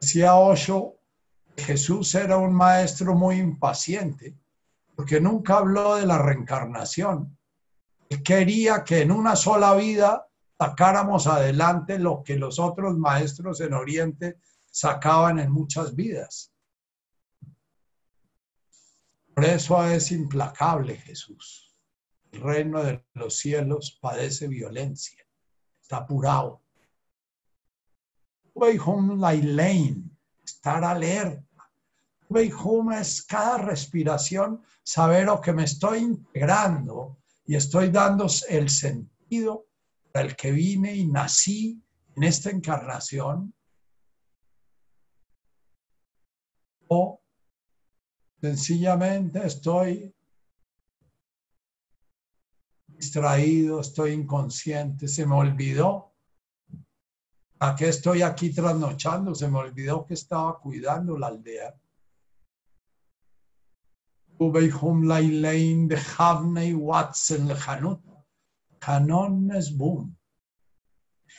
Decía 0.00 0.36
Osho, 0.36 1.00
Jesús 1.56 2.14
era 2.14 2.36
un 2.36 2.52
maestro 2.52 3.16
muy 3.16 3.38
impaciente 3.38 4.36
porque 4.94 5.20
nunca 5.20 5.56
habló 5.56 5.96
de 5.96 6.06
la 6.06 6.18
reencarnación. 6.18 7.36
Él 8.08 8.22
quería 8.22 8.84
que 8.84 9.02
en 9.02 9.10
una 9.10 9.34
sola 9.34 9.74
vida 9.74 10.29
sacáramos 10.60 11.26
adelante 11.26 11.98
lo 11.98 12.22
que 12.22 12.36
los 12.36 12.58
otros 12.58 12.98
maestros 12.98 13.62
en 13.62 13.72
Oriente 13.72 14.40
sacaban 14.70 15.38
en 15.38 15.50
muchas 15.50 15.96
vidas. 15.96 16.52
Por 19.34 19.46
eso 19.46 19.82
es 19.86 20.12
implacable 20.12 20.96
Jesús. 20.96 21.74
El 22.30 22.42
reino 22.42 22.84
de 22.84 23.02
los 23.14 23.38
cielos 23.38 23.98
padece 24.02 24.48
violencia, 24.48 25.26
está 25.80 25.96
apurado. 25.96 26.62
Estar 30.44 30.84
alerta. 30.84 31.72
es 33.00 33.22
cada 33.22 33.56
respiración 33.56 34.62
saber 34.82 35.30
o 35.30 35.40
que 35.40 35.54
me 35.54 35.64
estoy 35.64 36.00
integrando 36.00 37.16
y 37.46 37.56
estoy 37.56 37.88
dando 37.88 38.26
el 38.50 38.68
sentido 38.68 39.69
para 40.12 40.26
el 40.26 40.36
que 40.36 40.50
vine 40.50 40.94
y 40.94 41.06
nací 41.06 41.82
en 42.16 42.24
esta 42.24 42.50
encarnación. 42.50 43.54
O 46.88 47.22
sencillamente 48.40 49.46
estoy 49.46 50.14
distraído, 52.86 53.80
estoy 53.80 54.12
inconsciente, 54.12 55.08
se 55.08 55.24
me 55.24 55.34
olvidó 55.34 56.14
a 57.60 57.76
qué 57.76 57.88
estoy 57.88 58.22
aquí 58.22 58.52
trasnochando, 58.52 59.34
se 59.34 59.48
me 59.48 59.58
olvidó 59.58 60.04
que 60.04 60.14
estaba 60.14 60.58
cuidando 60.58 61.16
la 61.18 61.28
aldea. 61.28 61.74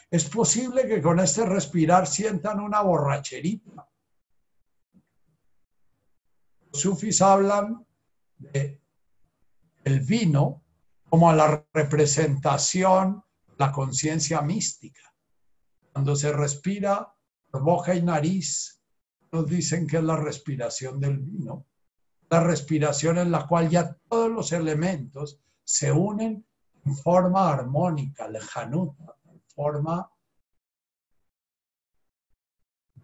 Es 0.09 0.29
posible 0.29 0.87
que 0.87 1.01
con 1.01 1.19
este 1.19 1.45
respirar 1.45 2.07
sientan 2.07 2.59
una 2.59 2.81
borracherita. 2.81 3.89
Los 6.71 6.81
sufis 6.81 7.21
hablan 7.21 7.85
de 8.37 8.81
el 9.83 9.99
vino 10.01 10.63
como 11.09 11.33
la 11.33 11.65
representación, 11.73 13.23
la 13.57 13.71
conciencia 13.71 14.41
mística. 14.41 15.13
Cuando 15.91 16.15
se 16.15 16.31
respira 16.31 17.13
por 17.49 17.63
boca 17.63 17.93
y 17.95 18.01
nariz, 18.01 18.81
nos 19.31 19.47
dicen 19.47 19.87
que 19.87 19.97
es 19.97 20.03
la 20.03 20.15
respiración 20.15 20.99
del 20.99 21.17
vino 21.17 21.65
la 22.31 22.39
respiración 22.39 23.17
en 23.17 23.29
la 23.29 23.45
cual 23.45 23.69
ya 23.69 23.93
todos 24.07 24.31
los 24.31 24.53
elementos 24.53 25.41
se 25.65 25.91
unen 25.91 26.27
en 26.31 26.45
forma 26.95 27.49
armónica, 27.49 28.27
lejanuta, 28.27 29.15
en 29.25 29.41
forma 29.55 30.11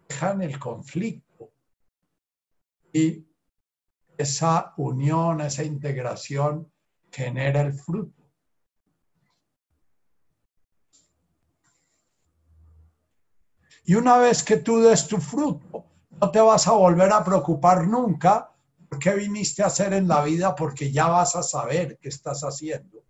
dejan 0.08 0.42
el 0.42 0.58
conflicto 0.58 1.52
y 2.92 3.26
esa 4.16 4.74
unión, 4.78 5.40
esa 5.42 5.62
integración 5.62 6.72
genera 7.10 7.60
el 7.60 7.74
fruto. 7.74 8.22
Y 13.84 13.94
una 13.94 14.18
vez 14.18 14.42
que 14.42 14.56
tú 14.56 14.80
des 14.80 15.06
tu 15.06 15.18
fruto, 15.18 15.84
no 16.10 16.30
te 16.30 16.40
vas 16.40 16.66
a 16.66 16.72
volver 16.72 17.12
a 17.12 17.24
preocupar 17.24 17.86
nunca 17.86 18.52
qué 18.98 19.14
viniste 19.14 19.62
a 19.62 19.66
hacer 19.66 19.92
en 19.92 20.08
la 20.08 20.22
vida? 20.24 20.54
Porque 20.54 20.90
ya 20.90 21.08
vas 21.08 21.36
a 21.36 21.42
saber 21.42 21.98
qué 21.98 22.08
estás 22.08 22.42
haciendo. 22.42 23.04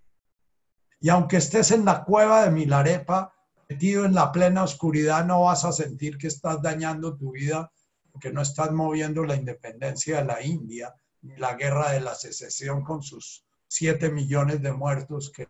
Y 1.00 1.10
aunque 1.10 1.36
estés 1.36 1.70
en 1.70 1.84
la 1.84 2.04
cueva 2.04 2.44
de 2.44 2.50
Milarepa, 2.50 3.32
metido 3.68 4.04
en 4.04 4.14
la 4.14 4.32
plena 4.32 4.64
oscuridad, 4.64 5.24
no 5.24 5.42
vas 5.42 5.64
a 5.64 5.72
sentir 5.72 6.18
que 6.18 6.26
estás 6.26 6.60
dañando 6.60 7.16
tu 7.16 7.32
vida 7.32 7.70
porque 8.10 8.32
no 8.32 8.42
estás 8.42 8.72
moviendo 8.72 9.24
la 9.24 9.36
independencia 9.36 10.18
de 10.18 10.24
la 10.24 10.42
India 10.42 10.92
ni 11.22 11.36
la 11.36 11.54
guerra 11.54 11.92
de 11.92 12.00
la 12.00 12.14
secesión 12.14 12.82
con 12.82 13.02
sus 13.02 13.44
siete 13.68 14.10
millones 14.10 14.62
de 14.62 14.72
muertos 14.72 15.30
que, 15.30 15.48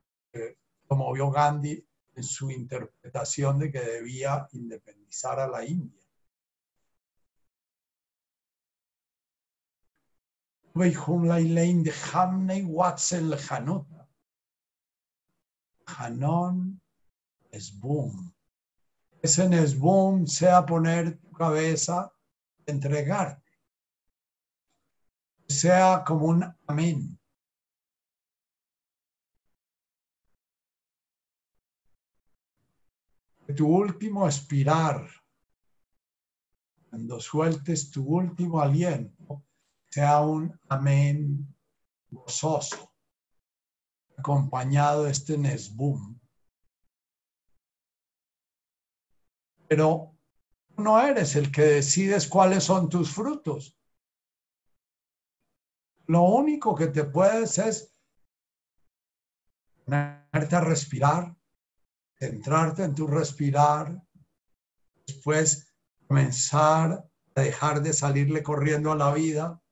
promovió 0.86 1.30
Gandhi 1.30 1.86
en 2.14 2.24
su 2.24 2.50
interpretación 2.50 3.58
de 3.58 3.70
que 3.70 3.80
debía 3.80 4.48
independizar 4.52 5.38
a 5.38 5.46
la 5.46 5.62
India. 5.62 6.02
Hanon 15.96 16.80
es 17.50 17.78
boom. 17.78 18.34
Ese 19.22 19.44
es 19.62 19.78
boom 19.78 20.26
sea 20.26 20.64
poner 20.64 21.18
tu 21.18 21.32
cabeza, 21.32 22.12
entregarte. 22.66 23.42
Sea 25.48 26.04
como 26.06 26.26
un 26.26 26.54
amén. 26.66 27.18
Tu 33.56 33.66
último 33.66 34.26
expirar, 34.26 35.08
cuando 36.90 37.18
sueltes 37.18 37.90
tu 37.90 38.04
último 38.04 38.60
aliento, 38.60 39.42
sea 39.88 40.20
un 40.20 40.58
amén 40.68 41.46
gozoso, 42.10 42.87
acompañado 44.18 45.06
este 45.06 45.38
Nesbum. 45.38 46.18
Pero 49.68 50.16
no 50.76 51.00
eres 51.00 51.36
el 51.36 51.52
que 51.52 51.62
decides 51.62 52.26
cuáles 52.26 52.64
son 52.64 52.88
tus 52.88 53.10
frutos. 53.10 53.76
Lo 56.06 56.22
único 56.22 56.74
que 56.74 56.88
te 56.88 57.04
puedes 57.04 57.58
es 57.58 57.94
ponerte 59.84 60.56
a 60.56 60.60
respirar, 60.60 61.36
centrarte 62.18 62.84
en 62.84 62.94
tu 62.94 63.06
respirar, 63.06 64.02
después 65.06 65.74
comenzar 66.06 67.08
a 67.34 67.40
dejar 67.40 67.82
de 67.82 67.92
salirle 67.92 68.42
corriendo 68.42 68.90
a 68.90 68.96
la 68.96 69.12
vida, 69.12 69.62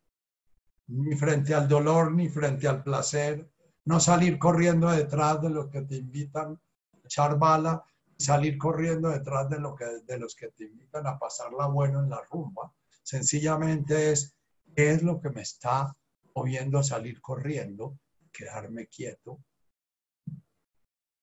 ni 0.89 1.16
frente 1.16 1.55
al 1.55 1.66
dolor, 1.68 2.12
ni 2.12 2.28
frente 2.28 2.68
al 2.68 2.82
placer, 2.82 3.51
no 3.87 4.01
salir 4.01 4.39
corriendo 4.39 4.91
detrás 4.91 5.41
de 5.41 5.51
los 5.51 5.69
que 5.69 5.83
te 5.83 5.97
invitan 5.97 6.53
a 6.93 6.99
echar 7.05 7.39
bala, 7.39 7.85
salir 8.19 8.59
corriendo 8.59 9.09
detrás 9.09 9.49
de, 9.49 9.61
lo 9.61 9.75
que, 9.75 9.85
de 10.05 10.19
los 10.19 10.35
que 10.35 10.49
te 10.49 10.65
invitan 10.65 11.07
a 11.07 11.19
pasarla 11.19 11.67
bueno 11.67 12.01
en 12.01 12.11
la 12.11 12.21
rumba. 12.31 12.73
Sencillamente 13.03 14.11
es, 14.11 14.37
¿qué 14.75 14.91
es 14.91 15.03
lo 15.03 15.21
que 15.21 15.31
me 15.31 15.43
está 15.43 15.97
moviendo 16.35 16.79
a 16.79 16.83
salir 16.83 17.21
corriendo? 17.21 17.99
Quedarme 18.33 18.89
quieto. 18.89 19.39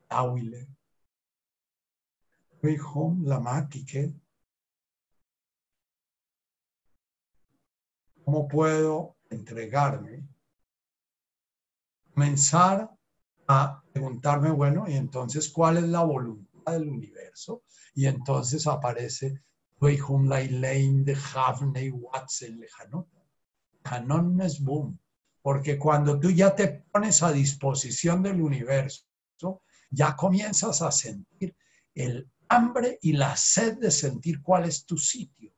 Áhuile. 0.10 0.68
Hijo, 2.64 3.18
la. 3.24 3.68
¿Cómo 8.24 8.48
puedo 8.48 9.18
entregarme, 9.30 10.24
comenzar 12.14 12.90
a 13.48 13.82
preguntarme, 13.92 14.52
bueno, 14.52 14.86
y 14.88 14.94
entonces, 14.94 15.50
¿cuál 15.50 15.78
es 15.78 15.84
la 15.84 16.04
voluntad 16.04 16.74
del 16.74 16.90
universo? 16.90 17.64
Y 17.94 18.06
entonces 18.08 18.68
aparece, 18.68 19.42
de 22.60 22.68
Hanon 23.84 24.42
es 24.42 24.64
boom. 24.64 24.98
Porque 25.42 25.78
cuando 25.78 26.20
tú 26.20 26.32
ya 26.32 26.56
te 26.56 26.86
pones 26.92 27.22
a 27.22 27.32
disposición 27.34 28.24
del 28.24 28.42
universo, 28.42 29.04
ya 29.90 30.16
comienzas 30.16 30.82
a 30.82 30.92
sentir 30.92 31.56
el 31.94 32.28
hambre 32.48 32.98
y 33.02 33.14
la 33.14 33.36
sed 33.36 33.78
de 33.78 33.92
sentir 33.92 34.42
cuál 34.42 34.66
es 34.66 34.86
tu 34.86 34.98
sitio, 34.98 35.52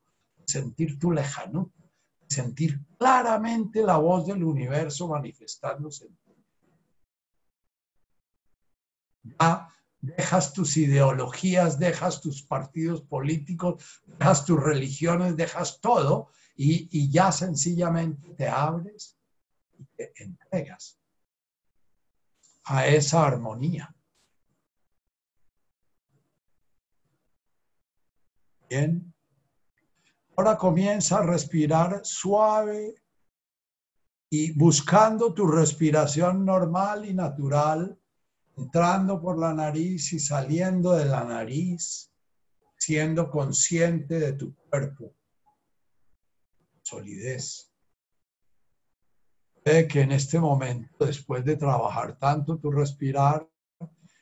sentir 0.46 0.98
tu 1.00 1.12
lejanú, 1.12 1.72
sentir 2.28 2.82
claramente 2.98 3.84
la 3.84 3.98
voz 3.98 4.26
del 4.28 4.44
universo 4.44 5.08
manifestándose 5.08 6.06
en 6.06 6.16
ti. 6.18 6.25
Ya 9.40 9.70
dejas 10.02 10.54
tus 10.54 10.78
ideologías, 10.78 11.80
dejas 11.80 12.22
tus 12.22 12.44
partidos 12.44 13.02
políticos, 13.02 14.02
dejas 14.06 14.46
tus 14.46 14.62
religiones, 14.62 15.36
dejas 15.36 15.80
todo 15.82 16.30
y, 16.56 16.88
y 16.92 17.10
ya 17.12 17.32
sencillamente 17.32 18.30
te 18.36 18.48
abres 18.48 19.18
y 19.78 19.86
te 19.96 20.14
entregas. 20.18 21.00
a 22.66 22.88
esa 22.88 23.26
armonía. 23.26 23.96
Bien. 28.70 29.14
Ahora 30.36 30.58
comienza 30.58 31.20
a 31.20 31.24
respirar 31.24 32.02
suave 32.04 32.96
y 34.30 34.52
buscando 34.58 35.34
tu 35.34 35.48
respiración 35.48 36.44
normal 36.44 37.06
y 37.06 37.14
natural, 37.14 37.98
entrando 38.58 39.22
por 39.22 39.38
la 39.38 39.54
nariz 39.54 40.14
y 40.14 40.20
saliendo 40.20 40.94
de 40.94 41.06
la 41.06 41.24
nariz, 41.24 42.12
siendo 42.78 43.30
consciente 43.30 44.20
de 44.20 44.34
tu 44.34 44.56
cuerpo. 44.56 45.14
Solidez. 46.82 47.72
Puede 49.64 49.88
que 49.88 50.02
en 50.02 50.12
este 50.12 50.40
momento, 50.40 51.06
después 51.06 51.44
de 51.44 51.58
trabajar 51.58 52.18
tanto 52.20 52.60
tu 52.60 52.72
respirar, 52.72 53.48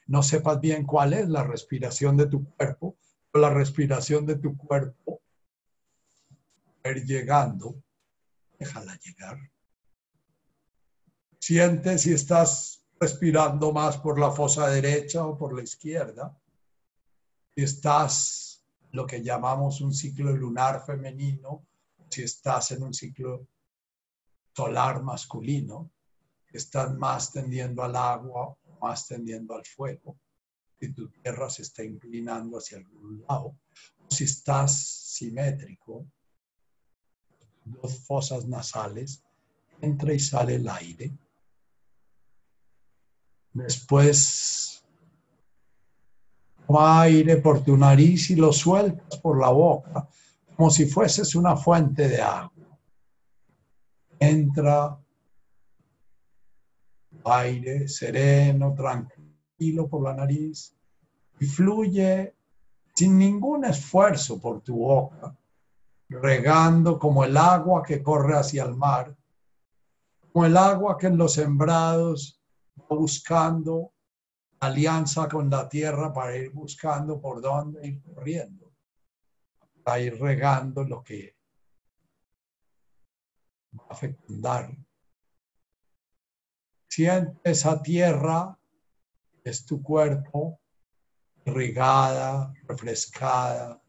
no 0.08 0.24
sepas 0.24 0.60
bien 0.60 0.86
cuál 0.86 1.14
es 1.14 1.28
la 1.28 1.44
respiración 1.44 2.16
de 2.16 2.28
tu 2.28 2.46
cuerpo, 2.56 2.98
o 3.34 3.40
la 3.40 3.50
respiración 3.50 4.26
de 4.26 4.38
tu 4.38 4.56
cuerpo 4.56 5.24
ir 6.92 7.06
llegando, 7.06 7.82
déjala 8.60 8.98
llegar. 8.98 9.38
Siente 11.40 11.98
si 11.98 12.14
estás 12.14 12.83
respirando 13.04 13.74
más 13.74 13.98
por 13.98 14.18
la 14.18 14.32
fosa 14.32 14.70
derecha 14.70 15.26
o 15.26 15.38
por 15.38 15.54
la 15.54 15.62
izquierda. 15.62 16.34
Estás 17.54 18.64
lo 18.92 19.06
que 19.06 19.22
llamamos 19.22 19.82
un 19.82 19.94
ciclo 19.94 20.32
lunar 20.32 20.86
femenino, 20.86 21.66
si 22.10 22.24
estás 22.24 22.72
en 22.72 22.84
un 22.84 22.94
ciclo 22.94 23.46
solar 24.56 25.04
masculino, 25.04 25.92
estás 26.54 26.96
más 26.96 27.32
tendiendo 27.34 27.84
al 27.84 27.96
agua 27.96 28.56
más 28.82 29.08
tendiendo 29.08 29.56
al 29.56 29.66
fuego. 29.66 30.18
Si 30.80 30.94
tu 30.94 31.10
tierra 31.10 31.50
se 31.50 31.62
está 31.62 31.84
inclinando 31.84 32.58
hacia 32.58 32.78
algún 32.78 33.24
lado, 33.28 33.56
si 34.10 34.26
estás 34.26 34.72
simétrico, 35.18 36.06
dos 37.66 37.98
fosas 38.06 38.46
nasales, 38.46 39.24
entra 39.82 40.14
y 40.14 40.20
sale 40.20 40.56
el 40.56 40.68
aire. 40.68 41.12
Después, 43.54 44.84
aire 46.76 47.38
por 47.38 47.64
tu 47.64 47.78
nariz 47.78 48.32
y 48.32 48.36
lo 48.36 48.52
sueltas 48.52 49.20
por 49.20 49.40
la 49.40 49.50
boca, 49.50 50.08
como 50.56 50.70
si 50.70 50.86
fueses 50.86 51.36
una 51.36 51.56
fuente 51.56 52.08
de 52.08 52.22
agua. 52.22 52.52
Entra 54.20 54.98
aire 57.26 57.88
sereno, 57.88 58.74
tranquilo 58.74 59.88
por 59.88 60.04
la 60.04 60.14
nariz 60.14 60.76
y 61.40 61.46
fluye 61.46 62.36
sin 62.96 63.18
ningún 63.18 63.66
esfuerzo 63.66 64.40
por 64.40 64.62
tu 64.62 64.78
boca 64.78 65.36
regando 66.10 67.00
como 67.00 67.24
el 67.24 67.38
agua 67.38 67.82
que 67.84 68.04
corre 68.04 68.38
hacia 68.38 68.64
el 68.64 68.76
mar, 68.76 69.16
como 70.32 70.46
el 70.46 70.58
agua 70.58 70.98
que 70.98 71.08
en 71.08 71.18
los 71.18 71.34
sembrados 71.34 72.40
buscando 72.96 73.94
alianza 74.60 75.28
con 75.28 75.50
la 75.50 75.68
tierra 75.68 76.14
para 76.14 76.36
ir 76.38 76.52
buscando 76.52 77.20
por 77.20 77.42
dónde 77.42 77.86
ir 77.88 78.02
corriendo, 78.02 78.72
para 79.84 80.00
ir 80.00 80.20
regando 80.20 80.84
lo 80.84 81.04
que 81.04 81.36
va 83.78 83.88
a 83.90 83.96
fecundar. 83.96 84.76
Siente 86.88 87.52
esa 87.52 87.82
tierra, 87.82 88.58
es 89.44 89.66
tu 89.66 89.82
cuerpo, 89.82 90.60
irrigada, 91.46 92.54
refrescada, 92.68 93.84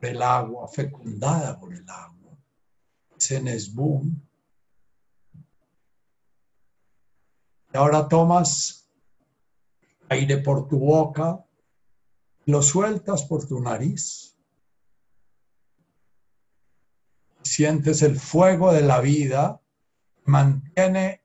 el 0.00 0.22
agua, 0.22 0.68
fecundada 0.68 1.58
por 1.58 1.72
el 1.72 1.88
agua. 1.88 2.36
Ese 3.18 3.40
Nesbun. 3.42 4.22
Y 7.65 7.65
ahora 7.76 8.08
tomas 8.08 8.88
aire 10.08 10.38
por 10.38 10.68
tu 10.68 10.78
boca, 10.78 11.44
lo 12.46 12.62
sueltas 12.62 13.24
por 13.24 13.46
tu 13.46 13.60
nariz. 13.60 14.36
Sientes 17.42 18.02
el 18.02 18.18
fuego 18.18 18.72
de 18.72 18.82
la 18.82 19.00
vida, 19.00 19.60
mantiene 20.24 21.22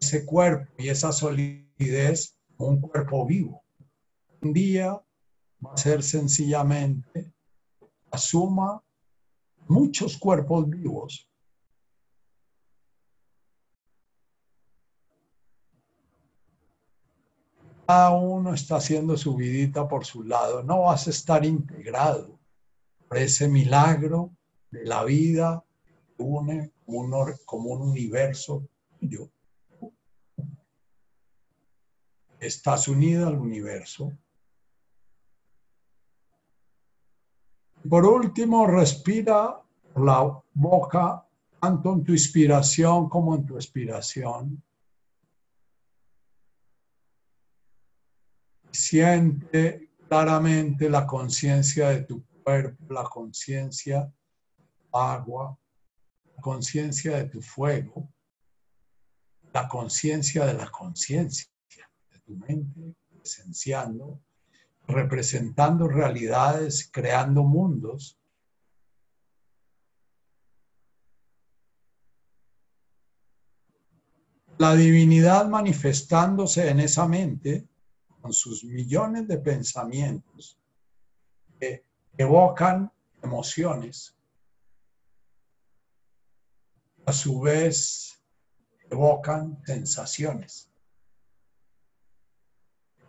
ese 0.00 0.24
cuerpo 0.24 0.72
y 0.78 0.88
esa 0.88 1.12
solidez 1.12 2.38
un 2.58 2.80
cuerpo 2.80 3.26
vivo. 3.26 3.64
Un 4.42 4.52
día 4.52 5.00
va 5.64 5.74
a 5.74 5.76
ser 5.76 6.02
sencillamente 6.02 7.34
asuma 8.14 8.82
muchos 9.66 10.16
cuerpos 10.16 10.68
vivos. 10.68 11.28
Cada 17.86 18.10
uno 18.12 18.54
está 18.54 18.76
haciendo 18.76 19.16
su 19.16 19.36
vidita 19.36 19.86
por 19.86 20.04
su 20.04 20.22
lado. 20.22 20.62
No 20.62 20.82
vas 20.82 21.06
a 21.06 21.10
estar 21.10 21.44
integrado 21.44 22.38
por 23.08 23.18
ese 23.18 23.48
milagro 23.48 24.30
de 24.70 24.84
la 24.84 25.04
vida 25.04 25.62
que 26.16 26.22
une 26.22 26.72
como 27.44 27.70
un 27.70 27.82
universo 27.82 28.66
yo 29.00 29.28
Estás 32.40 32.88
unido 32.88 33.28
al 33.28 33.38
universo 33.38 34.12
Por 37.88 38.06
último, 38.06 38.66
respira 38.66 39.60
la 39.96 40.42
boca, 40.54 41.26
tanto 41.60 41.92
en 41.92 42.02
tu 42.02 42.12
inspiración 42.12 43.10
como 43.10 43.34
en 43.34 43.44
tu 43.44 43.56
expiración. 43.56 44.62
Siente 48.74 49.92
claramente 50.08 50.90
la 50.90 51.06
conciencia 51.06 51.90
de 51.90 52.02
tu 52.02 52.24
cuerpo, 52.42 52.92
la 52.92 53.04
conciencia 53.04 54.12
agua, 54.92 55.56
la 56.36 56.42
conciencia 56.42 57.16
de 57.16 57.28
tu 57.28 57.40
fuego, 57.40 58.12
la 59.52 59.68
conciencia 59.68 60.44
de 60.44 60.54
la 60.54 60.68
conciencia 60.70 61.48
de 62.10 62.18
tu 62.18 62.34
mente, 62.34 62.96
esenciando 63.22 64.20
representando 64.86 65.88
realidades, 65.88 66.90
creando 66.92 67.44
mundos. 67.44 68.18
La 74.58 74.74
divinidad 74.74 75.48
manifestándose 75.48 76.68
en 76.68 76.80
esa 76.80 77.06
mente 77.06 77.66
con 78.24 78.32
sus 78.32 78.64
millones 78.64 79.28
de 79.28 79.36
pensamientos 79.36 80.58
que 81.60 81.84
evocan 82.16 82.90
emociones, 83.22 84.16
a 87.04 87.12
su 87.12 87.38
vez 87.38 88.18
evocan 88.90 89.62
sensaciones. 89.66 90.70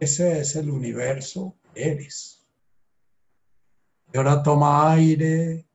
Ese 0.02 0.42
es 0.42 0.58
el 0.58 0.70
universo 0.70 1.56
eres. 1.74 2.46
Y 4.12 4.18
ahora 4.18 4.44
toma 4.44 4.92
aire. 4.92 5.66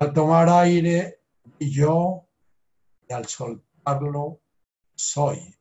Al 0.00 0.12
tomar 0.12 0.48
aire, 0.48 1.20
y 1.60 1.70
yo, 1.70 2.26
y 3.08 3.12
al 3.12 3.26
soltarlo, 3.26 4.40
soy. 4.96 5.57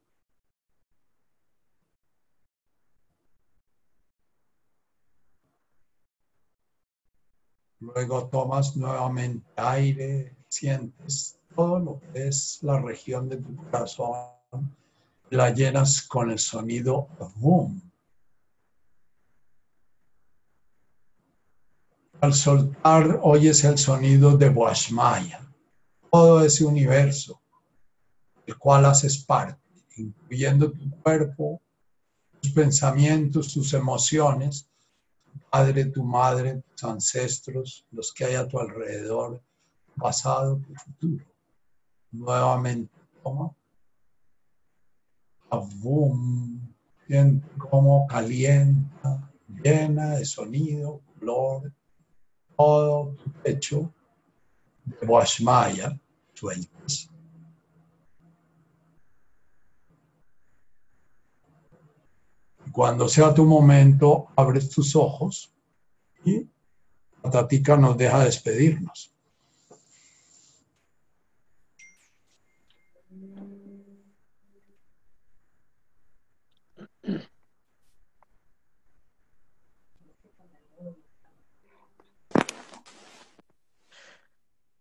Luego 7.79 8.27
tomas 8.27 8.75
nuevamente 8.75 9.45
aire, 9.55 10.35
sientes 10.49 11.39
todo 11.55 11.79
lo 11.79 11.99
que 11.99 12.27
es 12.27 12.59
la 12.61 12.79
región 12.79 13.29
de 13.29 13.37
tu 13.37 13.55
corazón 13.55 14.37
la 15.29 15.49
llenas 15.53 16.01
con 16.01 16.31
el 16.31 16.39
sonido 16.39 17.09
boom. 17.35 17.81
Al 22.21 22.33
soltar 22.33 23.19
oyes 23.21 23.63
el 23.63 23.77
sonido 23.77 24.37
de 24.37 24.49
Boashmaya, 24.49 25.45
todo 26.11 26.43
ese 26.43 26.65
universo, 26.65 27.39
el 28.45 28.57
cual 28.57 28.85
haces 28.85 29.23
parte, 29.23 29.61
incluyendo 29.97 30.71
tu 30.71 30.89
cuerpo, 31.01 31.61
tus 32.41 32.51
pensamientos, 32.51 33.53
tus 33.53 33.73
emociones, 33.73 34.67
padre, 35.49 35.85
tu 35.85 36.03
madre, 36.03 36.61
tus 36.75 36.83
ancestros, 36.83 37.85
los 37.91 38.13
que 38.13 38.25
hay 38.25 38.35
a 38.35 38.47
tu 38.47 38.59
alrededor, 38.59 39.41
pasado, 39.99 40.59
tu 40.67 40.73
futuro. 40.75 41.25
Nuevamente 42.11 42.91
toma. 43.23 43.51
Siente 47.07 47.47
cómo 47.69 48.05
calienta, 48.07 49.31
llena 49.63 50.17
de 50.17 50.25
sonido, 50.25 51.01
color, 51.19 51.71
todo 52.57 53.15
tu 53.15 53.31
pecho 53.43 53.93
de 54.83 55.07
Boashmaya, 55.07 55.97
sueltas. 56.33 57.09
Cuando 62.71 63.07
sea 63.07 63.33
tu 63.33 63.45
momento, 63.45 64.27
abres 64.35 64.69
tus 64.69 64.95
ojos 64.95 65.53
y 66.25 66.47
la 67.23 67.29
tatica 67.29 67.77
nos 67.77 67.97
deja 67.97 68.23
despedirnos. 68.23 69.16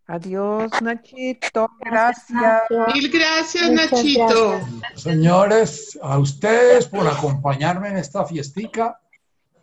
Adiós, 0.07 0.71
Nachito. 0.81 1.69
Gracias. 1.81 2.61
Mil 2.93 3.11
gracias, 3.11 3.69
Muchas 3.69 3.91
Nachito. 3.91 4.51
gracias. 4.51 5.01
Señores, 5.01 5.99
a 6.01 6.17
ustedes 6.17 6.87
por 6.87 7.05
acompañarme 7.05 7.89
en 7.89 7.97
esta 7.97 8.25
fiestica. 8.25 8.99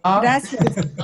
Ah, 0.03 0.21
Gracias. 0.23 0.63